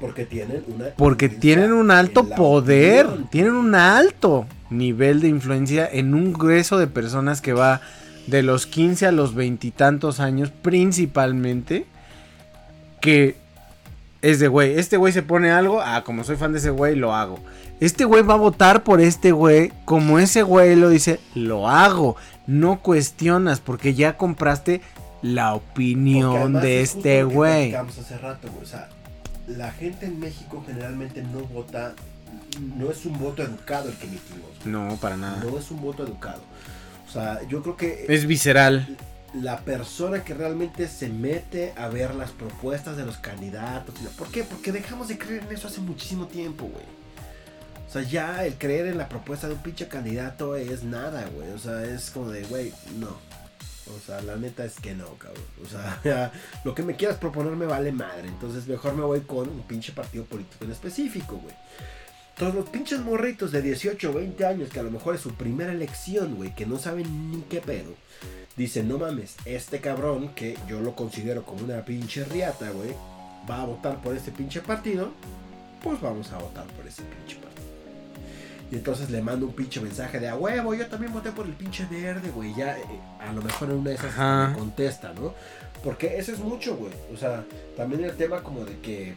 Porque 0.00 0.26
tienen 0.26 0.64
una 0.66 0.86
Porque 0.96 1.28
tienen 1.28 1.72
un 1.72 1.90
alto 1.92 2.28
poder. 2.28 3.06
opinión. 3.06 3.30
Tienen 3.30 3.52
un 3.54 3.74
alto 3.76 4.46
nivel 4.70 5.20
de 5.20 5.28
influencia 5.28 5.88
en 5.90 6.14
un 6.14 6.32
grueso 6.32 6.78
de 6.78 6.88
personas 6.88 7.40
que 7.40 7.52
va 7.52 7.80
de 8.26 8.42
los 8.42 8.66
15 8.66 9.06
a 9.06 9.12
los 9.12 9.34
veintitantos 9.34 10.18
años 10.18 10.50
principalmente. 10.62 11.86
Que 13.00 13.36
es 14.20 14.40
de 14.40 14.48
güey. 14.48 14.78
Este 14.78 14.96
güey 14.96 15.12
se 15.12 15.22
pone 15.22 15.50
algo. 15.50 15.80
Ah, 15.80 16.02
como 16.04 16.24
soy 16.24 16.36
fan 16.36 16.52
de 16.52 16.58
ese 16.58 16.70
güey, 16.70 16.96
lo 16.96 17.14
hago. 17.14 17.38
Este 17.80 18.04
güey 18.04 18.22
va 18.22 18.34
a 18.34 18.38
votar 18.38 18.82
por 18.84 19.00
este 19.00 19.32
güey. 19.32 19.72
Como 19.84 20.18
ese 20.18 20.42
güey 20.42 20.76
lo 20.76 20.88
dice, 20.88 21.20
lo 21.34 21.68
hago. 21.68 22.16
No 22.46 22.80
cuestionas 22.80 23.60
porque 23.60 23.94
ya 23.94 24.16
compraste 24.16 24.80
la 25.22 25.54
opinión 25.54 26.52
de 26.54 26.82
es 26.82 26.94
este 26.96 27.24
güey. 27.24 27.74
hace 27.74 28.18
rato, 28.18 28.48
güey. 28.50 28.62
O 28.62 28.66
sea, 28.66 28.88
la 29.48 29.72
gente 29.72 30.06
en 30.06 30.20
México 30.20 30.62
generalmente 30.66 31.22
no 31.22 31.40
vota, 31.40 31.94
no 32.76 32.90
es 32.90 33.04
un 33.06 33.18
voto 33.18 33.42
educado 33.42 33.88
el 33.88 33.96
que 33.96 34.06
emitimos. 34.06 34.48
No, 34.64 34.96
para 34.96 35.16
nada. 35.16 35.42
No 35.44 35.58
es 35.58 35.70
un 35.70 35.80
voto 35.82 36.04
educado. 36.04 36.42
O 37.08 37.12
sea, 37.12 37.40
yo 37.48 37.62
creo 37.62 37.76
que 37.76 38.06
Es 38.08 38.26
visceral. 38.26 38.96
la 39.34 39.58
persona 39.60 40.22
que 40.24 40.32
realmente 40.34 40.88
se 40.88 41.08
mete 41.08 41.72
a 41.76 41.88
ver 41.88 42.14
las 42.14 42.30
propuestas 42.30 42.96
de 42.96 43.04
los 43.04 43.16
candidatos. 43.18 43.94
¿Por 44.16 44.28
qué? 44.28 44.44
Porque 44.44 44.72
dejamos 44.72 45.08
de 45.08 45.18
creer 45.18 45.42
en 45.48 45.54
eso 45.54 45.68
hace 45.68 45.80
muchísimo 45.80 46.26
tiempo, 46.26 46.64
güey. 46.66 46.84
O 47.86 47.90
sea, 47.90 48.02
ya 48.02 48.44
el 48.44 48.54
creer 48.54 48.86
en 48.86 48.98
la 48.98 49.08
propuesta 49.08 49.46
de 49.46 49.54
un 49.54 49.62
pinche 49.62 49.88
candidato 49.88 50.56
es 50.56 50.82
nada, 50.82 51.28
güey. 51.34 51.50
O 51.50 51.58
sea, 51.58 51.84
es 51.84 52.10
como 52.10 52.30
de, 52.30 52.42
güey, 52.44 52.72
no. 52.98 53.16
O 53.86 54.00
sea, 54.04 54.20
la 54.22 54.36
neta 54.36 54.64
es 54.64 54.80
que 54.80 54.94
no, 54.94 55.14
cabrón. 55.18 55.44
O 55.62 55.68
sea, 55.68 56.32
lo 56.64 56.74
que 56.74 56.82
me 56.82 56.96
quieras 56.96 57.18
proponer 57.18 57.54
me 57.54 57.66
vale 57.66 57.92
madre. 57.92 58.28
Entonces 58.28 58.66
mejor 58.66 58.94
me 58.94 59.04
voy 59.04 59.20
con 59.20 59.48
un 59.48 59.62
pinche 59.62 59.92
partido 59.92 60.24
político 60.24 60.64
en 60.64 60.72
específico, 60.72 61.36
güey. 61.36 61.54
Todos 62.36 62.54
los 62.54 62.68
pinches 62.68 62.98
morritos 63.00 63.52
de 63.52 63.62
18 63.62 64.10
o 64.10 64.14
20 64.14 64.44
años, 64.44 64.70
que 64.70 64.80
a 64.80 64.82
lo 64.82 64.90
mejor 64.90 65.14
es 65.14 65.20
su 65.20 65.34
primera 65.34 65.72
elección, 65.72 66.34
güey, 66.34 66.52
que 66.52 66.66
no 66.66 66.78
saben 66.78 67.30
ni 67.30 67.42
qué 67.42 67.60
pedo. 67.60 67.92
Dicen, 68.56 68.88
no 68.88 68.98
mames, 68.98 69.36
este 69.44 69.80
cabrón, 69.80 70.34
que 70.34 70.58
yo 70.68 70.80
lo 70.80 70.96
considero 70.96 71.44
como 71.44 71.64
una 71.64 71.84
pinche 71.84 72.24
riata, 72.24 72.70
güey, 72.70 72.90
va 73.48 73.62
a 73.62 73.66
votar 73.66 74.02
por 74.02 74.16
este 74.16 74.32
pinche 74.32 74.60
partido, 74.60 75.12
pues 75.80 76.00
vamos 76.00 76.32
a 76.32 76.38
votar 76.38 76.66
por 76.66 76.86
ese 76.86 77.02
pinche 77.02 77.36
partido. 77.36 77.43
Y 78.74 78.78
entonces 78.78 79.08
le 79.08 79.22
mando 79.22 79.46
un 79.46 79.52
pinche 79.52 79.80
mensaje 79.80 80.18
de 80.18 80.28
a 80.28 80.34
huevo, 80.34 80.74
yo 80.74 80.88
también 80.88 81.12
voté 81.12 81.30
por 81.30 81.46
el 81.46 81.52
pinche 81.52 81.86
verde, 81.86 82.30
güey. 82.30 82.52
Ya, 82.56 82.76
eh, 82.76 82.82
a 83.20 83.32
lo 83.32 83.40
mejor 83.40 83.70
en 83.70 83.76
una 83.76 83.90
de 83.90 83.96
esas 83.96 84.50
me 84.50 84.58
contesta, 84.58 85.12
¿no? 85.12 85.32
Porque 85.84 86.18
eso 86.18 86.32
es 86.32 86.40
mucho, 86.40 86.74
güey. 86.76 86.90
O 87.14 87.16
sea, 87.16 87.44
también 87.76 88.02
el 88.02 88.16
tema 88.16 88.42
como 88.42 88.64
de 88.64 88.80
que 88.80 89.14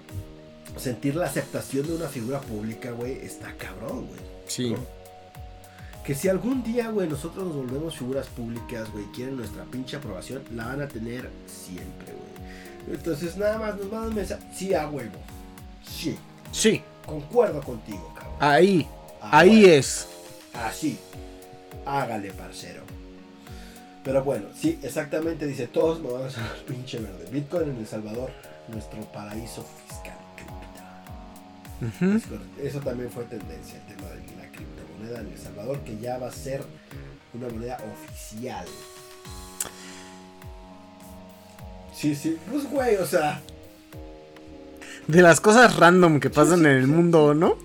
sentir 0.76 1.16
la 1.16 1.26
aceptación 1.26 1.88
de 1.88 1.96
una 1.96 2.08
figura 2.08 2.40
pública, 2.40 2.92
güey, 2.92 3.14
está 3.14 3.52
cabrón, 3.58 4.06
güey. 4.06 4.20
Sí. 4.46 4.70
¿no? 4.70 4.78
Que 6.06 6.14
si 6.14 6.30
algún 6.30 6.62
día, 6.62 6.90
güey, 6.90 7.10
nosotros 7.10 7.48
nos 7.48 7.56
volvemos 7.56 7.98
figuras 7.98 8.28
públicas, 8.28 8.92
güey, 8.92 9.06
quieren 9.06 9.38
nuestra 9.38 9.64
pinche 9.64 9.98
aprobación, 9.98 10.44
la 10.54 10.68
van 10.68 10.82
a 10.84 10.88
tener 10.88 11.32
siempre, 11.48 12.14
güey. 12.14 12.96
Entonces 12.96 13.36
nada 13.38 13.58
más 13.58 13.76
nos 13.76 13.86
mandan 13.92 14.10
un 14.10 14.16
mensaje, 14.16 14.44
sí, 14.54 14.76
a 14.76 14.88
huevo. 14.88 15.18
Sí, 15.84 16.16
Sí. 16.52 16.84
concuerdo 17.08 17.60
contigo, 17.62 18.14
cabrón. 18.16 18.36
Ahí. 18.40 18.88
A 19.32 19.40
Ahí 19.40 19.66
es. 19.66 20.08
Así. 20.54 20.98
Hágale, 21.86 22.32
parcero. 22.32 22.82
Pero 24.04 24.24
bueno, 24.24 24.48
sí, 24.58 24.80
exactamente 24.84 25.46
dice, 25.46 25.68
todos 25.68 26.00
me 26.02 26.12
van 26.12 26.24
a 26.24 26.26
hacer 26.28 26.44
pinche 26.66 27.00
verde. 27.00 27.28
Bitcoin 27.32 27.72
en 27.72 27.78
El 27.78 27.88
Salvador, 27.88 28.32
nuestro 28.70 29.02
paraíso 29.12 29.66
fiscal 29.88 30.18
correcto. 31.78 32.40
Eso 32.62 32.80
también 32.80 33.10
fue 33.12 33.24
tendencia, 33.26 33.80
el 33.80 33.96
tema 33.96 34.10
de 34.10 34.16
la 34.38 34.50
criptomoneda 34.52 35.20
en 35.20 35.28
El 35.28 35.38
Salvador, 35.38 35.80
que 35.82 35.98
ya 35.98 36.18
va 36.18 36.28
a 36.28 36.32
ser 36.32 36.64
una 37.34 37.48
moneda 37.50 37.78
oficial. 37.94 38.66
Sí, 41.94 42.16
sí, 42.16 42.38
pues 42.50 42.70
güey, 42.70 42.96
o 42.98 43.06
sea, 43.06 43.42
De 45.08 45.22
las 45.22 45.42
cosas 45.42 45.76
random 45.78 46.20
que 46.20 46.30
pasan 46.30 46.60
en 46.66 46.78
el 46.78 46.88
mundo, 46.88 47.34
¿no? 47.34 47.58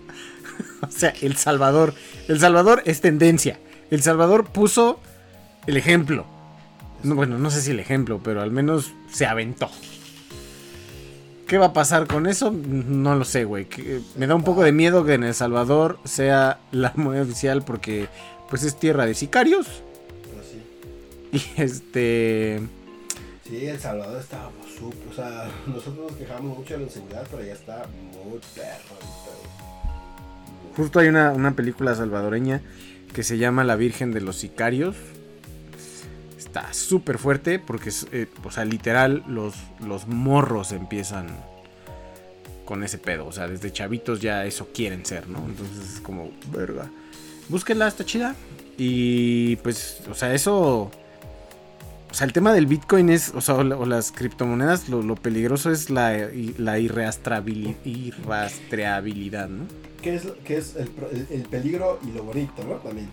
o 0.88 0.90
sea, 0.90 1.14
El 1.22 1.36
Salvador. 1.36 1.94
El 2.28 2.38
Salvador 2.40 2.82
es 2.86 3.00
tendencia. 3.00 3.58
El 3.90 4.02
Salvador 4.02 4.46
puso 4.46 5.00
el 5.66 5.76
ejemplo. 5.76 6.26
No, 7.02 7.14
bueno, 7.14 7.38
no 7.38 7.50
sé 7.50 7.60
si 7.62 7.70
el 7.72 7.80
ejemplo, 7.80 8.20
pero 8.22 8.42
al 8.42 8.50
menos 8.52 8.92
se 9.10 9.26
aventó. 9.26 9.70
¿Qué 11.46 11.58
va 11.58 11.66
a 11.66 11.72
pasar 11.72 12.06
con 12.06 12.26
eso? 12.26 12.50
No 12.52 13.14
lo 13.16 13.24
sé, 13.24 13.44
güey. 13.44 13.66
Que- 13.66 14.00
Me 14.16 14.26
da 14.26 14.34
un 14.34 14.44
poco 14.44 14.62
de 14.62 14.72
miedo 14.72 15.04
que 15.04 15.14
en 15.14 15.24
El 15.24 15.34
Salvador 15.34 15.98
sea 16.04 16.60
la 16.70 16.92
moneda 16.96 17.22
oficial 17.22 17.62
porque 17.62 18.08
pues 18.48 18.62
es 18.62 18.76
tierra 18.78 19.04
de 19.06 19.14
sicarios. 19.14 19.66
pero 20.30 20.42
sí. 20.42 20.62
Y 21.56 21.60
este... 21.60 22.60
Sí, 23.46 23.66
El 23.66 23.78
Salvador 23.80 24.20
estaba 24.20 24.50
súper, 24.78 25.08
o 25.10 25.14
sea, 25.14 25.50
nosotros 25.66 26.10
nos 26.10 26.16
quejamos 26.18 26.56
mucho 26.58 26.72
de 26.74 26.80
la 26.80 26.84
inseguridad, 26.86 27.26
pero 27.30 27.44
ya 27.44 27.52
está 27.52 27.84
muy 28.12 28.38
perro 28.54 28.96
pedo. 28.98 29.61
Justo 30.76 31.00
hay 31.00 31.08
una, 31.08 31.32
una 31.32 31.54
película 31.54 31.94
salvadoreña 31.94 32.62
que 33.12 33.22
se 33.22 33.38
llama 33.38 33.64
La 33.64 33.76
Virgen 33.76 34.12
de 34.12 34.20
los 34.20 34.36
Sicarios. 34.36 34.96
Está 36.38 36.72
súper 36.72 37.18
fuerte 37.18 37.58
porque, 37.58 37.90
eh, 38.12 38.26
o 38.44 38.50
sea, 38.50 38.64
literal, 38.64 39.22
los, 39.28 39.54
los 39.86 40.06
morros 40.06 40.72
empiezan 40.72 41.28
con 42.64 42.82
ese 42.82 42.98
pedo. 42.98 43.26
O 43.26 43.32
sea, 43.32 43.48
desde 43.48 43.72
chavitos 43.72 44.20
ya 44.20 44.44
eso 44.44 44.68
quieren 44.72 45.04
ser, 45.04 45.28
¿no? 45.28 45.38
Entonces 45.46 45.94
es 45.94 46.00
como, 46.00 46.30
verga. 46.52 46.90
Búsquenla, 47.48 47.88
está 47.88 48.04
chida. 48.04 48.34
Y 48.78 49.56
pues, 49.56 50.02
o 50.10 50.14
sea, 50.14 50.34
eso 50.34 50.90
O 52.12 52.14
sea, 52.14 52.26
el 52.26 52.34
tema 52.34 52.52
del 52.52 52.66
Bitcoin 52.66 53.08
es, 53.08 53.32
o 53.34 53.40
sea, 53.40 53.54
o, 53.54 53.64
la- 53.64 53.76
o 53.78 53.86
las 53.86 54.12
criptomonedas, 54.12 54.90
lo, 54.90 55.00
lo 55.02 55.14
peligroso 55.16 55.70
es 55.72 55.88
la, 55.88 56.28
la 56.58 56.78
irrastreabilidad, 56.78 59.48
¿no? 59.48 59.64
Que 60.02 60.16
es, 60.16 60.24
que 60.44 60.58
es 60.58 60.76
el, 60.76 60.88
pro- 60.88 61.08
el- 61.10 61.26
el 61.30 61.42
peligro 61.44 61.98
y 62.06 62.10
lo 62.14 62.24
bonito, 62.24 62.62
¿no? 62.64 62.74
También. 62.74 63.08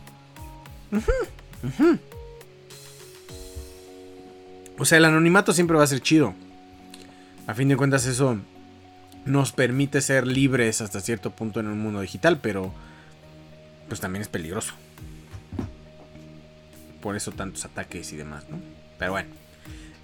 O 4.77 4.83
sea, 4.85 4.97
el 4.97 5.05
anonimato 5.05 5.53
siempre 5.53 5.77
va 5.77 5.83
a 5.83 5.87
ser 5.87 6.01
chido. 6.01 6.33
A 7.47 7.53
fin 7.53 7.67
de 7.69 7.77
cuentas, 7.77 8.05
eso 8.05 8.37
nos 9.25 9.51
permite 9.53 10.01
ser 10.01 10.27
libres 10.27 10.81
hasta 10.81 10.99
cierto 11.01 11.31
punto 11.31 11.59
en 11.61 11.67
un 11.67 11.79
mundo 11.79 12.01
digital, 12.01 12.39
pero 12.41 12.73
pues 13.87 13.99
también 14.01 14.21
es 14.21 14.27
peligroso. 14.27 14.73
Por 17.01 17.15
eso 17.15 17.31
tantos 17.31 17.63
ataques 17.65 18.11
y 18.11 18.17
demás, 18.17 18.43
¿no? 18.49 18.57
Pero 18.99 19.13
bueno, 19.13 19.29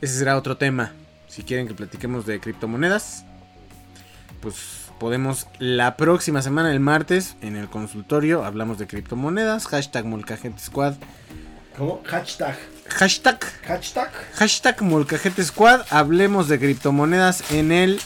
ese 0.02 0.18
será 0.18 0.38
otro 0.38 0.58
tema. 0.58 0.94
Si 1.28 1.44
quieren 1.44 1.68
que 1.68 1.76
platiquemos 1.76 2.26
de 2.26 2.40
criptomonedas, 2.40 3.26
pues 4.42 4.56
podemos 5.00 5.48
la 5.60 5.98
próxima 5.98 6.42
semana, 6.42 6.72
el 6.72 6.80
martes, 6.80 7.36
en 7.42 7.58
el 7.58 7.70
consultorio, 7.70 8.46
hablamos 8.46 8.80
de 8.80 8.88
criptomonedas. 8.88 9.68
Hashtag 9.68 10.06
Molcajete 10.06 10.60
Squad. 10.60 10.96
¿Cómo? 11.78 12.02
Hashtag. 12.06 12.58
Hashtag 12.88 13.44
Hashtag. 13.68 14.12
Hashtag 14.36 14.82
Molcajete 14.82 15.44
Squad. 15.44 15.82
Hablemos 15.90 16.48
de 16.48 16.58
criptomonedas 16.58 17.52
en 17.52 17.74
el 17.74 18.00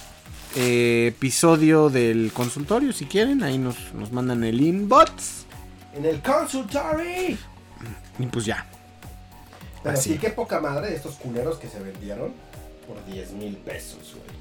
eh, 0.55 1.13
episodio 1.15 1.89
del 1.89 2.31
consultorio. 2.33 2.93
Si 2.93 3.05
quieren, 3.05 3.43
ahí 3.43 3.59
nos, 3.59 3.93
nos 3.93 4.11
mandan 4.11 4.43
el 4.43 4.59
inbox. 4.59 5.45
En 5.93 6.05
el 6.05 6.19
consultory. 6.21 7.37
Y 8.17 8.25
pues 8.25 8.45
ya. 8.45 8.65
Pero 9.83 9.97
Así. 9.97 10.13
sí, 10.13 10.17
qué 10.19 10.29
poca 10.29 10.59
madre 10.59 10.89
de 10.91 10.95
estos 10.95 11.15
culeros 11.15 11.57
que 11.57 11.67
se 11.69 11.79
vendieron 11.79 12.31
por 12.87 13.03
10 13.05 13.31
mil 13.33 13.55
pesos, 13.57 13.99
güey. 14.15 14.39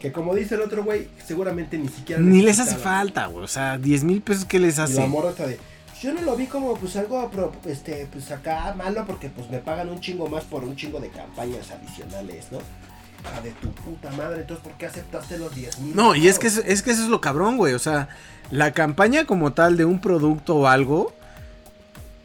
Que 0.00 0.12
como 0.12 0.34
dice 0.34 0.56
el 0.56 0.60
otro 0.62 0.84
güey, 0.84 1.08
seguramente 1.24 1.78
ni 1.78 1.88
siquiera. 1.88 2.20
Ni 2.20 2.42
les 2.42 2.58
hace 2.58 2.76
falta, 2.76 3.26
güey. 3.26 3.44
O 3.44 3.48
sea, 3.48 3.78
10 3.78 4.04
mil 4.04 4.20
pesos, 4.22 4.44
¿qué 4.44 4.58
les 4.58 4.78
Y 4.78 4.80
hace? 4.82 5.00
la 5.00 5.06
morra 5.06 5.30
está 5.30 5.46
de. 5.46 5.58
Yo 6.02 6.12
no 6.12 6.20
lo 6.20 6.36
vi 6.36 6.46
como 6.46 6.74
pues 6.76 6.94
algo 6.96 7.30
pro- 7.30 7.52
este 7.64 8.06
pues 8.12 8.30
acá 8.30 8.74
malo 8.76 9.04
porque 9.06 9.30
pues 9.30 9.48
me 9.48 9.58
pagan 9.58 9.88
un 9.88 9.98
chingo 10.00 10.28
más 10.28 10.44
por 10.44 10.62
un 10.64 10.76
chingo 10.76 11.00
de 11.00 11.08
campañas 11.08 11.70
adicionales, 11.70 12.46
¿no? 12.52 12.58
Hija 12.58 13.40
de 13.40 13.50
tu 13.52 13.70
puta 13.72 14.10
madre, 14.10 14.42
entonces 14.42 14.62
¿por 14.62 14.74
qué 14.74 14.84
aceptaste 14.86 15.38
los 15.38 15.54
10 15.54 15.78
mil? 15.80 15.96
No, 15.96 16.14
y 16.14 16.28
es 16.28 16.38
que, 16.38 16.48
es 16.48 16.82
que 16.82 16.90
eso 16.90 17.02
es 17.04 17.08
lo 17.08 17.22
cabrón, 17.22 17.56
güey. 17.56 17.72
O 17.72 17.78
sea, 17.78 18.08
la 18.50 18.72
campaña 18.72 19.24
como 19.24 19.54
tal 19.54 19.78
de 19.78 19.86
un 19.86 19.98
producto 20.00 20.56
o 20.56 20.66
algo, 20.66 21.14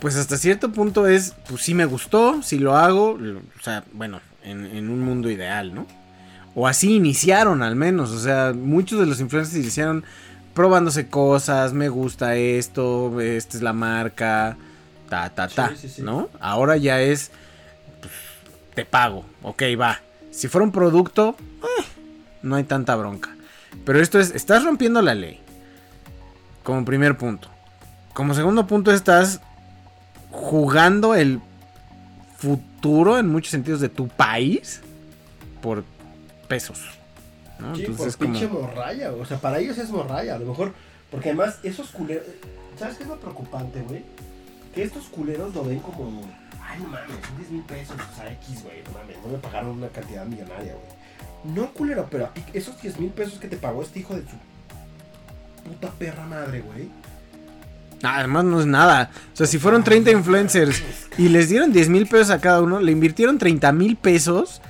pues 0.02 0.16
hasta 0.18 0.38
cierto 0.38 0.72
punto 0.74 1.08
es, 1.08 1.34
pues 1.48 1.62
sí 1.62 1.74
me 1.74 1.86
gustó, 1.86 2.42
si 2.44 2.60
lo 2.60 2.76
hago, 2.76 3.18
lo- 3.18 3.40
o 3.40 3.64
sea, 3.64 3.86
bueno, 3.94 4.20
en, 4.44 4.66
en 4.66 4.90
un 4.90 5.00
mundo 5.00 5.30
ideal, 5.32 5.74
¿no? 5.74 5.88
O 6.56 6.68
así 6.68 6.96
iniciaron 6.96 7.64
al 7.64 7.78
menos, 7.78 8.12
o 8.12 8.20
sea, 8.20 8.52
muchos 8.54 9.00
de 9.00 9.06
los 9.06 9.22
influencers 9.22 9.56
iniciaron 9.58 10.04
probándose 10.54 11.08
cosas, 11.08 11.72
me 11.72 11.88
gusta 11.88 12.36
esto, 12.36 13.22
esta 13.22 13.56
es 13.56 13.64
la 13.64 13.72
marca, 13.72 14.58
ta, 15.08 15.30
ta, 15.30 15.48
ta, 15.48 15.70
Sí, 15.70 15.76
sí, 15.84 15.90
sí. 15.90 16.02
¿no? 16.02 16.28
Ahora 16.42 16.76
ya 16.76 17.00
es, 17.00 17.32
pues, 18.02 18.12
te 18.74 18.84
pago, 18.86 19.24
ok, 19.44 19.64
va. 19.80 20.00
Si 20.32 20.48
fuera 20.50 20.66
un 20.66 20.72
producto, 20.74 21.38
eh, 21.62 21.84
no 22.42 22.56
hay 22.56 22.64
tanta 22.66 22.96
bronca. 22.96 23.30
Pero 23.86 24.02
esto 24.02 24.20
es, 24.20 24.32
estás 24.36 24.64
rompiendo 24.66 25.02
la 25.02 25.14
ley. 25.14 25.40
Como 26.64 26.84
primer 26.86 27.18
punto. 27.18 27.50
Como 28.14 28.34
segundo 28.34 28.68
punto, 28.68 28.92
estás 28.92 29.40
jugando 30.32 31.14
el 31.14 31.42
futuro 32.38 33.20
en 33.20 33.28
muchos 33.28 33.52
sentidos 33.52 33.82
de 33.82 33.90
tu 33.90 34.08
país 34.08 34.82
por 35.62 35.84
pesos. 36.48 36.80
¿no? 37.60 37.76
Sí, 37.76 37.82
Entonces 37.82 37.98
por 37.98 38.08
es 38.08 38.18
como... 38.18 38.32
pinche 38.32 38.48
morralla, 38.48 39.12
o 39.14 39.26
sea, 39.26 39.38
para 39.38 39.60
ellos 39.60 39.78
es 39.78 39.90
morralla, 39.90 40.36
a 40.36 40.40
lo 40.40 40.48
mejor, 40.48 40.74
porque 41.12 41.30
además 41.30 41.60
esos 41.64 41.90
culeros, 41.90 42.26
¿sabes 42.80 42.98
qué 42.98 43.04
es 43.04 43.10
lo 43.10 43.20
preocupante, 43.20 43.82
güey? 43.82 44.04
Que 44.74 44.84
estos 44.84 45.06
culeros 45.06 45.54
lo 45.54 45.64
ven 45.66 45.80
como, 45.80 46.22
ay, 46.64 46.80
no 46.80 46.88
mames, 46.88 47.18
son 47.28 47.38
10 47.38 47.52
mil 47.52 47.64
pesos, 47.64 47.96
o 47.96 48.16
sea, 48.16 48.32
X, 48.32 48.64
güey, 48.64 48.82
no 48.86 48.92
mames, 48.92 49.18
no 49.24 49.32
me 49.34 49.38
pagaron 49.38 49.72
una 49.72 49.90
cantidad 49.90 50.26
millonaria, 50.26 50.74
güey. 50.74 51.56
No, 51.56 51.74
culero, 51.74 52.08
pero 52.10 52.26
a 52.26 52.34
ti, 52.34 52.44
esos 52.54 52.82
10 52.82 53.00
mil 53.00 53.10
pesos 53.12 53.40
que 53.40 53.48
te 53.48 53.58
pagó 53.58 53.82
este 53.82 54.00
hijo 54.00 54.16
de 54.16 54.22
su 54.22 54.36
puta 55.68 55.90
perra 55.92 56.26
madre, 56.26 56.62
güey. 56.62 56.90
Además 58.04 58.46
no 58.46 58.60
es 58.60 58.66
nada. 58.66 59.12
O 59.34 59.36
sea, 59.36 59.48
si 59.48 59.60
fueron 59.60 59.84
30 59.84 60.12
influencers 60.12 60.82
y 61.18 61.30
les 61.30 61.50
dieron 61.50 61.72
10 61.72 61.90
mil 61.90 62.08
pesos 62.08 62.32
a 62.32 62.42
cada 62.42 62.62
uno, 62.62 62.80
le 62.80 62.92
invirtieron 62.92 63.38
30 63.38 63.72
mil 63.74 63.96
pesos 63.96 64.62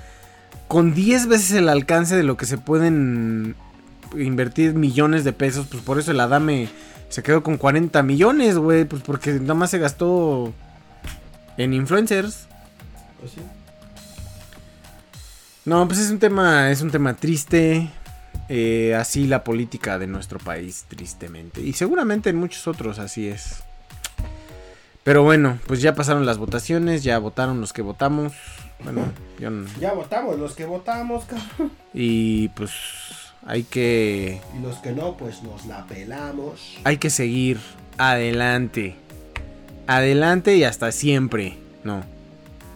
con 0.68 0.94
10 0.94 1.28
veces 1.28 1.52
el 1.54 1.70
alcance 1.70 2.16
de 2.16 2.24
lo 2.24 2.38
que 2.38 2.46
se 2.46 2.58
pueden 2.58 3.56
invertir 4.18 4.74
millones 4.74 5.24
de 5.24 5.34
pesos. 5.34 5.68
Pues 5.70 5.84
por 5.84 6.00
eso 6.00 6.12
el 6.12 6.20
Adame 6.20 6.70
se 7.10 7.24
quedó 7.24 7.44
con 7.44 7.58
40 7.58 8.04
millones, 8.04 8.58
güey. 8.58 8.86
Pues 8.86 9.02
porque 9.02 9.34
nada 9.34 9.54
más 9.54 9.70
se 9.70 9.80
gastó 9.80 10.54
en 11.58 11.74
influencers. 11.74 12.48
Pues 13.20 13.32
sí. 13.32 13.42
No, 15.64 15.88
pues 15.88 16.00
es 16.00 16.10
un 16.10 16.20
tema, 16.20 16.72
es 16.72 16.82
un 16.82 16.90
tema 16.90 17.14
triste. 17.14 17.90
Eh, 18.54 18.96
así 18.96 19.28
la 19.28 19.46
política 19.46 19.98
de 19.98 20.08
nuestro 20.08 20.38
país, 20.38 20.84
tristemente. 20.90 21.62
Y 21.62 21.72
seguramente 21.72 22.30
en 22.30 22.36
muchos 22.36 22.68
otros 22.68 23.00
así 23.00 23.30
es. 23.30 23.64
Pero 25.06 25.24
bueno, 25.24 25.58
pues 25.68 25.82
ya 25.82 25.96
pasaron 25.96 26.26
las 26.26 26.38
votaciones, 26.38 27.02
ya 27.04 27.18
votaron 27.18 27.62
los 27.62 27.72
que 27.72 27.82
votamos. 27.82 28.34
Bueno, 28.84 29.04
yo 29.40 29.50
no- 29.50 29.68
Ya 29.80 29.94
votamos, 29.94 30.38
los 30.38 30.54
que 30.54 30.66
votamos, 30.66 31.24
cabrón. 31.26 31.72
Y 31.94 32.50
pues 32.50 32.72
hay 33.46 33.64
que. 33.64 34.42
Y 34.58 34.62
los 34.62 34.80
que 34.80 34.92
no, 34.92 35.16
pues 35.16 35.42
nos 35.44 35.66
la 35.66 35.86
pelamos. 35.88 36.78
Hay 36.84 36.98
que 36.98 37.10
seguir 37.10 37.58
adelante. 37.98 38.96
Adelante 39.88 40.56
y 40.58 40.64
hasta 40.66 40.92
siempre. 40.92 41.58
No. 41.84 42.04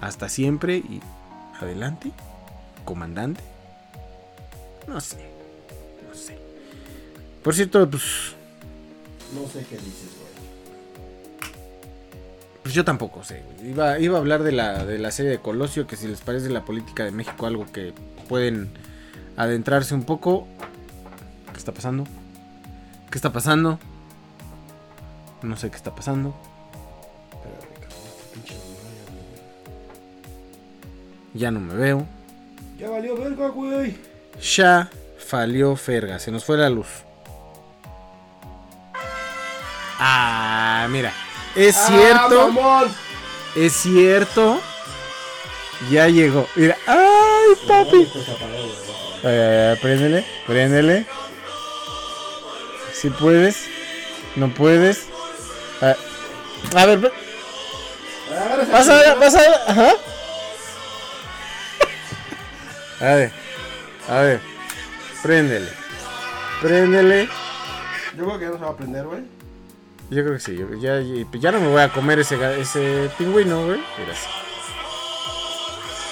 Hasta 0.02 0.30
siempre 0.30 0.78
y 0.78 1.02
adelante. 1.60 2.12
Comandante. 2.86 3.42
No 4.88 5.02
sé. 5.02 5.35
Por 7.46 7.54
cierto, 7.54 7.88
pues, 7.88 8.34
No 9.34 9.48
sé 9.48 9.64
qué 9.70 9.76
dices, 9.78 10.10
güey. 10.18 11.52
pues 12.64 12.74
yo 12.74 12.84
tampoco 12.84 13.24
sé. 13.24 13.44
güey. 13.60 13.70
Iba, 13.70 14.00
iba 14.00 14.18
a 14.18 14.20
hablar 14.20 14.42
de 14.42 14.52
la, 14.52 14.84
de 14.84 14.98
la 14.98 15.12
serie 15.12 15.30
de 15.32 15.38
Colosio, 15.38 15.86
que 15.86 15.96
si 15.96 16.08
les 16.08 16.22
parece 16.22 16.50
la 16.50 16.66
política 16.66 17.04
de 17.06 17.12
México 17.12 17.46
algo 17.46 17.72
que 17.72 17.94
pueden 18.28 18.72
adentrarse 19.38 19.94
un 19.94 20.06
poco. 20.06 20.48
¿Qué 21.52 21.60
está 21.60 21.72
pasando? 21.72 22.06
¿Qué 23.12 23.18
está 23.20 23.32
pasando? 23.32 23.80
No 25.44 25.56
sé 25.56 25.70
qué 25.70 25.76
está 25.78 25.94
pasando. 25.94 26.36
Este. 28.36 28.56
Ya 31.36 31.52
no 31.52 31.60
me 31.60 31.76
veo. 31.76 32.08
Ya 32.80 32.90
valió 32.90 33.16
verga, 33.16 33.50
güey. 33.50 33.96
Ya 34.42 34.90
falió 35.20 35.76
Ferga, 35.76 36.18
se 36.18 36.32
nos 36.32 36.44
fue 36.44 36.58
la 36.58 36.72
luz. 36.72 37.05
Ah, 40.00 40.88
mira. 40.90 41.14
Es 41.56 41.78
¡Ah, 41.78 41.88
cierto, 41.88 42.52
mamón! 42.52 42.96
es 43.56 43.74
cierto. 43.74 44.60
Ya 45.90 46.08
llegó. 46.08 46.48
Mira, 46.56 46.78
ay, 46.88 47.56
papi. 47.68 48.12
Eh, 49.24 49.78
préndele, 49.82 50.26
préndele. 50.46 51.06
Si 52.94 53.10
puedes, 53.10 53.66
no 54.36 54.50
puedes. 54.54 55.08
Ah, 55.82 55.96
a 56.76 56.86
ver, 56.86 57.12
Agárrese, 58.32 58.72
pasa, 58.72 59.02
chingón. 59.04 59.20
pasa, 59.20 59.40
ajá. 59.68 59.92
A 63.02 63.06
ver, 63.16 63.32
a 64.10 64.20
ver, 64.22 64.40
préndele, 65.22 65.70
préndele. 66.62 67.30
Yo 68.18 68.26
creo 68.26 68.40
que 68.40 68.46
ya 68.46 68.52
no 68.52 68.58
se 68.58 68.64
va 68.64 68.70
a 68.72 68.78
prender, 68.78 69.04
güey. 69.06 69.22
Yo 70.10 70.22
creo 70.24 70.34
que 70.34 70.40
sí, 70.40 70.58
ya, 70.80 71.02
ya, 71.02 71.52
no 71.52 71.60
me 71.60 71.68
voy 71.68 71.82
a 71.82 71.92
comer 71.92 72.20
ese, 72.20 72.38
ese 72.62 73.10
pingüino, 73.18 73.66
güey. 73.66 73.80
Mira, 74.00 74.14
sí. 74.16 74.28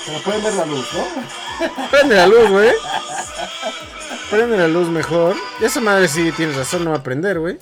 Pero 0.08 0.20
pueden 0.20 0.44
ver 0.44 0.54
la 0.56 0.66
luz, 0.66 0.86
¿no? 0.94 1.88
Prende 1.92 2.16
la 2.16 2.28
luz, 2.28 2.50
güey. 2.50 2.72
Prende 4.32 4.58
la 4.58 4.68
luz 4.68 4.90
mejor. 4.90 5.36
Y 5.62 5.66
esa 5.66 5.80
madre 5.80 6.08
sí, 6.08 6.32
tienes 6.36 6.56
razón, 6.56 6.84
no 6.84 6.92
va 6.92 6.98
a 6.98 7.04
prender, 7.04 7.40
güey. 7.40 7.58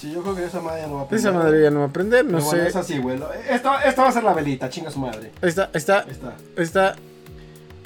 Sí, 0.00 0.12
yo 0.12 0.22
creo 0.22 0.34
que 0.34 0.44
esa 0.46 0.60
madre 0.60 0.80
ya 0.82 0.86
no 0.88 0.94
va 0.96 1.02
a 1.02 1.08
prender. 1.08 1.28
Esa 1.30 1.38
madre 1.38 1.62
ya 1.62 1.70
no 1.70 1.80
va 1.80 1.86
a 1.86 1.92
prender, 1.92 2.24
no 2.24 2.38
Pero 2.38 2.44
bueno, 2.44 2.62
sé. 2.64 2.68
es 2.68 2.76
así, 2.76 2.98
güey. 2.98 3.20
Esto 3.48 3.70
va 4.02 4.08
a 4.08 4.12
ser 4.12 4.24
la 4.24 4.34
velita, 4.34 4.68
chinga 4.68 4.90
su 4.90 4.98
madre. 4.98 5.30
Ahí 5.40 5.48
está, 5.48 5.64
ahí 5.64 5.70
está, 5.74 6.00
Ahí 6.00 6.10
está. 6.10 6.28
ahí 6.56 6.64
está. 6.64 6.96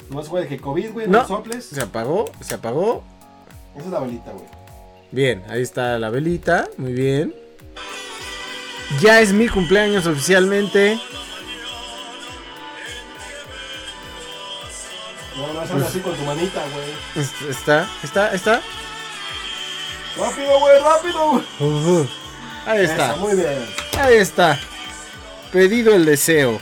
Nomás, 0.09 0.29
güey, 0.29 0.47
que 0.47 0.57
COVID, 0.59 0.91
güey, 0.91 1.07
no, 1.07 1.19
No. 1.19 1.27
soples. 1.27 1.65
Se 1.65 1.81
apagó, 1.81 2.25
se 2.41 2.55
apagó. 2.55 3.03
Esa 3.75 3.85
es 3.85 3.91
la 3.91 3.99
velita, 3.99 4.31
güey. 4.31 4.45
Bien, 5.11 5.43
ahí 5.49 5.61
está 5.61 5.99
la 5.99 6.09
velita, 6.09 6.67
muy 6.77 6.93
bien. 6.93 7.33
Ya 9.01 9.19
es 9.21 9.31
mi 9.33 9.47
cumpleaños 9.47 10.05
oficialmente. 10.05 10.99
Pues- 15.71 15.83
así 15.83 15.99
con 15.99 16.15
tu 16.15 16.23
manita, 16.23 16.63
güey. 16.71 17.25
Es- 17.25 17.41
Está, 17.49 17.89
está, 18.03 18.33
está. 18.33 18.61
Rápido, 20.17 20.59
güey, 20.59 20.79
rápido, 20.81 21.43
güey. 21.59 22.07
Ahí 22.65 22.85
está. 22.85 23.15
Muy 23.17 23.35
bien. 23.35 23.65
Ahí 23.99 24.15
está. 24.15 24.57
Pedido 25.51 25.93
el 25.93 26.05
deseo. 26.05 26.61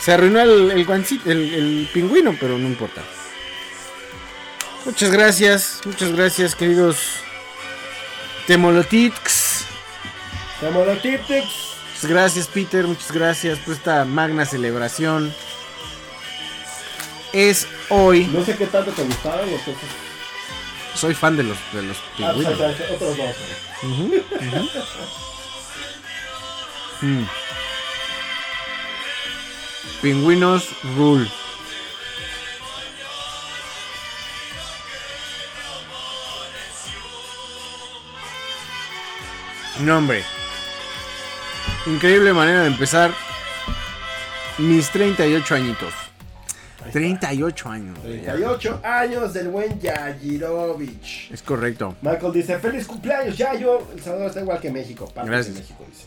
Se 0.00 0.12
arruinó 0.12 0.40
el, 0.40 0.72
el, 0.72 0.86
guancito- 0.86 1.30
el- 1.30 1.54
el 1.54 1.90
pingüino, 1.92 2.36
pero 2.38 2.58
no 2.58 2.66
importa. 2.66 3.02
Muchas 4.84 5.10
gracias, 5.12 5.80
muchas 5.84 6.10
gracias, 6.12 6.54
queridos 6.56 6.98
Temolotix. 8.48 9.64
Muchas 10.62 12.10
gracias, 12.10 12.46
Peter. 12.46 12.86
Muchas 12.86 13.10
gracias 13.12 13.58
por 13.58 13.74
esta 13.74 14.04
magna 14.04 14.44
celebración. 14.46 15.34
Es 17.32 17.66
hoy. 17.88 18.26
No 18.26 18.44
sé 18.44 18.56
qué 18.56 18.66
tanto 18.66 18.92
te 18.92 19.02
gustaron 19.02 19.50
los. 19.50 19.60
Soy 20.94 21.14
fan 21.14 21.36
de 21.36 21.42
los, 21.44 21.58
de 21.72 21.82
los 21.82 21.96
Ah, 21.96 22.32
pingüinos. 22.34 22.52
o 22.54 22.56
sea, 22.56 22.68
otros 22.94 23.16
dos. 23.16 23.36
güey. 23.82 24.22
Mm. 27.00 27.26
Pingüinos 30.02 30.68
Rule. 30.96 31.28
No, 39.80 39.98
hombre. 39.98 40.24
Increíble 41.86 42.32
manera 42.32 42.62
de 42.62 42.68
empezar 42.68 43.10
mis 44.58 44.88
38 44.90 45.54
añitos. 45.54 45.92
38 46.92 47.68
años. 47.68 47.98
güey, 48.02 48.22
ya. 48.22 48.32
38 48.34 48.80
años 48.84 49.32
del 49.32 49.48
buen 49.48 49.80
Yajirovich. 49.80 51.30
Es 51.32 51.42
correcto. 51.42 51.96
Michael 52.02 52.32
dice, 52.32 52.58
feliz 52.58 52.86
cumpleaños, 52.86 53.36
Yayo. 53.36 53.80
El 53.92 54.00
Salvador 54.00 54.28
está 54.28 54.40
igual 54.40 54.60
que 54.60 54.70
México. 54.70 55.12
de 55.14 55.22
Gracias. 55.24 55.56
México, 55.56 55.84
dice. 55.88 56.06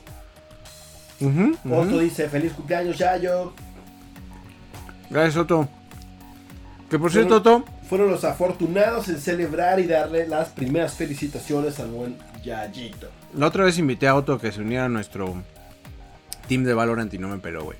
Otto 1.69 1.99
dice, 1.99 2.29
feliz 2.29 2.53
cumpleaños, 2.53 2.97
Yayo. 2.97 3.53
Gracias, 5.09 5.37
Otto. 5.37 5.67
Que 6.89 6.99
por 6.99 7.11
cierto, 7.11 7.37
Otto, 7.37 7.65
Fueron 7.89 8.09
los 8.09 8.23
afortunados 8.23 9.07
en 9.09 9.19
celebrar 9.19 9.79
y 9.79 9.87
darle 9.87 10.27
las 10.27 10.49
primeras 10.49 10.93
felicitaciones 10.93 11.79
al 11.79 11.87
buen 11.87 12.17
Yayito. 12.43 13.09
La 13.33 13.47
otra 13.47 13.63
vez 13.63 13.77
invité 13.77 14.07
a 14.07 14.15
Otto 14.15 14.33
a 14.33 14.41
que 14.41 14.51
se 14.51 14.61
uniera 14.61 14.85
a 14.85 14.89
nuestro 14.89 15.35
team 16.47 16.63
de 16.63 16.73
Valorant 16.73 17.13
y 17.13 17.17
no 17.17 17.27
me 17.27 17.37
peló, 17.37 17.63
güey. 17.63 17.77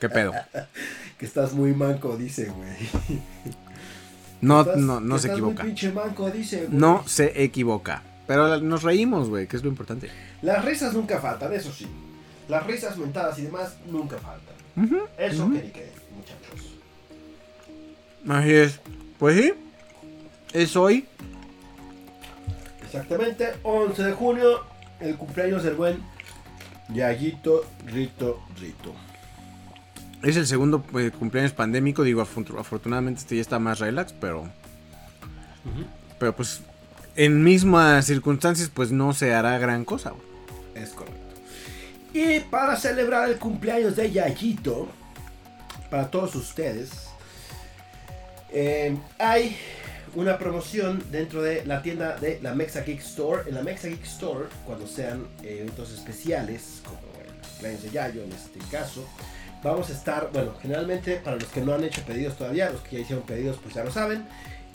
¿Qué 0.00 0.08
pedo? 0.08 0.32
Que 1.18 1.26
estás 1.26 1.52
muy 1.52 1.72
manco, 1.74 2.16
dice, 2.16 2.46
güey. 2.46 3.22
No, 4.40 4.62
Estás- 4.62 4.76
no, 4.76 5.00
no 5.00 5.18
se 5.18 5.28
equivoca. 5.30 5.64
Manco, 5.94 6.30
dice, 6.30 6.66
güey. 6.66 6.78
No 6.78 7.04
se 7.06 7.42
equivoca. 7.44 8.02
Pero 8.26 8.60
nos 8.60 8.82
reímos, 8.82 9.28
güey, 9.28 9.46
que 9.46 9.56
es 9.56 9.62
lo 9.62 9.68
importante. 9.68 10.10
Las 10.42 10.64
risas 10.64 10.94
nunca 10.94 11.20
faltan, 11.20 11.52
eso 11.52 11.72
sí. 11.72 11.86
Las 12.48 12.66
risas 12.66 12.96
mentadas 12.98 13.38
y 13.38 13.42
demás 13.42 13.74
nunca 13.86 14.16
faltan. 14.18 14.54
Eso 15.18 15.48
que 15.50 15.62
ni 15.62 15.70
que, 15.70 15.92
muchachos. 16.16 16.74
Así 18.28 18.52
es. 18.54 18.80
Pues 19.18 19.36
sí. 19.40 19.52
Es 20.52 20.74
hoy. 20.76 21.06
Exactamente, 22.84 23.52
11 23.62 24.02
de 24.02 24.12
junio, 24.12 24.60
el 25.02 25.16
cumpleaños 25.16 25.62
del 25.62 25.74
buen 25.74 25.98
Yayito 26.88 27.64
Rito 27.86 28.42
Rito. 28.60 28.94
Es 30.22 30.36
el 30.36 30.46
segundo 30.46 30.84
eh, 30.98 31.10
cumpleaños 31.10 31.52
pandémico. 31.52 32.02
Digo, 32.04 32.22
afortu- 32.22 32.58
afortunadamente 32.58 33.20
este 33.20 33.36
ya 33.36 33.40
está 33.42 33.58
más 33.58 33.78
relax, 33.80 34.12
pero. 34.12 34.48
Pero 36.18 36.36
pues. 36.36 36.60
En 37.14 37.42
mismas 37.44 38.06
circunstancias, 38.06 38.70
pues 38.72 38.90
no 38.90 39.12
se 39.12 39.34
hará 39.34 39.58
gran 39.58 39.84
cosa, 39.84 40.10
güey. 40.12 40.22
Es 40.82 40.90
correcto. 40.90 41.18
Y 42.14 42.40
para 42.40 42.76
celebrar 42.76 43.28
el 43.28 43.38
cumpleaños 43.38 43.96
de 43.96 44.10
Yayito, 44.10 44.88
para 45.90 46.10
todos 46.10 46.34
ustedes, 46.34 47.08
eh, 48.50 48.96
hay 49.18 49.56
una 50.14 50.38
promoción 50.38 51.02
dentro 51.10 51.42
de 51.42 51.64
la 51.64 51.82
tienda 51.82 52.16
de 52.16 52.38
la 52.42 52.54
Mexa 52.54 52.82
Geek 52.82 53.00
Store. 53.00 53.48
En 53.48 53.54
la 53.54 53.62
Mexa 53.62 53.88
Geek 53.88 54.04
Store, 54.04 54.46
cuando 54.66 54.86
sean 54.86 55.26
eh, 55.42 55.58
eventos 55.60 55.92
especiales, 55.92 56.82
como 56.84 57.00
el 57.24 57.48
cumpleaños 57.48 57.82
de 57.82 57.90
Yayo 57.90 58.22
en 58.22 58.32
este 58.32 58.58
caso, 58.70 59.08
vamos 59.62 59.90
a 59.90 59.92
estar, 59.92 60.30
bueno, 60.32 60.54
generalmente 60.60 61.16
para 61.16 61.36
los 61.36 61.46
que 61.46 61.60
no 61.60 61.74
han 61.74 61.84
hecho 61.84 62.02
pedidos 62.02 62.36
todavía, 62.36 62.70
los 62.70 62.82
que 62.82 62.96
ya 62.96 63.02
hicieron 63.02 63.24
pedidos 63.24 63.58
pues 63.62 63.74
ya 63.74 63.84
lo 63.84 63.90
saben, 63.90 64.26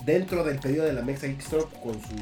dentro 0.05 0.43
del 0.43 0.59
pedido 0.59 0.85
de 0.85 0.93
la 0.93 1.01
Mexa 1.01 1.27
Geek 1.27 1.39
Store 1.39 1.65
con 1.83 1.93
su 1.93 2.15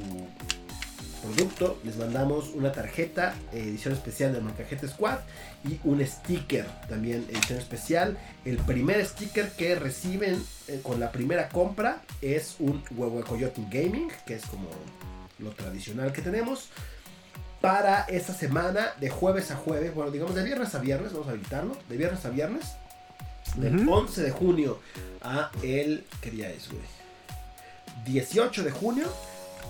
producto, 1.26 1.80
les 1.84 1.98
mandamos 1.98 2.50
una 2.54 2.72
tarjeta 2.72 3.36
eh, 3.52 3.60
edición 3.60 3.94
especial 3.94 4.34
del 4.34 4.44
Mancajete 4.44 4.88
Squad 4.88 5.20
y 5.68 5.80
un 5.84 6.06
sticker 6.06 6.66
también 6.88 7.26
edición 7.30 7.60
especial. 7.60 8.18
El 8.44 8.58
primer 8.58 9.06
sticker 9.06 9.50
que 9.52 9.76
reciben 9.76 10.44
eh, 10.68 10.80
con 10.84 11.00
la 11.00 11.12
primera 11.12 11.50
compra 11.50 12.02
es 12.22 12.56
un 12.60 12.84
huevo 12.92 13.18
de 13.18 13.24
Coyote 13.24 13.62
Gaming, 13.70 14.10
que 14.26 14.36
es 14.36 14.46
como 14.46 14.70
lo 15.40 15.52
tradicional 15.52 16.12
que 16.12 16.22
tenemos. 16.22 16.70
Para 17.62 18.04
esta 18.04 18.34
semana, 18.34 18.90
de 19.00 19.10
jueves 19.10 19.50
a 19.50 19.56
jueves, 19.56 19.94
bueno, 19.96 20.12
digamos 20.12 20.36
de 20.36 20.44
viernes 20.44 20.76
a 20.76 20.80
viernes, 20.80 21.14
vamos 21.14 21.28
a 21.28 21.32
habilitarlo, 21.32 21.76
de 21.90 21.98
viernes 21.98 22.24
a 22.26 22.30
viernes, 22.30 22.66
del 23.56 23.80
Ujú. 23.80 23.94
11 23.94 24.22
de 24.22 24.32
junio 24.32 24.80
a 25.22 25.50
el, 25.64 26.06
¿qué 26.22 26.30
día 26.30 26.50
es, 26.52 26.70
güey? 26.70 26.84
18 28.06 28.64
de 28.64 28.72
junio, 28.72 29.08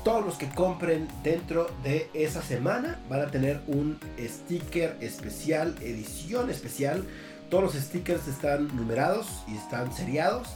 todos 0.06 0.24
los 0.24 0.36
que 0.36 0.48
compren 0.50 1.08
dentro 1.24 1.68
de 1.84 2.12
esa 2.14 2.44
semana 2.44 3.00
van 3.10 3.22
a 3.22 3.32
tener 3.32 3.60
un 3.66 4.00
sticker 4.20 4.96
especial, 5.02 5.76
edición 5.82 6.52
especial. 6.52 7.04
Todos 7.50 7.74
los 7.74 7.84
stickers 7.84 8.28
están 8.28 8.68
numerados 8.78 9.26
y 9.48 9.58
están 9.58 9.92
seriados 9.92 10.48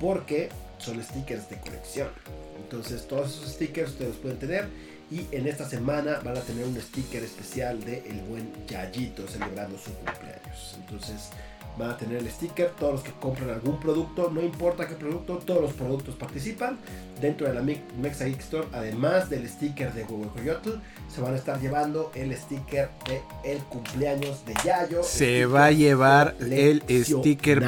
porque 0.00 0.48
son 0.78 1.02
stickers 1.02 1.50
de 1.50 1.58
colección. 1.58 2.08
Entonces 2.56 3.08
todos 3.08 3.36
esos 3.36 3.54
stickers 3.54 3.90
ustedes 3.90 4.10
los 4.12 4.20
pueden 4.20 4.38
tener 4.38 4.68
y 5.10 5.26
en 5.32 5.48
esta 5.48 5.68
semana 5.68 6.20
van 6.24 6.38
a 6.38 6.40
tener 6.42 6.64
un 6.64 6.80
sticker 6.80 7.24
especial 7.24 7.84
de 7.84 7.98
el 8.08 8.20
buen 8.20 8.52
Yayito 8.68 9.26
celebrando 9.26 9.76
su 9.76 9.92
cumpleaños. 9.94 10.78
Entonces 10.78 11.30
van 11.78 11.90
a 11.90 11.96
tener 11.96 12.18
el 12.18 12.30
sticker, 12.30 12.70
todos 12.78 12.92
los 12.94 13.02
que 13.02 13.12
compran 13.12 13.50
algún 13.50 13.80
producto, 13.80 14.30
no 14.30 14.40
importa 14.42 14.86
qué 14.86 14.94
producto, 14.94 15.38
todos 15.38 15.60
los 15.62 15.72
productos 15.72 16.14
participan 16.14 16.78
dentro 17.20 17.46
de 17.48 17.54
la 17.54 17.62
Mexa 17.62 18.26
Geek 18.26 18.40
Store, 18.40 18.68
además 18.72 19.28
del 19.30 19.48
sticker 19.48 19.92
de 19.92 20.04
Huevo 20.04 20.30
Coyote, 20.32 20.70
se 21.12 21.20
van 21.20 21.34
a 21.34 21.36
estar 21.36 21.60
llevando 21.60 22.10
el 22.14 22.36
sticker 22.36 22.90
de 23.06 23.22
el 23.44 23.58
cumpleaños 23.64 24.44
de 24.46 24.54
Yayo. 24.64 25.02
Se 25.02 25.46
va 25.46 25.66
a 25.66 25.70
llevar 25.72 26.36
el 26.40 26.82
sticker 27.04 27.62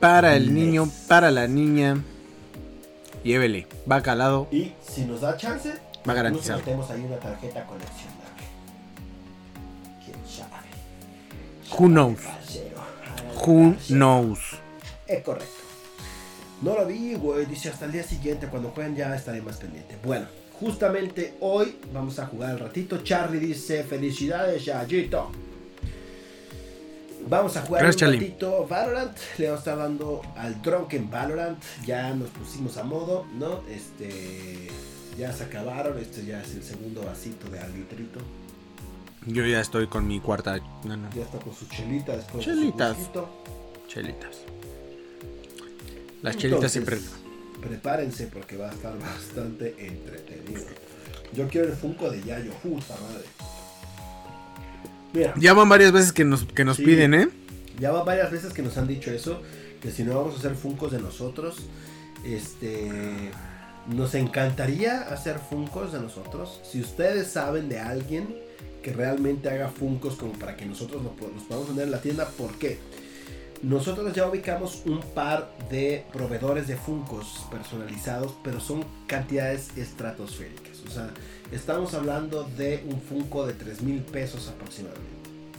para 0.00 0.36
el 0.36 0.54
niño, 0.54 0.88
para 1.08 1.30
la 1.30 1.46
niña. 1.46 2.02
Llévele. 3.24 3.66
Va 3.90 4.00
calado. 4.00 4.46
Y 4.50 4.72
si 4.86 5.04
nos 5.04 5.20
da 5.20 5.36
chance, 5.36 5.74
Va 6.08 6.14
garantizado. 6.14 6.60
tenemos 6.60 6.88
ahí 6.90 7.02
una 7.02 7.16
tarjeta 7.18 7.64
coleccionable. 7.66 8.18
¿Quién 10.04 10.16
sabe? 10.26 10.68
Who 11.76 11.88
knows? 11.88 12.18
Who 13.46 13.76
knows? 13.88 14.38
Es 15.06 15.22
correcto. 15.22 15.48
No 16.62 16.74
lo 16.74 16.86
vi, 16.86 17.14
güey. 17.14 17.46
Dice 17.46 17.68
hasta 17.70 17.84
el 17.84 17.92
día 17.92 18.02
siguiente, 18.02 18.48
cuando 18.48 18.70
jueguen 18.70 18.96
ya 18.96 19.14
estaré 19.14 19.40
más 19.40 19.56
pendiente. 19.58 19.96
Bueno, 20.04 20.26
justamente 20.58 21.36
hoy 21.40 21.76
vamos 21.92 22.18
a 22.18 22.26
jugar 22.26 22.50
al 22.50 22.58
ratito. 22.58 22.98
Charlie 23.04 23.38
dice, 23.38 23.84
felicidades, 23.84 24.64
Yayito. 24.64 25.30
Vamos 27.28 27.56
a 27.56 27.62
jugar 27.62 27.82
Gracias, 27.82 28.02
un 28.02 28.14
Charlie. 28.14 28.26
ratito 28.28 28.66
Valorant. 28.66 29.16
Le 29.38 29.46
vamos 29.46 29.58
a 29.58 29.60
estar 29.60 29.78
dando 29.78 30.22
al 30.36 30.60
Drunken 30.62 31.10
Valorant. 31.10 31.62
Ya 31.86 32.12
nos 32.14 32.30
pusimos 32.30 32.76
a 32.76 32.82
modo, 32.84 33.26
¿no? 33.38 33.60
Este... 33.70 34.68
Ya 35.18 35.32
se 35.32 35.44
acabaron. 35.44 35.98
Este 35.98 36.24
ya 36.24 36.40
es 36.42 36.54
el 36.54 36.62
segundo 36.62 37.02
vasito 37.02 37.48
de 37.50 37.58
arbitrito. 37.58 38.20
Yo 39.26 39.44
ya 39.46 39.60
estoy 39.60 39.86
con 39.88 40.06
mi 40.06 40.20
cuarta. 40.20 40.58
No, 40.84 40.96
no. 40.96 41.10
Ya 41.14 41.22
está 41.22 41.38
con 41.38 41.54
su 41.54 41.66
chelita 41.68 42.16
después 42.16 42.44
Chelitas. 42.44 42.96
Chelitas. 43.88 44.36
Las 46.22 46.36
chelitas 46.36 46.72
siempre. 46.72 46.98
Prepárense 47.60 48.26
porque 48.28 48.56
va 48.56 48.70
a 48.70 48.72
estar 48.72 48.98
bastante 48.98 49.74
entretenido. 49.78 50.62
Yo 51.34 51.48
quiero 51.48 51.68
el 51.68 51.74
Funko 51.74 52.10
de 52.10 52.22
Yayo, 52.22 52.52
puta 52.62 52.94
madre. 53.00 53.24
Mira, 55.12 55.34
Ya 55.38 55.52
van 55.54 55.68
varias 55.68 55.92
veces 55.92 56.12
que 56.12 56.24
nos, 56.24 56.44
que 56.44 56.64
nos 56.64 56.76
Sí. 56.76 56.84
piden, 56.84 57.14
¿eh? 57.14 57.28
ya 57.80 57.92
va 57.92 58.02
varias 58.04 58.30
veces 58.30 58.52
que 58.52 58.62
nos 58.62 58.76
han 58.76 58.86
dicho 58.88 59.10
eso, 59.10 59.40
que 59.80 59.90
si 59.92 60.02
no 60.02 60.16
vamos 60.16 60.34
a 60.34 60.38
hacer 60.38 60.54
Funcos 60.56 60.90
de 60.92 61.00
nosotros, 61.00 61.58
este 62.24 63.30
nos 63.86 64.14
encantaría 64.14 65.02
hacer 65.02 65.38
Funcos 65.38 65.92
de 65.92 66.00
nosotros. 66.00 66.60
Si 66.64 66.80
ustedes 66.80 67.28
saben 67.28 67.68
de 67.68 67.78
alguien 67.80 68.36
realmente 68.92 69.48
haga 69.48 69.68
Funcos 69.68 70.16
como 70.16 70.32
para 70.32 70.56
que 70.56 70.66
nosotros 70.66 71.02
los, 71.02 71.12
los 71.32 71.42
podamos 71.44 71.68
vender 71.68 71.86
en 71.86 71.90
la 71.92 72.00
tienda, 72.00 72.28
¿por 72.28 72.52
qué? 72.58 72.78
Nosotros 73.62 74.14
ya 74.14 74.28
ubicamos 74.28 74.82
un 74.86 75.00
par 75.00 75.50
de 75.68 76.04
proveedores 76.12 76.68
de 76.68 76.76
Funcos 76.76 77.44
personalizados, 77.50 78.34
pero 78.44 78.60
son 78.60 78.84
cantidades 79.08 79.76
estratosféricas. 79.76 80.80
O 80.86 80.90
sea, 80.90 81.10
estamos 81.50 81.92
hablando 81.94 82.44
de 82.56 82.84
un 82.88 83.00
Funko 83.00 83.46
de 83.46 83.54
3 83.54 83.82
mil 83.82 84.02
pesos 84.02 84.48
aproximadamente. 84.48 85.08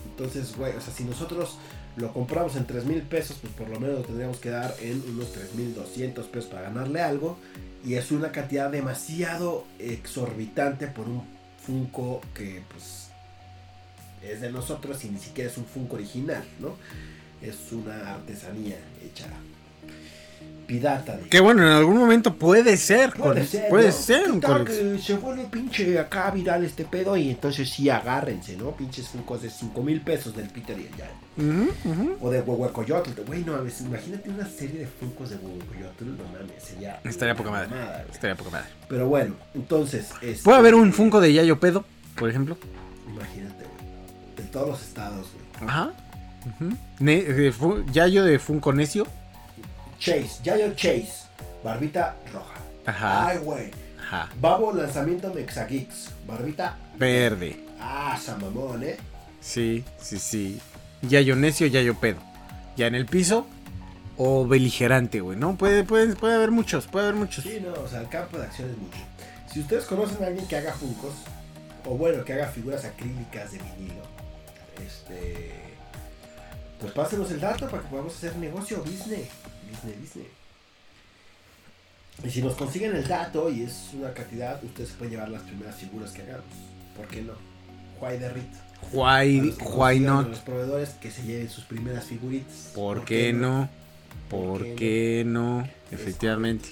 Entonces, 0.10 0.56
güey, 0.56 0.76
o 0.78 0.82
sea, 0.82 0.94
si 0.94 1.04
nosotros 1.04 1.58
lo 1.98 2.14
compramos 2.14 2.56
en 2.56 2.66
3 2.66 2.86
mil 2.86 3.02
pesos, 3.02 3.38
pues 3.42 3.52
por 3.54 3.68
lo 3.68 3.80
menos 3.80 4.00
lo 4.00 4.06
tendríamos 4.06 4.38
que 4.38 4.50
dar 4.50 4.74
en 4.82 5.04
unos 5.10 5.34
3 5.34 5.56
mil 5.56 5.76
200 5.76 6.26
pesos 6.28 6.50
para 6.50 6.64
ganarle 6.64 7.02
algo. 7.02 7.38
Y 7.86 7.96
es 7.96 8.12
una 8.12 8.32
cantidad 8.32 8.70
demasiado 8.70 9.66
exorbitante 9.78 10.88
por 10.88 11.08
un 11.08 11.24
Funko 11.66 12.22
que, 12.34 12.62
pues, 12.72 12.99
es 14.24 14.42
de 14.42 14.52
nosotros 14.52 15.04
y 15.06 15.10
ni 15.10 15.20
siquiera 15.20 15.50
es 15.50 15.58
un 15.58 15.66
Funko 15.66 15.96
original, 15.96 16.44
¿no? 16.60 16.76
Es 17.42 17.72
una 17.72 18.16
artesanía 18.16 18.78
hecha 19.04 19.28
pirata. 20.68 21.14
digamos. 21.14 21.30
Que 21.30 21.40
bueno, 21.40 21.64
en 21.64 21.70
algún 21.70 21.98
momento 21.98 22.36
puede 22.36 22.78
ser. 22.78 23.14
Puede 23.14 23.46
ser, 23.46 23.70
puede 23.70 23.88
¿no? 23.88 23.92
ser 23.92 24.24
¿Qué 24.26 24.32
un 24.32 24.66
que 24.66 25.00
se 25.00 25.16
vuelve 25.16 25.46
pinche 25.46 25.98
acá 25.98 26.30
viral 26.32 26.64
este 26.64 26.86
pedo 26.86 27.18
y 27.18 27.30
entonces 27.30 27.70
sí 27.70 27.90
agárrense, 27.90 28.56
¿no? 28.56 28.72
Pinches 28.76 29.08
Funkos 29.08 29.42
de 29.42 29.50
5 29.50 29.82
mil 29.84 30.02
pesos 30.02 30.36
del 30.36 30.48
Peter 30.50 30.78
y 30.78 30.84
el 30.84 30.92
Jan. 30.92 31.10
O 32.22 32.30
de 32.30 32.42
Huehuecoyotl. 32.42 33.22
Güey, 33.26 33.44
no 33.44 33.54
mames, 33.54 33.82
imagínate 33.82 34.30
una 34.30 34.48
serie 34.48 34.82
de 34.82 34.88
Funkos 34.88 35.30
de 35.30 35.38
Huehuecoyotl, 35.38 36.06
no 36.06 36.24
mames, 36.38 36.62
sería... 36.62 37.00
Estaría 37.04 37.34
poca 37.36 37.50
madre. 37.52 37.70
Estaría 38.12 38.36
poca 38.36 38.50
madre. 38.52 38.68
Pero 38.88 39.08
bueno, 39.08 39.36
entonces... 39.56 40.10
este, 40.22 40.44
¿Puede 40.44 40.58
haber 40.58 40.76
un 40.76 40.92
Funko 40.94 41.22
de 41.22 41.34
Yayo 41.34 41.60
Pedo, 41.60 41.86
por 42.16 42.30
ejemplo? 42.30 42.58
Imagínate, 43.08 43.59
todos 44.52 44.70
los 44.70 44.82
estados, 44.82 45.28
güey. 45.34 45.70
Ajá. 45.70 45.92
Ujú. 46.46 46.76
Ne- 47.00 47.24
de 47.24 47.54
Yayo 47.92 48.24
de 48.24 48.40
Funko 48.40 48.74
Necio. 48.74 49.06
Chase, 50.00 50.40
Yayo 50.44 50.74
Chase, 50.76 51.10
barbita 51.64 52.16
roja. 52.34 52.56
Ajá. 52.86 53.28
Ay, 53.28 53.38
güey. 53.40 53.72
Ajá. 54.02 54.30
Babo 54.40 54.74
lanzamiento 54.74 55.34
Mexageeks, 55.34 56.10
barbita... 56.26 56.78
Verde. 56.98 57.64
Ah, 57.80 58.18
Samamón, 58.22 58.84
¿eh? 58.84 58.98
Sí, 59.42 59.84
sí, 60.02 60.18
sí. 60.20 60.60
Yayo 61.02 61.36
Necio, 61.36 61.68
Yayo 61.68 61.96
Pedo. 62.00 62.20
Ya 62.76 62.88
en 62.88 62.96
el 62.96 63.06
piso. 63.06 63.46
O 64.22 64.46
beligerante, 64.46 65.22
güey, 65.22 65.38
¿no? 65.38 65.56
Puede, 65.56 65.86
puede, 65.86 66.14
puede 66.16 66.36
haber 66.36 66.52
muchos, 66.52 66.88
puede 66.88 67.06
haber 67.08 67.16
muchos. 67.18 67.46
Sí, 67.46 67.62
no, 67.64 67.72
o 67.82 67.88
sea, 67.88 68.02
el 68.02 68.10
campo 68.10 68.38
de 68.38 68.44
acción 68.44 68.70
es 68.70 68.78
mucho. 68.78 68.98
Si 69.54 69.62
ustedes 69.62 69.86
conocen 69.86 70.22
a 70.24 70.28
alguien 70.28 70.46
que 70.46 70.58
haga 70.58 70.74
funcos, 70.74 71.14
o 71.86 71.96
bueno, 71.96 72.26
que 72.26 72.34
haga 72.34 72.48
figuras 72.48 72.84
acrílicas 72.84 73.54
de 73.54 73.60
vinilo, 73.60 74.02
este. 74.86 75.52
Pues 76.80 76.94
pásenos 76.94 77.30
el 77.32 77.40
dato 77.40 77.68
para 77.70 77.84
que 77.84 77.90
podamos 77.90 78.16
hacer 78.16 78.36
negocio, 78.38 78.80
business. 78.80 79.28
Business, 79.70 80.00
business. 80.02 80.28
Y 82.24 82.30
si 82.30 82.42
nos 82.42 82.56
consiguen 82.56 82.96
el 82.96 83.08
dato 83.08 83.50
y 83.50 83.64
es 83.64 83.92
una 83.94 84.14
cantidad, 84.14 84.62
ustedes 84.64 84.92
pueden 84.92 85.14
llevar 85.14 85.30
las 85.30 85.42
primeras 85.44 85.76
figuras 85.76 86.12
que 86.12 86.22
hagamos. 86.22 86.46
¿Por 86.96 87.08
qué 87.08 87.22
no? 87.22 87.34
Why 88.02 88.18
the 88.18 88.30
rit? 88.30 88.44
Why, 88.92 89.54
why 89.62 89.98
a 89.98 90.00
not? 90.00 90.30
Los 90.30 90.40
proveedores 90.40 90.90
que 91.02 91.12
se 91.12 91.24
lleven 91.24 91.50
sus 91.50 91.66
primeras 91.66 92.06
figuritas. 92.06 92.72
¿Por 92.74 93.06
qué 93.06 93.34
no? 93.34 93.70
¿Por 94.30 94.60
¿Por 94.60 94.64
qué 94.64 94.76
qué 94.76 95.24
no? 95.26 95.68
Efectivamente. 95.92 96.70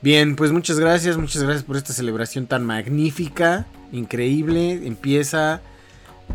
Bien, 0.00 0.34
pues 0.34 0.50
muchas 0.50 0.80
gracias, 0.80 1.16
muchas 1.16 1.42
gracias 1.42 1.62
por 1.62 1.76
esta 1.76 1.92
celebración 1.92 2.46
tan 2.46 2.64
magnífica, 2.64 3.66
increíble. 3.92 4.86
Empieza 4.86 5.60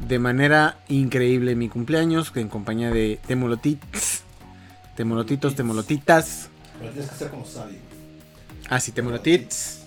de 0.08 0.20
manera 0.20 0.78
increíble 0.88 1.56
mi 1.56 1.70
cumpleaños 1.70 2.32
en 2.36 2.50
compañía 2.50 2.90
de 2.92 3.20
Temolotitos, 3.28 4.22
Temolotitos, 4.96 5.56
Temolotitas. 5.56 6.50
Pero 6.80 6.92
tienes 6.92 7.10
que 7.12 7.18
ser 7.18 7.30
como 7.32 7.46
sabio. 7.46 7.78
Ah, 8.70 8.80
sí, 8.80 8.92
Temolotitos. 8.92 9.80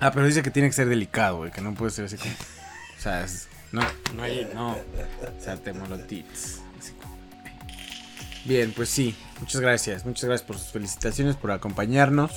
Ah, 0.00 0.10
pero 0.12 0.26
dice 0.26 0.42
que 0.42 0.50
tiene 0.50 0.68
que 0.68 0.74
ser 0.74 0.88
delicado, 0.88 1.38
güey, 1.38 1.50
que 1.50 1.60
no 1.60 1.74
puede 1.74 1.90
ser 1.90 2.04
así 2.04 2.16
como... 2.16 2.30
O 2.32 3.00
sea, 3.00 3.24
es- 3.24 3.48
no, 3.72 3.82
no 4.14 4.22
hay, 4.22 4.48
no. 4.54 4.72
O 4.72 4.76
sea, 5.42 5.56
como- 5.56 7.16
Bien, 8.44 8.72
pues 8.76 8.88
sí, 8.88 9.16
muchas 9.40 9.60
gracias, 9.60 10.04
muchas 10.06 10.24
gracias 10.26 10.46
por 10.46 10.58
sus 10.58 10.68
felicitaciones, 10.68 11.34
por 11.36 11.50
acompañarnos. 11.50 12.30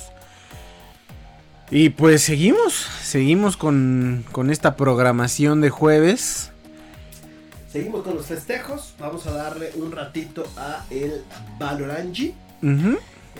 Y 1.70 1.90
pues 1.90 2.22
seguimos, 2.22 2.74
seguimos 3.02 3.56
con, 3.56 4.24
con 4.32 4.50
esta 4.50 4.74
programación 4.76 5.60
de 5.60 5.70
jueves. 5.70 6.50
Seguimos 7.72 8.02
con 8.02 8.16
los 8.16 8.26
festejos. 8.26 8.94
Vamos 8.98 9.26
a 9.26 9.32
darle 9.32 9.70
un 9.76 9.92
ratito 9.92 10.44
a 10.56 10.84
el 10.90 11.22
Valorangi. 11.60 12.34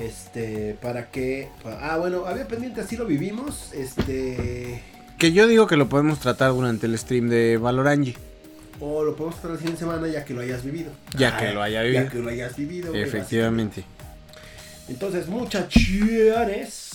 Este, 0.00 0.76
para 0.80 1.10
que. 1.10 1.48
Ah, 1.80 1.96
bueno, 1.98 2.24
había 2.26 2.46
pendiente, 2.46 2.80
así 2.82 2.96
lo 2.96 3.04
vivimos. 3.04 3.72
Este. 3.74 4.80
Que 5.18 5.32
yo 5.32 5.48
digo 5.48 5.66
que 5.66 5.76
lo 5.76 5.88
podemos 5.88 6.20
tratar 6.20 6.52
durante 6.52 6.86
el 6.86 6.96
stream 6.96 7.28
de 7.28 7.56
Valorangi. 7.56 8.14
O 8.78 9.02
lo 9.02 9.16
podemos 9.16 9.38
hacer 9.38 9.50
la 9.50 9.56
siguiente 9.56 9.80
semana 9.80 10.06
ya 10.06 10.24
que 10.24 10.32
lo 10.34 10.40
hayas 10.40 10.64
vivido. 10.64 10.92
Ya 11.18 11.36
que 11.36 11.52
lo 11.52 11.60
haya 11.62 11.82
Ya 11.82 11.88
vivido. 11.88 12.10
que 12.10 12.18
lo 12.20 12.30
hayas 12.30 12.56
vivido. 12.56 12.94
Efectivamente. 12.94 13.84
Entonces, 14.88 15.26
muchachones. 15.26 16.89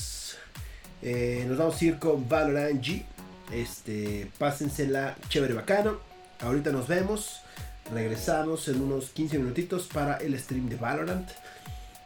Eh, 1.02 1.46
nos 1.48 1.58
vamos 1.58 1.82
a 1.82 1.86
ir 1.86 2.00
con 2.00 2.28
Valorangi. 2.28 3.06
Este, 3.52 4.30
pásensela 4.38 5.16
chévere 5.30 5.54
bacano. 5.54 5.98
Ahorita 6.42 6.72
nos 6.72 6.88
vemos. 6.88 7.42
Regresamos 7.94 8.68
en 8.68 8.82
unos 8.82 9.10
15 9.10 9.38
minutitos 9.38 9.88
para 9.88 10.18
el 10.18 10.38
stream 10.40 10.70
de 10.70 10.76
Valorant. 10.76 11.30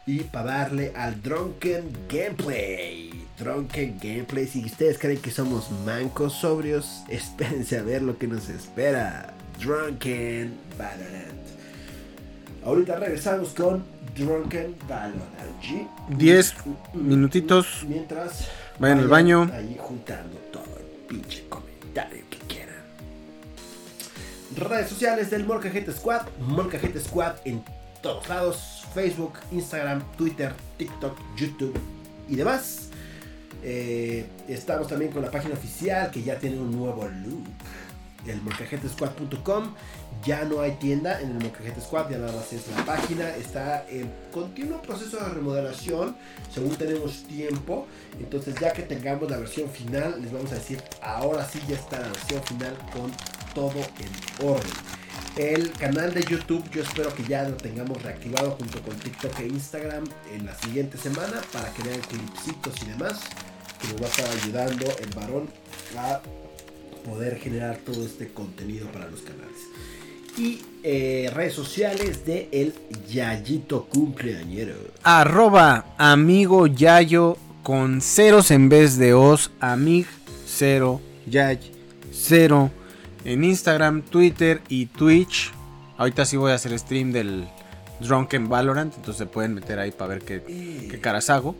Y 0.06 0.20
para 0.20 0.58
darle 0.58 0.92
al 0.96 1.22
Drunken 1.22 1.90
Gameplay. 2.08 3.26
Drunken 3.38 3.98
Gameplay. 4.02 4.46
Si 4.46 4.64
ustedes 4.64 4.98
creen 4.98 5.18
que 5.18 5.30
somos 5.30 5.70
mancos 5.86 6.34
sobrios, 6.34 7.02
espérense 7.08 7.78
a 7.78 7.82
ver 7.82 8.02
lo 8.02 8.18
que 8.18 8.26
nos 8.26 8.48
espera. 8.48 9.32
Drunken 9.58 10.54
Valorant. 10.76 11.40
Ahorita 12.64 12.96
regresamos 12.96 13.50
con 13.50 13.82
Drunken 14.16 14.76
Valorant. 14.88 15.62
¿sí? 15.62 15.86
10 16.10 16.54
minutitos. 16.94 17.84
Mientras 17.88 18.48
Vayan 18.80 19.00
al 19.00 19.08
baño. 19.08 19.50
Ahí 19.52 19.76
juntando 19.78 20.38
todo 20.50 20.64
el 20.78 20.86
pinche 21.06 21.46
comentario 21.50 22.24
que 22.30 22.38
quieran. 22.38 22.76
Redes 24.56 24.88
sociales 24.88 25.30
del 25.30 25.44
Molcajete 25.44 25.92
Squad. 25.92 26.22
Molcajete 26.40 26.98
Squad 26.98 27.34
en 27.44 27.62
todos 28.02 28.26
lados. 28.30 28.86
Facebook, 28.94 29.34
Instagram, 29.52 30.02
Twitter, 30.16 30.54
TikTok, 30.78 31.14
YouTube 31.36 31.78
y 32.26 32.36
demás. 32.36 32.88
Eh, 33.62 34.26
estamos 34.48 34.88
también 34.88 35.12
con 35.12 35.20
la 35.20 35.30
página 35.30 35.52
oficial 35.52 36.10
que 36.10 36.22
ya 36.22 36.38
tiene 36.38 36.58
un 36.58 36.74
nuevo 36.74 37.06
look. 37.06 37.44
El 38.26 38.40
molcajetesquad.com. 38.40 39.74
Ya 40.24 40.44
no 40.44 40.60
hay 40.60 40.72
tienda 40.72 41.20
en 41.20 41.30
el 41.30 41.38
Molcajete 41.38 41.80
Squad, 41.80 42.10
ya 42.10 42.18
nada 42.18 42.32
más 42.32 42.52
es 42.52 42.68
la 42.68 42.84
página. 42.84 43.34
Está 43.36 43.86
en 43.88 44.12
continuo 44.32 44.82
proceso 44.82 45.16
de 45.16 45.28
remodelación, 45.30 46.14
según 46.52 46.76
tenemos 46.76 47.22
tiempo. 47.24 47.86
Entonces, 48.18 48.54
ya 48.60 48.72
que 48.72 48.82
tengamos 48.82 49.30
la 49.30 49.38
versión 49.38 49.70
final, 49.70 50.20
les 50.20 50.30
vamos 50.30 50.52
a 50.52 50.56
decir: 50.56 50.82
ahora 51.00 51.48
sí 51.48 51.58
ya 51.66 51.76
está 51.76 52.00
la 52.00 52.08
versión 52.08 52.42
final 52.42 52.76
con 52.92 53.10
todo 53.54 53.78
en 53.78 54.46
orden. 54.46 54.72
El 55.36 55.70
canal 55.72 56.12
de 56.12 56.22
YouTube, 56.22 56.68
yo 56.70 56.82
espero 56.82 57.14
que 57.14 57.22
ya 57.24 57.48
lo 57.48 57.56
tengamos 57.56 58.02
reactivado 58.02 58.50
junto 58.52 58.82
con 58.82 58.96
TikTok 58.96 59.38
e 59.40 59.46
Instagram 59.46 60.04
en 60.34 60.44
la 60.44 60.54
siguiente 60.56 60.98
semana 60.98 61.40
para 61.52 61.72
que 61.72 61.82
vean 61.82 62.00
clipsitos 62.00 62.74
y 62.82 62.86
demás. 62.90 63.20
Que 63.80 63.88
nos 63.88 64.02
va 64.02 64.06
a 64.06 64.10
estar 64.10 64.28
ayudando 64.28 64.86
el 64.98 65.10
varón 65.14 65.48
a 65.96 66.20
poder 67.08 67.38
generar 67.38 67.78
todo 67.78 68.04
este 68.04 68.28
contenido 68.32 68.86
para 68.92 69.08
los 69.08 69.22
canales. 69.22 69.56
Y 70.36 70.62
eh, 70.82 71.30
redes 71.34 71.54
sociales 71.54 72.24
de 72.24 72.48
el 72.52 72.74
Yayito 73.08 73.86
cumpleañero. 73.86 74.74
Arroba 75.02 75.94
amigo 75.98 76.66
Yayo 76.66 77.36
con 77.62 78.00
ceros 78.00 78.50
en 78.50 78.68
vez 78.68 78.96
de 78.96 79.12
os. 79.12 79.50
Amig 79.60 80.06
cero 80.46 81.00
Yay 81.26 81.58
cero. 82.12 82.70
En 83.24 83.44
Instagram, 83.44 84.02
Twitter 84.02 84.62
y 84.68 84.86
Twitch. 84.86 85.52
Ahorita 85.98 86.24
sí 86.24 86.36
voy 86.36 86.52
a 86.52 86.54
hacer 86.54 86.78
stream 86.78 87.12
del 87.12 87.46
Drunken 88.00 88.48
Valorant. 88.48 88.94
Entonces 88.94 89.18
se 89.18 89.26
pueden 89.26 89.54
meter 89.54 89.78
ahí 89.78 89.90
para 89.90 90.14
ver 90.14 90.22
qué, 90.22 90.86
qué 90.90 91.00
caras 91.00 91.28
hago. 91.28 91.54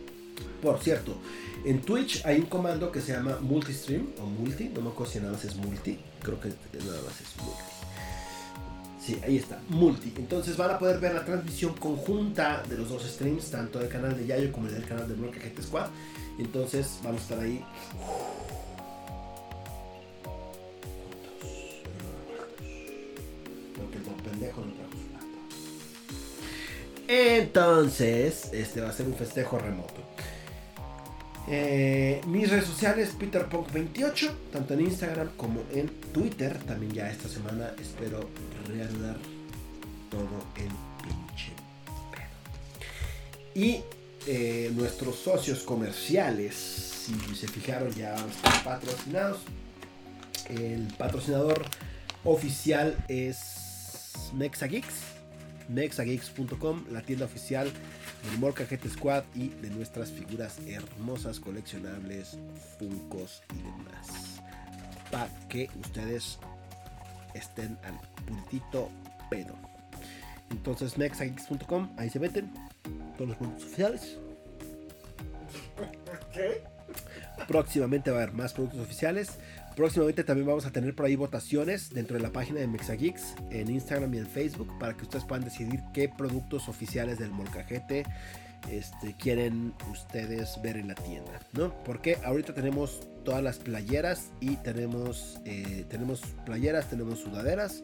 Por 0.61 0.79
cierto, 0.79 1.17
en 1.63 1.81
Twitch 1.81 2.25
hay 2.25 2.39
un 2.39 2.45
comando 2.47 2.91
que 2.91 3.01
se 3.01 3.13
llama 3.13 3.37
multistream 3.41 4.07
o 4.19 4.25
multi, 4.25 4.69
no 4.69 4.81
me 4.81 4.89
acuerdo 4.89 5.13
si 5.13 5.19
nada 5.19 5.33
más 5.33 5.45
es 5.45 5.55
multi, 5.55 5.99
creo 6.21 6.39
que 6.39 6.49
nada 6.49 6.99
más 7.05 7.21
es 7.21 7.35
multi. 7.37 7.61
Sí, 9.03 9.19
ahí 9.23 9.37
está, 9.37 9.59
multi. 9.69 10.13
Entonces 10.15 10.55
van 10.57 10.71
a 10.71 10.79
poder 10.79 10.99
ver 10.99 11.15
la 11.15 11.25
transmisión 11.25 11.73
conjunta 11.73 12.61
de 12.69 12.77
los 12.77 12.89
dos 12.89 13.03
streams, 13.03 13.49
tanto 13.49 13.79
del 13.79 13.89
canal 13.89 14.15
de 14.15 14.27
Yayo 14.27 14.51
como 14.51 14.67
del 14.67 14.85
canal 14.85 15.07
de 15.07 15.15
Molcajete 15.15 15.63
Squad. 15.63 15.87
Entonces 16.37 16.99
vamos 17.03 17.21
a 17.21 17.23
estar 17.23 17.39
ahí. 17.39 17.65
Entonces, 27.07 28.53
este 28.53 28.81
va 28.81 28.89
a 28.89 28.93
ser 28.93 29.07
un 29.07 29.15
festejo 29.15 29.59
remoto. 29.59 30.01
Eh, 31.53 32.21
mis 32.27 32.49
redes 32.49 32.63
sociales, 32.65 33.13
PeterPunk28, 33.19 34.31
tanto 34.53 34.73
en 34.73 34.81
Instagram 34.81 35.31
como 35.35 35.61
en 35.73 35.89
Twitter. 36.13 36.57
También 36.59 36.93
ya 36.93 37.11
esta 37.11 37.27
semana 37.27 37.73
espero 37.77 38.29
reanudar 38.69 39.17
todo 40.09 40.29
el 40.55 40.69
pinche 41.03 41.51
pedo. 42.09 42.85
Y 43.53 43.81
eh, 44.27 44.71
nuestros 44.73 45.17
socios 45.17 45.63
comerciales, 45.63 46.55
si 46.55 47.35
se 47.35 47.49
fijaron, 47.49 47.93
ya 47.95 48.15
están 48.15 48.63
patrocinados. 48.63 49.41
El 50.49 50.87
patrocinador 50.97 51.65
oficial 52.23 52.95
es 53.09 54.31
MexaGeeks. 54.35 55.20
MexaGeeks.com, 55.69 56.85
la 56.91 57.01
tienda 57.01 57.25
oficial 57.25 57.71
del 58.29 58.39
Molcajete 58.39 58.89
Squad 58.89 59.23
y 59.35 59.49
de 59.49 59.69
nuestras 59.69 60.11
figuras 60.11 60.59
hermosas, 60.67 61.39
coleccionables, 61.39 62.37
funcos 62.79 63.43
y 63.53 63.57
demás. 63.57 64.41
Para 65.11 65.29
que 65.47 65.69
ustedes 65.81 66.39
estén 67.33 67.77
al 67.83 67.99
puntito 68.25 68.89
pedo. 69.29 69.55
Entonces, 70.51 70.97
MexaGeeks.com, 70.97 71.89
ahí 71.97 72.09
se 72.09 72.19
meten 72.19 72.53
todos 73.17 73.29
los 73.29 73.37
productos 73.37 73.65
oficiales. 73.65 74.17
Próximamente 77.47 78.11
va 78.11 78.19
a 78.19 78.23
haber 78.23 78.35
más 78.35 78.53
productos 78.53 78.81
oficiales. 78.81 79.37
Próximamente 79.75 80.23
también 80.23 80.47
vamos 80.47 80.65
a 80.65 80.71
tener 80.71 80.95
por 80.95 81.05
ahí 81.05 81.15
votaciones 81.15 81.93
dentro 81.93 82.17
de 82.17 82.23
la 82.23 82.31
página 82.31 82.59
de 82.59 82.67
Mexageeks 82.67 83.35
en 83.49 83.69
Instagram 83.69 84.13
y 84.13 84.17
en 84.19 84.27
Facebook 84.27 84.77
para 84.79 84.95
que 84.95 85.03
ustedes 85.03 85.23
puedan 85.25 85.43
decidir 85.43 85.81
qué 85.93 86.09
productos 86.09 86.67
oficiales 86.67 87.17
del 87.19 87.31
Molcajete 87.31 88.05
este, 88.69 89.13
quieren 89.13 89.73
ustedes 89.89 90.61
ver 90.61 90.77
en 90.77 90.89
la 90.89 90.95
tienda, 90.95 91.39
¿no? 91.53 91.73
Porque 91.83 92.17
ahorita 92.23 92.53
tenemos 92.53 93.07
todas 93.23 93.41
las 93.41 93.57
playeras 93.57 94.31
y 94.39 94.57
tenemos, 94.57 95.39
eh, 95.45 95.85
tenemos 95.89 96.21
playeras, 96.45 96.89
tenemos 96.89 97.19
sudaderas 97.19 97.81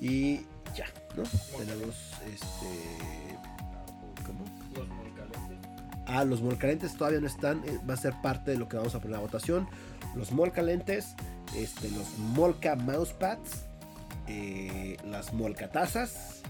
y 0.00 0.40
ya, 0.76 0.86
¿no? 1.16 1.22
Tenemos 1.56 2.10
este... 2.26 2.66
¿Cómo? 4.26 4.44
Ah, 6.06 6.24
los 6.24 6.42
molcalentes 6.42 6.94
todavía 6.94 7.20
no 7.20 7.26
están. 7.26 7.62
eh, 7.64 7.78
Va 7.88 7.94
a 7.94 7.96
ser 7.96 8.12
parte 8.22 8.50
de 8.50 8.58
lo 8.58 8.68
que 8.68 8.76
vamos 8.76 8.94
a 8.94 9.00
poner 9.00 9.16
a 9.16 9.20
votación. 9.20 9.66
Los 10.14 10.32
molcalentes, 10.32 11.14
este, 11.56 11.90
los 11.90 12.18
molca 12.18 12.76
mousepads, 12.76 13.66
eh, 14.28 14.96
las 15.04 15.32
molcatazas 15.32 16.42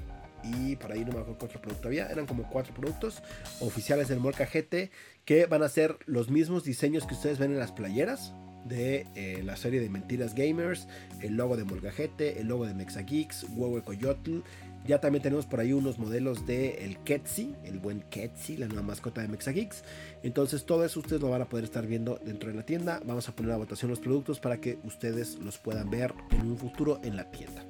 y 0.43 0.77
por 0.77 0.93
ahí 0.93 1.05
no 1.05 1.13
me 1.13 1.21
acuerdo 1.21 1.39
qué 1.39 1.47
otro 1.47 1.61
producto 1.61 1.89
había. 1.89 2.07
Eran 2.09 2.27
como 2.27 2.49
cuatro 2.49 2.75
productos 2.75 3.23
oficiales 3.61 4.09
del 4.09 4.21
Molca 4.21 4.47
GT 4.47 4.91
que 5.25 5.47
van 5.47 5.63
a 5.63 5.69
ser 5.69 5.97
los 6.07 6.31
mismos 6.31 6.65
diseños 6.65 7.07
que 7.07 7.15
ustedes 7.15 7.39
ven 7.39 7.53
en 7.53 7.59
las 7.59 7.73
playeras 7.73 8.33
de 8.65 9.07
eh, 9.15 9.43
la 9.45 9.57
serie 9.57 9.81
de 9.81 9.89
Mentiras 9.89 10.35
Gamers, 10.35 10.87
el 11.21 11.37
logo 11.37 11.57
de 11.57 11.65
Molca 11.65 11.91
GT, 11.91 12.39
el 12.39 12.49
logo 12.49 12.67
de 12.67 12.75
Mexa 12.75 13.03
Geeks, 13.03 13.47
Huevo 13.51 13.83
Coyotl. 13.83 14.41
Ya 14.87 15.01
también 15.01 15.23
tenemos 15.23 15.47
por 15.47 15.61
ahí 15.61 15.73
unos 15.73 15.99
modelos 15.99 16.45
de 16.45 16.85
el 16.85 16.99
Ketsi, 16.99 17.55
el 17.65 17.79
buen 17.79 18.01
Ketsi, 18.11 18.57
la 18.57 18.67
nueva 18.67 18.83
mascota 18.83 19.21
de 19.21 19.29
Mexa 19.29 19.53
Geeks. 19.53 19.85
Entonces 20.25 20.65
todo 20.65 20.85
eso 20.85 20.99
ustedes 21.01 21.23
lo 21.23 21.31
van 21.31 21.43
a 21.43 21.45
poder 21.45 21.65
estar 21.65 21.87
viendo 21.87 22.19
dentro 22.25 22.51
de 22.51 22.57
la 22.57 22.65
tienda. 22.65 23.01
Vamos 23.05 23.29
a 23.29 23.33
poner 23.33 23.53
a 23.53 23.57
votación 23.59 23.91
los 23.91 24.01
productos 24.01 24.41
para 24.41 24.57
que 24.57 24.79
ustedes 24.85 25.39
los 25.39 25.59
puedan 25.59 25.89
ver 25.89 26.13
en 26.31 26.51
un 26.51 26.59
futuro 26.59 27.01
en 27.05 27.17
la 27.17 27.31
tienda. 27.31 27.63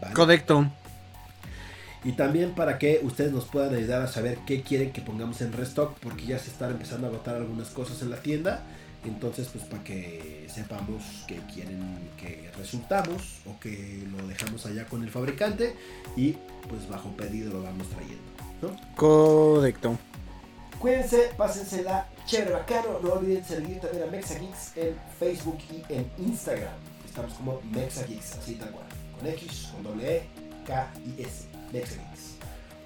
¿Vale? 0.00 0.14
Correcto. 0.14 0.66
Y 2.04 2.12
también 2.12 2.54
para 2.54 2.78
que 2.78 3.00
ustedes 3.02 3.32
nos 3.32 3.46
puedan 3.46 3.74
ayudar 3.74 4.02
a 4.02 4.06
saber 4.06 4.38
qué 4.46 4.62
quieren 4.62 4.92
que 4.92 5.00
pongamos 5.00 5.40
en 5.40 5.52
restock, 5.52 5.98
porque 5.98 6.26
ya 6.26 6.38
se 6.38 6.50
están 6.50 6.70
empezando 6.72 7.06
a 7.06 7.10
agotar 7.10 7.36
algunas 7.36 7.70
cosas 7.70 8.02
en 8.02 8.10
la 8.10 8.18
tienda. 8.18 8.62
Entonces, 9.06 9.48
pues 9.48 9.64
para 9.64 9.84
que 9.84 10.46
sepamos 10.52 11.02
que 11.28 11.36
quieren 11.52 12.10
que 12.16 12.50
resultamos 12.56 13.40
o 13.46 13.58
que 13.60 14.04
lo 14.10 14.26
dejamos 14.26 14.66
allá 14.66 14.86
con 14.86 15.04
el 15.04 15.10
fabricante 15.10 15.76
y 16.16 16.32
pues 16.68 16.88
bajo 16.88 17.10
pedido 17.16 17.52
lo 17.52 17.62
vamos 17.62 17.88
trayendo. 17.88 18.22
¿no? 18.62 18.76
Correcto. 18.96 19.96
Cuídense, 20.78 21.30
pásensela 21.36 22.08
chévere 22.26 22.52
bacano. 22.52 22.98
No 23.02 23.12
olviden 23.14 23.44
seguir 23.44 23.80
también 23.80 24.04
a 24.04 24.06
MexaGeeks 24.10 24.76
en 24.76 24.96
Facebook 25.18 25.58
y 25.70 25.92
en 25.92 26.10
Instagram. 26.18 26.74
Estamos 27.04 27.32
como 27.34 27.60
MexaGeeks, 27.72 28.38
así 28.38 28.56
tal 28.56 28.70
cual. 28.72 28.86
Con 29.18 29.26
X, 29.28 29.68
con 29.72 29.82
doble 29.84 30.16
E, 30.16 30.22
K 30.66 30.92
y 31.04 31.22
S. 31.22 31.46
MexaGeeks. 31.72 32.36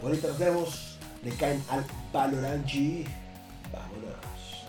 Ahorita 0.02 0.28
nos 0.28 0.38
vemos. 0.38 0.98
Le 1.22 1.30
caen 1.32 1.62
al 1.68 1.84
Valorangi. 2.12 3.04
Vámonos. 3.72 4.66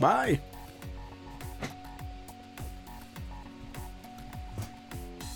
Bye. 0.00 0.53